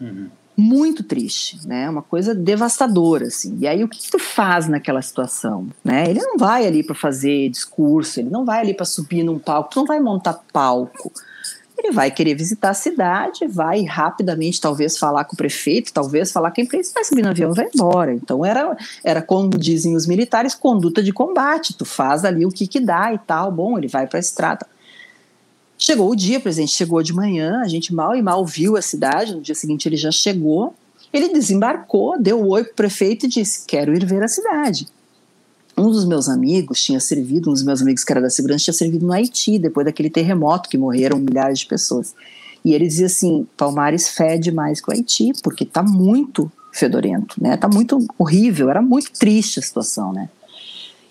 Uhum. 0.00 0.28
Muito 0.60 1.04
triste, 1.04 1.56
né? 1.68 1.88
Uma 1.88 2.02
coisa 2.02 2.34
devastadora, 2.34 3.28
assim. 3.28 3.56
E 3.60 3.68
aí 3.68 3.84
o 3.84 3.88
que, 3.88 4.00
que 4.00 4.10
tu 4.10 4.18
faz 4.18 4.66
naquela 4.66 5.00
situação, 5.00 5.68
né? 5.84 6.10
Ele 6.10 6.20
não 6.20 6.36
vai 6.36 6.66
ali 6.66 6.82
para 6.82 6.96
fazer 6.96 7.48
discurso, 7.48 8.18
ele 8.18 8.28
não 8.28 8.44
vai 8.44 8.58
ali 8.58 8.74
para 8.74 8.84
subir 8.84 9.22
num 9.22 9.38
palco, 9.38 9.70
tu 9.70 9.78
não 9.78 9.86
vai 9.86 10.00
montar 10.00 10.40
palco. 10.52 11.12
Ele 11.78 11.92
vai 11.92 12.10
querer 12.10 12.34
visitar 12.34 12.70
a 12.70 12.74
cidade, 12.74 13.46
vai 13.46 13.84
rapidamente 13.84 14.60
talvez 14.60 14.98
falar 14.98 15.24
com 15.26 15.34
o 15.34 15.36
prefeito, 15.36 15.92
talvez 15.92 16.32
falar 16.32 16.50
com 16.50 16.60
a 16.60 16.64
imprensa, 16.64 16.90
vai 16.92 17.04
subir 17.04 17.22
no 17.22 17.28
avião 17.28 17.54
vai 17.54 17.68
embora. 17.72 18.12
Então 18.12 18.44
era, 18.44 18.76
era 19.04 19.22
como 19.22 19.50
dizem 19.50 19.94
os 19.94 20.08
militares, 20.08 20.56
conduta 20.56 21.00
de 21.00 21.12
combate. 21.12 21.78
Tu 21.78 21.84
faz 21.84 22.24
ali 22.24 22.44
o 22.44 22.50
que 22.50 22.66
que 22.66 22.80
dá 22.80 23.14
e 23.14 23.18
tal. 23.18 23.52
Bom, 23.52 23.78
ele 23.78 23.86
vai 23.86 24.08
para 24.08 24.18
a 24.18 24.20
estrada. 24.20 24.66
Chegou 25.78 26.10
o 26.10 26.16
dia, 26.16 26.38
o 26.38 26.40
presidente 26.40 26.72
chegou 26.72 27.00
de 27.04 27.12
manhã, 27.12 27.60
a 27.60 27.68
gente 27.68 27.94
mal 27.94 28.16
e 28.16 28.20
mal 28.20 28.44
viu 28.44 28.76
a 28.76 28.82
cidade, 28.82 29.32
no 29.32 29.40
dia 29.40 29.54
seguinte 29.54 29.88
ele 29.88 29.96
já 29.96 30.10
chegou. 30.10 30.74
Ele 31.12 31.28
desembarcou, 31.28 32.20
deu 32.20 32.42
um 32.42 32.48
oi 32.48 32.64
pro 32.64 32.74
prefeito 32.74 33.26
e 33.26 33.28
disse: 33.28 33.64
Quero 33.64 33.94
ir 33.94 34.04
ver 34.04 34.22
a 34.22 34.28
cidade. 34.28 34.88
Um 35.76 35.88
dos 35.88 36.04
meus 36.04 36.28
amigos 36.28 36.82
tinha 36.82 36.98
servido, 36.98 37.48
um 37.48 37.52
dos 37.52 37.62
meus 37.62 37.80
amigos 37.80 38.02
que 38.02 38.12
era 38.12 38.20
da 38.20 38.28
segurança, 38.28 38.64
tinha 38.64 38.74
servido 38.74 39.06
no 39.06 39.12
Haiti, 39.12 39.60
depois 39.60 39.86
daquele 39.86 40.10
terremoto 40.10 40.68
que 40.68 40.76
morreram 40.76 41.20
milhares 41.20 41.60
de 41.60 41.66
pessoas. 41.66 42.12
E 42.64 42.74
ele 42.74 42.88
dizia 42.88 43.06
assim: 43.06 43.46
Palmares 43.56 44.08
fede 44.08 44.50
mais 44.50 44.80
que 44.80 44.90
o 44.90 44.92
Haiti, 44.92 45.32
porque 45.44 45.64
tá 45.64 45.82
muito 45.82 46.50
fedorento, 46.72 47.40
né? 47.40 47.56
Tá 47.56 47.68
muito 47.68 48.04
horrível, 48.18 48.68
era 48.68 48.82
muito 48.82 49.12
triste 49.12 49.60
a 49.60 49.62
situação, 49.62 50.12
né? 50.12 50.28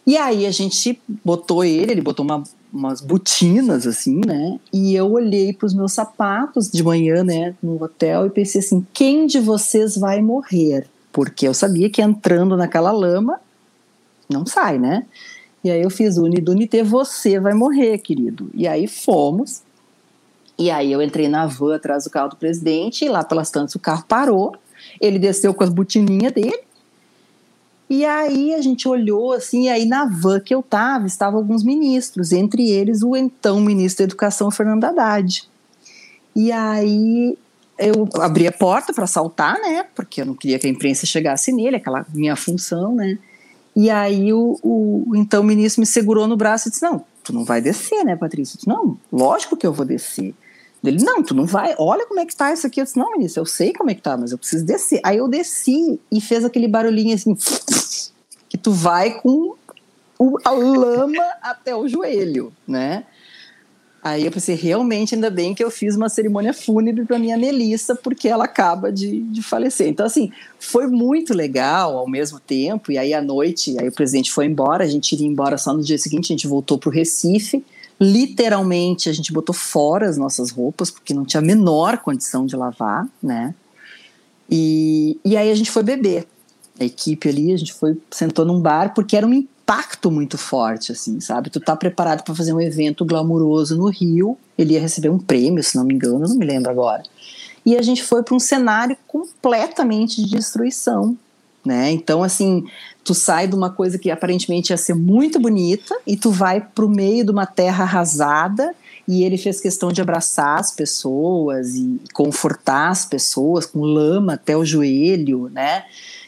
E 0.06 0.18
aí 0.18 0.46
a 0.46 0.52
gente 0.52 1.02
botou 1.24 1.64
ele, 1.64 1.92
ele 1.92 2.02
botou 2.02 2.24
uma 2.24 2.44
umas 2.72 3.02
botinas 3.02 3.88
assim, 3.88 4.22
né? 4.26 4.60
E 4.72 4.96
eu 4.96 5.12
olhei 5.12 5.54
para 5.54 5.66
os 5.66 5.74
meus 5.74 5.94
sapatos 5.94 6.70
de 6.70 6.84
manhã, 6.84 7.24
né, 7.24 7.56
no 7.62 7.82
hotel 7.82 8.28
e 8.28 8.30
pensei 8.30 8.62
assim: 8.62 8.86
quem 8.94 9.26
de 9.26 9.40
vocês 9.40 9.98
vai 9.98 10.22
morrer? 10.22 10.88
Porque 11.12 11.48
eu 11.48 11.54
sabia 11.54 11.90
que 11.90 12.02
entrando 12.02 12.56
naquela 12.56 12.92
lama 12.92 13.40
não 14.30 14.46
sai, 14.46 14.78
né? 14.78 15.06
E 15.64 15.72
aí 15.72 15.82
eu 15.82 15.90
fiz 15.90 16.18
Unidunité, 16.18 16.84
você 16.84 17.40
vai 17.40 17.54
morrer, 17.54 17.98
querido. 17.98 18.50
E 18.54 18.68
aí 18.68 18.88
fomos. 18.88 19.62
E 20.58 20.72
aí 20.72 20.92
eu 20.92 21.02
entrei 21.02 21.28
na 21.28 21.46
van 21.46 21.76
atrás 21.76 22.04
do 22.04 22.10
carro 22.10 22.30
do 22.30 22.36
presidente 22.36 23.06
e 23.06 23.10
lá 23.10 23.24
pelas 23.24 23.50
tantas 23.50 23.76
o 23.76 23.80
carro 23.80 24.04
parou. 24.08 24.56
Ele 25.00 25.20
desceu 25.20 25.54
com 25.54 25.64
as 25.64 25.70
botininhas 25.70 26.32
dele 26.32 26.67
e 27.90 28.04
aí 28.04 28.54
a 28.54 28.62
gente 28.62 28.88
olhou 28.88 29.32
assim, 29.32 29.66
e 29.66 29.70
aí 29.70 29.86
na 29.86 30.06
van 30.06 30.40
que 30.40 30.54
eu 30.54 30.62
tava, 30.62 31.08
estavam 31.08 31.40
alguns 31.40 31.64
ministros, 31.64 32.32
entre 32.32 32.70
eles 32.70 33.02
o 33.02 33.16
então 33.16 33.60
ministro 33.62 34.00
da 34.00 34.10
Educação, 34.10 34.52
Fernando 34.52 34.84
Haddad. 34.84 35.48
E 36.36 36.52
aí 36.52 37.38
eu 37.78 38.08
abri 38.20 38.48
a 38.48 38.52
porta 38.52 38.94
para 38.94 39.08
saltar, 39.08 39.60
né? 39.60 39.86
Porque 39.96 40.22
eu 40.22 40.26
não 40.26 40.34
queria 40.34 40.60
que 40.60 40.68
a 40.68 40.70
imprensa 40.70 41.06
chegasse 41.06 41.52
nele, 41.52 41.78
aquela 41.78 42.06
minha 42.14 42.36
função, 42.36 42.94
né? 42.94 43.18
E 43.76 43.90
aí 43.90 44.34
o, 44.34 44.60
o, 44.64 45.14
então 45.16 45.44
ministro 45.44 45.82
me 45.82 45.86
segurou 45.86 46.28
no 46.28 46.36
braço 46.36 46.68
e 46.68 46.72
disse: 46.72 46.84
Não, 46.84 47.06
tu 47.28 47.34
não 47.34 47.44
vai 47.44 47.62
descer, 47.62 48.06
né, 48.06 48.16
Patrícia? 48.16 48.56
Eu 48.56 48.58
disse, 48.58 48.68
não, 48.68 48.98
lógico 49.12 49.58
que 49.58 49.68
eu 49.68 49.74
vou 49.74 49.86
descer. 49.86 50.34
Ele, 50.84 51.04
não, 51.04 51.22
tu 51.22 51.36
não 51.36 51.46
vai, 51.46 51.76
olha 51.78 52.06
como 52.06 52.20
é 52.20 52.26
que 52.26 52.36
tá 52.36 52.54
isso 52.54 52.66
aqui. 52.66 52.80
Eu 52.80 52.86
disse, 52.86 52.98
não, 52.98 53.12
ministro, 53.12 53.42
eu 53.42 53.46
sei 53.46 53.74
como 53.74 53.90
é 53.90 53.96
que 53.96 54.02
tá, 54.02 54.16
mas 54.16 54.32
eu 54.32 54.38
preciso 54.38 54.66
descer. 54.66 55.02
Aí 55.04 55.18
eu 55.18 55.28
desci 55.28 56.00
e 56.10 56.22
fez 56.22 56.46
aquele 56.46 56.68
barulhinho 56.68 57.14
assim, 57.14 57.36
tu 58.68 58.74
vai 58.74 59.22
com 59.22 59.56
a 60.44 60.52
lama 60.52 61.24
até 61.42 61.74
o 61.74 61.88
joelho, 61.88 62.52
né? 62.68 63.06
Aí 64.04 64.26
eu 64.26 64.32
pensei, 64.32 64.56
realmente, 64.56 65.16
ainda 65.16 65.30
bem 65.30 65.56
que 65.56 65.64
eu 65.64 65.72
fiz 65.72 65.96
uma 65.96 66.10
cerimônia 66.10 66.54
fúnebre 66.54 67.06
para 67.06 67.18
minha 67.18 67.38
Melissa, 67.38 67.96
porque 67.96 68.28
ela 68.28 68.44
acaba 68.44 68.92
de, 68.92 69.22
de 69.22 69.42
falecer. 69.42 69.88
Então, 69.88 70.06
assim, 70.06 70.34
foi 70.60 70.86
muito 70.86 71.34
legal 71.34 71.98
ao 71.98 72.10
mesmo 72.10 72.42
tempo. 72.42 72.92
E 72.92 72.98
aí, 72.98 73.14
à 73.14 73.22
noite, 73.22 73.78
aí 73.80 73.88
o 73.88 73.92
presidente 73.94 74.34
foi 74.34 74.48
embora, 74.48 74.84
a 74.84 74.88
gente 74.88 75.14
iria 75.14 75.28
embora 75.28 75.58
só 75.58 75.74
no 75.74 75.82
dia 75.82 75.98
seguinte, 75.98 76.26
a 76.26 76.36
gente 76.36 76.46
voltou 76.46 76.78
para 76.78 76.90
o 76.90 76.92
Recife 76.92 77.64
Literalmente, 78.00 79.08
a 79.08 79.14
gente 79.14 79.32
botou 79.32 79.56
fora 79.56 80.10
as 80.10 80.18
nossas 80.18 80.52
roupas, 80.52 80.92
porque 80.92 81.14
não 81.14 81.24
tinha 81.24 81.40
a 81.40 81.46
menor 81.46 82.00
condição 82.00 82.46
de 82.46 82.56
lavar, 82.56 83.08
né? 83.24 83.56
E, 84.50 85.18
e 85.24 85.38
aí 85.38 85.50
a 85.50 85.56
gente 85.56 85.72
foi 85.72 85.84
beber. 85.84 86.28
A 86.80 86.86
equipe 86.86 87.30
ali, 87.30 87.54
a 87.54 87.58
gente 87.58 87.74
foi, 87.74 87.98
sentou 88.12 88.46
num 88.46 88.62
bar, 88.62 88.94
porque 88.94 89.16
era 89.18 89.26
um 89.26 89.34
impacto 89.34 90.10
muito 90.10 90.38
forte, 90.38 90.92
assim, 90.92 91.20
sabe? 91.20 91.50
Tu 91.50 91.60
tá 91.60 91.76
preparado 91.76 92.24
para 92.24 92.36
fazer 92.36 92.54
um 92.54 92.62
evento 92.62 93.04
glamuroso 93.04 93.78
no 93.78 93.90
Rio, 93.90 94.38
ele 94.58 94.74
ia 94.74 94.82
receber 94.82 95.10
um 95.10 95.20
prêmio, 95.20 95.64
se 95.64 95.76
não 95.76 95.84
me 95.84 95.94
engano, 95.94 96.20
não 96.20 96.36
me 96.36 96.46
lembro 96.46 96.72
agora. 96.72 97.04
E 97.66 97.76
a 97.76 97.82
gente 97.82 98.04
foi 98.04 98.24
para 98.24 98.36
um 98.36 98.40
cenário 98.40 98.96
completamente 99.06 100.24
de 100.24 100.30
destruição, 100.30 101.18
né? 101.66 101.92
Então, 101.92 102.24
assim, 102.24 102.64
tu 103.04 103.14
sai 103.14 103.48
de 103.48 103.56
uma 103.56 103.70
coisa 103.70 103.98
que 103.98 104.10
aparentemente 104.10 104.72
ia 104.72 104.78
ser 104.78 104.94
muito 104.94 105.38
bonita 105.40 105.98
e 106.08 106.16
tu 106.16 106.32
vai 106.32 106.62
para 106.62 106.86
o 106.86 106.90
meio 106.90 107.26
de 107.26 107.32
uma 107.32 107.46
terra 107.46 107.84
arrasada 107.84 108.74
e 109.06 109.24
ele 109.24 109.38
fez 109.38 109.60
questão 109.60 109.92
de 109.92 110.02
abraçar 110.02 110.60
as 110.60 110.72
pessoas 110.72 111.76
e 111.76 112.00
confortar 112.14 112.90
as 112.90 113.06
pessoas 113.06 113.66
com 113.66 113.82
lama 113.82 114.34
até 114.34 114.56
o 114.56 114.66
joelho, 114.66 115.50
né? 115.50 115.84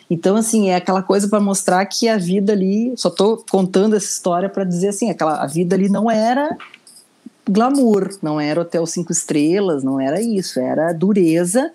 Então, 0.09 0.35
assim, 0.35 0.69
é 0.69 0.75
aquela 0.75 1.03
coisa 1.03 1.27
para 1.27 1.39
mostrar 1.39 1.85
que 1.85 2.07
a 2.09 2.17
vida 2.17 2.53
ali, 2.53 2.93
só 2.95 3.09
estou 3.09 3.43
contando 3.49 3.95
essa 3.95 4.07
história 4.07 4.49
para 4.49 4.63
dizer 4.63 4.89
assim, 4.89 5.09
aquela, 5.09 5.43
a 5.43 5.45
vida 5.45 5.75
ali 5.75 5.87
não 5.87 6.09
era 6.09 6.57
glamour, 7.47 8.17
não 8.21 8.39
era 8.39 8.61
hotel 8.61 8.85
cinco 8.85 9.11
estrelas, 9.11 9.83
não 9.83 9.99
era 9.99 10.21
isso, 10.21 10.59
era 10.59 10.91
dureza 10.93 11.71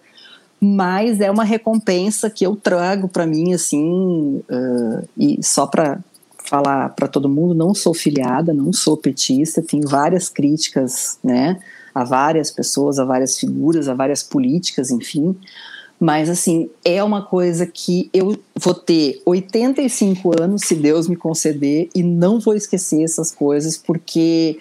mas 0.65 1.21
é 1.21 1.31
uma 1.31 1.45
recompensa 1.45 2.31
que 2.31 2.47
eu 2.47 2.57
trago 2.57 3.07
para 3.07 3.27
mim 3.27 3.53
assim 3.53 4.43
uh, 4.51 5.09
e 5.17 5.43
só 5.43 5.67
para 5.67 6.01
falar 6.39 6.91
para 6.91 7.07
todo 7.07 7.29
mundo 7.29 7.55
não 7.55 7.75
sou 7.75 7.93
filiada 7.93 8.55
não 8.55 8.73
sou 8.73 8.97
petista 8.97 9.63
tenho 9.63 9.87
várias 9.87 10.29
críticas 10.29 11.19
né 11.23 11.61
a 11.95 12.03
várias 12.03 12.51
pessoas 12.51 12.99
a 12.99 13.05
várias 13.05 13.39
figuras 13.39 13.89
a 13.89 13.95
várias 13.95 14.23
políticas 14.23 14.91
enfim 14.91 15.37
mas 15.99 16.29
assim 16.29 16.69
é 16.85 17.03
uma 17.03 17.23
coisa 17.23 17.67
que 17.67 18.11
eu 18.13 18.37
vou 18.57 18.75
ter 18.75 19.23
85 19.25 20.43
anos 20.43 20.63
se 20.63 20.75
Deus 20.75 21.09
me 21.09 21.17
conceder 21.17 21.89
e 21.95 22.03
não 22.03 22.41
vou 22.41 22.55
esquecer 22.55 23.03
essas 23.03 23.31
coisas 23.31 23.77
porque 23.79 24.59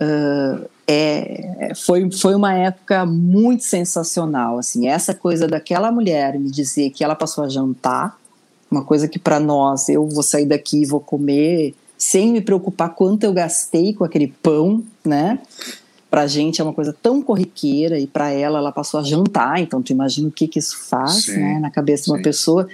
uh, 0.00 0.68
é, 0.86 1.72
foi, 1.74 2.10
foi 2.10 2.34
uma 2.34 2.54
época 2.54 3.06
muito 3.06 3.64
sensacional. 3.64 4.58
Assim, 4.58 4.88
essa 4.88 5.14
coisa 5.14 5.46
daquela 5.46 5.90
mulher 5.90 6.38
me 6.38 6.50
dizer 6.50 6.90
que 6.90 7.02
ela 7.02 7.14
passou 7.14 7.44
a 7.44 7.48
jantar, 7.48 8.18
uma 8.70 8.84
coisa 8.84 9.08
que 9.08 9.18
para 9.18 9.40
nós, 9.40 9.88
eu 9.88 10.06
vou 10.08 10.22
sair 10.22 10.46
daqui 10.46 10.82
e 10.82 10.86
vou 10.86 11.00
comer 11.00 11.74
sem 11.96 12.32
me 12.32 12.40
preocupar 12.40 12.94
quanto 12.94 13.24
eu 13.24 13.32
gastei 13.32 13.94
com 13.94 14.04
aquele 14.04 14.26
pão, 14.42 14.82
né? 15.04 15.38
Pra 16.14 16.28
gente 16.28 16.60
é 16.60 16.64
uma 16.64 16.72
coisa 16.72 16.94
tão 17.02 17.20
corriqueira 17.20 17.98
e 17.98 18.06
para 18.06 18.30
ela 18.30 18.60
ela 18.60 18.70
passou 18.70 19.00
a 19.00 19.02
jantar, 19.02 19.60
então 19.60 19.82
tu 19.82 19.90
imagina 19.90 20.28
o 20.28 20.30
que 20.30 20.46
que 20.46 20.60
isso 20.60 20.78
faz, 20.88 21.24
sim, 21.24 21.40
né, 21.40 21.58
na 21.58 21.72
cabeça 21.72 22.04
sim. 22.04 22.12
de 22.12 22.16
uma 22.16 22.22
pessoa 22.22 22.68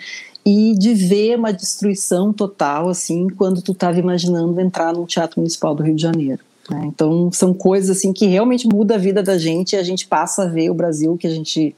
e 0.45 0.75
de 0.77 0.93
ver 0.93 1.39
uma 1.39 1.51
destruição 1.51 2.35
total 2.35 2.91
assim 2.91 3.31
quando 3.31 3.63
tu 3.63 3.73
estava 3.73 3.99
imaginando 3.99 4.61
entrar 4.61 4.93
no 4.93 5.07
Teatro 5.07 5.41
Municipal 5.41 5.75
do 5.75 5.83
Rio 5.83 5.95
de 5.95 6.03
Janeiro. 6.03 6.43
Né? 6.69 6.83
Então 6.85 7.33
são 7.33 7.55
coisas 7.55 7.97
assim 7.97 8.13
que 8.13 8.27
realmente 8.27 8.69
mudam 8.69 8.95
a 8.95 9.01
vida 9.01 9.23
da 9.23 9.39
gente 9.39 9.73
e 9.73 9.77
a 9.77 9.83
gente 9.83 10.07
passa 10.07 10.43
a 10.43 10.47
ver 10.47 10.69
o 10.69 10.75
Brasil 10.75 11.17
que 11.17 11.27
a 11.27 11.31
gente 11.31 11.75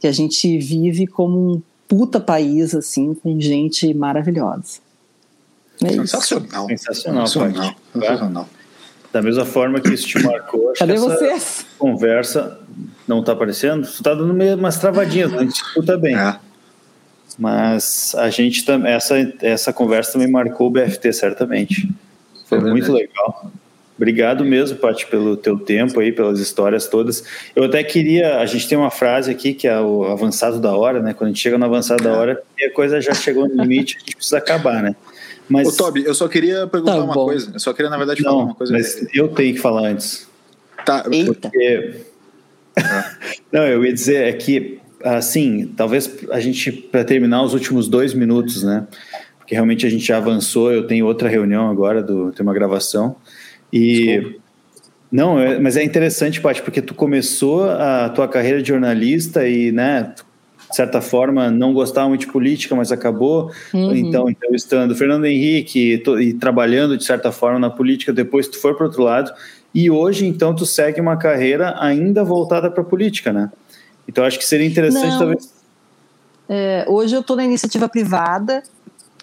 que 0.00 0.08
a 0.08 0.12
gente 0.12 0.58
vive 0.58 1.06
como 1.06 1.52
um 1.52 1.62
puta 1.86 2.18
país 2.18 2.74
assim 2.74 3.14
com 3.14 3.40
gente 3.40 3.94
maravilhosa. 3.94 4.80
É 5.84 5.92
sensacional. 5.92 6.66
Sensacional. 6.66 7.26
Sensacional. 7.28 7.74
Sensacional. 7.92 8.48
Da 9.12 9.20
mesma 9.20 9.44
forma 9.44 9.80
que 9.80 9.92
isso 9.92 10.06
te 10.06 10.18
marcou, 10.24 10.72
Cadê 10.78 10.96
vocês? 10.96 11.66
conversa 11.78 12.58
não 13.06 13.20
está 13.20 13.32
aparecendo? 13.32 13.84
Você 13.84 13.98
está 13.98 14.14
dando 14.14 14.32
meio 14.32 14.56
umas 14.56 14.78
travadinhas, 14.78 15.34
a 15.34 15.38
gente 15.38 15.54
escuta 15.54 15.98
bem. 15.98 16.16
É. 16.16 16.36
Mas 17.38 18.14
a 18.16 18.28
gente 18.30 18.64
também, 18.64 18.92
essa, 18.92 19.16
essa 19.40 19.72
conversa 19.72 20.12
também 20.12 20.30
marcou 20.30 20.68
o 20.68 20.70
BFT, 20.70 21.12
certamente. 21.12 21.88
Foi 22.46 22.58
é 22.58 22.60
muito 22.60 22.92
legal. 22.92 23.50
Obrigado 23.96 24.44
mesmo, 24.44 24.78
Paty, 24.78 25.06
pelo 25.06 25.36
teu 25.36 25.58
tempo 25.58 26.00
aí, 26.00 26.10
pelas 26.10 26.40
histórias 26.40 26.88
todas. 26.88 27.22
Eu 27.54 27.64
até 27.64 27.84
queria, 27.84 28.38
a 28.38 28.46
gente 28.46 28.66
tem 28.66 28.78
uma 28.78 28.90
frase 28.90 29.30
aqui 29.30 29.52
que 29.52 29.68
é 29.68 29.78
o 29.78 30.04
avançado 30.04 30.58
da 30.58 30.74
hora, 30.74 31.02
né? 31.02 31.12
Quando 31.12 31.28
a 31.28 31.30
gente 31.32 31.42
chega 31.42 31.58
no 31.58 31.66
avançado 31.66 32.02
da 32.02 32.12
hora, 32.12 32.42
a 32.58 32.70
coisa 32.70 32.98
já 33.00 33.12
chegou 33.12 33.46
no 33.46 33.62
limite, 33.62 33.96
a 33.96 34.00
gente 34.00 34.16
precisa 34.16 34.38
acabar, 34.38 34.82
né? 34.82 34.96
Mas... 35.50 35.66
Ô, 35.66 35.84
Toby, 35.84 36.04
eu 36.04 36.14
só 36.14 36.28
queria 36.28 36.66
perguntar 36.68 36.92
tá 36.92 37.02
uma 37.02 37.12
coisa. 37.12 37.50
Eu 37.52 37.58
só 37.58 37.72
queria, 37.72 37.90
na 37.90 37.98
verdade, 37.98 38.22
Não, 38.22 38.30
falar 38.30 38.44
uma 38.44 38.54
coisa. 38.54 38.72
Mas 38.72 39.06
eu 39.12 39.28
tenho 39.28 39.54
que 39.54 39.60
falar 39.60 39.88
antes. 39.88 40.28
Tá, 40.86 41.02
porque... 41.02 41.96
Não, 43.50 43.66
eu 43.66 43.84
ia 43.84 43.92
dizer 43.92 44.28
é 44.28 44.32
que, 44.32 44.78
assim, 45.02 45.66
talvez 45.76 46.08
a 46.30 46.38
gente, 46.38 46.70
para 46.70 47.04
terminar 47.04 47.42
os 47.42 47.52
últimos 47.52 47.88
dois 47.88 48.14
minutos, 48.14 48.62
né? 48.62 48.86
Porque 49.38 49.54
realmente 49.54 49.84
a 49.84 49.90
gente 49.90 50.06
já 50.06 50.18
avançou, 50.18 50.72
eu 50.72 50.86
tenho 50.86 51.04
outra 51.04 51.28
reunião 51.28 51.68
agora, 51.68 52.00
do, 52.00 52.30
tem 52.30 52.46
uma 52.46 52.54
gravação. 52.54 53.16
E 53.72 54.20
Desculpa. 54.20 54.38
não, 55.10 55.38
é, 55.40 55.58
mas 55.58 55.76
é 55.76 55.82
interessante, 55.82 56.40
Paty, 56.40 56.62
porque 56.62 56.80
tu 56.80 56.94
começou 56.94 57.64
a 57.68 58.08
tua 58.08 58.28
carreira 58.28 58.62
de 58.62 58.68
jornalista 58.68 59.48
e, 59.48 59.72
né, 59.72 60.14
de 60.70 60.76
certa 60.76 61.00
forma, 61.00 61.50
não 61.50 61.74
gostava 61.74 62.08
muito 62.08 62.22
de 62.22 62.32
política, 62.32 62.76
mas 62.76 62.92
acabou, 62.92 63.50
uhum. 63.74 63.94
então, 63.94 64.30
entrevistando 64.30 64.94
Fernando 64.94 65.26
Henrique 65.26 66.00
e, 66.06 66.22
e 66.22 66.34
trabalhando, 66.34 66.96
de 66.96 67.04
certa 67.04 67.32
forma, 67.32 67.58
na 67.58 67.68
política, 67.68 68.12
depois 68.12 68.46
tu 68.46 68.56
for 68.58 68.76
para 68.76 68.86
outro 68.86 69.02
lado, 69.02 69.32
e 69.74 69.90
hoje, 69.90 70.26
então, 70.26 70.54
tu 70.54 70.64
segue 70.64 71.00
uma 71.00 71.16
carreira 71.16 71.74
ainda 71.78 72.22
voltada 72.24 72.70
para 72.70 72.82
a 72.82 72.86
política, 72.86 73.32
né? 73.32 73.50
Então, 74.08 74.24
acho 74.24 74.38
que 74.38 74.44
seria 74.44 74.66
interessante, 74.66 75.10
não. 75.10 75.18
talvez... 75.18 75.52
É, 76.48 76.84
hoje 76.88 77.14
eu 77.14 77.20
estou 77.20 77.36
na 77.36 77.44
iniciativa 77.44 77.88
privada, 77.88 78.62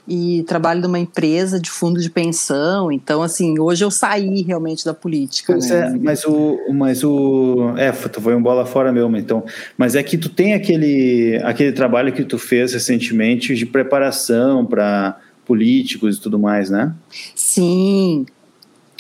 e 0.08 0.44
trabalho 0.44 0.82
numa 0.82 0.98
empresa 0.98 1.60
de 1.60 1.70
fundo 1.70 2.00
de 2.00 2.10
pensão. 2.10 2.92
Então, 2.92 3.22
assim, 3.22 3.60
hoje 3.60 3.84
eu 3.84 3.92
saí 3.92 4.42
realmente 4.42 4.86
da 4.86 4.94
política. 4.94 5.54
Pois 5.54 5.70
né? 5.70 5.92
é, 5.94 5.98
mas 5.98 6.24
o, 6.26 6.58
mas 6.74 7.04
o. 7.04 7.74
É, 7.78 7.92
tu 7.92 8.22
foi 8.22 8.36
um 8.36 8.42
bola 8.42 8.66
fora 8.66 8.92
mesmo, 8.92 9.18
então. 9.18 9.44
Mas 9.78 9.96
é 9.96 10.04
que 10.04 10.18
tu 10.18 10.30
tem 10.30 10.54
aquele, 10.54 11.40
aquele 11.44 11.74
trabalho 11.74 12.14
que 12.14 12.24
tu 12.24 12.40
fez 12.40 12.74
recentemente 12.74 13.54
de 13.54 13.66
preparação 13.66 14.66
para 14.66 15.20
políticos 15.46 16.18
e 16.18 16.22
tudo 16.22 16.40
mais, 16.40 16.70
né? 16.70 16.94
Sim. 17.36 18.26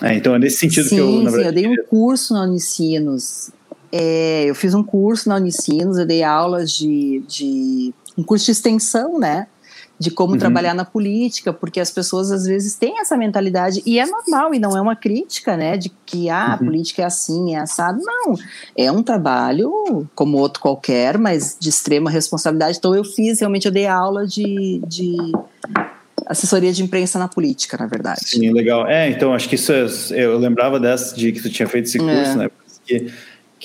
É, 0.01 0.13
então 0.15 0.35
é 0.35 0.39
nesse 0.39 0.57
sentido 0.57 0.89
sim, 0.89 0.95
que 0.95 1.01
eu. 1.01 1.11
Na 1.23 1.31
verdade, 1.31 1.59
sim, 1.59 1.65
eu 1.65 1.71
dei 1.71 1.81
um 1.81 1.85
curso 1.85 2.33
na 2.33 2.43
Unicinos. 2.43 3.49
É, 3.91 4.45
eu 4.45 4.53
fiz 4.53 4.73
um 4.73 4.83
curso 4.83 5.29
na 5.29 5.37
Unicinos, 5.37 5.97
eu 5.97 6.05
dei 6.05 6.21
aulas 6.21 6.71
de, 6.71 7.23
de 7.27 7.93
um 8.17 8.23
curso 8.23 8.45
de 8.45 8.51
extensão, 8.51 9.17
né? 9.17 9.47
De 9.99 10.11
como 10.11 10.33
uhum. 10.33 10.39
trabalhar 10.39 10.73
na 10.73 10.85
política, 10.85 11.51
porque 11.51 11.79
as 11.79 11.89
pessoas 11.89 12.31
às 12.31 12.45
vezes 12.45 12.75
têm 12.75 12.99
essa 12.99 13.17
mentalidade, 13.17 13.81
e 13.85 13.99
é 13.99 14.05
normal, 14.05 14.53
e 14.53 14.59
não 14.59 14.77
é 14.77 14.81
uma 14.81 14.95
crítica, 14.95 15.57
né, 15.57 15.75
de 15.77 15.91
que 16.05 16.29
ah, 16.29 16.47
a 16.47 16.51
uhum. 16.53 16.65
política 16.65 17.01
é 17.01 17.05
assim, 17.05 17.55
é 17.55 17.59
assado. 17.59 17.99
Não, 18.03 18.35
é 18.75 18.91
um 18.91 19.01
trabalho 19.01 20.07
como 20.13 20.37
outro 20.37 20.61
qualquer, 20.61 21.17
mas 21.17 21.57
de 21.59 21.69
extrema 21.69 22.09
responsabilidade. 22.09 22.77
Então 22.77 22.95
eu 22.95 23.03
fiz, 23.03 23.39
realmente, 23.39 23.65
eu 23.65 23.71
dei 23.71 23.87
aula 23.87 24.27
de, 24.27 24.81
de 24.87 25.15
assessoria 26.27 26.71
de 26.71 26.83
imprensa 26.83 27.17
na 27.17 27.27
política, 27.27 27.77
na 27.77 27.87
verdade. 27.87 28.21
Sim, 28.23 28.51
legal. 28.51 28.87
É, 28.87 29.09
então 29.09 29.33
acho 29.33 29.49
que 29.49 29.55
isso, 29.55 29.71
é, 29.71 29.87
eu 30.11 30.37
lembrava 30.37 30.79
dessa, 30.79 31.15
de 31.15 31.31
que 31.31 31.41
tu 31.41 31.49
tinha 31.49 31.67
feito 31.67 31.85
esse 31.85 31.97
curso, 31.97 32.13
é. 32.13 32.35
né, 32.35 32.49
que, 32.85 33.11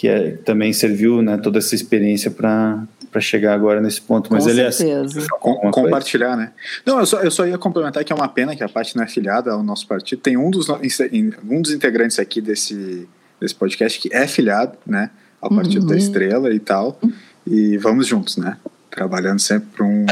que 0.02 0.08
é, 0.08 0.32
também 0.32 0.72
serviu, 0.72 1.22
né, 1.22 1.36
toda 1.36 1.60
essa 1.60 1.76
experiência 1.76 2.28
para 2.28 2.82
para 3.08 3.20
chegar 3.20 3.54
agora 3.54 3.80
nesse 3.80 4.00
ponto, 4.00 4.32
mas 4.32 4.42
Com 4.42 4.50
ele 4.50 4.62
é 4.62 4.70
certeza. 4.72 5.20
é 5.20 5.26
Com, 5.38 5.70
compartilhar, 5.70 6.34
né? 6.34 6.50
Não, 6.84 6.98
eu 6.98 7.06
só, 7.06 7.20
eu 7.20 7.30
só 7.30 7.46
ia 7.46 7.56
complementar 7.56 8.02
que 8.02 8.10
é 8.12 8.16
uma 8.16 8.26
pena 8.26 8.56
que 8.56 8.64
a 8.64 8.68
parte 8.68 8.96
não 8.96 9.04
é 9.04 9.06
filiada 9.06 9.52
ao 9.52 9.62
nosso 9.62 9.86
partido. 9.86 10.20
Tem 10.20 10.36
um 10.36 10.50
dos, 10.50 10.66
um 10.68 11.60
dos 11.62 11.70
integrantes 11.70 12.18
aqui 12.18 12.40
desse, 12.40 13.06
desse 13.38 13.54
podcast 13.54 14.00
que 14.00 14.12
é 14.12 14.26
filiado, 14.26 14.78
né, 14.84 15.10
ao 15.40 15.50
Partido 15.50 15.82
uhum. 15.82 15.88
da 15.88 15.96
Estrela 15.96 16.52
e 16.52 16.58
tal. 16.58 16.98
E 17.46 17.76
vamos 17.76 18.06
juntos, 18.06 18.38
né? 18.38 18.56
Trabalhando 18.90 19.40
sempre 19.40 19.68
para 19.76 19.86
um 19.86 20.06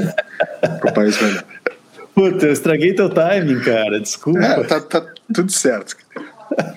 pro 0.78 0.92
país 0.92 1.20
melhor. 1.20 1.44
Puta, 2.14 2.46
eu 2.46 2.52
estraguei 2.52 2.94
teu 2.94 3.08
timing, 3.08 3.60
cara. 3.60 3.98
Desculpa. 3.98 4.38
É, 4.40 4.62
tá, 4.64 4.80
tá 4.80 5.06
tudo 5.34 5.50
certo. 5.50 5.96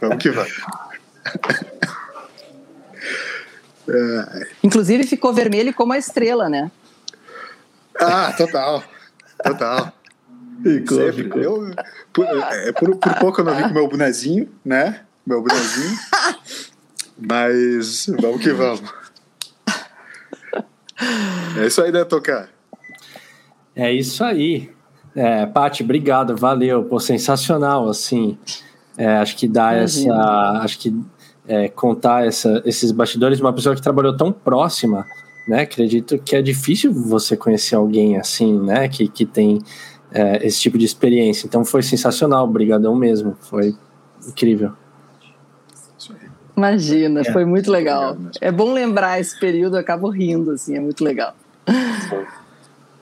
Vamos 0.01 0.17
que 0.17 0.31
vamos. 0.31 0.53
É. 3.87 4.47
Inclusive 4.63 5.05
ficou 5.05 5.33
vermelho 5.33 5.73
como 5.73 5.93
a 5.93 5.97
estrela, 5.97 6.49
né? 6.49 6.71
Ah, 7.99 8.33
total. 8.33 8.83
Total. 9.43 9.93
Ficou, 10.63 10.97
Sempre. 10.97 11.23
Ficou. 11.23 11.41
Eu, 11.41 11.75
por, 12.13 12.25
é, 12.25 12.71
por, 12.71 12.95
por, 12.95 13.13
pouco 13.15 13.41
eu 13.41 13.45
não 13.45 13.55
vi 13.55 13.63
com 13.63 13.73
meu 13.73 13.87
bonezinho, 13.87 14.49
né? 14.63 15.01
Meu 15.25 15.41
bonezinho. 15.41 15.97
Mas 17.17 18.05
vamos 18.19 18.41
que 18.41 18.51
vamos. 18.51 18.93
É 21.57 21.67
isso 21.67 21.81
aí, 21.81 21.91
né, 21.91 22.05
Tocar? 22.05 22.49
É 23.75 23.91
isso 23.91 24.23
aí. 24.23 24.71
É, 25.15 25.45
Paty, 25.45 25.83
obrigado, 25.83 26.35
valeu. 26.35 26.83
Pô, 26.83 26.99
sensacional, 26.99 27.89
assim. 27.89 28.37
É, 28.97 29.17
acho 29.17 29.35
que 29.35 29.47
dá 29.47 29.75
Imagina. 29.75 30.13
essa. 30.13 30.63
Acho 30.63 30.79
que 30.79 30.95
é, 31.47 31.67
contar 31.67 32.25
essa, 32.25 32.61
esses 32.65 32.91
bastidores 32.91 33.39
uma 33.39 33.53
pessoa 33.53 33.75
que 33.75 33.81
trabalhou 33.81 34.15
tão 34.15 34.31
próxima, 34.31 35.05
né? 35.47 35.61
Acredito 35.61 36.17
que 36.17 36.35
é 36.35 36.41
difícil 36.41 36.93
você 36.93 37.35
conhecer 37.35 37.75
alguém 37.75 38.17
assim, 38.17 38.59
né? 38.59 38.87
Que, 38.87 39.07
que 39.07 39.25
tem 39.25 39.59
é, 40.11 40.45
esse 40.45 40.61
tipo 40.61 40.77
de 40.77 40.85
experiência. 40.85 41.45
Então 41.45 41.65
foi 41.65 41.83
sensacional, 41.83 42.47
brigadão 42.47 42.95
mesmo, 42.95 43.35
foi 43.41 43.75
incrível. 44.27 44.71
Imagina, 46.55 47.21
é. 47.21 47.23
foi 47.23 47.45
muito 47.45 47.71
legal. 47.71 48.15
É 48.39 48.51
bom 48.51 48.71
lembrar 48.73 49.19
esse 49.19 49.37
período, 49.39 49.75
eu 49.75 49.79
acabo 49.79 50.07
rindo, 50.09 50.51
assim, 50.51 50.77
é 50.77 50.79
muito 50.79 51.03
legal. 51.03 51.35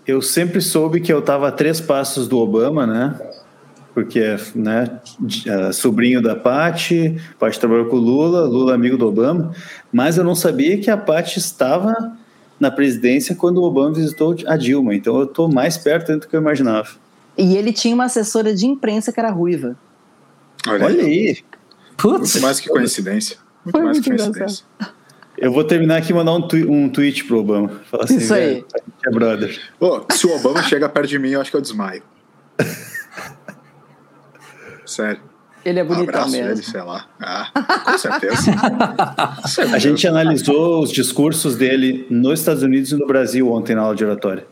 Eu 0.07 0.21
sempre 0.21 0.61
soube 0.61 1.01
que 1.01 1.11
eu 1.11 1.19
estava 1.19 1.49
a 1.49 1.51
três 1.51 1.81
passos 1.81 2.27
do 2.27 2.37
Obama, 2.37 2.87
né? 2.87 3.19
Porque 3.93 4.19
é 4.19 4.37
né, 4.55 4.99
é 5.45 5.71
sobrinho 5.71 6.21
da 6.21 6.35
Patti, 6.35 7.17
Patti 7.39 7.59
trabalhou 7.59 7.85
com 7.85 7.97
o 7.97 7.99
Lula, 7.99 8.41
Lula 8.45 8.73
amigo 8.73 8.97
do 8.97 9.07
Obama, 9.07 9.53
mas 9.91 10.17
eu 10.17 10.23
não 10.23 10.35
sabia 10.35 10.77
que 10.77 10.89
a 10.89 10.97
Patti 10.97 11.39
estava 11.39 11.93
na 12.59 12.71
presidência 12.71 13.35
quando 13.35 13.57
o 13.57 13.63
Obama 13.63 13.93
visitou 13.93 14.35
a 14.45 14.55
Dilma, 14.55 14.95
então 14.95 15.17
eu 15.17 15.25
estou 15.25 15.51
mais 15.51 15.77
perto 15.77 16.17
do 16.17 16.27
que 16.27 16.35
eu 16.35 16.41
imaginava. 16.41 16.89
E 17.37 17.55
ele 17.55 17.73
tinha 17.73 17.93
uma 17.93 18.05
assessora 18.05 18.53
de 18.53 18.65
imprensa 18.65 19.11
que 19.11 19.19
era 19.19 19.31
ruiva. 19.31 19.75
Olha, 20.67 20.85
Olha 20.85 21.03
aí. 21.03 21.37
Putz. 21.97 22.33
Muito 22.33 22.41
mais 22.41 22.59
que 22.59 22.69
coincidência. 22.69 23.37
Muito 23.65 23.75
Foi 23.75 23.83
mais 23.83 23.97
muito 23.97 24.03
que 24.03 24.09
coincidência. 24.09 24.65
Engraçado. 24.75 25.01
Eu 25.37 25.51
vou 25.51 25.63
terminar 25.63 25.97
aqui 25.97 26.11
e 26.11 26.13
mandar 26.13 26.33
um, 26.33 26.47
twi 26.47 26.65
um 26.65 26.87
tweet 26.87 27.23
pro 27.23 27.39
Obama. 27.39 27.81
Falar 27.89 28.03
assim, 28.03 28.17
Isso 28.17 28.33
aí. 28.33 28.63
É 29.03 29.09
brother. 29.09 29.59
Oh, 29.79 30.01
se 30.11 30.27
o 30.27 30.35
Obama 30.35 30.61
chega 30.61 30.87
perto 30.87 31.09
de 31.09 31.17
mim, 31.17 31.29
eu 31.29 31.41
acho 31.41 31.49
que 31.49 31.57
eu 31.57 31.61
desmaio. 31.61 32.03
Sério. 34.91 35.21
Ele 35.63 35.79
é 35.79 35.83
bonitão 35.83 36.21
Abraço 36.21 36.31
mesmo. 36.31 36.51
Ele, 36.51 36.63
sei 36.63 36.81
lá. 36.81 37.07
Ah, 37.19 37.49
com 37.85 37.97
certeza. 37.97 38.51
a 39.73 39.79
gente 39.79 40.07
analisou 40.07 40.81
os 40.81 40.91
discursos 40.91 41.55
dele 41.55 42.05
nos 42.09 42.39
Estados 42.39 42.63
Unidos 42.63 42.91
e 42.91 42.95
no 42.95 43.05
Brasil 43.05 43.49
ontem 43.51 43.75
na 43.75 43.83
aula 43.83 43.95
de 43.95 44.03
oratória. 44.03 44.45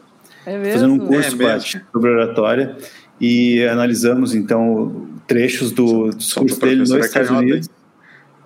É 0.46 0.58
mesmo? 0.58 0.74
Fazendo 0.74 0.94
um 0.94 1.00
curso 1.00 1.44
é 1.44 1.60
sobre 1.60 2.12
oratória 2.12 2.78
e 3.20 3.64
analisamos 3.66 4.34
então 4.34 5.08
trechos 5.28 5.72
do 5.72 6.10
discurso 6.12 6.60
dele 6.62 6.78
nos 6.78 6.92
Estados 6.92 7.32
Unidos 7.32 7.70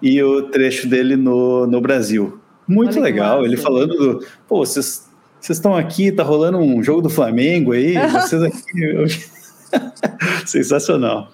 e 0.02 0.24
o 0.24 0.44
trecho 0.44 0.88
dele 0.88 1.15
no, 1.15 1.68
no 1.68 1.80
Brasil. 1.80 2.40
Muito 2.68 2.94
Olha 2.94 3.03
legal, 3.03 3.45
ele 3.45 3.57
falando 3.57 3.94
do, 3.95 4.26
pô, 4.48 4.65
vocês 4.65 5.06
vocês 5.44 5.57
estão 5.57 5.76
aqui, 5.76 6.10
tá 6.10 6.24
rolando 6.24 6.57
um 6.57 6.82
jogo 6.82 7.02
do 7.02 7.10
Flamengo 7.10 7.74
aí, 7.74 7.95
vocês 8.07 8.41
aqui. 8.41 9.30
Sensacional. 10.48 11.33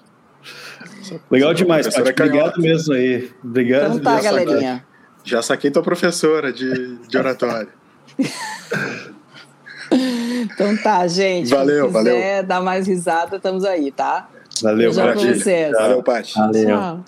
Legal 1.30 1.54
demais, 1.54 1.86
Paty. 1.86 2.00
Obrigado 2.00 2.60
mesmo 2.60 2.94
aí. 2.94 3.30
Obrigado. 3.42 3.96
Então 3.96 4.14
tá, 4.14 4.20
galerinha. 4.20 4.84
Já 5.24 5.42
saquei 5.42 5.70
tua 5.70 5.82
professora 5.82 6.52
de, 6.52 6.96
de 6.96 7.18
oratório. 7.18 7.68
então 9.90 10.76
tá, 10.82 11.06
gente. 11.06 11.50
Valeu, 11.50 11.90
Se 11.90 11.98
quiser 11.98 12.42
dar 12.42 12.60
mais 12.60 12.86
risada, 12.86 13.36
estamos 13.36 13.64
aí, 13.64 13.90
tá? 13.90 14.28
Valeu, 14.62 14.94
Paty. 14.94 15.72
Valeu, 15.72 16.02
Paty. 16.02 16.34
Valeu. 16.34 16.66
Tchau. 16.66 17.04